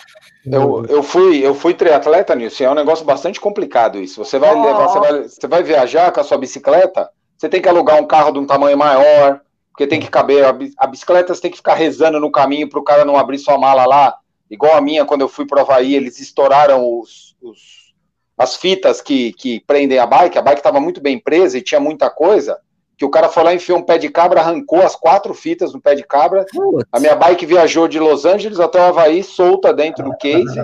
Eu, 0.44 0.84
eu, 0.86 1.02
fui, 1.02 1.46
eu 1.46 1.54
fui 1.54 1.74
triatleta, 1.74 2.34
Nilson, 2.34 2.64
é 2.64 2.70
um 2.70 2.74
negócio 2.74 3.04
bastante 3.04 3.40
complicado 3.40 3.98
isso. 3.98 4.24
Você 4.24 4.38
vai, 4.38 4.54
oh. 4.54 4.64
levar, 4.64 4.88
você 4.88 4.98
vai, 4.98 5.22
você 5.22 5.46
vai 5.46 5.62
viajar 5.62 6.10
com 6.10 6.20
a 6.20 6.24
sua 6.24 6.38
bicicleta, 6.38 7.08
você 7.36 7.48
tem 7.48 7.62
que 7.62 7.68
alugar 7.68 8.00
um 8.00 8.06
carro 8.06 8.32
de 8.32 8.38
um 8.38 8.46
tamanho 8.46 8.76
maior, 8.76 9.40
porque 9.78 9.86
tem 9.86 10.00
que 10.00 10.10
caber, 10.10 10.44
a 10.76 10.86
bicicleta 10.88 11.32
você 11.32 11.40
tem 11.40 11.52
que 11.52 11.58
ficar 11.58 11.74
rezando 11.74 12.18
no 12.18 12.32
caminho 12.32 12.68
para 12.68 12.80
o 12.80 12.82
cara 12.82 13.04
não 13.04 13.16
abrir 13.16 13.38
sua 13.38 13.56
mala 13.56 13.86
lá, 13.86 14.18
igual 14.50 14.74
a 14.74 14.80
minha, 14.80 15.04
quando 15.04 15.20
eu 15.20 15.28
fui 15.28 15.46
para 15.46 15.58
o 15.58 15.60
Havaí, 15.60 15.94
eles 15.94 16.18
estouraram 16.18 16.98
os, 16.98 17.36
os, 17.40 17.94
as 18.36 18.56
fitas 18.56 19.00
que, 19.00 19.32
que 19.34 19.60
prendem 19.60 20.00
a 20.00 20.04
bike, 20.04 20.36
a 20.36 20.42
bike 20.42 20.58
estava 20.58 20.80
muito 20.80 21.00
bem 21.00 21.16
presa 21.16 21.56
e 21.56 21.62
tinha 21.62 21.78
muita 21.78 22.10
coisa, 22.10 22.58
que 22.96 23.04
o 23.04 23.08
cara 23.08 23.28
foi 23.28 23.44
lá, 23.44 23.54
enfiou 23.54 23.78
um 23.78 23.84
pé 23.84 23.98
de 23.98 24.08
cabra, 24.08 24.40
arrancou 24.40 24.82
as 24.82 24.96
quatro 24.96 25.32
fitas 25.32 25.72
no 25.72 25.80
pé 25.80 25.94
de 25.94 26.02
cabra, 26.02 26.44
Putz. 26.52 26.84
a 26.90 26.98
minha 26.98 27.14
bike 27.14 27.46
viajou 27.46 27.86
de 27.86 28.00
Los 28.00 28.24
Angeles 28.24 28.58
até 28.58 28.80
o 28.80 28.86
Havaí, 28.86 29.22
solta 29.22 29.72
dentro 29.72 30.04
do 30.04 30.16
case, 30.16 30.60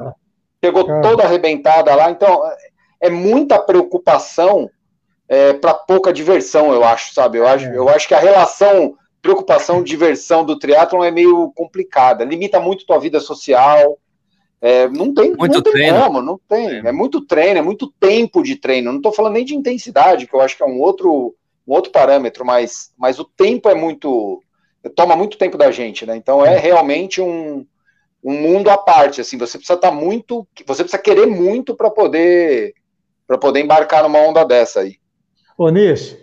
pegou 0.61 0.85
toda 1.01 1.23
arrebentada 1.23 1.95
lá, 1.95 2.11
então 2.11 2.43
é 3.01 3.09
muita 3.09 3.61
preocupação 3.61 4.69
é, 5.29 5.53
para 5.53 5.73
pouca 5.73 6.13
diversão, 6.13 6.73
eu 6.73 6.83
acho, 6.83 7.15
sabe? 7.15 7.39
Eu 7.39 7.47
acho, 7.47 7.67
é. 7.67 7.77
eu 7.77 7.89
acho 7.89 8.09
que 8.09 8.15
a 8.15 8.19
relação 8.19 8.97
preocupação, 9.25 9.83
diversão 9.83 10.45
do 10.45 10.59
triatlon 10.59 11.03
é 11.03 11.11
meio 11.11 11.51
complicada, 11.55 12.25
limita 12.25 12.61
muito 12.61 12.85
tua 12.85 12.99
vida 12.99 13.19
social. 13.21 13.99
É, 14.61 14.87
não 14.89 15.15
tem, 15.15 15.35
muito 15.35 15.55
não 15.55 15.63
tem 15.63 15.73
treino. 15.73 16.01
como, 16.01 16.21
não 16.21 16.39
tem. 16.47 16.69
É. 16.69 16.89
é 16.89 16.93
muito 16.93 17.23
treino, 17.23 17.59
é 17.59 17.63
muito 17.63 17.91
tempo 17.99 18.43
de 18.43 18.57
treino. 18.57 18.91
Não 18.91 18.99
estou 18.99 19.13
falando 19.15 19.33
nem 19.33 19.45
de 19.45 19.55
intensidade, 19.55 20.27
que 20.27 20.35
eu 20.35 20.43
acho 20.43 20.59
que 20.59 20.63
é 20.63 20.67
um 20.67 20.79
outro, 20.79 21.35
um 21.67 21.73
outro 21.73 21.91
parâmetro, 21.91 22.45
mas, 22.45 22.93
mas 22.99 23.19
o 23.19 23.25
tempo 23.25 23.67
é 23.71 23.75
muito. 23.75 24.43
toma 24.95 25.17
muito 25.17 25.39
tempo 25.39 25.57
da 25.57 25.71
gente, 25.71 26.05
né? 26.05 26.17
Então 26.17 26.45
é, 26.45 26.57
é 26.57 26.59
realmente 26.59 27.23
um, 27.23 27.67
um 28.23 28.33
mundo 28.33 28.69
à 28.69 28.77
parte. 28.77 29.23
Assim, 29.23 29.39
você 29.39 29.57
precisa 29.57 29.75
estar 29.75 29.91
tá 29.91 29.95
muito. 29.95 30.47
Você 30.67 30.83
precisa 30.85 31.03
querer 31.03 31.27
muito 31.27 31.75
para 31.75 31.91
poder 31.91 32.75
para 33.27 33.39
poder 33.39 33.61
embarcar 33.61 34.03
numa 34.03 34.19
onda 34.19 34.45
dessa 34.45 34.81
aí. 34.81 34.97
Ô, 35.57 35.71
Nish, 35.71 36.15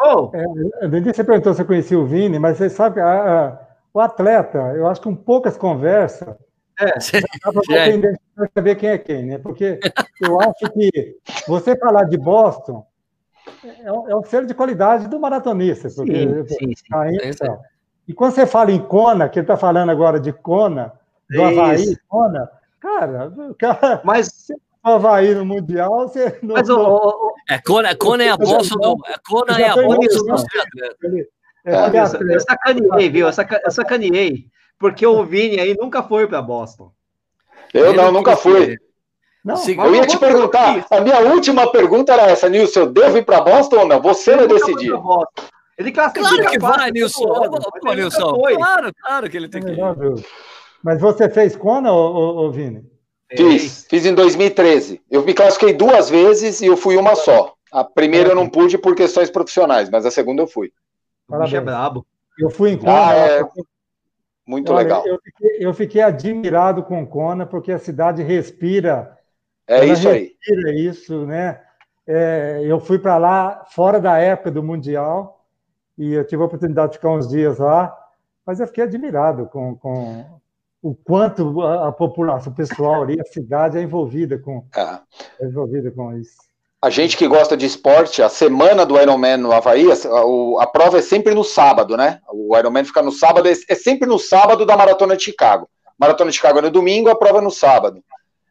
Oh. 0.00 0.30
É, 0.34 0.88
você 0.88 1.22
perguntou 1.22 1.52
se 1.52 1.60
eu 1.60 1.66
conhecia 1.66 1.98
o 1.98 2.06
Vini, 2.06 2.38
mas 2.38 2.56
você 2.56 2.70
sabe, 2.70 3.00
a, 3.00 3.48
a, 3.48 3.58
o 3.92 4.00
atleta, 4.00 4.58
eu 4.74 4.86
acho 4.88 5.00
que 5.00 5.08
com 5.08 5.14
poucas 5.14 5.56
conversas, 5.58 6.34
é, 6.78 6.86
dá 6.86 7.52
para 7.52 8.48
saber 8.54 8.76
quem 8.76 8.88
é 8.88 8.98
quem, 8.98 9.26
né? 9.26 9.38
Porque 9.38 9.78
eu 10.22 10.40
acho 10.40 10.72
que 10.72 11.18
você 11.46 11.76
falar 11.76 12.04
de 12.04 12.16
Boston 12.16 12.86
é, 13.64 13.86
é 13.86 14.16
um 14.16 14.24
ser 14.24 14.46
de 14.46 14.54
qualidade 14.54 15.08
do 15.08 15.20
maratonista. 15.20 15.88
Porque, 15.94 16.26
sim, 16.48 16.56
sim, 16.56 16.74
sim. 16.76 17.18
Então. 17.22 17.58
E 18.08 18.14
quando 18.14 18.32
você 18.32 18.46
fala 18.46 18.72
em 18.72 18.80
Kona, 18.80 19.28
que 19.28 19.38
ele 19.38 19.44
está 19.44 19.56
falando 19.56 19.90
agora 19.90 20.18
de 20.18 20.32
Kona, 20.32 20.92
do 21.28 21.42
Havaí, 21.42 21.96
Kona, 22.08 22.50
cara, 22.80 23.32
cara, 23.58 24.00
mas 24.04 24.48
Havaí 24.82 25.34
no 25.34 25.44
Mundial, 25.44 26.08
você 26.08 26.38
não. 26.42 26.54
Mas 26.54 26.68
o, 26.68 26.78
o, 26.78 27.34
é, 27.48 27.58
Kona, 27.58 27.94
Kona 27.94 28.24
é 28.24 28.30
a 28.30 28.36
bolsa 28.36 28.74
do. 28.76 28.96
É, 29.06 29.14
Kona 29.28 29.60
é 29.60 29.68
a 29.68 29.74
bolsa 29.74 30.18
do 30.22 30.34
é, 31.64 31.72
é, 31.72 32.34
eu 32.34 32.40
sacaneei, 32.40 33.10
viu? 33.10 33.26
Eu, 33.26 33.32
saca, 33.32 33.60
eu 33.62 33.70
sacaneei, 33.70 34.46
porque 34.78 35.06
o 35.06 35.24
Vini 35.24 35.60
aí 35.60 35.76
nunca 35.78 36.02
foi 36.02 36.26
para 36.26 36.40
Boston. 36.40 36.90
Eu 37.74 37.92
não, 37.92 38.10
nunca 38.10 38.36
fui. 38.36 38.76
Não, 39.44 39.56
eu 39.66 39.94
ia 39.94 40.06
te 40.06 40.18
perguntar, 40.18 40.86
a 40.90 41.00
minha 41.00 41.18
última 41.20 41.70
pergunta 41.70 42.12
era 42.12 42.30
essa, 42.30 42.48
Nilson, 42.48 42.80
eu 42.80 42.86
devo 42.92 43.18
ir 43.18 43.24
para 43.24 43.40
Boston 43.40 43.80
ou 43.80 43.86
não? 43.86 44.00
Você 44.02 44.36
vai 44.36 44.46
decidir. 44.46 44.92
Ele 45.78 45.92
claro 45.92 46.12
que 46.12 46.58
vai, 46.58 46.90
Nilson. 46.90 47.26
Claro, 48.56 48.92
claro 49.02 49.30
que 49.30 49.36
ele 49.36 49.48
tem 49.48 49.62
que 49.62 49.72
ir. 49.72 49.78
Mas 50.82 51.00
você 51.00 51.28
fez 51.28 51.56
Kona, 51.56 51.92
ô, 51.92 52.46
ô, 52.46 52.50
Vini? 52.50 52.84
Fiz, 53.36 53.86
fiz 53.88 54.06
em 54.06 54.14
2013. 54.14 55.00
Eu 55.10 55.24
me 55.24 55.32
classifiquei 55.32 55.72
duas 55.72 56.10
vezes 56.10 56.60
e 56.60 56.66
eu 56.66 56.76
fui 56.76 56.96
uma 56.96 57.14
só. 57.14 57.54
A 57.70 57.84
primeira 57.84 58.30
eu 58.30 58.34
não 58.34 58.48
pude 58.48 58.76
por 58.76 58.96
questões 58.96 59.30
profissionais, 59.30 59.88
mas 59.88 60.04
a 60.04 60.10
segunda 60.10 60.42
eu 60.42 60.46
fui. 60.46 60.72
Parabéns. 61.28 61.54
é 61.54 61.60
brabo. 61.60 62.06
Eu 62.38 62.50
fui 62.50 62.70
em 62.70 62.78
Kona. 62.78 63.08
Ah, 63.08 63.14
é... 63.14 63.44
Muito 64.46 64.72
Olha, 64.72 64.82
legal. 64.82 65.06
Eu 65.06 65.20
fiquei, 65.22 65.56
eu 65.60 65.74
fiquei, 65.74 66.02
admirado 66.02 66.82
com 66.82 67.06
Kona, 67.06 67.46
porque 67.46 67.70
a 67.70 67.78
cidade 67.78 68.22
respira. 68.22 69.16
É 69.68 69.84
isso 69.84 70.08
respira 70.08 70.70
aí. 70.70 70.86
isso, 70.86 71.24
né? 71.24 71.60
É, 72.04 72.60
eu 72.64 72.80
fui 72.80 72.98
para 72.98 73.16
lá 73.16 73.64
fora 73.70 74.00
da 74.00 74.18
época 74.18 74.50
do 74.50 74.62
Mundial 74.62 75.46
e 75.96 76.14
eu 76.14 76.26
tive 76.26 76.42
a 76.42 76.46
oportunidade 76.46 76.92
de 76.92 76.98
ficar 76.98 77.10
uns 77.10 77.28
dias 77.28 77.58
lá, 77.58 77.96
mas 78.44 78.58
eu 78.58 78.66
fiquei 78.66 78.82
admirado 78.82 79.46
com, 79.46 79.76
com 79.76 80.39
o 80.82 80.94
quanto 80.94 81.60
a, 81.62 81.88
a, 81.88 81.92
população, 81.92 82.52
o 82.52 82.56
pessoal 82.56 83.02
ali, 83.02 83.20
a 83.20 83.24
cidade 83.24 83.78
é 83.78 83.82
envolvida 83.82 84.38
com, 84.38 84.64
é. 84.74 84.98
é 85.40 85.46
envolvida 85.46 85.90
com 85.90 86.16
isso. 86.16 86.36
A 86.82 86.88
gente 86.88 87.16
que 87.16 87.28
gosta 87.28 87.56
de 87.56 87.66
esporte, 87.66 88.22
a 88.22 88.30
semana 88.30 88.86
do 88.86 88.98
Ironman 88.98 89.36
no 89.36 89.52
Havaí, 89.52 89.86
a, 89.92 90.62
a, 90.62 90.66
prova 90.66 90.98
é 90.98 91.02
sempre 91.02 91.34
no 91.34 91.44
sábado, 91.44 91.94
né? 91.94 92.20
O 92.32 92.56
Ironman 92.56 92.84
fica 92.84 93.02
no 93.02 93.12
sábado, 93.12 93.46
é, 93.46 93.52
é 93.52 93.74
sempre 93.74 94.08
no 94.08 94.18
sábado 94.18 94.64
da 94.64 94.76
Maratona 94.76 95.14
de 95.14 95.22
Chicago. 95.22 95.68
Maratona 95.98 96.30
de 96.30 96.36
Chicago 96.36 96.60
é 96.60 96.62
no 96.62 96.70
domingo, 96.70 97.10
a 97.10 97.14
prova 97.14 97.38
é 97.38 97.42
no 97.42 97.50
sábado. 97.50 98.02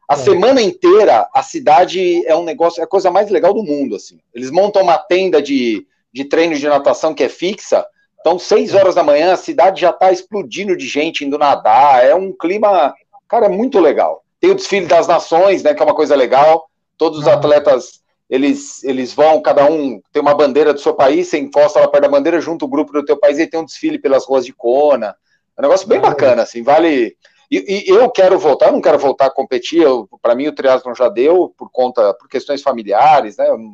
A 0.08 0.14
é. 0.14 0.16
semana 0.16 0.62
inteira, 0.62 1.28
a 1.34 1.42
cidade 1.42 2.24
é 2.24 2.36
um 2.36 2.44
negócio, 2.44 2.80
é 2.80 2.84
a 2.84 2.88
coisa 2.88 3.10
mais 3.10 3.30
legal 3.30 3.52
do 3.52 3.64
mundo, 3.64 3.96
assim. 3.96 4.20
Eles 4.32 4.52
montam 4.52 4.82
uma 4.82 4.96
tenda 4.96 5.42
de, 5.42 5.84
de 6.12 6.24
treino 6.24 6.54
de 6.54 6.68
natação 6.68 7.12
que 7.12 7.24
é 7.24 7.28
fixa, 7.28 7.84
então, 8.20 8.38
seis 8.38 8.74
horas 8.74 8.94
da 8.94 9.02
manhã, 9.02 9.32
a 9.32 9.36
cidade 9.36 9.80
já 9.80 9.90
está 9.90 10.12
explodindo 10.12 10.76
de 10.76 10.86
gente 10.86 11.24
indo 11.24 11.38
nadar. 11.38 12.04
É 12.04 12.14
um 12.14 12.32
clima, 12.32 12.94
cara, 13.26 13.46
é 13.46 13.48
muito 13.48 13.80
legal. 13.80 14.22
Tem 14.38 14.50
o 14.50 14.54
desfile 14.54 14.86
das 14.86 15.08
nações, 15.08 15.62
né, 15.62 15.72
que 15.74 15.82
é 15.82 15.84
uma 15.84 15.94
coisa 15.94 16.14
legal. 16.14 16.68
Todos 16.98 17.20
os 17.20 17.26
uhum. 17.26 17.32
atletas, 17.32 18.02
eles, 18.28 18.84
eles 18.84 19.14
vão, 19.14 19.40
cada 19.40 19.64
um 19.64 20.00
tem 20.12 20.20
uma 20.20 20.34
bandeira 20.34 20.74
do 20.74 20.80
seu 20.80 20.94
país, 20.94 21.28
você 21.28 21.38
encosta 21.38 21.80
lá 21.80 21.88
perto 21.88 22.02
da 22.02 22.08
bandeira, 22.08 22.40
junto 22.40 22.66
o 22.66 22.68
grupo 22.68 22.92
do 22.92 23.04
teu 23.04 23.18
país 23.18 23.38
e 23.38 23.46
tem 23.46 23.58
um 23.58 23.64
desfile 23.64 23.98
pelas 23.98 24.26
ruas 24.26 24.44
de 24.44 24.52
Kona. 24.52 25.16
É 25.56 25.60
um 25.60 25.62
negócio 25.62 25.88
bem 25.88 26.00
bacana, 26.00 26.42
assim, 26.42 26.62
vale... 26.62 27.16
E, 27.50 27.88
e 27.88 27.88
eu 27.88 28.08
quero 28.08 28.38
voltar, 28.38 28.66
eu 28.66 28.72
não 28.72 28.80
quero 28.80 28.96
voltar 28.96 29.26
a 29.26 29.30
competir, 29.30 29.84
para 30.22 30.36
mim 30.36 30.46
o 30.46 30.52
triatlon 30.52 30.94
já 30.94 31.08
deu, 31.08 31.52
por 31.58 31.68
conta, 31.68 32.14
por 32.14 32.28
questões 32.28 32.62
familiares, 32.62 33.38
né, 33.38 33.48
eu 33.48 33.58
não, 33.58 33.72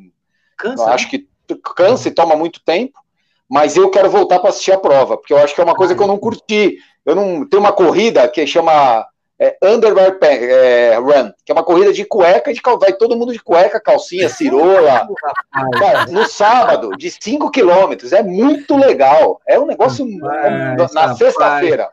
cansa, 0.57 0.83
eu 0.83 0.89
acho 0.89 1.05
né? 1.05 1.11
que 1.11 1.55
cansa 1.75 2.09
e 2.09 2.11
toma 2.11 2.35
muito 2.35 2.65
tempo, 2.65 2.99
mas 3.49 3.77
eu 3.77 3.91
quero 3.91 4.11
voltar 4.11 4.39
para 4.39 4.51
assistir 4.51 4.73
a 4.73 4.79
prova, 4.79 5.17
porque 5.17 5.33
eu 5.33 5.39
acho 5.39 5.55
que 5.55 5.61
é 5.61 5.65
uma 5.65 5.75
coisa 5.75 5.95
que 5.95 6.03
eu 6.03 6.07
não 6.07 6.19
curti. 6.19 6.79
Eu 7.05 7.15
não 7.15 7.49
tem 7.49 7.61
uma 7.61 7.73
corrida 7.73 8.27
que 8.29 8.45
chama 8.47 9.07
é, 9.39 9.57
Underwear 9.63 10.17
é, 10.23 10.97
Run, 10.97 11.31
que 11.45 11.53
é 11.53 11.55
uma 11.55 11.63
corrida 11.63 11.93
de 11.93 12.05
cueca, 12.05 12.53
de 12.53 12.61
vai 12.81 12.93
todo 12.93 13.17
mundo 13.17 13.33
de 13.33 13.39
cueca, 13.39 13.81
calcinha, 13.81 14.29
cirola. 14.29 15.07
Cara, 15.79 16.07
no 16.07 16.27
sábado, 16.27 16.91
de 16.97 17.11
5 17.11 17.51
quilômetros, 17.51 18.13
é 18.13 18.23
muito 18.23 18.77
legal. 18.77 19.41
É 19.47 19.59
um 19.59 19.67
negócio 19.67 20.07
na 20.93 21.15
sexta-feira. 21.15 21.91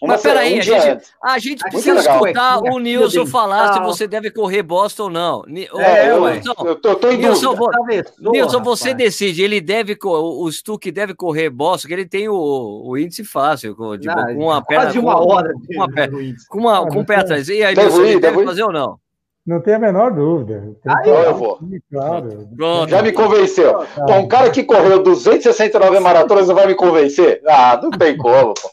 Uma 0.00 0.14
Mas 0.14 0.22
peraí, 0.22 0.56
um 0.56 0.58
a, 0.58 0.62
gente, 0.62 1.04
a 1.22 1.38
gente 1.38 1.70
precisa 1.70 1.98
escutar 1.98 2.58
o 2.58 2.78
Nilson 2.78 3.26
falar 3.26 3.74
se 3.74 3.80
você 3.80 4.06
deve 4.06 4.30
correr 4.30 4.62
Boston 4.62 5.04
ou 5.04 5.10
não. 5.10 5.44
É, 5.76 6.10
eu, 6.10 6.24
Nilson, 6.30 6.54
eu, 6.64 6.76
tô, 6.76 6.94
tô 6.94 7.10
em 7.10 7.18
Nilson, 7.18 7.54
dúvida. 7.54 8.12
Nilson, 8.18 8.62
você 8.62 8.94
decide, 8.94 9.42
ele 9.42 9.60
deve, 9.60 9.98
o 10.02 10.50
Stuck 10.52 10.90
deve 10.92 11.14
correr 11.14 11.50
Boston, 11.50 11.88
que 11.88 11.94
ele 11.94 12.06
tem 12.06 12.28
o, 12.28 12.82
o 12.86 12.96
índice 12.96 13.24
fácil, 13.24 13.74
com, 13.74 13.98
tipo, 13.98 14.14
não, 14.14 14.34
com 14.34 14.44
uma 14.44 14.64
perna. 14.64 14.92
de 14.92 14.98
uma 14.98 15.18
hora. 15.20 15.52
Com, 15.52 15.74
uma 15.74 15.88
perna, 15.90 16.18
com, 16.48 16.58
uma, 16.58 16.88
com 16.88 16.98
um 17.00 17.04
pé 17.04 17.16
atrás. 17.16 17.48
E 17.48 17.62
aí, 17.62 17.74
Nilson, 17.74 18.02
ele 18.02 18.20
deve 18.20 18.44
fazer 18.44 18.62
ou 18.62 18.72
não? 18.72 19.00
Não 19.48 19.62
tem 19.62 19.74
a 19.74 19.78
menor 19.78 20.12
dúvida. 20.12 20.76
Ah, 20.86 21.08
eu 21.08 21.34
vou. 21.34 21.58
Claro. 21.90 22.48
Pronto. 22.54 22.90
Já 22.90 23.02
me 23.02 23.12
convenceu. 23.12 23.82
Bom, 24.06 24.18
um 24.18 24.28
cara 24.28 24.50
que 24.50 24.62
correu 24.62 25.02
269 25.02 26.00
maratonas 26.00 26.48
não 26.48 26.54
vai 26.54 26.66
me 26.66 26.74
convencer? 26.74 27.40
Ah, 27.48 27.80
não 27.82 27.90
tem 27.90 28.14
como, 28.14 28.52
pô. 28.52 28.70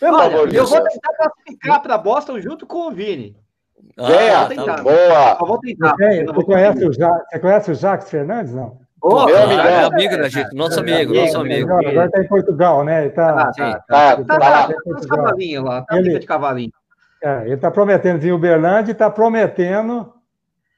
Pelo 0.00 0.16
Olha, 0.18 0.26
amor 0.26 0.48
de 0.48 0.56
eu 0.56 0.66
vou 0.66 0.82
tentar 0.82 1.12
classificar 1.16 1.82
para 1.82 1.98
Boston 1.98 2.40
junto 2.40 2.66
com 2.66 2.88
o 2.88 2.90
Vini. 2.90 3.36
Ah, 3.98 4.12
é, 4.12 4.54
tá 4.54 4.82
boa. 4.82 5.36
Eu 5.40 5.46
vou 5.46 5.58
tentar. 5.60 5.94
Você, 5.96 6.24
você, 6.24 6.44
conhece 6.44 6.84
o 6.84 6.92
ja... 6.92 7.10
você 7.30 7.38
conhece 7.38 7.70
o 7.70 7.74
Jacques 7.74 8.10
Fernandes, 8.10 8.52
não? 8.52 8.78
Oh, 9.02 9.26
meu 9.26 9.42
amigo, 9.42 9.60
é, 9.60 9.84
amigo 9.84 10.16
da 10.16 10.28
gente, 10.28 10.54
nosso 10.54 10.80
amigo, 10.80 11.14
nosso 11.14 11.38
amigo. 11.38 11.70
Agora 11.72 12.06
está 12.06 12.20
em 12.20 12.26
Portugal, 12.26 12.84
né? 12.84 13.02
Ele 13.02 13.10
tá, 13.10 13.30
ah, 13.30 13.52
tá, 13.52 13.80
tá, 13.86 14.16
tá, 14.16 14.24
tá, 14.24 14.38
lá, 14.38 14.68
tá 14.68 15.08
cavalinho 15.08 15.62
lá, 15.62 15.82
tá 15.82 15.98
ele, 15.98 16.18
de 16.18 16.26
cavalinho. 16.26 16.72
É, 17.22 17.42
ele 17.42 17.54
está 17.54 17.70
prometendo 17.70 18.18
vir 18.18 18.32
Uberlândia 18.32 18.90
e 18.90 18.92
está 18.92 19.10
prometendo, 19.10 20.12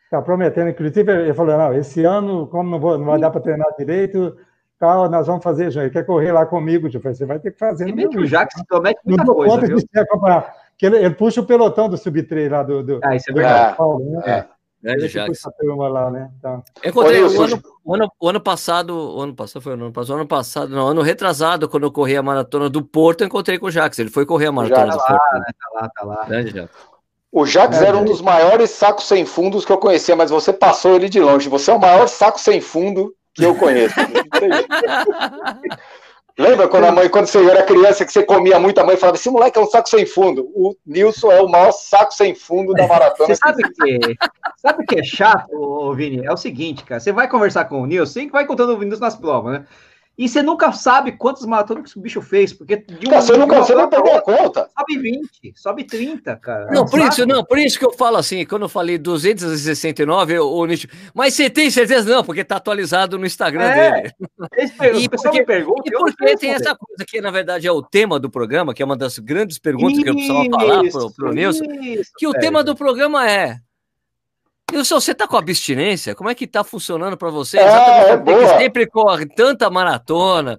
está 0.04 0.20
prometendo, 0.20 0.68
inclusive, 0.68 1.10
ele 1.10 1.34
falou, 1.34 1.56
não, 1.56 1.74
esse 1.74 2.04
ano, 2.04 2.46
como 2.48 2.70
não, 2.70 2.80
vou, 2.80 2.98
não 2.98 3.06
vai 3.06 3.18
dar 3.18 3.30
para 3.30 3.40
treinar 3.40 3.66
direito, 3.78 4.36
tal, 4.78 5.10
nós 5.10 5.26
vamos 5.26 5.42
fazer, 5.42 5.70
João. 5.70 5.84
Ele 5.84 5.92
quer 5.92 6.04
correr 6.04 6.32
lá 6.32 6.46
comigo, 6.46 6.88
João. 6.88 7.02
Você 7.02 7.26
vai 7.26 7.38
ter 7.38 7.50
que 7.50 7.58
fazer. 7.58 7.92
Que 7.92 8.18
o 8.18 8.26
Jacques 8.26 8.62
promete 8.66 9.00
muita 9.04 9.24
não 9.24 9.34
coisa, 9.34 9.60
viu? 9.60 9.76
De 9.76 9.98
acompanhar. 9.98 10.54
Que 10.76 10.86
ele, 10.86 10.96
ele, 10.96 11.14
puxa 11.14 11.40
o 11.40 11.46
pelotão 11.46 11.88
do 11.88 11.96
sub-3 11.96 12.50
lá 12.50 12.62
do, 12.62 12.82
do. 12.82 13.00
Ah, 13.02 13.16
isso 13.16 13.30
é 13.30 13.34
verdade. 13.34 13.76
Paulo, 13.76 14.04
né? 14.10 14.22
É. 14.24 14.58
Grande 14.80 15.08
Jacques. 15.08 15.42
Lá, 15.60 16.10
né? 16.10 16.30
Então... 16.38 16.62
Eu 16.82 16.90
encontrei 16.90 17.22
o 17.22 17.42
ano, 17.42 17.62
o, 17.84 17.94
ano, 17.94 18.12
o 18.20 18.28
ano 18.28 18.40
passado, 18.40 18.94
o 18.94 19.20
ano 19.20 19.34
passado 19.34 19.60
foi 19.60 19.72
o 19.72 19.74
ano 19.74 19.92
passado, 19.92 20.10
o 20.10 20.20
ano 20.20 20.28
passado, 20.28 20.70
não, 20.70 20.86
ano 20.86 21.02
retrasado, 21.02 21.68
quando 21.68 21.82
eu 21.82 21.92
corri 21.92 22.16
a 22.16 22.22
maratona 22.22 22.70
do 22.70 22.84
Porto, 22.84 23.22
eu 23.22 23.26
encontrei 23.26 23.58
com 23.58 23.66
o 23.66 23.70
Jacques. 23.70 23.98
Ele 23.98 24.10
foi 24.10 24.24
correr 24.24 24.46
a 24.46 24.52
maratona 24.52 24.92
do 24.92 24.98
Porto. 24.98 25.10
Lá, 25.10 25.38
né? 25.40 25.46
Tá 25.60 25.80
lá, 25.80 25.88
tá 25.88 26.04
lá. 26.04 26.24
Grande 26.26 26.50
Jacques. 26.52 26.76
O 27.30 27.44
Jacques 27.44 27.82
é, 27.82 27.86
era 27.86 27.96
um 27.96 28.04
dos 28.04 28.22
maiores 28.22 28.70
sacos 28.70 29.06
sem 29.06 29.26
fundos 29.26 29.64
que 29.64 29.72
eu 29.72 29.78
conhecia, 29.78 30.16
mas 30.16 30.30
você 30.30 30.52
passou 30.52 30.94
ele 30.94 31.08
de 31.08 31.20
longe. 31.20 31.48
Você 31.48 31.70
é 31.70 31.74
o 31.74 31.80
maior 31.80 32.06
saco 32.06 32.40
sem 32.40 32.60
fundo 32.60 33.14
que 33.38 33.44
eu 33.44 33.54
conheço. 33.54 33.94
Lembra 36.38 36.68
quando 36.68 36.84
a 36.84 36.92
mãe, 36.92 37.08
quando 37.08 37.26
você 37.26 37.44
era 37.44 37.64
criança, 37.64 38.04
que 38.04 38.12
você 38.12 38.22
comia 38.22 38.60
muito, 38.60 38.78
a 38.78 38.84
mãe 38.84 38.96
falava: 38.96 39.16
esse 39.16 39.28
moleque 39.28 39.58
é 39.58 39.62
um 39.62 39.66
saco 39.66 39.88
sem 39.88 40.06
fundo. 40.06 40.48
O 40.54 40.76
Nilson 40.86 41.32
é 41.32 41.42
o 41.42 41.48
maior 41.48 41.72
saco 41.72 42.14
sem 42.14 42.32
fundo 42.32 42.72
da 42.74 42.86
maratona. 42.86 43.26
Você 43.26 43.34
sabe 43.34 43.62
que, 43.64 44.16
sabe 44.56 44.84
o 44.84 44.86
que 44.86 45.00
é 45.00 45.02
chato, 45.02 45.94
Vini? 45.94 46.24
É 46.24 46.32
o 46.32 46.36
seguinte, 46.36 46.84
cara. 46.84 47.00
Você 47.00 47.10
vai 47.10 47.26
conversar 47.28 47.64
com 47.64 47.82
o 47.82 47.86
Nilson, 47.86 48.20
e 48.20 48.30
vai 48.30 48.46
contando 48.46 48.76
o 48.76 48.82
Nilson 48.82 49.00
nas 49.00 49.16
provas, 49.16 49.52
né? 49.54 49.66
E 50.18 50.28
você 50.28 50.42
nunca 50.42 50.72
sabe 50.72 51.12
quantos 51.12 51.46
maratonas 51.46 51.92
que 51.92 51.96
o 51.96 52.02
bicho 52.02 52.20
fez, 52.20 52.52
porque 52.52 52.78
de 52.78 53.06
um, 53.06 53.10
cara, 53.10 53.22
você 53.22 53.36
nunca 53.36 53.58
você 53.58 53.72
não 53.72 53.88
pegou 53.88 54.12
a 54.12 54.20
conta. 54.20 54.68
Sobe 54.76 54.98
20, 54.98 55.52
sobe 55.54 55.84
30, 55.84 56.34
cara. 56.36 56.72
Não, 56.72 56.84
por 56.84 56.98
isso, 56.98 57.24
não, 57.24 57.44
por 57.44 57.56
isso 57.56 57.78
que 57.78 57.86
eu 57.86 57.92
falo 57.92 58.16
assim, 58.16 58.44
quando 58.44 58.62
eu 58.62 58.68
falei 58.68 58.98
269, 58.98 60.40
o 60.40 60.66
Nicho, 60.66 60.88
mas 61.14 61.34
você 61.34 61.48
tem 61.48 61.70
certeza? 61.70 62.12
Não, 62.12 62.24
porque 62.24 62.42
tá 62.42 62.56
atualizado 62.56 63.16
no 63.16 63.24
Instagram 63.24 63.62
é, 63.62 63.92
dele. 63.92 64.14
Esse, 64.56 64.74
e 65.04 65.08
porque, 65.08 65.38
me 65.38 65.46
pergunta, 65.46 65.82
e 65.86 65.90
porque 65.92 66.36
tem 66.36 66.50
essa 66.50 66.74
coisa 66.74 67.04
que, 67.06 67.20
na 67.20 67.30
verdade, 67.30 67.68
é 67.68 67.72
o 67.72 67.80
tema 67.80 68.18
do 68.18 68.28
programa, 68.28 68.74
que 68.74 68.82
é 68.82 68.84
uma 68.84 68.96
das 68.96 69.20
grandes 69.20 69.60
perguntas 69.60 69.98
isso, 69.98 70.02
que 70.02 70.10
eu 70.10 70.14
precisava 70.14 70.50
falar 70.50 70.90
pro, 70.90 71.14
pro 71.14 71.32
Nilson, 71.32 71.64
que 72.18 72.26
o 72.26 72.34
é. 72.34 72.38
tema 72.40 72.64
do 72.64 72.74
programa 72.74 73.30
é 73.30 73.60
Nilson, 74.72 75.00
você 75.00 75.14
tá 75.14 75.26
com 75.26 75.36
abstinência? 75.36 76.14
Como 76.14 76.28
é 76.28 76.34
que 76.34 76.46
tá 76.46 76.62
funcionando 76.62 77.16
para 77.16 77.30
você? 77.30 77.58
É, 77.58 77.66
Exatamente 77.66 78.30
é 78.30 78.38
que 78.38 78.62
sempre 78.62 78.86
corre 78.86 79.26
tanta 79.26 79.70
maratona, 79.70 80.58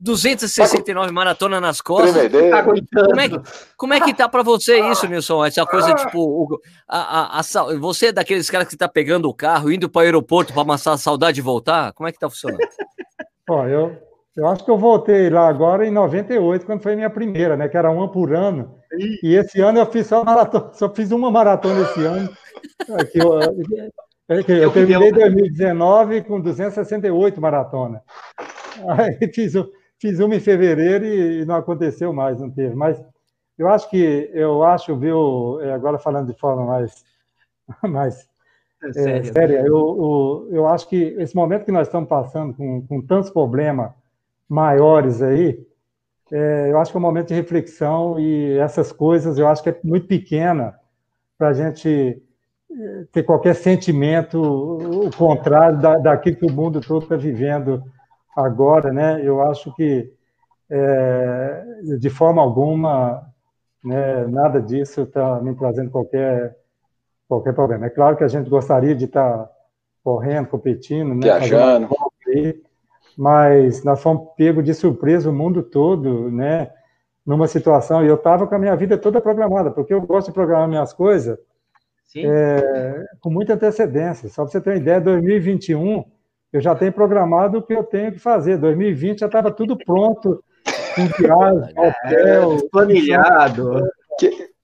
269 0.00 1.12
maratona 1.12 1.60
nas 1.60 1.80
costas. 1.80 2.30
Tá 2.50 2.62
como, 2.62 3.20
é 3.20 3.28
que, 3.28 3.40
como 3.76 3.94
é 3.94 4.00
que 4.00 4.14
tá 4.16 4.28
para 4.28 4.42
você 4.42 4.80
isso, 4.90 5.06
Nilson? 5.06 5.44
Essa 5.44 5.66
coisa, 5.66 5.94
tipo, 5.94 6.58
a, 6.88 7.38
a, 7.38 7.40
a, 7.40 7.78
você 7.78 8.06
é 8.06 8.12
daqueles 8.12 8.48
caras 8.48 8.66
que 8.66 8.76
tá 8.76 8.88
pegando 8.88 9.28
o 9.28 9.34
carro, 9.34 9.70
indo 9.70 9.90
para 9.90 10.00
o 10.00 10.02
aeroporto 10.04 10.54
para 10.54 10.62
amassar 10.62 10.94
a 10.94 10.98
saudade 10.98 11.40
e 11.40 11.42
voltar? 11.42 11.92
Como 11.92 12.08
é 12.08 12.12
que 12.12 12.18
tá 12.18 12.30
funcionando? 12.30 12.60
Ó, 13.48 13.66
eu, 13.66 13.96
eu 14.36 14.46
acho 14.46 14.64
que 14.64 14.70
eu 14.70 14.78
voltei 14.78 15.28
lá 15.28 15.48
agora 15.48 15.86
em 15.86 15.90
98, 15.90 16.64
quando 16.64 16.82
foi 16.82 16.94
a 16.94 16.96
minha 16.96 17.10
primeira, 17.10 17.56
né? 17.56 17.68
Que 17.68 17.76
era 17.76 17.90
uma 17.90 18.10
por 18.10 18.32
ano. 18.34 18.76
E 19.22 19.34
esse 19.34 19.60
ano 19.60 19.80
eu 19.80 19.86
fiz 19.86 20.06
só 20.06 20.24
maratona, 20.24 20.72
só 20.72 20.88
fiz 20.88 21.10
uma 21.10 21.30
maratona 21.30 21.82
esse 21.82 22.04
ano. 22.04 22.30
Aqui, 22.96 23.18
eu, 23.18 24.62
eu 24.62 24.72
terminei 24.72 25.10
2019 25.12 26.22
com 26.22 26.40
268 26.40 27.40
maratona. 27.40 28.02
Aí 28.88 29.18
fiz, 29.34 29.54
fiz 29.98 30.20
uma 30.20 30.36
em 30.36 30.40
fevereiro 30.40 31.04
e 31.04 31.44
não 31.44 31.56
aconteceu 31.56 32.12
mais, 32.12 32.40
não 32.40 32.50
teve. 32.50 32.74
Mas 32.74 33.02
eu 33.58 33.68
acho 33.68 33.90
que, 33.90 34.30
eu 34.32 34.62
acho, 34.62 34.96
viu, 34.96 35.60
é, 35.60 35.72
agora 35.72 35.98
falando 35.98 36.32
de 36.32 36.38
forma 36.38 36.64
mais, 36.64 37.04
mais 37.82 38.28
é, 38.96 39.18
é 39.18 39.24
séria, 39.24 39.60
eu, 39.60 39.66
eu, 39.66 40.48
eu, 40.50 40.66
acho 40.66 40.88
que 40.88 40.96
esse 41.18 41.36
momento 41.36 41.64
que 41.64 41.72
nós 41.72 41.86
estamos 41.86 42.08
passando 42.08 42.54
com, 42.54 42.86
com 42.86 43.02
tantos 43.02 43.30
problemas 43.30 43.92
maiores 44.48 45.20
aí, 45.20 45.62
é, 46.32 46.70
eu 46.70 46.78
acho 46.78 46.90
que 46.90 46.96
é 46.96 47.00
um 47.00 47.02
momento 47.02 47.28
de 47.28 47.34
reflexão 47.34 48.18
e 48.18 48.56
essas 48.58 48.92
coisas 48.92 49.36
eu 49.36 49.48
acho 49.48 49.62
que 49.62 49.68
é 49.68 49.78
muito 49.84 50.06
pequena 50.06 50.78
para 51.36 51.48
a 51.48 51.52
gente 51.52 52.22
ter 53.12 53.22
qualquer 53.22 53.54
sentimento 53.54 54.40
o 54.40 55.10
contrário 55.16 55.78
da, 55.78 55.98
daquilo 55.98 56.36
que 56.36 56.46
o 56.46 56.52
mundo 56.52 56.80
todo 56.80 57.02
está 57.02 57.16
vivendo 57.16 57.82
agora, 58.36 58.92
né? 58.92 59.20
Eu 59.24 59.42
acho 59.42 59.74
que 59.74 60.12
é, 60.70 61.64
de 61.98 62.08
forma 62.08 62.40
alguma, 62.40 63.26
né, 63.84 64.26
nada 64.28 64.62
disso 64.62 65.02
está 65.02 65.40
me 65.40 65.54
trazendo 65.54 65.90
qualquer 65.90 66.56
qualquer 67.28 67.54
problema. 67.54 67.86
É 67.86 67.90
claro 67.90 68.16
que 68.16 68.24
a 68.24 68.28
gente 68.28 68.50
gostaria 68.50 68.94
de 68.94 69.04
estar 69.04 69.38
tá 69.38 69.50
correndo, 70.02 70.48
competindo, 70.48 71.14
né, 71.14 71.20
viajando, 71.22 71.88
mas 73.16 73.84
nós 73.84 74.02
fomos 74.02 74.28
pego 74.36 74.62
de 74.62 74.74
surpresa 74.74 75.30
o 75.30 75.32
mundo 75.32 75.62
todo, 75.62 76.30
né? 76.30 76.70
numa 77.24 77.46
situação, 77.46 78.02
e 78.04 78.08
eu 78.08 78.16
estava 78.16 78.46
com 78.46 78.54
a 78.54 78.58
minha 78.58 78.74
vida 78.74 78.96
toda 78.98 79.20
programada, 79.20 79.70
porque 79.70 79.92
eu 79.92 80.00
gosto 80.00 80.28
de 80.28 80.32
programar 80.32 80.66
minhas 80.66 80.92
coisas 80.92 81.38
é, 82.16 83.04
com 83.20 83.30
muita 83.30 83.54
antecedência. 83.54 84.28
Só 84.28 84.42
para 84.42 84.52
você 84.52 84.60
ter 84.60 84.70
uma 84.70 84.76
ideia, 84.76 85.00
2021 85.00 86.04
eu 86.52 86.60
já 86.60 86.74
tenho 86.74 86.92
programado 86.92 87.58
o 87.58 87.62
que 87.62 87.72
eu 87.72 87.84
tenho 87.84 88.12
que 88.12 88.18
fazer. 88.18 88.58
2020 88.58 89.20
já 89.20 89.26
estava 89.26 89.50
tudo 89.50 89.76
pronto, 89.76 90.42
com 90.94 91.06
viagem, 91.06 91.74
é, 91.76 91.88
hotel, 91.88 92.56
é, 92.56 92.68
planilhado. 92.70 93.88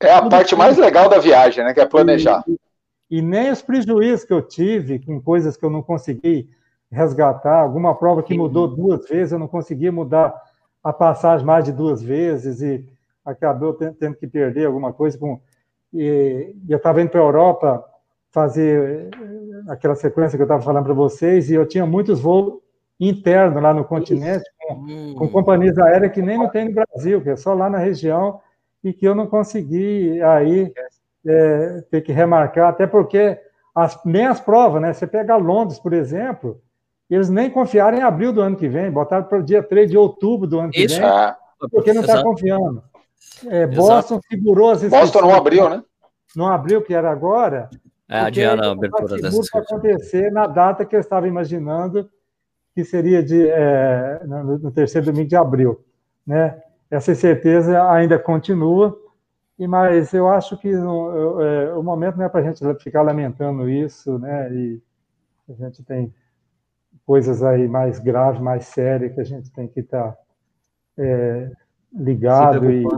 é 0.00 0.12
a 0.12 0.28
parte 0.28 0.56
mais 0.56 0.76
legal 0.76 1.08
da 1.08 1.18
viagem, 1.18 1.64
né? 1.64 1.72
Que 1.72 1.80
é 1.80 1.86
planejar. 1.86 2.42
E, 2.48 3.18
e 3.18 3.22
nem 3.22 3.50
os 3.50 3.62
prejuízos 3.62 4.24
que 4.24 4.32
eu 4.32 4.42
tive 4.42 4.98
com 4.98 5.20
coisas 5.20 5.56
que 5.56 5.64
eu 5.64 5.70
não 5.70 5.82
consegui 5.82 6.48
resgatar, 6.90 7.60
alguma 7.60 7.94
prova 7.94 8.22
que 8.22 8.36
mudou 8.36 8.68
duas 8.68 9.08
vezes, 9.08 9.32
eu 9.32 9.38
não 9.38 9.48
conseguia 9.48 9.92
mudar 9.92 10.34
a 10.82 10.92
passagem 10.92 11.44
mais 11.44 11.64
de 11.64 11.72
duas 11.72 12.02
vezes 12.02 12.60
e 12.60 12.84
acabou 13.24 13.74
tendo 13.74 14.14
que 14.16 14.26
perder 14.26 14.66
alguma 14.66 14.92
coisa. 14.92 15.18
Com, 15.18 15.40
e, 15.96 16.54
e 16.68 16.72
eu 16.72 16.76
estava 16.76 17.00
indo 17.00 17.10
para 17.10 17.20
a 17.20 17.24
Europa 17.24 17.84
fazer 18.30 19.08
eh, 19.14 19.72
aquela 19.72 19.94
sequência 19.94 20.36
que 20.36 20.42
eu 20.42 20.46
estava 20.46 20.62
falando 20.62 20.84
para 20.84 20.94
vocês 20.94 21.50
e 21.50 21.54
eu 21.54 21.66
tinha 21.66 21.86
muitos 21.86 22.20
voos 22.20 22.60
internos 23.00 23.62
lá 23.62 23.72
no 23.72 23.84
continente 23.84 24.44
com, 24.58 25.14
com, 25.14 25.28
companhias 25.28 25.78
aéreas 25.78 26.12
que 26.12 26.22
nem 26.22 26.38
não 26.38 26.48
tem 26.48 26.66
no 26.66 26.74
Brasil, 26.74 27.22
que 27.22 27.30
é 27.30 27.36
só 27.36 27.54
lá 27.54 27.68
na 27.68 27.78
região 27.78 28.40
e 28.82 28.92
que 28.92 29.06
eu 29.06 29.14
não 29.14 29.26
consegui 29.26 30.20
aí 30.22 30.72
é, 31.26 31.84
ter 31.90 32.02
que 32.02 32.12
remarcar, 32.12 32.68
até 32.68 32.86
porque 32.86 33.38
as, 33.74 33.98
nem 34.04 34.26
as 34.26 34.40
provas, 34.40 34.80
né? 34.80 34.92
Você 34.92 35.06
pega 35.06 35.36
Londres, 35.36 35.78
por 35.78 35.92
exemplo, 35.92 36.60
eles 37.10 37.28
nem 37.28 37.50
confiaram 37.50 37.98
em 37.98 38.02
abril 38.02 38.32
do 38.32 38.40
ano 38.40 38.56
que 38.56 38.68
vem, 38.68 38.90
botaram 38.90 39.24
para 39.24 39.38
o 39.38 39.42
dia 39.42 39.62
3 39.62 39.90
de 39.90 39.98
outubro 39.98 40.46
do 40.46 40.58
ano 40.58 40.70
que 40.70 40.84
Isso, 40.84 41.00
vem, 41.00 41.08
é. 41.08 41.34
porque 41.70 41.92
não 41.92 42.00
está 42.00 42.22
confiando. 42.22 42.82
É, 43.46 43.66
Boston 43.66 44.20
segurou 44.28 44.70
as 44.70 44.82
Boston 44.82 45.20
não 45.22 45.34
abriu, 45.34 45.68
né? 45.68 45.82
Não 46.34 46.46
abriu, 46.48 46.82
que 46.82 46.94
era 46.94 47.10
agora. 47.10 47.68
É, 48.08 48.20
adiaram 48.20 48.62
a 48.62 48.72
abertura 48.72 49.16
dessa 49.16 49.40
para 49.50 49.60
acontecer 49.62 50.30
na 50.30 50.46
data 50.46 50.84
que 50.84 50.94
eu 50.94 51.00
estava 51.00 51.26
imaginando, 51.26 52.08
que 52.74 52.84
seria 52.84 53.22
de, 53.22 53.48
é, 53.48 54.20
no, 54.24 54.58
no, 54.58 54.70
terceiro 54.70 55.06
domingo 55.06 55.28
de 55.28 55.36
abril. 55.36 55.84
Né? 56.26 56.62
Essa 56.90 57.12
incerteza 57.12 57.90
ainda 57.90 58.18
continua, 58.18 58.96
e 59.58 59.66
mas 59.66 60.12
eu 60.12 60.28
acho 60.28 60.56
que 60.56 60.70
no, 60.70 61.40
é, 61.42 61.74
o 61.74 61.82
momento 61.82 62.16
não 62.16 62.26
é 62.26 62.28
para 62.28 62.40
a 62.40 62.44
gente 62.44 62.62
ficar 62.82 63.02
lamentando 63.02 63.68
isso, 63.68 64.18
né? 64.18 64.52
e 64.52 64.80
a 65.48 65.52
gente 65.54 65.82
tem 65.82 66.14
coisas 67.04 67.42
aí 67.42 67.66
mais 67.66 67.98
graves, 67.98 68.40
mais 68.40 68.66
sérias, 68.66 69.14
que 69.14 69.20
a 69.20 69.24
gente 69.24 69.50
tem 69.50 69.66
que 69.66 69.80
estar 69.80 70.12
tá, 70.12 70.18
é, 70.98 71.50
ligado 71.96 72.70
e, 72.70 72.84
né? 72.84 72.90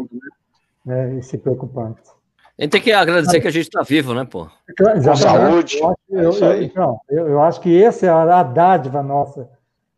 né, 0.84 1.18
e 1.18 1.22
se 1.22 1.38
preocupando. 1.38 1.96
A 2.58 2.62
gente 2.62 2.72
tem 2.72 2.80
que 2.80 2.92
agradecer 2.92 3.40
que 3.40 3.46
a 3.46 3.52
gente 3.52 3.66
está 3.66 3.82
vivo, 3.82 4.12
né, 4.12 4.24
pô? 4.24 4.48
Saúde. 5.16 5.78
Eu 5.78 5.90
acho, 6.30 6.44
eu, 6.44 6.48
eu, 6.48 6.62
então, 6.62 7.00
eu, 7.08 7.28
eu 7.28 7.42
acho 7.42 7.60
que 7.60 7.82
essa 7.82 8.06
é 8.06 8.08
a 8.08 8.42
dádiva 8.42 9.00
nossa, 9.00 9.48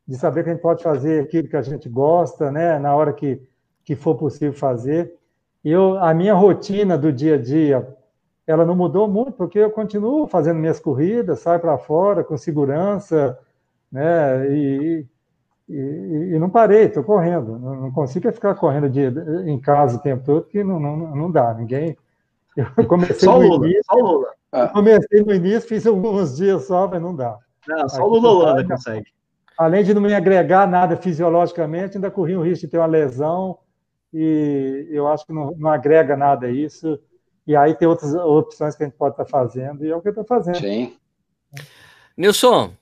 de 0.06 0.16
saber 0.16 0.44
que 0.44 0.50
a 0.50 0.52
gente 0.52 0.62
pode 0.62 0.82
fazer 0.82 1.22
aquilo 1.22 1.48
que 1.48 1.56
a 1.56 1.62
gente 1.62 1.88
gosta, 1.88 2.50
né, 2.50 2.78
na 2.78 2.94
hora 2.94 3.12
que, 3.12 3.40
que 3.84 3.96
for 3.96 4.14
possível 4.14 4.52
fazer. 4.52 5.14
Eu, 5.64 5.98
a 5.98 6.12
minha 6.12 6.34
rotina 6.34 6.98
do 6.98 7.12
dia 7.12 7.36
a 7.36 7.38
dia, 7.38 7.96
ela 8.46 8.66
não 8.66 8.74
mudou 8.74 9.08
muito, 9.08 9.32
porque 9.32 9.58
eu 9.58 9.70
continuo 9.70 10.26
fazendo 10.26 10.58
minhas 10.58 10.80
corridas, 10.80 11.40
saio 11.40 11.60
para 11.60 11.78
fora 11.78 12.24
com 12.24 12.36
segurança, 12.36 13.38
né? 13.90 14.50
E, 14.50 15.06
e, 15.70 16.34
e 16.34 16.38
não 16.38 16.50
parei, 16.50 16.84
estou 16.84 17.04
correndo. 17.04 17.58
Não, 17.58 17.76
não, 17.82 17.92
consigo 17.92 18.30
ficar 18.32 18.54
correndo 18.54 18.88
de, 18.90 19.06
em 19.48 19.58
casa 19.60 19.96
o 19.96 20.00
tempo 20.00 20.24
todo, 20.24 20.46
que 20.46 20.64
não, 20.64 20.80
não, 20.80 20.96
não 21.14 21.30
dá. 21.30 21.54
Ninguém. 21.54 21.96
Eu 22.56 22.66
comecei 22.86 23.14
só 23.16 23.38
no 23.38 23.46
Lula, 23.46 23.66
início, 23.66 23.82
só 23.84 23.96
Lula. 23.96 24.28
Eu 24.52 24.68
comecei 24.70 25.22
no 25.22 25.34
início, 25.34 25.68
fiz 25.68 25.86
alguns 25.86 26.36
dias 26.36 26.66
só, 26.66 26.88
mas 26.88 27.00
não 27.00 27.14
dá. 27.14 27.38
Não, 27.68 27.88
só 27.88 28.02
o 28.02 28.08
Lula 28.08 28.28
Holanda 28.30 28.66
consegue. 28.66 29.06
Além 29.56 29.84
de 29.84 29.94
não 29.94 30.00
me 30.00 30.14
agregar 30.14 30.66
nada 30.66 30.96
fisiologicamente, 30.96 31.96
ainda 31.96 32.10
corri 32.10 32.34
o 32.34 32.42
risco 32.42 32.66
de 32.66 32.72
ter 32.72 32.78
uma 32.78 32.86
lesão 32.86 33.58
e 34.12 34.88
eu 34.90 35.06
acho 35.06 35.26
que 35.26 35.32
não, 35.32 35.54
não 35.56 35.70
agrega 35.70 36.16
nada 36.16 36.46
a 36.46 36.50
isso. 36.50 36.98
E 37.46 37.54
aí 37.54 37.74
tem 37.74 37.86
outras 37.86 38.14
opções 38.14 38.74
que 38.74 38.82
a 38.82 38.86
gente 38.86 38.96
pode 38.96 39.14
estar 39.14 39.24
fazendo, 39.24 39.84
e 39.84 39.90
é 39.90 39.96
o 39.96 40.00
que 40.00 40.08
eu 40.08 40.12
estou 40.12 40.24
fazendo. 40.24 40.58
Sim. 40.58 40.96
Nilson, 42.16 42.72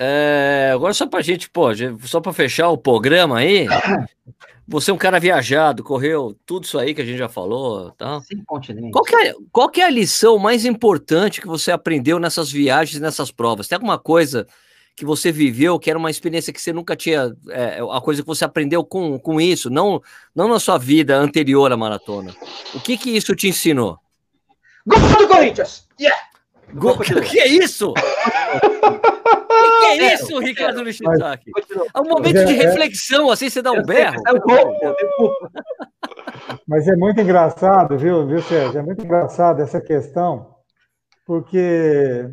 é, 0.00 0.70
agora 0.72 0.94
só 0.94 1.08
pra 1.08 1.20
gente, 1.20 1.50
pô, 1.50 1.70
só 2.04 2.20
para 2.20 2.32
fechar 2.32 2.68
o 2.68 2.78
programa 2.78 3.38
aí, 3.38 3.66
você 4.66 4.92
é 4.92 4.94
um 4.94 4.98
cara 4.98 5.18
viajado, 5.18 5.82
correu 5.82 6.38
tudo 6.46 6.64
isso 6.64 6.78
aí 6.78 6.94
que 6.94 7.02
a 7.02 7.04
gente 7.04 7.18
já 7.18 7.28
falou, 7.28 7.90
tá? 7.90 8.20
Sim, 8.20 8.44
continente. 8.46 8.92
Qual 8.92 9.02
que, 9.02 9.16
é, 9.16 9.34
qual 9.50 9.68
que 9.68 9.80
é 9.80 9.86
a 9.86 9.90
lição 9.90 10.38
mais 10.38 10.64
importante 10.64 11.40
que 11.40 11.48
você 11.48 11.72
aprendeu 11.72 12.20
nessas 12.20 12.48
viagens, 12.48 13.00
nessas 13.00 13.32
provas? 13.32 13.66
Tem 13.66 13.74
alguma 13.74 13.98
coisa 13.98 14.46
que 14.94 15.04
você 15.04 15.32
viveu, 15.32 15.80
que 15.80 15.90
era 15.90 15.98
uma 15.98 16.10
experiência 16.10 16.52
que 16.52 16.62
você 16.62 16.72
nunca 16.72 16.94
tinha, 16.94 17.34
é, 17.50 17.80
a 17.90 18.00
coisa 18.00 18.22
que 18.22 18.26
você 18.28 18.44
aprendeu 18.44 18.84
com, 18.84 19.18
com 19.18 19.40
isso, 19.40 19.68
não, 19.68 20.00
não 20.32 20.46
na 20.46 20.60
sua 20.60 20.78
vida 20.78 21.16
anterior 21.16 21.72
à 21.72 21.76
maratona. 21.76 22.32
O 22.72 22.78
que 22.78 22.96
que 22.96 23.10
isso 23.16 23.34
te 23.34 23.48
ensinou? 23.48 23.98
Gol 24.86 25.00
do 25.18 25.26
Corinthians! 25.26 25.88
Yeah! 26.00 26.16
Gol, 26.74 26.92
o 27.02 27.20
que 27.20 27.40
é 27.40 27.48
isso? 27.48 27.92
O 29.58 29.80
que 29.80 29.86
é 29.86 30.14
isso, 30.14 30.38
Ricardo 30.38 30.82
Nishizaki? 30.82 31.50
É 31.94 32.00
um 32.00 32.08
momento 32.08 32.44
de 32.44 32.52
reflexão, 32.52 33.30
assim 33.30 33.50
você 33.50 33.62
dá 33.62 33.72
um 33.72 33.82
berro. 33.82 34.22
Mas 36.66 36.86
é 36.86 36.96
muito 36.96 37.20
engraçado, 37.20 37.98
viu, 37.98 38.26
viu, 38.26 38.42
Sérgio? 38.42 38.78
É 38.78 38.82
muito 38.82 39.04
engraçado 39.04 39.60
essa 39.60 39.80
questão, 39.80 40.54
porque 41.26 42.28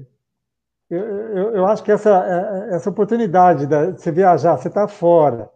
eu, 0.89 0.99
eu, 0.99 1.55
eu 1.55 1.65
acho 1.67 1.83
que 1.83 1.91
essa, 1.91 2.67
essa 2.71 2.89
oportunidade 2.89 3.65
de 3.65 3.91
você 3.91 4.11
viajar, 4.11 4.57
você 4.57 4.67
está 4.67 4.87
fora, 4.87 5.49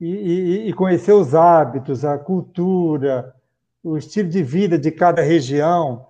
e, 0.00 0.06
e, 0.06 0.68
e 0.68 0.72
conhecer 0.72 1.12
os 1.12 1.34
hábitos, 1.34 2.04
a 2.04 2.16
cultura, 2.18 3.34
o 3.82 3.96
estilo 3.96 4.28
de 4.28 4.42
vida 4.42 4.78
de 4.78 4.90
cada 4.90 5.22
região, 5.22 6.07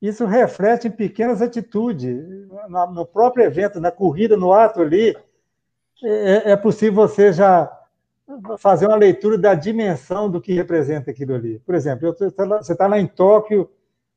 isso 0.00 0.24
reflete 0.24 0.88
em 0.88 0.90
pequenas 0.90 1.42
atitudes. 1.42 2.24
No 2.90 3.04
próprio 3.04 3.44
evento, 3.44 3.80
na 3.80 3.90
corrida, 3.90 4.36
no 4.36 4.52
ato 4.52 4.80
ali, 4.80 5.14
é, 6.02 6.52
é 6.52 6.56
possível 6.56 7.06
você 7.06 7.32
já 7.32 7.70
fazer 8.58 8.86
uma 8.86 8.96
leitura 8.96 9.36
da 9.36 9.54
dimensão 9.54 10.30
do 10.30 10.40
que 10.40 10.54
representa 10.54 11.10
aquilo 11.10 11.34
ali. 11.34 11.58
Por 11.60 11.74
exemplo, 11.74 12.14
você 12.16 12.72
está 12.72 12.86
lá 12.86 12.98
em 12.98 13.06
Tóquio, 13.06 13.68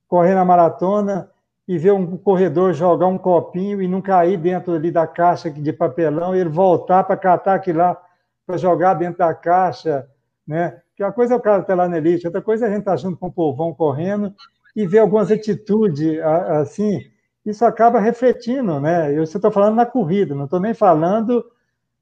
correndo 0.07 0.37
a 0.37 0.45
maratona, 0.45 1.29
e 1.67 1.77
vê 1.77 1.91
um 1.91 2.17
corredor 2.17 2.73
jogar 2.73 3.07
um 3.07 3.17
copinho 3.17 3.81
e 3.81 3.87
não 3.87 4.01
cair 4.01 4.37
dentro 4.37 4.73
ali 4.73 4.91
da 4.91 5.07
caixa 5.07 5.49
de 5.49 5.73
papelão, 5.73 6.35
e 6.35 6.39
ele 6.39 6.49
voltar 6.49 7.03
para 7.03 7.17
catar 7.17 7.55
aquilo 7.55 7.79
lá, 7.79 8.01
para 8.45 8.57
jogar 8.57 8.93
dentro 8.93 9.19
da 9.19 9.33
caixa, 9.33 10.07
né? 10.45 10.81
Que 10.95 11.03
uma 11.03 11.11
coisa 11.11 11.33
é 11.33 11.37
o 11.37 11.41
cara 11.41 11.61
estar 11.61 11.75
tá 11.75 11.81
lá 11.81 11.89
na 11.89 11.97
elite, 11.97 12.27
outra 12.27 12.41
coisa 12.41 12.65
é 12.65 12.67
a 12.67 12.71
gente 12.71 12.81
estar 12.81 12.91
tá 12.91 12.97
junto 12.97 13.17
com 13.17 13.27
o 13.27 13.31
povão 13.31 13.73
correndo 13.73 14.33
e 14.75 14.87
ver 14.87 14.99
algumas 14.99 15.31
atitudes 15.31 16.19
assim, 16.59 16.99
isso 17.45 17.65
acaba 17.65 17.99
refletindo, 17.99 18.79
né? 18.79 19.15
Eu 19.15 19.23
estou 19.23 19.51
falando 19.51 19.75
na 19.75 19.85
corrida, 19.85 20.33
não 20.33 20.45
estou 20.45 20.59
nem 20.59 20.73
falando 20.73 21.45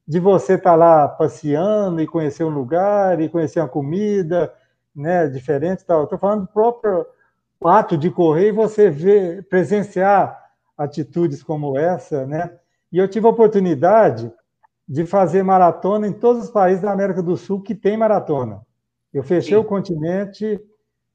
de 0.06 0.18
você 0.18 0.54
estar 0.54 0.70
tá 0.70 0.76
lá 0.76 1.08
passeando 1.08 2.00
e 2.00 2.06
conhecer 2.06 2.44
um 2.44 2.50
lugar 2.50 3.20
e 3.20 3.28
conhecer 3.28 3.60
uma 3.60 3.68
comida, 3.68 4.52
né, 4.94 5.28
diferente 5.28 5.84
tal. 5.84 6.04
Estou 6.04 6.18
falando 6.18 6.42
do 6.42 6.48
próprio 6.48 7.06
ato 7.64 7.96
de 7.96 8.10
correr 8.10 8.48
e 8.48 8.52
você 8.52 8.90
ver, 8.90 9.46
presenciar 9.48 10.38
atitudes 10.76 11.42
como 11.42 11.78
essa, 11.78 12.26
né? 12.26 12.58
E 12.92 12.98
eu 12.98 13.08
tive 13.08 13.26
a 13.26 13.30
oportunidade 13.30 14.32
de 14.88 15.06
fazer 15.06 15.42
maratona 15.42 16.06
em 16.06 16.12
todos 16.12 16.44
os 16.44 16.50
países 16.50 16.82
da 16.82 16.92
América 16.92 17.22
do 17.22 17.36
Sul 17.36 17.62
que 17.62 17.74
tem 17.74 17.96
maratona. 17.96 18.60
Eu 19.12 19.22
fechei 19.22 19.56
Sim. 19.56 19.62
o 19.62 19.64
continente 19.64 20.60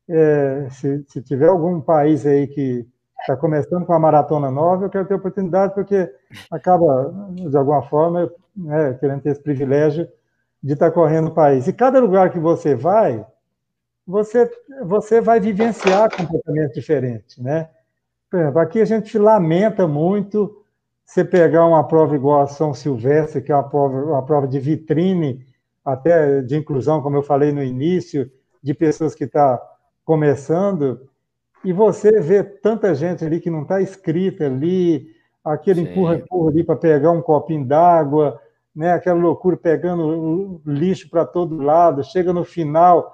é, 0.09 0.67
se, 0.69 1.03
se, 1.07 1.21
tiver 1.21 1.47
algum 1.47 1.81
país 1.81 2.25
aí 2.25 2.47
que 2.47 2.88
está 3.19 3.35
começando 3.35 3.85
com 3.85 3.93
a 3.93 3.99
maratona 3.99 4.49
nova, 4.49 4.85
eu 4.85 4.89
quero 4.89 5.07
ter 5.07 5.15
oportunidade, 5.15 5.73
porque 5.73 6.09
acaba, 6.49 7.13
de 7.31 7.57
alguma 7.57 7.81
forma, 7.84 8.31
né, 8.55 8.93
querendo 8.99 9.21
ter 9.21 9.31
esse 9.31 9.41
privilégio 9.41 10.07
de 10.63 10.73
estar 10.73 10.89
tá 10.89 10.91
correndo 10.91 11.27
o 11.27 11.34
país. 11.34 11.67
E 11.67 11.73
cada 11.73 11.99
lugar 11.99 12.31
que 12.31 12.39
você 12.39 12.75
vai, 12.75 13.25
você, 14.05 14.49
você 14.85 15.19
vai 15.19 15.39
vivenciar 15.39 16.15
comportamento 16.15 16.73
diferente, 16.73 17.41
né? 17.41 17.69
Por 18.29 18.39
exemplo, 18.39 18.59
aqui 18.59 18.81
a 18.81 18.85
gente 18.85 19.17
lamenta 19.17 19.88
muito 19.88 20.63
você 21.05 21.23
pegar 21.23 21.65
uma 21.65 21.88
prova 21.88 22.15
igual 22.15 22.41
a 22.41 22.47
São 22.47 22.73
Silvestre, 22.73 23.41
que 23.41 23.51
é 23.51 23.55
uma 23.55 23.67
prova, 23.67 23.97
uma 23.97 24.25
prova 24.25 24.47
de 24.47 24.59
vitrine, 24.59 25.45
até 25.84 26.41
de 26.41 26.57
inclusão, 26.57 27.01
como 27.01 27.15
eu 27.15 27.23
falei 27.23 27.53
no 27.53 27.63
início, 27.63 28.29
de 28.61 28.73
pessoas 28.73 29.15
que 29.15 29.23
estão 29.23 29.57
tá 29.57 29.76
começando, 30.07 31.01
e 31.65 31.73
você 31.73 32.21
vê 32.21 32.41
tanta 32.41 32.95
gente 32.95 33.25
ali 33.25 33.41
que 33.41 33.49
não 33.49 33.63
está 33.63 33.81
escrita 33.81 34.45
ali, 34.45 35.05
aquele 35.43 35.81
empurra-empurra 35.81 36.49
ali 36.49 36.63
para 36.63 36.77
pegar 36.77 37.11
um 37.11 37.21
copinho 37.21 37.65
d'água, 37.65 38.39
né? 38.73 38.93
aquela 38.93 39.19
loucura 39.19 39.57
pegando 39.57 40.61
lixo 40.65 41.09
para 41.09 41.25
todo 41.25 41.61
lado, 41.61 42.05
chega 42.05 42.31
no 42.31 42.45
final, 42.45 43.13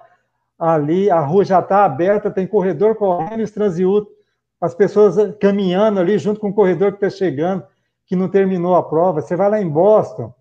ali, 0.59 1.09
a 1.09 1.19
rua 1.19 1.43
já 1.43 1.61
está 1.61 1.83
aberta, 1.83 2.29
tem 2.29 2.45
corredor 2.45 2.93
correndo 2.93 3.41
os 3.41 3.49
transeúntes, 3.49 4.13
as 4.61 4.75
pessoas 4.75 5.35
caminhando 5.39 5.99
ali 5.99 6.19
junto 6.19 6.39
com 6.39 6.49
o 6.49 6.53
corredor 6.53 6.91
que 6.91 7.03
está 7.03 7.09
chegando, 7.09 7.63
que 8.05 8.15
não 8.15 8.29
terminou 8.29 8.75
a 8.75 8.83
prova. 8.83 9.19
Você 9.19 9.35
vai 9.35 9.49
lá 9.49 9.59
em 9.59 9.67
Boston, 9.67 10.31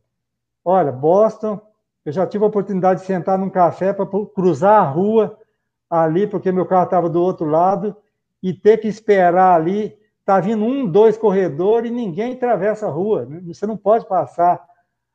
olha, 0.63 0.93
Boston, 0.93 1.59
eu 2.05 2.13
já 2.13 2.27
tive 2.27 2.45
a 2.45 2.49
oportunidade 2.49 3.01
de 3.01 3.07
sentar 3.07 3.39
num 3.39 3.49
café 3.49 3.95
para 3.95 4.07
cruzar 4.35 4.83
a 4.83 4.85
rua 4.85 5.39
ali, 6.01 6.27
porque 6.27 6.51
meu 6.51 6.65
carro 6.65 6.85
estava 6.85 7.11
do 7.11 7.21
outro 7.21 7.45
lado, 7.47 7.95
e 8.43 8.53
ter 8.55 8.79
que 8.79 8.89
esperar 8.89 9.55
ali. 9.55 9.97
Está 10.21 10.41
vindo 10.41 10.65
um, 10.65 10.87
dois 10.87 11.19
corredores 11.19 11.91
e 11.91 11.95
ninguém 11.95 12.33
atravessa 12.33 12.87
a 12.87 12.91
rua. 12.91 13.29
Você 13.47 13.67
não 13.67 13.77
pode 13.77 14.07
passar 14.07 14.65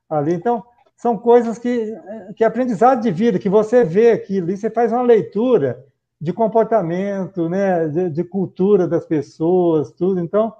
ali. 0.07 0.33
Então, 0.33 0.63
são 0.95 1.17
coisas 1.17 1.57
que, 1.57 1.95
que 2.35 2.43
é 2.43 2.47
aprendizado 2.47 3.01
de 3.01 3.11
vida, 3.11 3.39
que 3.39 3.49
você 3.49 3.83
vê 3.83 4.11
aquilo, 4.11 4.51
e 4.51 4.57
você 4.57 4.69
faz 4.69 4.91
uma 4.91 5.01
leitura 5.01 5.83
de 6.19 6.33
comportamento, 6.33 7.47
né, 7.47 7.87
de, 7.87 8.09
de, 8.09 8.23
cultura 8.23 8.87
das 8.87 9.05
pessoas, 9.05 9.91
tudo. 9.91 10.19
Então, 10.19 10.53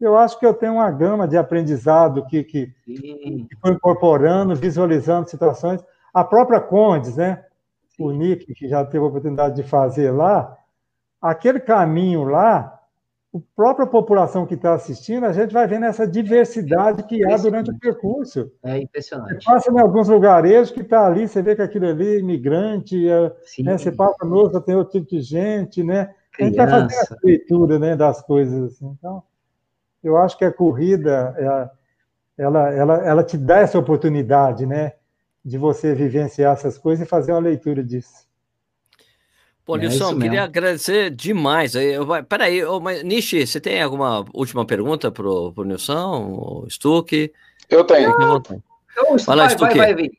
eu 0.00 0.16
acho 0.16 0.38
que 0.38 0.44
eu 0.44 0.52
tenho 0.52 0.74
uma 0.74 0.90
gama 0.90 1.26
de 1.26 1.36
aprendizado 1.36 2.26
que, 2.26 2.44
que, 2.44 2.66
que 2.84 3.56
foi 3.60 3.72
incorporando, 3.72 4.54
visualizando 4.54 5.30
situações. 5.30 5.82
A 6.12 6.22
própria 6.22 6.60
Condes, 6.60 7.16
né, 7.16 7.45
o 7.98 8.12
Nick, 8.12 8.52
que 8.54 8.68
já 8.68 8.84
teve 8.84 9.04
a 9.04 9.08
oportunidade 9.08 9.56
de 9.56 9.62
fazer 9.62 10.10
lá, 10.10 10.56
aquele 11.20 11.60
caminho 11.60 12.24
lá, 12.24 12.76
a 13.34 13.38
própria 13.54 13.86
população 13.86 14.46
que 14.46 14.54
está 14.54 14.74
assistindo, 14.74 15.24
a 15.24 15.32
gente 15.32 15.52
vai 15.52 15.66
vendo 15.66 15.84
essa 15.84 16.06
diversidade 16.06 17.02
que 17.02 17.24
há 17.24 17.36
durante 17.36 17.70
o 17.70 17.78
percurso. 17.78 18.50
É 18.62 18.78
impressionante. 18.78 19.44
Você 19.44 19.50
passa 19.50 19.72
em 19.72 19.78
alguns 19.78 20.08
lugarejos 20.08 20.70
que 20.70 20.80
está 20.80 21.06
ali, 21.06 21.28
você 21.28 21.42
vê 21.42 21.54
que 21.54 21.62
aquilo 21.62 21.86
ali 21.86 22.16
é 22.16 22.18
imigrante, 22.18 23.08
é, 23.08 23.32
né? 23.60 23.78
você 23.78 23.92
passa 23.92 24.24
no 24.24 24.60
tem 24.62 24.74
outro 24.74 25.00
tipo 25.00 25.10
de 25.10 25.20
gente, 25.20 25.82
né? 25.82 26.14
A 26.38 26.44
gente 26.44 26.56
vai 26.56 26.68
fazendo 26.68 26.90
essa 26.90 27.16
leitura 27.22 27.78
né, 27.78 27.96
das 27.96 28.22
coisas. 28.22 28.72
Assim. 28.72 28.94
Então, 28.98 29.22
eu 30.02 30.16
acho 30.16 30.36
que 30.36 30.44
a 30.44 30.52
corrida, 30.52 31.34
ela, 32.38 32.72
ela, 32.72 32.94
ela 33.06 33.24
te 33.24 33.36
dá 33.36 33.58
essa 33.58 33.78
oportunidade, 33.78 34.66
né? 34.66 34.92
De 35.46 35.56
você 35.56 35.94
vivenciar 35.94 36.54
essas 36.54 36.76
coisas 36.76 37.06
e 37.06 37.08
fazer 37.08 37.30
uma 37.30 37.40
leitura 37.40 37.80
disso. 37.80 38.26
Pô, 39.64 39.76
é 39.76 39.78
Nilson, 39.78 40.18
queria 40.18 40.42
agradecer 40.42 41.10
demais. 41.10 41.76
Eu, 41.76 42.04
peraí, 42.28 42.64
oh, 42.64 42.80
mas 42.80 43.04
Nishi, 43.04 43.46
você 43.46 43.60
tem 43.60 43.80
alguma 43.80 44.24
última 44.34 44.64
pergunta 44.64 45.10
pro, 45.12 45.52
pro 45.52 45.64
Nilson, 45.64 46.66
Stuck? 46.68 47.32
Eu 47.70 47.84
tenho. 47.84 48.10
Ah, 48.10 48.40
então, 48.42 49.16
vai, 49.24 49.36
lá, 49.36 49.48
Stuck. 49.48 49.78
Vai, 49.78 49.94
vai, 49.94 50.10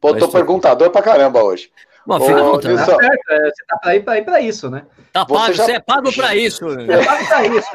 Pô, 0.00 0.14
tô 0.14 0.28
perguntador 0.28 0.90
pra 0.90 1.02
caramba 1.02 1.42
hoje. 1.42 1.70
Bom, 2.06 2.20
fica 2.20 2.42
Ô, 2.42 2.58
Tá 2.58 2.84
certo, 2.84 3.30
é, 3.30 3.50
você 3.50 3.64
tá 3.66 3.80
aí 3.84 4.00
pra, 4.00 4.22
pra 4.22 4.40
isso, 4.40 4.70
né? 4.70 4.84
Tá 5.12 5.24
pago, 5.26 5.46
você, 5.46 5.54
já... 5.54 5.64
você 5.64 5.72
é 5.72 5.80
pago 5.80 6.12
pra 6.12 6.34
isso. 6.34 6.64
Você 6.64 6.92
é 6.92 7.04
pago 7.04 7.26
pra 7.26 7.46
isso. 7.46 7.68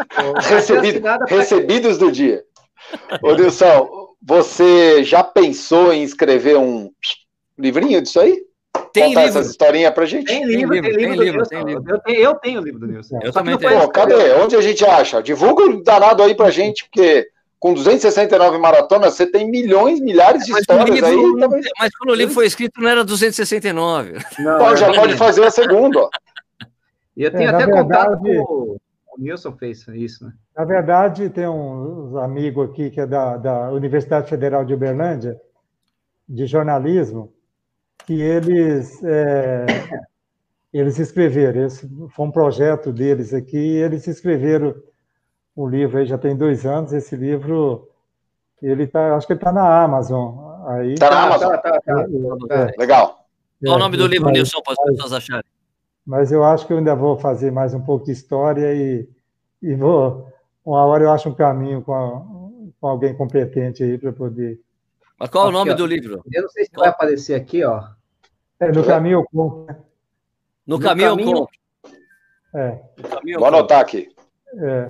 Recebido, 0.50 1.02
pra... 1.02 1.18
Recebidos 1.28 1.98
do 1.98 2.12
dia. 2.12 2.44
Ô, 3.22 3.34
Nilson, 3.36 4.03
você 4.26 5.04
já 5.04 5.24
pensou 5.24 5.92
em 5.92 6.04
escrever 6.04 6.58
um 6.58 6.90
livrinho 7.58 8.02
disso 8.02 8.20
aí? 8.20 8.42
Tem 8.92 9.10
Contar 9.10 9.26
livro. 9.26 9.40
essas 9.40 9.52
historinhas 9.52 9.94
pra 9.94 10.06
gente? 10.06 10.26
Tem 10.26 10.46
livro, 10.46 10.72
tem 10.72 10.82
livro, 10.82 10.98
tem 10.98 11.16
livro, 11.16 11.48
tem 11.48 11.64
livro. 11.64 11.84
Eu, 11.88 12.00
tenho, 12.00 12.20
eu 12.20 12.36
tenho 12.36 12.62
o 12.62 12.64
livro 12.64 12.80
do 12.80 12.88
Nilson. 12.88 13.20
Eu 13.22 13.32
também 13.32 13.58
tenho. 13.58 13.82
Pô, 13.82 13.90
cadê? 13.90 14.32
Onde 14.34 14.56
a 14.56 14.62
gente 14.62 14.86
acha? 14.86 15.22
Divulga 15.22 15.64
o 15.64 15.84
danado 15.84 16.24
aí 16.24 16.36
pra 16.36 16.50
gente, 16.50 16.86
porque 16.86 17.28
com 17.60 17.74
269 17.74 18.58
maratonas, 18.58 19.14
você 19.14 19.26
tem 19.26 19.50
milhões, 19.50 20.00
milhares 20.00 20.46
de 20.46 20.52
mas 20.52 20.62
histórias 20.62 20.90
livro, 20.90 21.10
aí. 21.10 21.62
Mas 21.80 21.96
quando 21.96 22.12
o 22.12 22.16
livro 22.16 22.34
foi 22.34 22.46
escrito, 22.46 22.82
não 22.82 22.90
era 22.90 23.04
269. 23.04 24.18
Não, 24.40 24.76
já 24.76 24.94
pode 24.94 25.16
fazer 25.16 25.46
a 25.46 25.52
segunda, 25.52 26.00
ó. 26.00 26.10
E 27.16 27.24
eu 27.24 27.32
tenho 27.32 27.50
é, 27.50 27.54
até 27.54 27.66
verdade, 27.66 27.84
contato 27.84 28.18
com 28.22 28.78
o 29.16 29.22
Nilson 29.22 29.54
fez 29.54 29.88
isso, 29.90 30.26
né? 30.26 30.34
Na 30.56 30.66
verdade, 30.66 31.30
tem 31.30 31.48
um 31.48 32.18
amigo 32.18 32.64
aqui 32.64 32.90
que 32.90 33.00
é 33.00 33.06
da, 33.06 33.38
da 33.38 33.72
Universidade 33.72 34.30
Federal 34.30 34.66
de 34.66 34.74
Uberlândia, 34.74 35.40
de 36.28 36.46
jornalismo, 36.46 37.34
que 38.06 38.20
eles, 38.22 39.04
é, 39.04 39.66
eles 40.74 40.98
escreveram. 41.00 41.66
Esse 41.66 41.88
foi 42.10 42.26
um 42.26 42.32
projeto 42.32 42.92
deles 42.92 43.34
aqui, 43.34 43.58
e 43.58 43.78
eles 43.78 44.08
escreveram 44.08 44.76
o 45.56 45.68
livro 45.68 46.00
aí 46.00 46.06
já 46.06 46.18
tem 46.18 46.36
dois 46.36 46.66
anos. 46.66 46.94
Esse 46.94 47.16
livro, 47.16 47.90
ele 48.62 48.88
tá, 48.88 49.16
acho 49.16 49.28
que 49.28 49.34
ele 49.34 49.40
está 49.40 49.52
na 49.52 49.84
Amazon. 49.84 50.68
Aí, 50.68 50.96
tá 50.96 51.10
na 51.10 51.24
Amazon. 51.24 51.52
Tá, 51.52 51.58
tá, 51.58 51.80
tá, 51.82 52.06
é, 52.50 52.80
Legal. 52.80 53.26
Qual 53.64 53.76
o 53.76 53.80
nome 53.80 53.96
do 53.96 54.08
livro, 54.08 54.30
Nilson, 54.30 54.62
para 54.62 54.74
as 54.74 54.92
pessoas 54.92 55.14
acharem? 55.14 55.53
Mas 56.06 56.32
eu 56.32 56.44
acho 56.44 56.68
que 56.68 56.74
eu 56.74 56.78
ainda 56.78 56.96
vou 56.96 57.18
fazer 57.18 57.52
mais 57.52 57.74
um 57.74 57.82
pouco 57.82 58.06
de 58.06 58.12
história 58.12 58.74
e, 58.74 59.08
e 59.62 59.76
vou. 59.76 60.28
Uma 60.66 60.86
hora 60.86 61.04
eu 61.04 61.12
acho 61.12 61.30
um 61.30 61.34
caminho 61.34 61.82
com, 61.82 61.94
a, 61.94 62.22
com 62.80 62.88
alguém 62.88 63.16
competente 63.16 63.84
aí 63.84 63.98
para 63.98 64.12
poder 64.12 64.60
mas 65.24 65.30
qual 65.30 65.46
aqui, 65.46 65.56
é 65.56 65.56
o 65.56 65.60
nome 65.60 65.72
ó. 65.72 65.76
do 65.76 65.86
livro? 65.86 66.22
Eu 66.32 66.42
não 66.42 66.50
sei 66.50 66.66
se 66.66 66.72
qual? 66.72 66.84
vai 66.84 66.90
aparecer 66.90 67.34
aqui, 67.34 67.64
ó. 67.64 67.82
É 68.60 68.72
no 68.72 68.84
caminho 68.84 69.24
com. 69.32 69.66
No, 70.66 70.78
no 70.78 70.80
caminho, 70.80 71.12
caminho 71.12 71.48
É. 72.54 72.82
Vou 73.38 73.46
anotar 73.46 73.80
aqui. 73.80 74.10
É. 74.58 74.90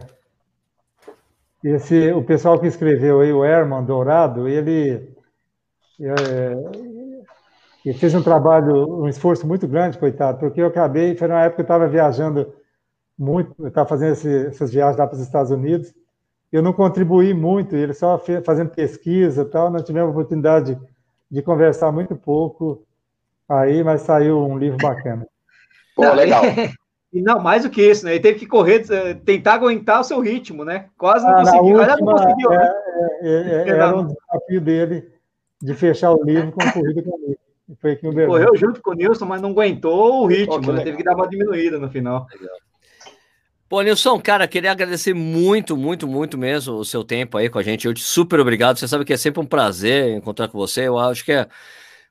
Esse, 1.64 2.12
o 2.12 2.24
pessoal 2.24 2.60
que 2.60 2.66
escreveu 2.66 3.22
aí, 3.22 3.32
o 3.32 3.46
Herman 3.46 3.86
Dourado, 3.86 4.48
ele, 4.48 5.16
é, 6.02 6.14
ele 7.86 7.98
fez 7.98 8.16
um 8.16 8.24
trabalho, 8.24 9.02
um 9.02 9.08
esforço 9.08 9.46
muito 9.46 9.68
grande, 9.68 9.98
coitado, 9.98 10.40
porque 10.40 10.62
eu 10.62 10.68
acabei, 10.68 11.16
foi 11.16 11.28
na 11.28 11.42
época 11.42 11.56
que 11.56 11.62
eu 11.62 11.76
estava 11.76 11.88
viajando 11.88 12.54
muito, 13.18 13.54
eu 13.60 13.68
estava 13.68 13.88
fazendo 13.88 14.14
esse, 14.14 14.48
essas 14.48 14.72
viagens 14.72 14.98
lá 14.98 15.06
para 15.06 15.16
os 15.16 15.22
Estados 15.22 15.52
Unidos, 15.52 15.94
eu 16.52 16.62
não 16.62 16.72
contribuí 16.72 17.34
muito, 17.34 17.76
ele 17.76 17.94
só 17.94 18.22
fazendo 18.46 18.70
pesquisa 18.70 19.42
e 19.42 19.46
tal, 19.46 19.72
nós 19.72 19.84
tivemos 19.84 20.10
a 20.10 20.12
oportunidade 20.12 20.80
de 21.30 21.42
conversar 21.42 21.92
muito 21.92 22.16
pouco 22.16 22.84
aí, 23.50 23.84
mas 23.84 24.02
saiu 24.02 24.40
um 24.46 24.58
livro 24.58 24.78
bacana. 24.78 25.28
Pô, 25.96 26.12
legal. 26.14 26.44
E 27.12 27.22
não, 27.22 27.40
mais 27.40 27.64
do 27.64 27.70
que 27.70 27.88
isso, 27.88 28.06
né? 28.06 28.14
Ele 28.14 28.20
teve 28.20 28.40
que 28.40 28.48
correr, 28.48 28.84
eh, 28.90 29.14
tentar 29.14 29.54
aguentar 29.54 30.02
o 30.02 30.04
seu 30.04 30.20
ritmo, 30.20 30.66
né? 30.66 30.90
Quase 30.98 31.24
não 31.26 31.34
ah, 31.34 31.40
conseguiu. 31.42 31.78
Última, 31.78 31.98
não 31.98 32.14
conseguiu, 32.14 32.54
é, 32.54 32.58
né? 32.58 32.74
é, 33.22 33.30
é, 33.30 33.70
era 33.70 33.96
um 33.96 34.08
desafio 34.08 34.62
dele 34.62 35.12
de 35.62 35.76
fechar 35.76 36.12
o 36.12 36.24
livro 36.24 36.52
com 36.52 36.64
a 36.64 36.72
corrida 36.72 37.04
comigo. 37.04 37.38
Foi 37.80 37.94
aqui 37.94 38.06
no 38.06 38.14
Correu 38.14 38.56
junto 38.56 38.82
com 38.82 38.92
o 38.92 38.94
Nilson, 38.94 39.26
mas 39.26 39.42
não 39.42 39.52
aguentou 39.52 40.24
o 40.24 40.28
ritmo, 40.28 40.72
né? 40.72 40.84
Teve 40.84 40.98
que 40.98 41.04
dar 41.04 41.16
uma 41.16 41.28
diminuída 41.28 41.80
no 41.80 41.90
final. 41.90 42.28
Legal. 42.32 42.58
Pô, 43.70 43.82
Nilson, 43.82 44.20
cara, 44.20 44.48
queria 44.48 44.72
agradecer 44.72 45.14
muito, 45.14 45.76
muito, 45.76 46.08
muito 46.08 46.38
mesmo 46.38 46.76
o 46.76 46.86
seu 46.86 47.04
tempo 47.04 47.38
aí 47.38 47.50
com 47.50 47.58
a 47.58 47.64
gente. 47.64 47.88
Eu 47.88 47.94
te 47.94 48.04
super 48.04 48.40
obrigado. 48.40 48.78
Você 48.78 48.88
sabe 48.88 49.06
que 49.06 49.14
é 49.14 49.18
sempre 49.18 49.42
um 49.42 49.46
prazer 49.46 50.16
encontrar 50.16 50.48
com 50.48 50.58
você. 50.58 50.88
Eu 50.88 51.00
acho 51.00 51.26
que 51.26 51.32
é 51.32 51.48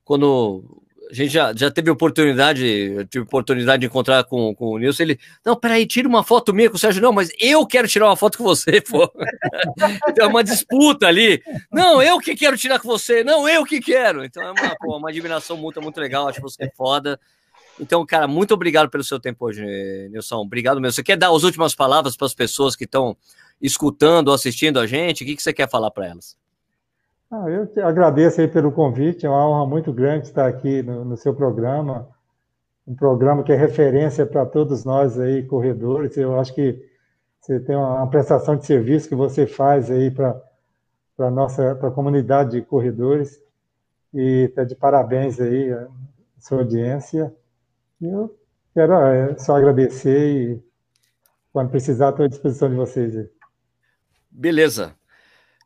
quando 0.04 0.82
a 1.12 1.14
gente 1.14 1.30
já, 1.30 1.52
já 1.54 1.70
teve 1.70 1.90
oportunidade, 1.90 3.06
tive 3.10 3.24
oportunidade 3.24 3.82
de 3.82 3.86
encontrar 3.86 4.24
com, 4.24 4.54
com 4.54 4.68
o 4.68 4.78
Nilson. 4.78 5.02
Ele, 5.02 5.20
não, 5.44 5.54
peraí, 5.54 5.86
tira 5.86 6.08
uma 6.08 6.24
foto 6.24 6.54
minha 6.54 6.70
com 6.70 6.76
o 6.76 6.78
Sérgio. 6.78 7.02
Não, 7.02 7.12
mas 7.12 7.28
eu 7.38 7.66
quero 7.66 7.86
tirar 7.86 8.06
uma 8.06 8.16
foto 8.16 8.38
com 8.38 8.44
você, 8.44 8.80
pô. 8.80 9.12
então 10.08 10.24
é 10.24 10.26
uma 10.26 10.42
disputa 10.42 11.06
ali. 11.06 11.42
Não, 11.70 12.02
eu 12.02 12.18
que 12.18 12.34
quero 12.34 12.56
tirar 12.56 12.78
com 12.80 12.88
você. 12.88 13.22
Não, 13.22 13.46
eu 13.46 13.62
que 13.62 13.78
quero. 13.78 14.24
Então 14.24 14.42
é 14.42 14.52
uma, 14.52 14.76
pô, 14.76 14.96
uma 14.96 15.10
admiração 15.10 15.54
mútua 15.54 15.82
muito 15.82 16.00
legal. 16.00 16.28
Acho 16.28 16.40
você 16.40 16.64
é 16.64 16.70
foda. 16.74 17.20
Então, 17.78 18.06
cara, 18.06 18.26
muito 18.26 18.54
obrigado 18.54 18.88
pelo 18.88 19.04
seu 19.04 19.20
tempo 19.20 19.44
hoje, 19.44 19.62
Nilson. 20.10 20.36
Obrigado 20.36 20.80
mesmo. 20.80 20.94
Você 20.94 21.02
quer 21.02 21.18
dar 21.18 21.30
as 21.30 21.42
últimas 21.42 21.74
palavras 21.74 22.16
para 22.16 22.26
as 22.26 22.34
pessoas 22.34 22.74
que 22.74 22.84
estão 22.84 23.14
escutando 23.60 24.32
assistindo 24.32 24.80
a 24.80 24.86
gente? 24.86 25.24
O 25.24 25.26
que, 25.26 25.36
que 25.36 25.42
você 25.42 25.52
quer 25.52 25.68
falar 25.68 25.90
para 25.90 26.06
elas? 26.06 26.40
Ah, 27.34 27.48
eu 27.48 27.66
te 27.66 27.80
agradeço 27.80 28.42
aí 28.42 28.46
pelo 28.46 28.70
convite. 28.70 29.24
É 29.24 29.28
uma 29.30 29.48
honra 29.48 29.66
muito 29.66 29.90
grande 29.90 30.26
estar 30.26 30.46
aqui 30.46 30.82
no, 30.82 31.02
no 31.02 31.16
seu 31.16 31.34
programa. 31.34 32.06
Um 32.86 32.94
programa 32.94 33.42
que 33.42 33.50
é 33.50 33.56
referência 33.56 34.26
para 34.26 34.44
todos 34.44 34.84
nós 34.84 35.18
aí, 35.18 35.42
corredores. 35.42 36.14
Eu 36.18 36.38
acho 36.38 36.54
que 36.54 36.78
você 37.40 37.58
tem 37.58 37.74
uma 37.74 38.06
prestação 38.10 38.54
de 38.54 38.66
serviço 38.66 39.08
que 39.08 39.14
você 39.14 39.46
faz 39.46 39.90
aí 39.90 40.10
para 40.10 40.38
a 41.20 41.30
nossa 41.30 41.74
pra 41.74 41.90
comunidade 41.90 42.50
de 42.50 42.60
corredores. 42.60 43.42
E 44.12 44.48
está 44.50 44.62
de 44.62 44.76
parabéns 44.76 45.40
aí 45.40 45.72
a 45.72 45.88
sua 46.38 46.58
audiência. 46.58 47.34
Eu 47.98 48.36
quero 48.74 48.92
é, 48.92 49.38
só 49.38 49.56
agradecer 49.56 50.52
e, 50.52 50.62
quando 51.50 51.70
precisar, 51.70 52.10
estou 52.10 52.26
à 52.26 52.28
disposição 52.28 52.68
de 52.68 52.76
vocês. 52.76 53.26
Beleza. 54.30 54.94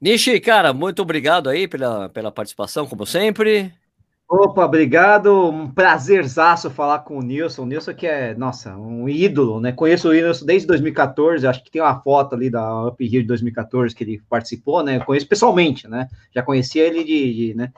Nishi, 0.00 0.38
cara, 0.40 0.72
muito 0.72 1.02
obrigado 1.02 1.48
aí 1.48 1.66
pela, 1.66 2.08
pela 2.08 2.30
participação, 2.30 2.86
como 2.86 3.06
sempre. 3.06 3.72
Opa, 4.28 4.64
obrigado. 4.64 5.50
Um 5.50 5.70
prazerzaço 5.70 6.68
falar 6.68 6.98
com 7.00 7.18
o 7.18 7.22
Nilson. 7.22 7.62
O 7.62 7.66
Nilson 7.66 7.94
que 7.94 8.06
é, 8.06 8.34
nossa, 8.34 8.76
um 8.76 9.08
ídolo, 9.08 9.60
né? 9.60 9.72
Conheço 9.72 10.08
o 10.08 10.12
Nilson 10.12 10.44
desde 10.44 10.66
2014, 10.66 11.46
acho 11.46 11.62
que 11.62 11.70
tem 11.70 11.80
uma 11.80 12.00
foto 12.00 12.34
ali 12.34 12.50
da 12.50 12.88
Up 12.88 13.06
Rio 13.06 13.22
de 13.22 13.28
2014 13.28 13.94
que 13.94 14.02
ele 14.02 14.20
participou, 14.28 14.82
né? 14.82 14.98
Conheço 15.00 15.28
pessoalmente, 15.28 15.86
né? 15.86 16.08
Já 16.34 16.42
conhecia 16.42 16.84
ele 16.84 17.04
de, 17.04 17.34
de 17.34 17.54
né? 17.54 17.72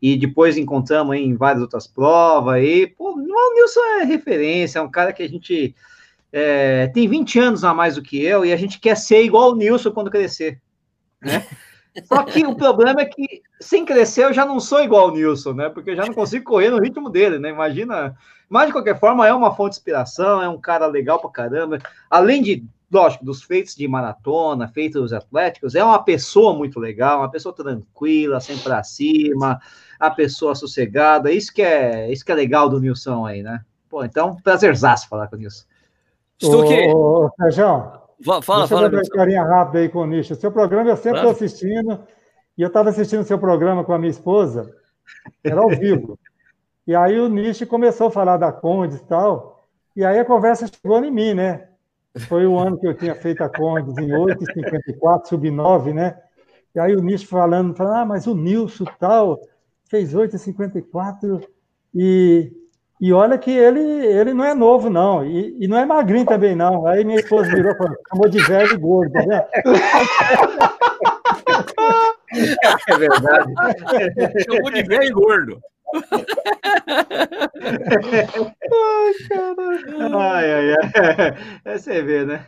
e 0.00 0.16
depois 0.16 0.56
encontramos 0.56 1.14
em 1.16 1.34
várias 1.36 1.62
outras 1.62 1.86
provas. 1.86 2.62
E, 2.62 2.86
pô, 2.86 3.12
o 3.12 3.52
Nilson 3.54 3.80
é 4.00 4.04
referência, 4.04 4.78
é 4.78 4.82
um 4.82 4.90
cara 4.90 5.12
que 5.12 5.22
a 5.22 5.28
gente 5.28 5.74
é, 6.32 6.86
tem 6.88 7.06
20 7.06 7.38
anos 7.38 7.64
a 7.64 7.74
mais 7.74 7.96
do 7.96 8.02
que 8.02 8.22
eu 8.22 8.44
e 8.44 8.52
a 8.52 8.56
gente 8.56 8.80
quer 8.80 8.96
ser 8.96 9.22
igual 9.22 9.52
o 9.52 9.56
Nilson 9.56 9.90
quando 9.90 10.10
crescer. 10.10 10.58
Né? 11.20 11.46
Só 12.04 12.22
que 12.22 12.46
o 12.46 12.54
problema 12.54 13.00
é 13.00 13.04
que, 13.04 13.42
sem 13.60 13.84
crescer, 13.84 14.24
eu 14.24 14.32
já 14.32 14.46
não 14.46 14.60
sou 14.60 14.82
igual 14.82 15.08
o 15.08 15.10
Nilson, 15.10 15.52
né? 15.52 15.68
Porque 15.68 15.90
eu 15.90 15.96
já 15.96 16.06
não 16.06 16.14
consigo 16.14 16.44
correr 16.44 16.70
no 16.70 16.80
ritmo 16.80 17.10
dele, 17.10 17.38
né? 17.38 17.50
Imagina. 17.50 18.16
Mas, 18.48 18.66
de 18.66 18.72
qualquer 18.72 18.98
forma, 18.98 19.26
é 19.26 19.32
uma 19.32 19.54
fonte 19.54 19.72
de 19.72 19.78
inspiração, 19.78 20.42
é 20.42 20.48
um 20.48 20.60
cara 20.60 20.86
legal 20.86 21.18
pra 21.20 21.30
caramba. 21.30 21.78
Além 22.08 22.42
de, 22.42 22.64
lógico, 22.90 23.24
dos 23.24 23.42
feitos 23.42 23.74
de 23.74 23.86
maratona, 23.88 24.68
feitos 24.68 25.12
atléticos, 25.12 25.74
é 25.74 25.84
uma 25.84 26.02
pessoa 26.02 26.54
muito 26.54 26.78
legal, 26.78 27.20
uma 27.20 27.30
pessoa 27.30 27.54
tranquila, 27.54 28.40
sempre 28.40 28.62
pra 28.62 28.82
cima, 28.82 29.60
a 29.98 30.10
pessoa 30.10 30.54
sossegada. 30.54 31.32
Isso 31.32 31.52
que 31.52 31.62
é, 31.62 32.10
isso 32.10 32.24
que 32.24 32.32
é 32.32 32.34
legal 32.36 32.68
do 32.68 32.80
Nilson 32.80 33.26
aí, 33.26 33.42
né? 33.42 33.62
Pô, 33.88 34.04
então, 34.04 34.36
prazerzaço 34.36 35.08
falar 35.08 35.26
com 35.26 35.36
o 35.36 35.38
Nilson. 35.38 35.64
Estou 36.40 36.62
aqui. 36.62 36.88
Ô, 36.88 37.26
ô, 37.26 37.30
Sérgio, 37.36 37.92
Fala, 38.24 38.40
Deixa 38.40 38.68
fala. 38.68 38.86
eu 38.86 38.90
dar 38.90 38.96
uma 38.96 39.02
historinha 39.02 39.42
rápida 39.42 39.78
aí 39.78 39.88
com 39.88 40.00
o 40.00 40.06
Nicho. 40.06 40.34
Seu 40.34 40.52
programa 40.52 40.90
eu 40.90 40.96
sempre 40.96 41.18
estou 41.18 41.32
assistindo, 41.32 42.00
e 42.56 42.62
eu 42.62 42.68
estava 42.68 42.90
assistindo 42.90 43.24
seu 43.24 43.38
programa 43.38 43.82
com 43.84 43.92
a 43.92 43.98
minha 43.98 44.10
esposa, 44.10 44.70
era 45.42 45.60
ao 45.60 45.70
vivo. 45.70 46.18
e 46.86 46.94
aí 46.94 47.18
o 47.18 47.28
Nicho 47.28 47.66
começou 47.66 48.08
a 48.08 48.10
falar 48.10 48.36
da 48.36 48.52
Condes 48.52 48.98
e 48.98 49.04
tal, 49.06 49.66
e 49.96 50.04
aí 50.04 50.18
a 50.18 50.24
conversa 50.24 50.66
chegou 50.66 51.02
em 51.02 51.10
mim, 51.10 51.34
né? 51.34 51.68
Foi 52.28 52.46
o 52.46 52.58
ano 52.58 52.78
que 52.78 52.86
eu 52.86 52.94
tinha 52.94 53.14
feito 53.14 53.42
a 53.42 53.48
Condes 53.48 53.96
em 53.96 54.08
8,54, 54.08 55.26
sub 55.26 55.50
9, 55.50 55.92
né? 55.94 56.18
E 56.74 56.80
aí 56.80 56.94
o 56.94 57.02
Nicho 57.02 57.26
falando, 57.26 57.74
falando, 57.74 57.96
ah, 57.96 58.04
mas 58.04 58.26
o 58.26 58.34
Nilson 58.34 58.84
tal 58.98 59.40
fez 59.88 60.14
8,54 60.14 61.42
e 61.94 62.52
e 63.00 63.12
olha 63.14 63.38
que 63.38 63.50
ele, 63.50 63.80
ele 63.80 64.34
não 64.34 64.44
é 64.44 64.54
novo, 64.54 64.90
não. 64.90 65.24
E, 65.24 65.56
e 65.58 65.66
não 65.66 65.78
é 65.78 65.86
magrinho 65.86 66.26
também, 66.26 66.54
não. 66.54 66.86
Aí 66.86 67.02
minha 67.02 67.18
esposa 67.18 67.48
virou 67.48 67.72
e 67.72 67.76
chamou 68.10 68.28
de 68.28 68.38
velho 68.40 68.74
e 68.74 68.76
gordo, 68.76 69.12
vendo? 69.12 69.32
É 72.88 72.96
verdade. 72.96 73.52
Chamou 74.44 74.70
de 74.70 74.82
velho 74.82 75.04
e 75.04 75.10
gordo. 75.10 75.60
ai, 78.70 79.14
caralho. 79.28 80.18
Ai, 80.18 80.52
ai, 80.52 80.72
ai. 80.72 81.34
É 81.64 81.78
você 81.78 82.02
vê, 82.02 82.24
né? 82.24 82.46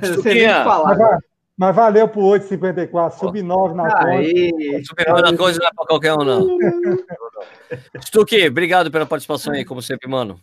Você 0.00 0.34
nem 0.34 0.48
falar. 0.64 0.96
Mas, 0.96 1.20
mas 1.62 1.76
valeu 1.76 2.08
pro 2.08 2.22
8,54. 2.22 3.18
Sub-9 3.20 3.74
na 3.74 3.84
conta. 3.84 4.84
Sub-9 4.84 5.22
na 5.22 5.36
conta 5.36 5.58
não 5.58 5.66
é 5.66 5.70
pra 5.76 5.86
qualquer 5.86 6.12
um, 6.14 6.24
não. 6.24 6.58
Stuque, 8.04 8.48
obrigado 8.48 8.90
pela 8.90 9.06
participação 9.06 9.52
aí, 9.52 9.64
como 9.64 9.80
sempre, 9.80 10.10
mano. 10.10 10.40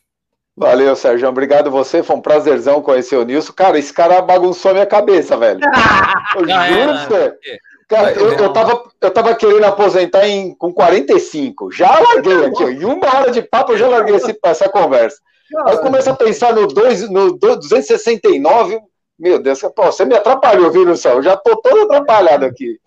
Valeu, 0.55 0.95
Sérgio. 0.95 1.27
Obrigado 1.27 1.69
você. 1.69 2.01
Foi 2.01 2.15
um 2.15 2.21
prazerzão 2.21 2.81
conhecer 2.81 3.17
o 3.17 3.25
Nilson. 3.25 3.51
Cara, 3.51 3.77
esse 3.77 3.91
cara 3.91 4.21
bagunçou 4.21 4.71
a 4.71 4.73
minha 4.75 4.85
cabeça, 4.85 5.35
velho. 5.35 5.59
Eu 6.39 6.55
ah, 6.55 6.67
juro 6.67 6.79
é, 6.79 7.05
você. 7.05 7.59
Cara, 7.89 8.11
eu, 8.13 8.33
eu, 8.33 8.53
tava, 8.53 8.83
eu 9.01 9.11
tava 9.11 9.35
querendo 9.35 9.63
aposentar 9.63 10.27
em, 10.27 10.53
com 10.53 10.71
45. 10.71 11.71
Já 11.71 11.99
larguei 11.99 12.45
aqui, 12.45 12.63
ó. 12.63 12.69
Em 12.69 12.85
uma 12.85 13.07
hora 13.07 13.31
de 13.31 13.41
papo 13.41 13.73
eu 13.73 13.77
já 13.77 13.87
larguei 13.87 14.15
esse, 14.15 14.37
essa 14.43 14.69
conversa. 14.69 15.17
Aí 15.65 15.73
eu 15.73 15.79
começo 15.79 16.07
a 16.07 16.13
pensar 16.13 16.53
no, 16.53 16.67
dois, 16.67 17.09
no 17.09 17.35
269. 17.37 18.79
Meu 19.19 19.37
Deus, 19.37 19.59
pô, 19.75 19.85
você 19.85 20.05
me 20.05 20.15
atrapalhou, 20.15 20.71
viu, 20.71 20.85
Nilson? 20.85 21.09
Eu 21.09 21.23
já 21.23 21.35
tô 21.35 21.57
todo 21.61 21.81
atrapalhado 21.81 22.45
aqui. 22.45 22.79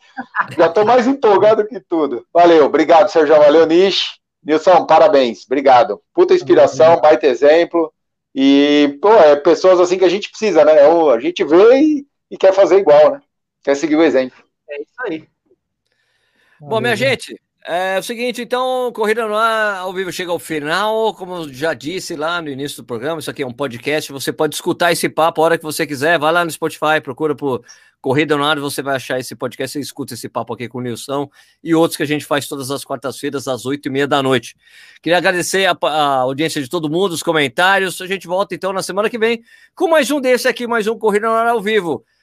Já 0.57 0.69
tô 0.69 0.83
mais 0.83 1.07
empolgado 1.07 1.67
que 1.67 1.79
tudo. 1.79 2.27
Valeu, 2.33 2.65
obrigado, 2.65 3.11
Sérgio. 3.11 3.37
Valeu, 3.37 3.67
Nish. 3.67 4.19
Nilson, 4.43 4.87
parabéns. 4.87 5.45
Obrigado. 5.45 6.01
Puta 6.15 6.33
inspiração, 6.33 7.01
baita 7.01 7.27
exemplo. 7.27 7.93
E, 8.35 8.99
pô, 9.03 9.13
é 9.13 9.37
pessoas 9.37 9.79
assim 9.79 9.99
que 9.99 10.07
a 10.07 10.09
gente 10.09 10.31
precisa, 10.31 10.65
né? 10.65 10.73
A 10.81 11.21
gente 11.21 11.45
vê 11.45 11.79
e, 11.79 12.07
e 12.31 12.39
quer 12.39 12.55
fazer 12.55 12.79
igual, 12.79 13.13
né? 13.13 13.23
Quer 13.63 13.77
seguir 13.77 13.97
o 13.97 14.03
exemplo. 14.03 14.43
É 14.71 14.81
isso 14.81 14.95
aí. 15.01 15.29
Bom, 16.59 16.81
minha 16.81 16.97
gente, 16.97 17.39
é 17.65 17.99
o 17.99 18.03
seguinte, 18.03 18.43
então, 18.43 18.91
Corrida 18.93 19.27
no 19.27 19.37
Ar 19.37 19.79
ao 19.79 19.93
vivo 19.93 20.11
chega 20.13 20.33
ao 20.33 20.39
final. 20.39 21.15
Como 21.15 21.37
eu 21.37 21.53
já 21.53 21.75
disse 21.75 22.17
lá 22.17 22.43
no 22.43 22.49
início 22.49 22.83
do 22.83 22.87
programa, 22.87 23.21
isso 23.21 23.31
aqui 23.31 23.43
é 23.43 23.47
um 23.47 23.53
podcast. 23.53 24.11
Você 24.11 24.33
pode 24.33 24.55
escutar 24.55 24.91
esse 24.91 25.09
papo 25.09 25.41
a 25.41 25.45
hora 25.45 25.59
que 25.59 25.65
você 25.65 25.87
quiser. 25.87 26.19
Vai 26.19 26.33
lá 26.33 26.45
no 26.45 26.51
Spotify, 26.51 27.01
procura 27.03 27.35
por 27.35 27.65
Corrida 28.01 28.37
no 28.37 28.43
Ar, 28.43 28.59
você 28.59 28.83
vai 28.83 28.97
achar 28.97 29.21
esse 29.21 29.37
podcast. 29.37 29.75
Você 29.75 29.81
escuta 29.81 30.15
esse 30.15 30.29
papo 30.29 30.53
aqui 30.53 30.69
com 30.69 30.79
o 30.79 30.81
Nilson 30.81 31.31
e 31.63 31.73
outros 31.73 31.97
que 31.97 32.03
a 32.03 32.07
gente 32.07 32.25
faz 32.25 32.49
todas 32.49 32.69
as 32.71 32.85
quartas-feiras, 32.85 33.47
às 33.47 33.65
oito 33.65 33.87
e 33.87 33.91
meia 33.91 34.09
da 34.09 34.21
noite. 34.21 34.57
Queria 35.01 35.19
agradecer 35.19 35.67
a, 35.67 35.77
a, 35.81 36.17
audiência 36.17 36.61
de 36.61 36.69
todo 36.69 36.91
mundo, 36.91 37.13
os 37.13 37.23
comentários. 37.23 38.01
A 38.01 38.07
gente 38.09 38.27
volta 38.27 38.57
então 38.57 38.73
na 38.73 38.83
semana 38.83 39.09
que 39.09 39.19
vem 39.19 39.43
com 39.75 39.87
mais 39.87 40.11
um 40.11 40.21
desse 40.21 40.49
aqui, 40.49 40.67
mais 40.67 40.89
um 40.89 40.99
Corrida 40.99 41.29
no 41.29 41.35
Ar 41.35 41.47
ao 41.47 41.63
vivo. 41.63 42.05